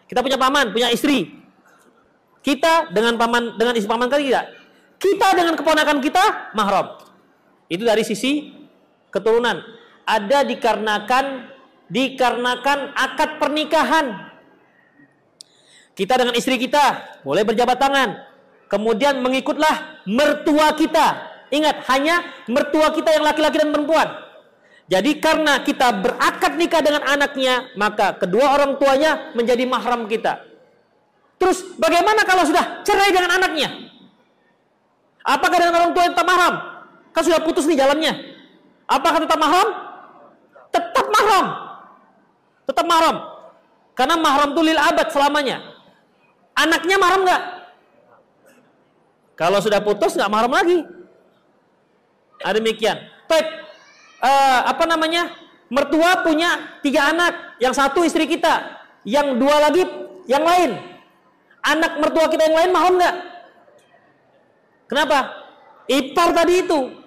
Kita 0.06 0.22
punya 0.22 0.38
paman, 0.38 0.70
punya 0.70 0.94
istri. 0.94 1.42
Kita 2.44 2.94
dengan 2.94 3.18
paman 3.18 3.58
dengan 3.58 3.74
istri 3.74 3.90
paman 3.90 4.06
kali 4.06 4.30
tidak. 4.30 4.46
Kita 5.02 5.34
dengan 5.34 5.58
keponakan 5.58 5.98
kita 5.98 6.54
mahram. 6.54 7.02
Itu 7.66 7.82
dari 7.82 8.06
sisi 8.06 8.54
keturunan 9.10 9.58
ada 10.06 10.44
dikarenakan 10.46 11.50
dikarenakan 11.88 12.94
akad 12.94 13.40
pernikahan. 13.42 14.06
Kita 15.94 16.14
dengan 16.20 16.34
istri 16.38 16.60
kita 16.60 17.20
boleh 17.24 17.42
berjabat 17.42 17.78
tangan. 17.80 18.10
Kemudian 18.68 19.22
mengikutlah 19.22 20.04
mertua 20.08 20.74
kita. 20.74 21.32
Ingat, 21.54 21.86
hanya 21.86 22.26
mertua 22.50 22.90
kita 22.90 23.14
yang 23.14 23.22
laki-laki 23.22 23.62
dan 23.62 23.70
perempuan. 23.70 24.23
Jadi 24.84 25.16
karena 25.16 25.64
kita 25.64 25.96
berakad 25.96 26.60
nikah 26.60 26.84
dengan 26.84 27.02
anaknya, 27.08 27.72
maka 27.72 28.20
kedua 28.20 28.52
orang 28.52 28.76
tuanya 28.76 29.32
menjadi 29.32 29.64
mahram 29.64 30.04
kita. 30.04 30.44
Terus 31.40 31.64
bagaimana 31.80 32.20
kalau 32.28 32.44
sudah 32.44 32.84
cerai 32.84 33.08
dengan 33.08 33.32
anaknya? 33.32 33.72
Apakah 35.24 35.56
dengan 35.56 35.76
orang 35.80 35.92
tua 35.96 36.04
yang 36.04 36.12
tak 36.12 36.28
mahram? 36.28 36.54
Kan 37.16 37.22
sudah 37.24 37.40
putus 37.40 37.64
nih 37.64 37.80
jalannya. 37.80 38.12
Apakah 38.84 39.24
tetap 39.24 39.40
mahram? 39.40 39.68
Tetap 40.68 41.06
mahram. 41.08 41.46
Tetap 42.68 42.84
mahram. 42.84 43.16
Karena 43.96 44.14
mahram 44.20 44.52
itu 44.52 44.62
lil 44.68 44.76
abad 44.76 45.08
selamanya. 45.08 45.64
Anaknya 46.52 46.96
mahram 47.00 47.24
nggak? 47.24 47.42
Kalau 49.34 49.58
sudah 49.64 49.80
putus 49.80 50.12
nggak 50.12 50.28
mahram 50.28 50.52
lagi. 50.52 50.84
Ada 52.44 52.60
demikian. 52.60 53.00
Baik. 53.24 53.63
Uh, 54.24 54.60
apa 54.64 54.88
namanya? 54.88 55.28
Mertua 55.68 56.24
punya 56.24 56.80
tiga 56.80 57.12
anak. 57.12 57.60
Yang 57.60 57.74
satu 57.76 58.00
istri 58.08 58.24
kita. 58.24 58.80
Yang 59.04 59.36
dua 59.36 59.68
lagi 59.68 59.84
yang 60.24 60.40
lain. 60.40 60.80
Anak 61.60 62.00
mertua 62.00 62.32
kita 62.32 62.48
yang 62.48 62.56
lain 62.56 62.70
mahram 62.72 62.96
nggak? 62.96 63.16
Kenapa? 64.88 65.18
Ipar 65.88 66.32
tadi 66.32 66.64
itu 66.64 67.04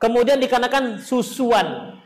Kemudian 0.00 0.40
dikarenakan 0.40 0.96
susuan. 0.96 2.00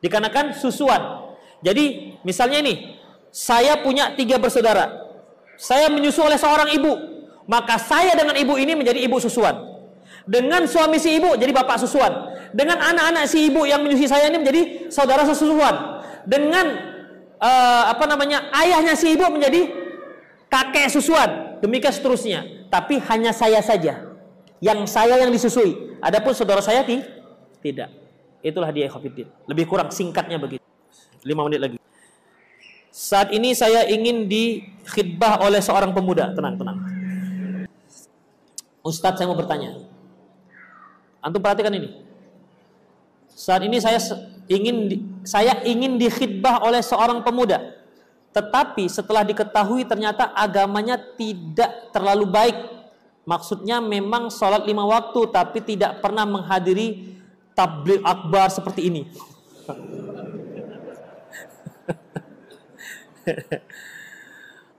Dikarenakan 0.00 0.56
susuan. 0.56 1.28
Jadi 1.60 2.16
misalnya 2.24 2.64
ini, 2.64 2.96
saya 3.28 3.76
punya 3.84 4.16
tiga 4.16 4.40
bersaudara. 4.40 4.88
Saya 5.60 5.92
menyusu 5.92 6.24
oleh 6.24 6.40
seorang 6.40 6.72
ibu. 6.72 6.92
Maka 7.44 7.76
saya 7.76 8.16
dengan 8.16 8.32
ibu 8.40 8.56
ini 8.56 8.72
menjadi 8.72 8.96
ibu 9.04 9.20
susuan. 9.20 9.71
Dengan 10.22 10.64
suami 10.70 11.02
si 11.02 11.18
ibu 11.18 11.34
jadi 11.34 11.50
bapak 11.50 11.82
susuan. 11.82 12.30
Dengan 12.54 12.78
anak-anak 12.78 13.24
si 13.26 13.50
ibu 13.50 13.66
yang 13.66 13.82
menyusui 13.82 14.06
saya 14.06 14.30
ini 14.30 14.38
menjadi 14.38 14.62
saudara 14.92 15.26
sesusuan. 15.26 16.04
Dengan 16.22 16.66
uh, 17.42 17.84
apa 17.90 18.04
namanya 18.06 18.46
ayahnya 18.54 18.94
si 18.94 19.14
ibu 19.14 19.26
menjadi 19.26 19.66
kakek 20.46 20.92
susuan. 20.92 21.58
Demikian 21.58 21.90
seterusnya. 21.90 22.40
Tapi 22.70 23.02
hanya 23.10 23.34
saya 23.34 23.58
saja. 23.60 24.14
Yang 24.62 24.86
saya 24.90 25.18
yang 25.18 25.34
disusui. 25.34 25.98
Adapun 25.98 26.32
saudara 26.38 26.62
saya 26.62 26.86
tidak. 26.86 27.90
Itulah 28.42 28.70
dia 28.74 28.90
Khafiddin. 28.90 29.30
Lebih 29.46 29.66
kurang 29.70 29.90
singkatnya 29.90 30.38
begitu. 30.38 30.62
5 31.22 31.46
menit 31.46 31.60
lagi. 31.62 31.78
Saat 32.92 33.30
ini 33.30 33.54
saya 33.54 33.86
ingin 33.86 34.26
dikhidbah 34.26 35.42
oleh 35.46 35.62
seorang 35.62 35.94
pemuda. 35.94 36.34
Tenang, 36.34 36.58
tenang. 36.58 36.78
Ustadz 38.82 39.22
saya 39.22 39.30
mau 39.30 39.38
bertanya. 39.38 39.78
Antum 41.22 41.38
perhatikan 41.38 41.70
ini. 41.70 42.02
Saat 43.30 43.62
ini 43.64 43.78
saya 43.78 43.96
ingin 44.50 45.06
saya 45.22 45.62
ingin 45.62 45.96
dikhidbah 45.96 46.66
oleh 46.66 46.82
seorang 46.82 47.22
pemuda. 47.22 47.78
Tetapi 48.34 48.90
setelah 48.90 49.22
diketahui 49.22 49.86
ternyata 49.86 50.34
agamanya 50.34 50.98
tidak 50.98 51.94
terlalu 51.94 52.26
baik. 52.26 52.58
Maksudnya 53.22 53.78
memang 53.78 54.34
sholat 54.34 54.66
lima 54.66 54.82
waktu 54.82 55.30
tapi 55.30 55.62
tidak 55.62 56.02
pernah 56.02 56.26
menghadiri 56.26 57.14
tabligh 57.54 58.02
akbar 58.02 58.50
seperti 58.50 58.90
ini. 58.90 59.06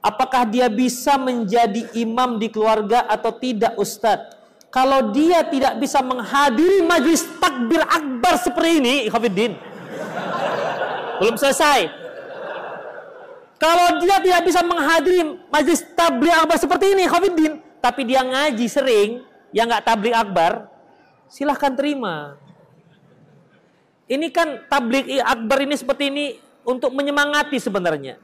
Apakah 0.03 0.43
dia 0.43 0.67
bisa 0.67 1.15
menjadi 1.15 1.87
imam 1.95 2.35
di 2.35 2.51
keluarga 2.51 3.07
atau 3.07 3.31
tidak 3.31 3.79
Ustadz? 3.79 4.42
Kalau 4.73 5.13
dia 5.13 5.45
tidak 5.45 5.77
bisa 5.77 6.01
menghadiri 6.01 6.81
majlis 6.81 7.29
takbir 7.37 7.85
akbar 7.85 8.41
seperti 8.41 8.81
ini, 8.81 8.95
Ikhwafiddin. 9.05 9.53
Belum 11.21 11.37
selesai. 11.37 11.93
Kalau 13.61 14.01
dia 14.01 14.17
tidak 14.17 14.41
bisa 14.49 14.65
menghadiri 14.65 15.45
majlis 15.53 15.85
tabligh 15.93 16.33
akbar 16.33 16.57
seperti 16.57 16.97
ini, 16.97 17.05
Ikhwafiddin, 17.05 17.61
tapi 17.79 18.01
dia 18.01 18.25
ngaji 18.25 18.65
sering, 18.65 19.21
yang 19.53 19.69
nggak 19.69 19.85
tabligh 19.85 20.17
akbar, 20.17 20.65
silahkan 21.29 21.71
terima. 21.77 22.35
Ini 24.09 24.27
kan 24.33 24.67
tabligh 24.67 25.21
akbar 25.21 25.63
ini 25.63 25.77
seperti 25.77 26.09
ini 26.09 26.25
untuk 26.65 26.91
menyemangati 26.97 27.61
sebenarnya. 27.61 28.17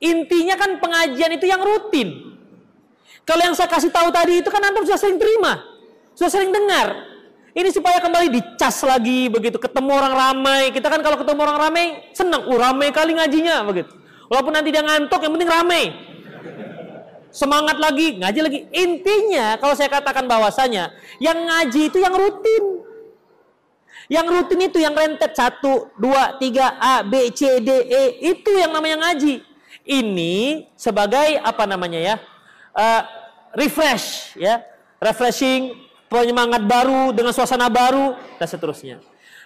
Intinya 0.00 0.54
kan 0.54 0.78
pengajian 0.78 1.34
itu 1.34 1.44
yang 1.50 1.60
rutin. 1.60 2.38
Kalau 3.26 3.42
yang 3.42 3.58
saya 3.58 3.68
kasih 3.68 3.92
tahu 3.92 4.08
tadi 4.08 4.40
itu 4.40 4.48
kan 4.48 4.64
antum 4.64 4.86
sudah 4.86 4.96
sering 4.96 5.20
terima, 5.20 5.69
sudah 6.20 6.28
sering 6.28 6.52
dengar. 6.52 7.08
Ini 7.56 7.72
supaya 7.72 7.96
kembali 7.96 8.28
dicas 8.28 8.76
lagi 8.84 9.32
begitu, 9.32 9.56
ketemu 9.56 9.88
orang 9.96 10.12
ramai. 10.12 10.68
Kita 10.68 10.92
kan 10.92 11.00
kalau 11.00 11.16
ketemu 11.16 11.40
orang 11.48 11.58
ramai 11.64 11.84
senang, 12.12 12.44
uh 12.44 12.58
ramai 12.60 12.92
kali 12.92 13.16
ngajinya 13.16 13.64
begitu. 13.64 13.88
Walaupun 14.28 14.52
nanti 14.52 14.68
dia 14.68 14.84
ngantuk, 14.84 15.16
yang 15.24 15.32
penting 15.32 15.48
ramai. 15.48 15.82
Semangat 17.32 17.80
lagi, 17.80 18.20
ngaji 18.20 18.40
lagi. 18.44 18.58
Intinya 18.68 19.56
kalau 19.56 19.72
saya 19.72 19.88
katakan 19.88 20.28
bahwasanya 20.28 20.92
yang 21.24 21.40
ngaji 21.40 21.88
itu 21.88 21.98
yang 22.04 22.12
rutin. 22.12 22.84
Yang 24.12 24.26
rutin 24.28 24.60
itu 24.60 24.78
yang 24.82 24.92
rentet 24.92 25.32
satu, 25.32 25.88
dua, 25.96 26.36
tiga, 26.36 26.76
A, 26.76 27.00
B, 27.00 27.32
C, 27.32 27.64
D, 27.64 27.70
E 27.88 28.02
itu 28.28 28.50
yang 28.60 28.76
namanya 28.76 29.08
ngaji 29.08 29.40
ini 29.88 30.66
sebagai 30.76 31.40
apa 31.40 31.64
namanya 31.64 31.98
ya 31.98 32.16
uh, 32.74 33.02
refresh 33.56 34.34
ya 34.38 34.62
refreshing 35.02 35.89
penyemangat 36.10 36.66
baru 36.66 37.14
dengan 37.14 37.30
suasana 37.30 37.70
baru 37.70 38.18
dan 38.36 38.48
seterusnya. 38.50 38.98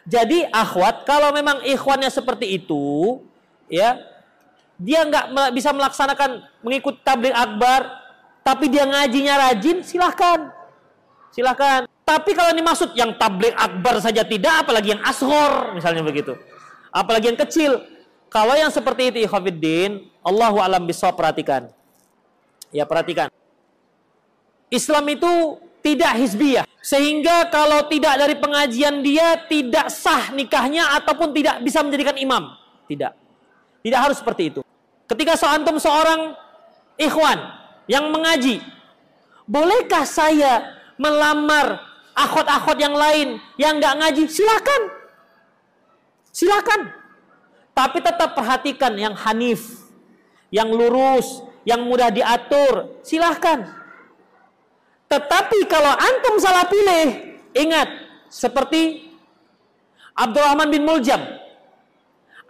Jadi 0.08 0.48
akhwat 0.48 1.04
kalau 1.04 1.30
memang 1.30 1.60
ikhwannya 1.64 2.08
seperti 2.08 2.56
itu 2.56 3.20
ya 3.68 4.00
dia 4.80 5.00
nggak 5.06 5.52
bisa 5.52 5.72
melaksanakan 5.72 6.44
mengikut 6.64 7.00
tabligh 7.04 7.32
akbar 7.32 8.04
tapi 8.44 8.68
dia 8.72 8.88
ngajinya 8.88 9.48
rajin 9.48 9.84
silahkan. 9.84 10.52
Silahkan. 11.32 11.88
Tapi 12.04 12.36
kalau 12.36 12.52
ini 12.52 12.60
maksud 12.60 12.92
yang 12.92 13.16
tabligh 13.16 13.56
akbar 13.56 13.96
saja 14.04 14.24
tidak 14.28 14.68
apalagi 14.68 14.92
yang 14.92 15.02
ashor 15.04 15.72
misalnya 15.72 16.04
begitu. 16.04 16.36
Apalagi 16.92 17.32
yang 17.32 17.40
kecil. 17.40 17.80
Kalau 18.28 18.58
yang 18.58 18.68
seperti 18.68 19.14
itu 19.14 19.18
ikhwafiddin, 19.24 20.10
Allahu 20.20 20.58
alam 20.58 20.84
bisa 20.84 21.08
perhatikan. 21.14 21.70
Ya 22.74 22.82
perhatikan. 22.82 23.30
Islam 24.74 25.06
itu 25.06 25.62
tidak 25.84 26.16
hizbiyah. 26.16 26.64
Sehingga 26.80 27.52
kalau 27.52 27.84
tidak 27.92 28.16
dari 28.16 28.36
pengajian 28.40 29.04
dia 29.04 29.36
tidak 29.44 29.92
sah 29.92 30.32
nikahnya 30.32 30.96
ataupun 30.96 31.36
tidak 31.36 31.60
bisa 31.60 31.84
menjadikan 31.84 32.16
imam. 32.16 32.56
Tidak. 32.88 33.12
Tidak 33.84 34.00
harus 34.00 34.16
seperti 34.16 34.48
itu. 34.48 34.60
Ketika 35.04 35.36
seantum 35.36 35.76
seorang 35.76 36.32
ikhwan 36.96 37.36
yang 37.84 38.08
mengaji, 38.08 38.64
bolehkah 39.44 40.08
saya 40.08 40.72
melamar 40.96 41.84
akhwat-akhwat 42.16 42.78
yang 42.80 42.96
lain 42.96 43.36
yang 43.60 43.76
nggak 43.76 43.94
ngaji? 44.00 44.24
Silakan. 44.24 44.82
Silakan. 46.32 46.80
Tapi 47.76 47.98
tetap 48.00 48.32
perhatikan 48.32 48.96
yang 48.96 49.12
hanif, 49.12 49.84
yang 50.48 50.72
lurus, 50.72 51.44
yang 51.68 51.84
mudah 51.84 52.08
diatur. 52.08 53.00
Silahkan. 53.04 53.83
Tetapi 55.08 55.58
kalau 55.70 55.92
antum 55.94 56.40
salah 56.40 56.66
pilih, 56.66 57.36
ingat 57.54 57.86
seperti 58.32 59.10
Abdurrahman 60.16 60.70
bin 60.72 60.82
Muljam. 60.82 61.20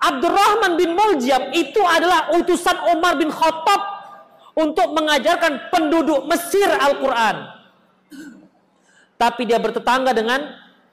Abdurrahman 0.00 0.76
bin 0.76 0.92
Muljam 0.96 1.52
itu 1.52 1.80
adalah 1.84 2.32
utusan 2.36 2.76
Umar 2.92 3.16
bin 3.16 3.28
Khattab 3.32 3.80
untuk 4.54 4.94
mengajarkan 4.94 5.72
penduduk 5.72 6.28
Mesir 6.30 6.68
Al-Quran. 6.68 7.50
Tapi 9.18 9.42
dia 9.48 9.58
bertetangga 9.58 10.12
dengan 10.12 10.42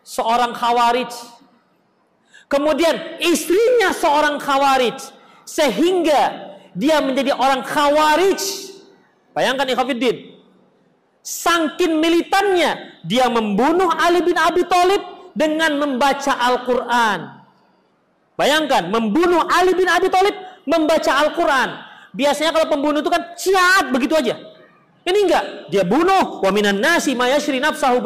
seorang 0.02 0.54
khawarij 0.56 1.12
Kemudian 2.52 3.24
istrinya 3.24 3.96
seorang 3.96 4.36
khawarij. 4.36 5.00
Sehingga 5.48 6.52
dia 6.76 7.00
menjadi 7.00 7.32
orang 7.32 7.64
khawarij. 7.64 8.44
Bayangkan 9.32 9.72
Ikhafiddin. 9.72 10.31
Sangkin 11.22 12.02
militannya. 12.02 13.02
Dia 13.06 13.30
membunuh 13.30 13.90
Ali 13.94 14.26
bin 14.26 14.38
Abi 14.38 14.66
Thalib 14.66 15.02
dengan 15.38 15.78
membaca 15.78 16.34
Al-Quran. 16.38 17.42
Bayangkan, 18.36 18.90
membunuh 18.90 19.46
Ali 19.46 19.78
bin 19.78 19.86
Abi 19.86 20.10
Thalib 20.10 20.34
membaca 20.66 21.12
Al-Quran. 21.22 21.70
Biasanya 22.12 22.52
kalau 22.52 22.68
pembunuh 22.68 23.00
itu 23.00 23.12
kan 23.14 23.38
ciat 23.38 23.94
begitu 23.94 24.18
aja. 24.18 24.36
Ini 25.02 25.18
enggak, 25.26 25.46
dia 25.74 25.82
bunuh 25.82 26.46
wa 26.46 26.52
minan 26.54 26.78
nasi 26.78 27.18
mayashri 27.18 27.58
nafsahu. 27.58 28.06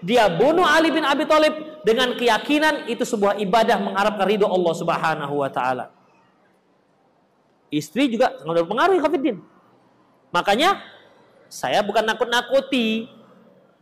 Dia 0.00 0.24
bunuh 0.32 0.64
Ali 0.64 0.88
bin 0.88 1.04
Abi 1.04 1.28
Thalib 1.28 1.84
dengan 1.84 2.16
keyakinan 2.16 2.88
itu 2.88 3.04
sebuah 3.04 3.36
ibadah 3.40 3.76
mengharapkan 3.76 4.24
ridho 4.24 4.48
Allah 4.48 4.74
Subhanahu 4.76 5.34
wa 5.40 5.50
taala. 5.52 5.92
Istri 7.70 8.08
juga 8.08 8.34
sangat 8.40 8.64
berpengaruh 8.64 8.98
Khafiddin. 9.04 9.36
Makanya 10.32 10.80
saya 11.50 11.82
bukan 11.82 12.06
nakut-nakuti. 12.06 13.10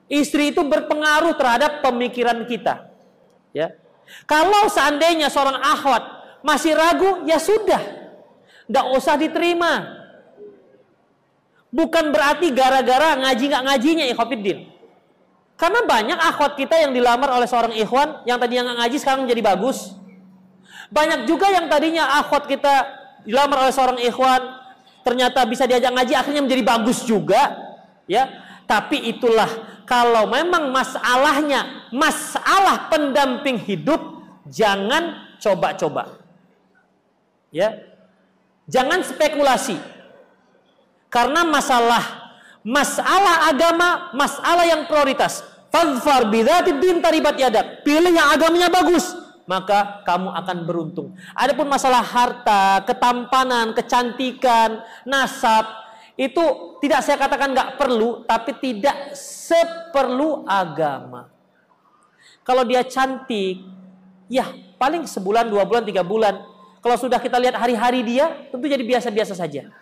Istri 0.09 0.57
itu 0.57 0.65
berpengaruh 0.65 1.37
terhadap 1.37 1.85
pemikiran 1.85 2.49
kita. 2.49 2.89
Ya. 3.53 3.77
Kalau 4.25 4.65
seandainya 4.73 5.29
seorang 5.29 5.61
akhwat 5.61 6.01
masih 6.41 6.73
ragu, 6.73 7.29
ya 7.29 7.37
sudah. 7.37 7.81
Nggak 8.65 8.87
usah 8.97 9.21
diterima 9.21 9.99
Bukan 11.69 12.17
berarti 12.17 12.49
gara-gara 12.49 13.13
ngaji 13.21 13.45
nggak 13.53 13.65
ngajinya 13.69 14.05
ikhwafiddin. 14.09 14.73
Karena 15.59 15.85
banyak 15.85 16.17
akhwat 16.17 16.57
kita 16.57 16.81
yang 16.81 16.97
dilamar 16.97 17.29
oleh 17.35 17.45
seorang 17.45 17.75
ikhwan 17.77 18.25
yang 18.25 18.41
tadinya 18.41 18.73
nggak 18.73 18.79
ngaji 18.85 18.97
sekarang 18.97 19.29
menjadi 19.29 19.43
bagus. 19.45 19.93
Banyak 20.89 21.29
juga 21.29 21.53
yang 21.53 21.69
tadinya 21.69 22.25
akhwat 22.25 22.49
kita 22.49 22.89
dilamar 23.29 23.69
oleh 23.69 23.75
seorang 23.75 24.01
ikhwan 24.01 24.58
ternyata 25.09 25.41
bisa 25.49 25.65
diajak 25.65 25.89
ngaji 25.89 26.13
akhirnya 26.13 26.45
menjadi 26.45 26.63
bagus 26.69 27.01
juga, 27.09 27.57
ya. 28.05 28.29
Tapi 28.69 29.09
itulah 29.09 29.49
kalau 29.89 30.29
memang 30.29 30.69
masalahnya 30.69 31.89
masalah 31.89 32.93
pendamping 32.93 33.57
hidup 33.57 34.21
jangan 34.45 35.33
coba-coba. 35.41 36.21
Ya. 37.49 37.73
Jangan 38.69 39.01
spekulasi. 39.01 39.81
Karena 41.09 41.41
masalah 41.49 42.05
masalah 42.61 43.49
agama, 43.49 44.13
masalah 44.13 44.69
yang 44.69 44.85
prioritas. 44.85 45.41
Fadfar 45.73 46.29
bidzatid 46.29 46.77
din 46.77 47.01
taribat 47.01 47.41
yadak. 47.41 47.81
Pilih 47.81 48.13
yang 48.13 48.29
agamanya 48.29 48.69
bagus. 48.69 49.17
Maka 49.49 50.05
kamu 50.05 50.29
akan 50.45 50.57
beruntung. 50.69 51.17
Adapun 51.33 51.65
masalah 51.67 52.05
harta, 52.05 52.85
ketampanan, 52.85 53.73
kecantikan, 53.73 54.85
nasab, 55.09 55.65
itu 56.21 56.77
tidak 56.85 57.01
saya 57.01 57.17
katakan 57.17 57.57
nggak 57.57 57.81
perlu, 57.81 58.29
tapi 58.29 58.53
tidak 58.61 59.17
seperlu 59.17 60.45
agama. 60.45 61.33
Kalau 62.45 62.69
dia 62.69 62.85
cantik, 62.85 63.65
ya 64.29 64.53
paling 64.77 65.09
sebulan, 65.09 65.49
dua 65.49 65.65
bulan, 65.65 65.89
tiga 65.89 66.05
bulan. 66.05 66.45
Kalau 66.85 66.97
sudah 67.01 67.17
kita 67.17 67.41
lihat 67.41 67.57
hari-hari 67.57 68.05
dia, 68.05 68.31
tentu 68.53 68.69
jadi 68.69 68.85
biasa-biasa 68.85 69.33
saja. 69.33 69.73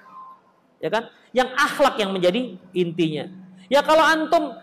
Ya 0.79 0.89
kan? 0.89 1.11
Yang 1.35 1.51
akhlak 1.59 1.95
yang 1.99 2.15
menjadi 2.15 2.55
intinya. 2.71 3.27
Ya 3.67 3.83
kalau 3.83 4.07
antum 4.07 4.55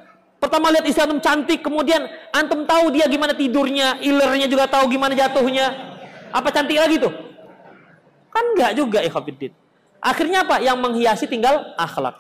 Pertama 0.44 0.76
lihat 0.76 0.84
istri 0.84 1.00
antum 1.00 1.24
cantik, 1.24 1.64
kemudian 1.64 2.04
antum 2.36 2.68
tahu 2.68 2.92
dia 2.92 3.08
gimana 3.08 3.32
tidurnya, 3.32 4.04
ilernya 4.04 4.52
juga 4.52 4.68
tahu 4.68 4.92
gimana 4.92 5.16
jatuhnya. 5.16 5.72
Apa 6.36 6.52
cantik 6.52 6.76
lagi 6.76 7.00
tuh? 7.00 7.16
Kan 8.28 8.52
enggak 8.52 8.76
juga 8.76 9.00
ikhwatiddin. 9.08 9.56
Akhirnya 10.04 10.44
apa? 10.44 10.60
Yang 10.60 10.78
menghiasi 10.84 11.26
tinggal 11.32 11.72
akhlak. 11.80 12.20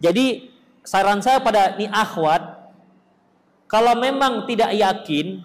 Jadi 0.00 0.48
saran 0.80 1.20
saya 1.20 1.44
pada 1.44 1.76
ni 1.76 1.84
akhwat, 1.92 2.72
kalau 3.68 4.00
memang 4.00 4.48
tidak 4.48 4.72
yakin, 4.72 5.44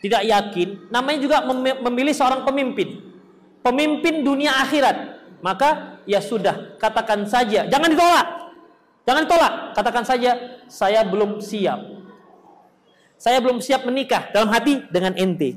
tidak 0.00 0.24
yakin, 0.24 0.88
namanya 0.88 1.20
juga 1.20 1.44
memilih 1.84 2.16
seorang 2.16 2.48
pemimpin. 2.48 2.96
Pemimpin 3.60 4.24
dunia 4.24 4.56
akhirat. 4.64 5.20
Maka 5.44 6.00
ya 6.08 6.24
sudah, 6.24 6.80
katakan 6.80 7.28
saja, 7.28 7.68
jangan 7.68 7.92
ditolak. 7.92 8.47
Jangan 9.08 9.24
tolak, 9.24 9.52
katakan 9.72 10.04
saja 10.04 10.60
saya 10.68 11.00
belum 11.00 11.40
siap. 11.40 11.80
Saya 13.16 13.40
belum 13.40 13.56
siap 13.64 13.88
menikah 13.88 14.28
dalam 14.36 14.52
hati 14.52 14.84
dengan 14.92 15.16
ente. 15.16 15.56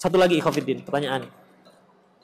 Satu 0.00 0.16
lagi 0.16 0.40
ikhafidin, 0.40 0.80
pertanyaan. 0.80 1.28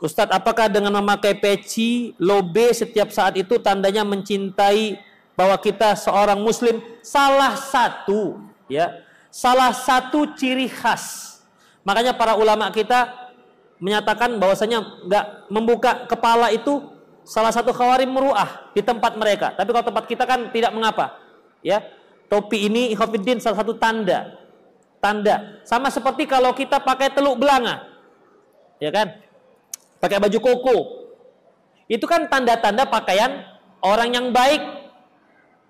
Ustadz, 0.01 0.33
apakah 0.33 0.73
dengan 0.73 0.89
memakai 1.05 1.37
peci, 1.37 2.17
lobe 2.17 2.73
setiap 2.73 3.13
saat 3.13 3.37
itu 3.37 3.61
tandanya 3.61 4.09
mencintai 4.09 4.97
bahwa 5.37 5.61
kita 5.61 5.93
seorang 5.93 6.41
muslim? 6.41 6.81
Salah 7.05 7.53
satu, 7.55 8.41
ya. 8.73 9.05
Salah 9.29 9.77
satu 9.77 10.33
ciri 10.33 10.73
khas. 10.73 11.39
Makanya 11.85 12.17
para 12.17 12.41
ulama 12.41 12.73
kita 12.73 13.33
menyatakan 13.77 14.41
bahwasanya 14.41 15.05
nggak 15.05 15.25
membuka 15.53 16.09
kepala 16.09 16.49
itu 16.49 16.92
salah 17.23 17.55
satu 17.55 17.71
khawarim 17.71 18.11
meruah 18.11 18.71
di 18.75 18.83
tempat 18.83 19.15
mereka. 19.19 19.55
Tapi 19.55 19.71
kalau 19.71 19.87
tempat 19.87 20.05
kita 20.07 20.25
kan 20.27 20.51
tidak 20.51 20.75
mengapa. 20.75 21.19
Ya. 21.63 21.83
Topi 22.27 22.67
ini 22.67 22.91
ikhwafiddin 22.97 23.39
salah 23.39 23.61
satu 23.61 23.77
tanda. 23.77 24.39
Tanda. 25.03 25.63
Sama 25.67 25.91
seperti 25.93 26.25
kalau 26.25 26.55
kita 26.55 26.81
pakai 26.81 27.13
teluk 27.13 27.39
belanga. 27.39 27.85
Ya 28.83 28.91
kan? 28.91 29.21
Pakai 30.03 30.19
baju 30.19 30.39
koko. 30.43 30.77
Itu 31.87 32.09
kan 32.09 32.27
tanda-tanda 32.27 32.89
pakaian 32.89 33.45
orang 33.83 34.15
yang 34.15 34.27
baik. 34.31 34.63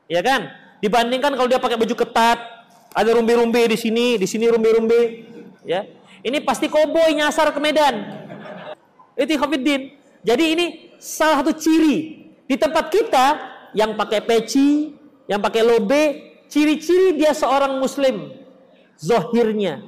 Ya 0.06 0.20
kan? 0.20 0.48
Dibandingkan 0.84 1.34
kalau 1.34 1.48
dia 1.48 1.62
pakai 1.62 1.78
baju 1.78 1.94
ketat, 1.94 2.38
ada 2.92 3.10
rumbi-rumbi 3.16 3.70
di 3.70 3.78
sini, 3.78 4.20
di 4.20 4.26
sini 4.28 4.50
rumbi-rumbi, 4.50 5.24
ya. 5.64 5.86
Ini 6.22 6.42
pasti 6.42 6.70
koboi 6.70 7.18
nyasar 7.18 7.50
ke 7.50 7.58
Medan. 7.58 8.02
Itu 9.18 9.34
ikhwafiddin. 9.34 9.94
Jadi 10.22 10.44
ini 10.54 10.66
salah 11.02 11.42
satu 11.42 11.58
ciri 11.58 12.30
di 12.46 12.54
tempat 12.54 12.86
kita 12.94 13.26
yang 13.74 13.98
pakai 13.98 14.22
peci, 14.22 14.94
yang 15.26 15.42
pakai 15.42 15.66
lobe, 15.66 16.02
ciri-ciri 16.46 17.18
dia 17.18 17.34
seorang 17.34 17.82
muslim 17.82 18.30
zohirnya. 18.94 19.82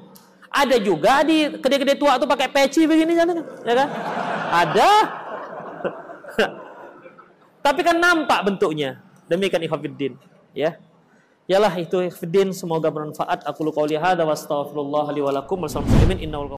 Ada 0.50 0.78
juga 0.82 1.22
di 1.26 1.50
kedai-kedai 1.58 1.98
tua 1.98 2.18
tuh 2.18 2.26
pakai 2.26 2.50
peci 2.50 2.86
begini 2.86 3.14
kan, 3.14 3.26
ya 3.62 3.74
kan? 3.74 3.88
Ada. 4.54 4.90
Tapi 7.64 7.80
kan 7.82 7.96
nampak 7.98 8.46
bentuknya. 8.46 9.02
Demikian 9.26 9.66
ikhwatiddin, 9.66 10.14
ya. 10.54 10.78
Yalah 11.50 11.74
itu 11.76 12.06
ikhwatiddin 12.06 12.54
semoga 12.54 12.86
bermanfaat. 12.88 13.42
Aku 13.50 13.66
lu 13.66 13.74
qauli 13.74 13.98
hadza 13.98 14.22
wa 14.22 14.32
astaghfirullah 14.32 15.10
li 15.10 15.20
wa 15.26 15.32
lakum 15.34 15.58
wa 15.58 15.68